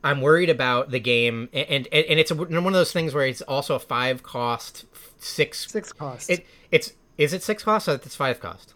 I'm 0.04 0.22
worried 0.22 0.50
about 0.50 0.92
the 0.92 1.00
game, 1.00 1.50
and 1.54 1.88
and, 1.92 2.06
and 2.06 2.20
it's 2.20 2.32
a, 2.32 2.36
one 2.36 2.54
of 2.54 2.74
those 2.74 2.92
things 2.92 3.14
where 3.14 3.26
it's 3.26 3.42
also 3.42 3.76
a 3.76 3.80
five 3.80 4.24
cost, 4.24 4.86
six. 5.18 5.70
Six 5.70 5.92
cost. 5.94 6.30
It 6.30 6.46
it's 6.72 6.94
is 7.18 7.34
it 7.34 7.44
six 7.44 7.64
cost? 7.64 7.88
Or 7.88 7.96
it's 7.96 8.16
five 8.16 8.40
cost. 8.40 8.74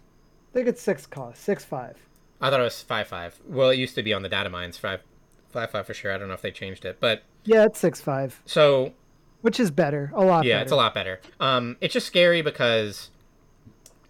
I 0.50 0.52
think 0.54 0.68
it's 0.68 0.82
six 0.82 1.06
cost. 1.06 1.42
Six 1.42 1.64
five. 1.64 1.96
I 2.40 2.50
thought 2.50 2.60
it 2.60 2.64
was 2.64 2.82
five 2.82 3.06
five. 3.06 3.40
Well, 3.46 3.70
it 3.70 3.76
used 3.76 3.94
to 3.94 4.02
be 4.02 4.12
on 4.12 4.22
the 4.22 4.28
data 4.28 4.50
mines 4.50 4.76
five 4.76 5.00
five 5.50 5.70
five 5.70 5.86
for 5.86 5.94
sure. 5.94 6.12
I 6.12 6.18
don't 6.18 6.28
know 6.28 6.34
if 6.34 6.42
they 6.42 6.50
changed 6.50 6.84
it, 6.84 6.98
but 7.00 7.22
Yeah, 7.44 7.64
it's 7.64 7.78
six 7.78 8.00
five, 8.00 8.42
so 8.46 8.92
which 9.42 9.60
is 9.60 9.70
better. 9.70 10.10
A 10.14 10.24
lot. 10.24 10.40
Better. 10.40 10.48
Yeah 10.48 10.54
better. 10.56 10.62
it's 10.62 10.72
a 10.72 10.76
lot 10.76 10.94
better 10.94 11.20
um 11.40 11.76
it's 11.80 11.92
just 11.92 12.06
scary 12.06 12.42
because 12.42 13.10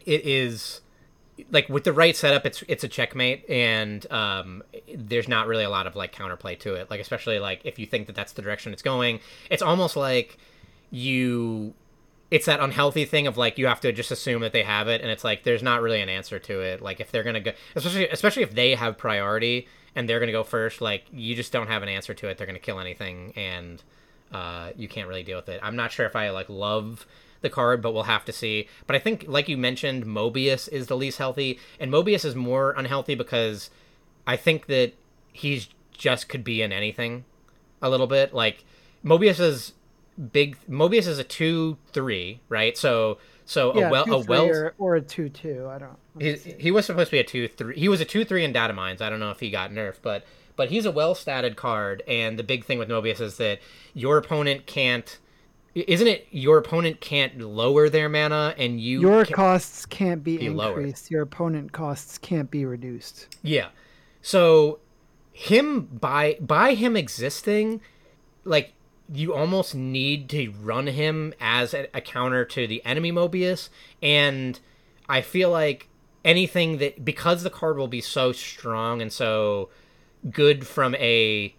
it 0.07 0.25
is 0.25 0.81
like 1.51 1.69
with 1.69 1.85
the 1.85 1.93
right 1.93 2.15
setup 2.17 2.47
it's 2.47 2.63
it's 2.69 2.85
a 2.85 2.89
checkmate 2.89 3.49
and 3.49 4.11
um 4.13 4.63
there's 4.95 5.29
not 5.29 5.47
really 5.47 5.65
a 5.65 5.71
lot 5.71 5.87
of 5.87 5.97
like 5.97 6.15
counterplay 6.15 6.59
to 6.59 6.75
it 6.75 6.91
like 6.91 7.01
especially 7.01 7.39
like 7.39 7.61
if 7.65 7.79
you 7.79 7.87
think 7.87 8.07
that 8.07 8.15
that's 8.15 8.33
the 8.33 8.43
direction 8.43 8.73
it's 8.73 8.83
going 8.83 9.19
it's 9.51 9.63
almost 9.63 9.97
like 9.97 10.39
you 10.91 11.75
it's 12.31 12.47
that 12.47 12.61
unhealthy 12.61 13.05
thing 13.05 13.27
of 13.27 13.37
like 13.37 13.59
you 13.59 13.67
have 13.67 13.81
to 13.81 13.93
just 13.93 14.11
assume 14.11 14.43
that 14.43 14.53
they 14.53 14.63
have 14.63 14.89
it 14.89 15.01
and 15.01 15.11
it's 15.11 15.25
like 15.25 15.43
there's 15.43 15.63
not 15.63 15.83
really 15.83 16.01
an 16.01 16.09
answer 16.09 16.39
to 16.39 16.61
it 16.61 16.81
like 16.81 17.01
if 17.01 17.11
they're 17.11 17.23
gonna 17.25 17.41
go 17.41 17.53
especially 17.75 18.09
especially 18.09 18.43
if 18.43 18.55
they 18.55 18.75
have 18.75 18.97
priority 18.99 19.67
and 19.95 20.09
they're 20.09 20.21
gonna 20.21 20.33
go 20.33 20.45
first 20.45 20.81
like 20.81 21.05
you 21.13 21.35
just 21.35 21.53
don't 21.53 21.69
have 21.69 21.83
an 21.83 21.89
answer 21.89 22.15
to 22.15 22.29
it 22.29 22.39
they're 22.39 22.47
gonna 22.47 22.59
kill 22.59 22.79
anything 22.79 23.33
and 23.37 23.83
uh, 24.33 24.71
you 24.77 24.89
can't 24.89 25.09
really 25.09 25.23
deal 25.23 25.37
with 25.37 25.49
it 25.49 25.61
i'm 25.63 25.77
not 25.77 25.93
sure 25.93 26.07
if 26.07 26.17
i 26.17 26.31
like 26.31 26.49
love 26.49 27.07
the 27.41 27.51
card 27.51 27.83
but 27.83 27.93
we'll 27.93 28.05
have 28.05 28.25
to 28.25 28.33
see 28.33 28.69
but 28.87 28.95
i 28.95 28.99
think 28.99 29.25
like 29.27 29.49
you 29.49 29.57
mentioned 29.57 30.05
mobius 30.05 30.69
is 30.69 30.87
the 30.87 30.97
least 30.97 31.19
healthy 31.19 31.59
and 31.81 31.93
mobius 31.93 32.25
is 32.25 32.35
more 32.35 32.73
unhealthy 32.73 33.15
because 33.15 33.71
i 34.27 34.37
think 34.37 34.67
that 34.67 34.93
he's 35.33 35.69
just 35.93 36.29
could 36.29 36.45
be 36.45 36.63
in 36.63 36.73
anything 36.73 37.25
a 37.81 37.91
little 37.91 38.07
bit 38.07 38.33
like 38.33 38.65
mobius 39.05 39.41
is 39.41 39.73
big 40.33 40.57
mobius 40.69 41.07
is 41.07 41.19
a 41.19 41.25
2-3 41.25 42.39
right 42.49 42.79
so 42.79 43.19
so 43.45 43.77
Yeah, 43.77 43.89
a 43.89 43.91
well 43.91 44.13
a 44.13 44.19
well 44.21 44.47
or, 44.47 44.75
or 44.79 44.97
a 44.97 45.01
two 45.01 45.29
two. 45.29 45.69
I 45.69 45.79
don't. 45.79 45.99
he, 46.19 46.37
see. 46.37 46.55
he 46.59 46.71
was 46.71 46.87
supposed 46.87 47.09
to 47.11 47.13
be 47.13 47.19
a 47.19 47.25
two 47.25 47.49
three. 47.49 47.79
He 47.79 47.89
was 47.89 48.01
a 48.01 48.05
two 48.05 48.25
three 48.25 48.45
in 48.45 48.53
data 48.53 48.73
mines. 48.73 49.03
I 49.03 49.11
don't 49.11 49.21
know 49.21 49.31
if 49.31 49.41
he 49.41 49.51
got 49.51 49.71
nerfed, 49.71 49.99
but 50.03 50.25
but 50.57 50.71
he's 50.71 50.85
a 50.87 50.91
well 50.91 51.15
statted 51.15 51.57
card. 51.57 52.03
And 52.07 52.39
the 52.39 52.43
big 52.43 52.65
thing 52.65 52.79
with 52.79 52.89
Mobius 52.89 53.21
is 53.21 53.37
that 53.39 53.61
your 53.95 54.19
opponent 54.19 54.67
can't. 54.67 55.19
Isn't 55.75 56.07
it 56.07 56.27
your 56.31 56.59
opponent 56.59 57.01
can't 57.01 57.39
lower 57.41 57.89
their 57.89 58.09
mana 58.11 58.55
and 58.59 58.79
you 58.79 59.01
Your 59.01 59.25
can- 59.25 59.35
costs 59.35 59.87
can't 59.87 60.23
be, 60.23 60.37
be 60.37 60.51
lowered. 60.51 60.79
increased. 60.81 61.11
Your 61.11 61.23
opponent 61.23 61.73
costs 61.73 62.19
can't 62.19 62.51
be 62.51 62.67
reduced. 62.67 63.35
Yeah. 63.43 63.69
So 64.21 64.81
him 65.33 65.87
by 65.87 66.37
by 66.41 66.75
him 66.75 66.95
existing, 66.97 67.81
like 68.45 68.75
you 69.13 69.33
almost 69.35 69.75
need 69.75 70.29
to 70.31 70.51
run 70.61 70.87
him 70.89 71.33
as 71.41 71.73
a, 71.75 71.89
a 71.95 72.01
counter 72.03 72.45
to 72.45 72.67
the 72.67 72.85
enemy 72.85 73.11
Mobius, 73.11 73.69
and 74.03 74.61
I 75.09 75.23
feel 75.23 75.51
like 75.51 75.89
anything 76.25 76.79
that 76.79 77.05
because 77.05 77.43
the 77.43 77.51
card 77.51 77.77
will 77.79 77.89
be 77.89 78.01
so 78.01 78.33
strong 78.33 79.01
and 79.03 79.13
so 79.13 79.71
good 80.31 80.67
from 80.67 80.95
a 80.97 81.55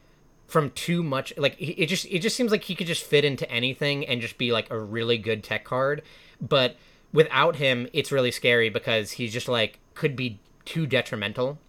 from 0.48 0.70
too 0.72 1.02
much 1.02 1.34
like 1.38 1.56
it 1.60 1.88
just 1.88 2.06
it 2.06 2.20
just 2.20 2.36
seems 2.36 2.52
like 2.52 2.64
he 2.64 2.76
could 2.76 2.88
just 2.88 3.04
fit 3.04 3.26
into 3.26 3.50
anything 3.52 4.06
and 4.06 4.22
just 4.22 4.38
be 4.38 4.52
like 4.52 4.70
a 4.70 4.80
really 4.80 5.18
good 5.18 5.44
tech 5.44 5.64
card. 5.64 6.02
But 6.40 6.78
without 7.12 7.56
him 7.56 7.88
it's 7.94 8.12
really 8.12 8.32
scary 8.32 8.70
because 8.70 9.12
he's 9.14 9.34
just 9.34 9.48
like 9.48 9.80
could 9.96 10.16
be 10.16 10.40
too 10.66 10.86
detrimental 10.86 11.60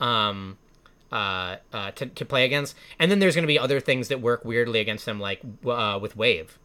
um 0.00 0.56
uh, 1.12 1.56
uh 1.72 1.90
to, 1.92 2.06
to 2.06 2.24
play 2.24 2.44
against. 2.44 2.74
And 2.98 3.10
then 3.10 3.18
there's 3.18 3.34
going 3.34 3.42
to 3.42 3.48
be 3.48 3.58
other 3.58 3.80
things 3.80 4.08
that 4.08 4.20
work 4.20 4.44
weirdly 4.44 4.80
against 4.80 5.06
him 5.06 5.20
like 5.20 5.40
uh 5.66 5.98
with 6.00 6.16
wave 6.16 6.58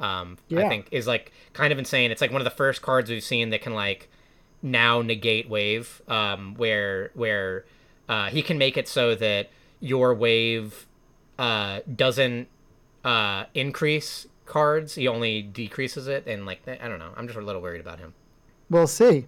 um 0.00 0.38
yeah. 0.46 0.60
i 0.60 0.68
think 0.68 0.86
is 0.92 1.06
like 1.06 1.32
kind 1.52 1.72
of 1.72 1.78
insane. 1.78 2.10
It's 2.10 2.20
like 2.20 2.32
one 2.32 2.40
of 2.40 2.44
the 2.44 2.50
first 2.50 2.80
cards 2.82 3.10
we've 3.10 3.22
seen 3.22 3.50
that 3.50 3.60
can 3.60 3.74
like 3.74 4.08
now 4.62 5.02
negate 5.02 5.48
wave 5.48 6.00
um 6.08 6.54
where 6.54 7.10
where 7.14 7.64
uh 8.08 8.28
he 8.28 8.42
can 8.42 8.58
make 8.58 8.76
it 8.76 8.88
so 8.88 9.14
that 9.14 9.48
your 9.80 10.14
wave 10.14 10.86
uh 11.38 11.80
doesn't 11.94 12.48
uh 13.04 13.44
increase 13.54 14.26
cards 14.46 14.94
he 14.94 15.06
only 15.06 15.42
decreases 15.42 16.08
it 16.08 16.26
and 16.26 16.46
like 16.46 16.60
i 16.66 16.88
don't 16.88 16.98
know 16.98 17.12
i'm 17.16 17.26
just 17.26 17.38
a 17.38 17.42
little 17.42 17.60
worried 17.62 17.80
about 17.80 17.98
him 17.98 18.14
We'll 18.70 18.86
see. 18.86 19.26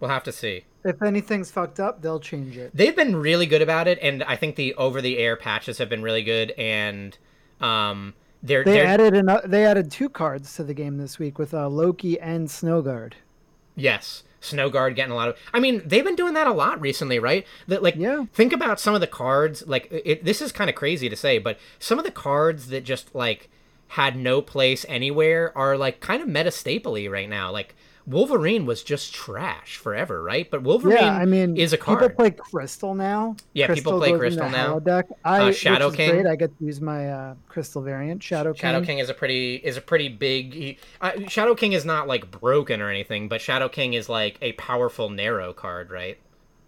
we'll 0.00 0.10
have 0.10 0.24
to 0.24 0.32
see 0.32 0.64
If 0.84 1.00
anything's 1.02 1.50
fucked 1.50 1.80
up, 1.80 2.02
they'll 2.02 2.20
change 2.20 2.56
it. 2.56 2.70
they've 2.74 2.96
been 2.96 3.16
really 3.16 3.46
good 3.46 3.62
about 3.62 3.86
it 3.88 3.98
and 4.02 4.22
i 4.24 4.36
think 4.36 4.56
the 4.56 4.74
over 4.74 5.00
the 5.00 5.18
air 5.18 5.36
patches 5.36 5.78
have 5.78 5.88
been 5.88 6.02
really 6.02 6.22
good 6.22 6.50
and 6.52 7.16
um 7.60 8.14
they're, 8.42 8.62
They 8.62 8.72
they're 8.72 8.86
added 8.86 9.14
an, 9.14 9.30
they 9.46 9.64
added 9.64 9.90
two 9.90 10.10
cards 10.10 10.54
to 10.56 10.64
the 10.64 10.74
game 10.74 10.98
this 10.98 11.18
week 11.18 11.38
with 11.38 11.54
uh, 11.54 11.66
Loki 11.66 12.20
and 12.20 12.46
Snowguard. 12.46 13.14
Yes, 13.74 14.22
Snowguard 14.44 14.94
getting 14.94 15.12
a 15.12 15.16
lot 15.16 15.28
of. 15.28 15.36
I 15.52 15.60
mean, 15.60 15.82
they've 15.84 16.04
been 16.04 16.16
doing 16.16 16.34
that 16.34 16.46
a 16.46 16.52
lot 16.52 16.80
recently, 16.80 17.18
right? 17.18 17.46
That 17.68 17.82
like, 17.82 17.96
Yeah. 17.96 18.26
think 18.32 18.52
about 18.52 18.78
some 18.78 18.94
of 18.94 19.00
the 19.00 19.06
cards. 19.06 19.66
Like, 19.66 19.88
it, 19.90 20.24
this 20.24 20.40
is 20.40 20.52
kind 20.52 20.70
of 20.70 20.76
crazy 20.76 21.08
to 21.08 21.16
say, 21.16 21.38
but 21.38 21.58
some 21.78 21.98
of 21.98 22.04
the 22.04 22.10
cards 22.10 22.68
that 22.68 22.84
just 22.84 23.14
like 23.14 23.48
had 23.88 24.16
no 24.16 24.40
place 24.42 24.84
anywhere 24.88 25.56
are 25.56 25.76
like 25.76 26.00
kind 26.00 26.22
of 26.22 26.28
meta 26.28 26.50
stapley 26.50 27.10
right 27.10 27.28
now. 27.28 27.50
Like, 27.50 27.74
Wolverine 28.06 28.66
was 28.66 28.82
just 28.82 29.14
trash 29.14 29.76
forever, 29.78 30.22
right? 30.22 30.50
But 30.50 30.62
Wolverine 30.62 30.98
Yeah, 30.98 31.16
I 31.16 31.24
mean, 31.24 31.56
is 31.56 31.72
a 31.72 31.78
card. 31.78 32.00
people 32.00 32.14
play 32.16 32.30
Crystal 32.32 32.94
now. 32.94 33.36
Yeah, 33.54 33.72
people 33.72 33.98
play 33.98 34.12
Crystal 34.12 34.50
now. 34.50 34.78
Holodeck. 34.78 35.04
I, 35.24 35.48
Uh, 35.48 35.52
Shadow 35.52 35.90
King. 35.90 36.10
Great. 36.10 36.26
I 36.26 36.36
get 36.36 36.56
to 36.58 36.64
use 36.64 36.80
my 36.82 37.10
uh, 37.10 37.34
Crystal 37.48 37.80
variant, 37.80 38.22
Shadow 38.22 38.52
King. 38.52 38.60
Shadow 38.60 38.84
King 38.84 38.98
is 38.98 39.08
a 39.08 39.14
pretty 39.14 39.56
is 39.56 39.78
a 39.78 39.80
pretty 39.80 40.08
big. 40.10 40.52
He, 40.52 40.78
uh, 41.00 41.12
Shadow 41.28 41.54
King 41.54 41.72
is 41.72 41.86
not 41.86 42.06
like 42.06 42.30
broken 42.30 42.82
or 42.82 42.90
anything, 42.90 43.28
but 43.28 43.40
Shadow 43.40 43.68
King 43.70 43.94
is 43.94 44.08
like 44.08 44.36
a 44.42 44.52
powerful 44.52 45.08
narrow 45.08 45.54
card, 45.54 45.90
right? 45.90 46.18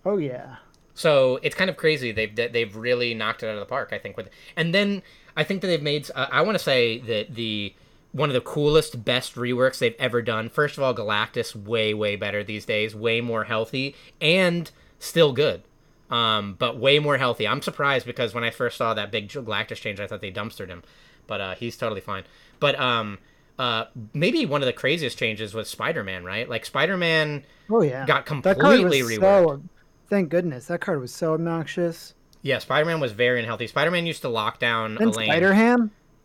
Oh 0.07 0.17
yeah. 0.17 0.57
So 0.95 1.39
it's 1.43 1.55
kind 1.55 1.69
of 1.69 1.77
crazy. 1.77 2.13
They've 2.13 2.35
they've 2.35 2.75
really 2.75 3.13
knocked 3.13 3.43
it 3.43 3.49
out 3.49 3.55
of 3.55 3.61
the 3.61 3.67
park. 3.67 3.91
I 3.93 3.99
think 3.99 4.17
with, 4.17 4.31
and 4.57 4.75
then 4.75 5.03
I 5.37 5.45
think 5.45 5.61
that 5.61 5.67
they've 5.67 5.83
made. 5.83 6.11
Uh, 6.15 6.29
I 6.33 6.41
want 6.41 6.57
to 6.57 6.65
say 6.65 6.99
that 7.01 7.35
the 7.35 7.75
one 8.17 8.31
of 8.31 8.35
the 8.35 8.41
coolest, 8.41 9.05
best 9.05 9.35
reworks 9.35 9.79
they've 9.79 9.95
ever 9.99 10.23
done. 10.23 10.49
First 10.49 10.79
of 10.79 10.83
all, 10.83 10.95
Galactus 10.95 11.55
way 11.55 11.93
way 11.93 12.17
better 12.17 12.43
these 12.43 12.65
days, 12.65 12.95
way 12.95 13.21
more 13.21 13.45
healthy 13.45 13.95
and 14.21 14.71
still 14.99 15.33
good. 15.33 15.63
Um, 16.11 16.55
but 16.59 16.79
way 16.79 16.99
more 16.99 17.19
healthy. 17.19 17.47
I'm 17.47 17.61
surprised 17.61 18.07
because 18.07 18.33
when 18.33 18.45
I 18.45 18.51
first 18.51 18.77
saw 18.79 18.95
that 18.95 19.11
big 19.11 19.29
Galactus 19.29 19.77
change, 19.77 20.01
I 20.01 20.07
thought 20.07 20.21
they 20.21 20.33
dumpstered 20.33 20.69
him, 20.69 20.83
but 21.27 21.41
uh, 21.41 21.55
he's 21.57 21.77
totally 21.77 22.01
fine. 22.01 22.25
But 22.59 22.79
um, 22.81 23.19
uh, 23.59 23.87
maybe 24.15 24.47
one 24.47 24.63
of 24.63 24.67
the 24.67 24.73
craziest 24.73 25.19
changes 25.19 25.53
was 25.53 25.69
Spider-Man, 25.69 26.25
right? 26.25 26.49
Like 26.49 26.65
Spider-Man 26.65 27.45
Oh 27.69 27.83
yeah, 27.83 28.07
got 28.07 28.25
that 28.43 28.59
card 28.59 28.81
was 28.81 28.81
completely 28.81 29.17
reworked. 29.17 29.21
so. 29.21 29.63
Thank 30.09 30.29
goodness 30.31 30.67
that 30.67 30.81
card 30.81 31.01
was 31.01 31.13
so 31.13 31.35
obnoxious. 31.35 32.15
Yeah, 32.43 32.59
Spider-Man 32.59 33.01
was 33.01 33.11
very 33.13 33.41
unhealthy. 33.41 33.67
Spider-Man 33.67 34.07
used 34.07 34.23
to 34.23 34.29
lock 34.29 34.61
down 34.61 34.95
Then 34.95 35.09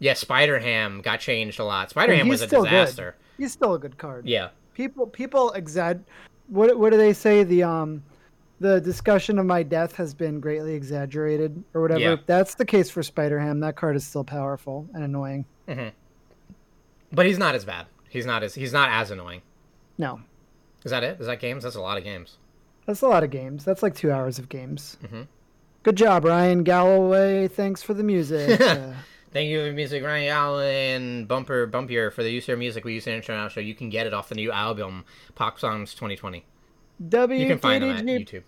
Elaine. 0.02 0.15
Spider 0.15 0.60
Ham, 0.60 0.65
Yeah, 0.65 0.94
Spider-Ham 0.95 1.02
got 1.02 1.19
changed 1.19 1.60
a 1.60 1.64
lot. 1.64 1.90
Spider-Ham 1.91 2.28
was 2.28 2.41
a 2.41 2.48
still 2.48 2.64
good. 2.64 2.69
disaster. 2.72 3.15
he's 3.38 3.52
still 3.52 3.73
a 3.76 3.80
good 3.80 3.98
card. 3.98 4.28
Yeah. 4.28 4.49
people 4.73 5.07
people 5.07 5.53
exag 5.56 6.02
what 6.48 6.78
what 6.78 6.91
do 6.91 6.98
they 6.98 7.14
say 7.14 7.44
the 7.44 7.64
um 7.64 8.03
the 8.60 8.80
discussion 8.80 9.40
of 9.40 9.45
my 9.45 9.64
death 9.64 9.95
has 9.95 10.14
been 10.14 10.40
greatly 10.40 10.73
exaggerated 10.76 11.64
or 11.73 11.82
whatever 11.82 11.99
Yeah. 12.02 12.15
that's 12.26 12.56
the 12.56 12.65
case 12.65 12.90
for 12.90 13.02
spider-ham 13.03 13.60
that 13.61 13.76
card 13.76 13.95
is 13.95 14.06
still 14.06 14.23
powerful 14.23 14.88
and 14.94 15.03
annoying 15.03 15.45
But 17.14 17.26
he's 17.26 17.38
not 17.40 17.56
as 17.56 17.65
bad. 17.65 17.88
He's 18.10 18.26
not 18.26 18.44
as 18.44 18.56
he's 18.56 18.73
not 18.73 18.90
as 18.90 19.11
annoying. 19.11 19.41
no 19.98 20.22
Is 20.84 20.91
that 20.91 21.03
it? 21.03 21.19
Is 21.19 21.28
that 21.28 21.40
games? 21.40 21.64
That's 21.64 21.76
a 21.76 21.82
lot 21.82 21.98
of 21.98 22.03
games. 22.03 22.38
that's 22.86 23.02
a 23.02 23.07
lot 23.07 23.23
of 23.23 23.30
games 23.30 23.64
that's 23.65 23.84
like 23.84 23.95
two 23.95 24.11
hours 24.11 24.40
of 24.40 24.49
games 24.49 24.98
Mhm. 25.03 25.28
good 25.84 25.95
job 25.95 26.26
ryan 26.26 26.64
galloway 26.64 27.48
thanks 27.48 27.82
for 27.84 27.94
the 27.94 28.03
music 28.03 28.60
Uh, 28.61 28.94
Thank 29.32 29.49
you 29.49 29.60
for 29.60 29.66
the 29.66 29.72
music, 29.72 30.03
Ryan 30.03 30.30
Allen, 30.30 31.26
Bumper 31.26 31.66
Bumpier 31.68 32.12
for 32.12 32.22
the 32.22 32.30
use 32.30 32.44
of 32.45 32.49
your 32.49 32.58
music 32.58 32.84
we 32.84 32.94
use 32.95 33.08
in 33.08 33.14
intro 33.14 33.36
outro. 33.36 33.66
You 33.66 33.74
can 33.74 33.90
get 33.90 34.06
it 34.06 34.14
off 34.14 34.28
the 34.28 34.36
new 34.36 34.52
album, 34.52 35.06
Pop 35.36 35.60
Songs 35.60 35.94
2020. 35.94 36.45
You 36.99 37.48
can 37.48 37.58
find 37.58 37.84
them 37.84 37.91
at 37.91 38.03
WTDG 38.06 38.28
YouTube. 38.28 38.44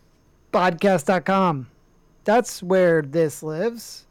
podcast.com 0.51 1.67
that's 2.23 2.61
where 2.61 3.01
this 3.01 3.41
lives 3.43 4.05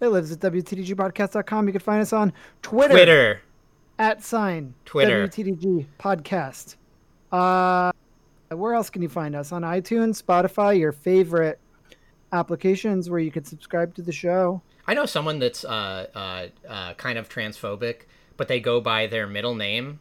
it 0.00 0.08
lives 0.08 0.32
at 0.32 0.40
wtdgpodcast.com 0.40 1.66
you 1.66 1.72
can 1.72 1.80
find 1.80 2.02
us 2.02 2.12
on 2.12 2.32
twitter, 2.62 2.94
Twitter. 2.94 3.42
at 3.98 4.22
sign 4.22 4.74
Twitter. 4.84 5.28
WTDG 5.28 5.86
podcast. 5.98 6.76
Uh, 7.32 7.92
where 8.50 8.74
else 8.74 8.90
can 8.90 9.02
you 9.02 9.08
find 9.08 9.34
us 9.34 9.50
on 9.52 9.62
iTunes, 9.62 10.22
Spotify, 10.22 10.78
your 10.78 10.92
favorite 10.92 11.58
applications 12.32 13.08
where 13.08 13.20
you 13.20 13.30
can 13.30 13.44
subscribe 13.44 13.94
to 13.94 14.02
the 14.02 14.12
show? 14.12 14.60
I 14.86 14.94
know 14.94 15.06
someone 15.06 15.38
that's 15.38 15.64
uh, 15.64 16.06
uh, 16.14 16.46
uh, 16.68 16.94
kind 16.94 17.18
of 17.18 17.28
transphobic, 17.28 18.02
but 18.36 18.48
they 18.48 18.60
go 18.60 18.80
by 18.80 19.06
their 19.06 19.26
middle 19.26 19.54
name, 19.54 20.00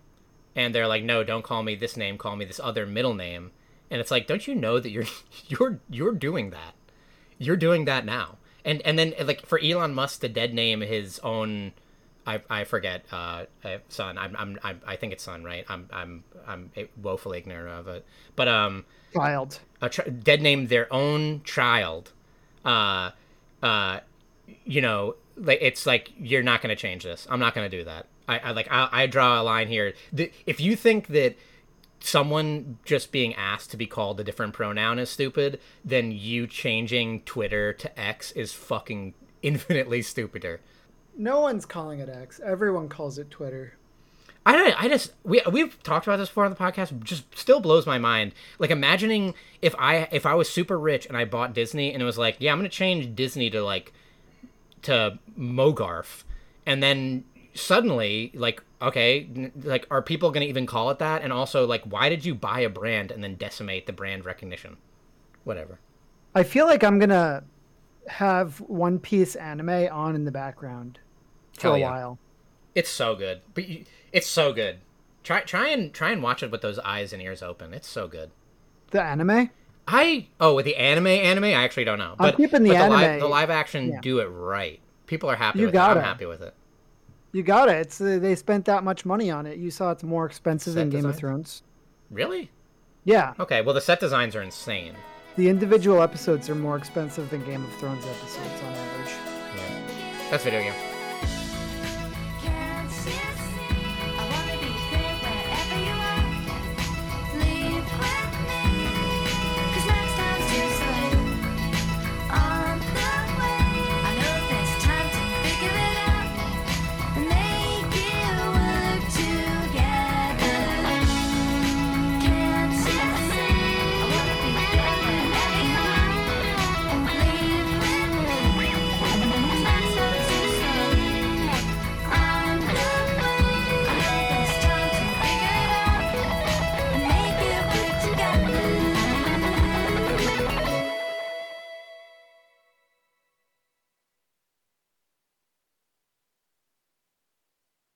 and 0.56 0.74
they're 0.76 0.88
like, 0.88 1.04
"No, 1.04 1.24
don't 1.24 1.44
call 1.44 1.64
me 1.64 1.76
this 1.76 1.96
name. 1.96 2.18
Call 2.18 2.36
me 2.36 2.46
this 2.46 2.60
other 2.60 2.86
middle 2.86 3.14
name." 3.14 3.52
And 3.94 4.02
it's 4.02 4.10
like, 4.10 4.26
don't 4.26 4.48
you 4.48 4.56
know 4.56 4.80
that 4.80 4.90
you're 4.90 5.06
you're 5.48 5.80
you're 5.90 6.14
doing 6.14 6.50
that? 6.50 6.74
You're 7.38 7.56
doing 7.56 7.86
that 7.86 8.06
now. 8.06 8.38
And 8.66 8.82
and 8.82 8.98
then 8.98 9.14
like 9.24 9.46
for 9.46 9.60
Elon 9.60 9.94
Musk 9.94 10.22
to 10.22 10.30
dead 10.30 10.54
name 10.54 10.82
his 10.82 11.20
own, 11.20 11.74
I, 12.26 12.42
I 12.50 12.64
forget 12.64 13.06
uh, 13.12 13.46
uh, 13.64 13.78
son. 13.90 14.18
I'm, 14.18 14.36
I'm 14.38 14.60
I'm 14.64 14.82
I 14.86 14.96
think 14.96 15.14
it's 15.14 15.24
son, 15.24 15.44
right? 15.44 15.66
I'm 15.70 15.88
I'm 15.92 16.24
I'm 16.48 16.72
woefully 17.02 17.38
ignorant 17.38 17.70
of 17.70 17.88
it. 17.88 18.06
But 18.36 18.48
um, 18.48 18.86
Child. 19.14 19.60
a 19.82 19.90
dead 19.90 20.42
name 20.42 20.68
their 20.68 20.92
own 20.92 21.44
child 21.44 22.12
uh 22.66 23.12
uh 23.62 24.00
you 24.66 24.82
know 24.82 25.16
like 25.36 25.60
it's 25.62 25.86
like 25.86 26.12
you're 26.18 26.44
not 26.44 26.62
going 26.62 26.70
to 26.70 26.80
change 26.80 27.04
this 27.04 27.28
i'm 27.30 27.40
not 27.40 27.56
going 27.56 27.70
to 27.70 27.78
do 27.78 27.84
that 27.84 28.08
i, 28.28 28.40
I 28.40 28.52
like 28.52 28.68
I, 28.72 28.90
I 28.92 29.08
draw 29.08 29.42
a 29.42 29.44
line 29.44 29.68
here 29.68 29.94
the, 30.12 30.32
if 30.46 30.60
you 30.60 30.76
think 30.76 31.08
that 31.08 31.36
someone 32.00 32.78
just 32.84 33.12
being 33.12 33.34
asked 33.36 33.72
to 33.72 33.78
be 33.78 33.86
called 33.88 34.20
a 34.20 34.24
different 34.24 34.54
pronoun 34.54 35.00
is 35.00 35.10
stupid 35.10 35.60
then 35.84 36.12
you 36.12 36.48
changing 36.48 37.22
twitter 37.22 37.74
to 37.74 38.00
x 38.00 38.32
is 38.32 38.54
fucking 38.54 39.14
infinitely 39.42 40.02
stupider 40.02 40.60
No 41.18 41.42
one's 41.42 41.66
calling 41.66 42.00
it 42.00 42.10
X. 42.10 42.40
Everyone 42.44 42.90
calls 42.90 43.18
it 43.18 43.30
Twitter. 43.30 43.76
I 44.46 44.54
don't. 44.54 44.84
I 44.84 44.90
just 44.90 45.14
we 45.24 45.42
we've 45.50 45.82
talked 45.84 46.06
about 46.06 46.18
this 46.18 46.28
before 46.28 46.46
on 46.46 46.52
the 46.52 46.58
podcast. 46.58 47.02
Just 47.04 47.38
still 47.38 47.60
blows 47.62 47.86
my 47.86 47.98
mind. 47.98 48.34
Like 48.60 48.72
imagining 48.72 49.36
if 49.62 49.74
I 49.80 50.10
if 50.12 50.26
I 50.26 50.34
was 50.34 50.50
super 50.50 50.78
rich 50.78 51.06
and 51.06 51.16
I 51.16 51.26
bought 51.26 51.54
Disney 51.54 51.94
and 51.94 52.02
it 52.02 52.06
was 52.06 52.18
like, 52.18 52.38
yeah, 52.40 52.52
I'm 52.52 52.58
gonna 52.58 52.70
change 52.70 53.16
Disney 53.16 53.50
to 53.52 53.64
like 53.64 53.94
to 54.84 55.20
Mogarth, 55.38 56.24
and 56.66 56.82
then 56.82 57.26
suddenly 57.54 58.32
like 58.34 58.62
okay, 58.82 59.52
like 59.64 59.88
are 59.90 60.02
people 60.02 60.32
gonna 60.32 60.46
even 60.46 60.66
call 60.66 60.90
it 60.90 61.00
that? 61.00 61.22
And 61.22 61.32
also 61.32 61.66
like, 61.66 61.84
why 61.84 62.10
did 62.10 62.26
you 62.26 62.36
buy 62.36 62.60
a 62.60 62.70
brand 62.70 63.12
and 63.12 63.24
then 63.24 63.36
decimate 63.36 63.86
the 63.86 63.94
brand 63.94 64.26
recognition? 64.26 64.78
Whatever. 65.44 65.80
I 66.36 66.44
feel 66.44 66.66
like 66.66 66.84
I'm 66.84 67.00
gonna 67.00 67.44
have 68.08 68.60
One 68.62 69.00
Piece 69.00 69.36
anime 69.36 69.88
on 69.92 70.16
in 70.16 70.26
the 70.26 70.32
background 70.32 71.00
for 71.54 71.62
Hell 71.62 71.76
a 71.76 71.80
yeah. 71.80 71.92
while. 71.92 72.20
It's 72.76 72.90
so 72.90 73.16
good, 73.16 73.42
but 73.54 73.68
you, 73.68 73.86
it's 74.12 74.28
so 74.28 74.52
good. 74.52 74.80
Try 75.24 75.42
try 75.42 75.70
and 75.70 75.94
try 75.94 76.12
and 76.12 76.22
watch 76.22 76.44
it 76.44 76.52
with 76.52 76.62
those 76.62 76.80
eyes 76.80 77.14
and 77.14 77.22
ears 77.22 77.42
open. 77.42 77.74
It's 77.74 77.88
so 77.88 78.08
good. 78.08 78.32
The 78.92 79.02
anime? 79.02 79.50
I 79.88 80.28
oh 80.40 80.56
with 80.56 80.66
the 80.66 80.76
anime 80.78 81.08
anime 81.08 81.44
I 81.46 81.52
actually 81.64 81.84
don't 81.84 81.98
know, 82.00 82.12
I'm 82.12 82.18
but 82.18 82.38
keeping 82.38 82.64
the 82.64 82.70
but 82.72 82.90
live, 82.90 83.04
anime- 83.04 83.20
the 83.20 83.28
live 83.28 83.50
action 83.50 83.90
yeah. 83.90 84.02
do 84.02 84.20
it 84.20 84.26
right. 84.28 84.80
People 85.08 85.30
are 85.30 85.36
happy 85.36 85.60
You 85.60 85.66
with 85.66 85.76
it. 85.76 85.80
I'm 85.80 85.98
happy 86.00 86.26
with 86.26 86.42
it. 86.42 86.54
You 87.34 87.44
got 87.44 87.68
it. 87.68 87.78
It's 87.78 88.00
uh, 88.00 88.20
they 88.22 88.36
spent 88.36 88.66
that 88.66 88.84
much 88.84 89.06
money 89.06 89.30
on 89.30 89.46
it. 89.46 89.58
You 89.58 89.72
saw 89.72 89.92
it's 89.92 90.04
more 90.04 90.26
expensive 90.26 90.74
Set 90.74 90.80
than 90.80 90.90
Game 90.90 91.06
of? 91.06 91.16
Thrones. 91.16 91.64
Really? 92.12 92.50
Yeah, 93.06 93.34
Okay. 93.40 93.62
Well, 93.62 93.74
the 93.74 93.82
set 93.82 94.00
designs 94.00 94.36
are 94.36 94.42
insane. 94.42 94.94
the 95.36 95.50
individual 95.50 96.02
episodes 96.02 96.50
are 96.50 96.56
more 96.56 96.78
expensive 96.78 97.30
than 97.32 97.44
Game 97.44 97.64
of 97.66 97.74
Thrones 97.76 98.06
episodes 98.06 98.62
on 98.62 98.74
average. 98.74 99.14
Yeah. 99.58 100.28
That's 100.32 100.44
video 100.46 100.62
game. 100.62 100.93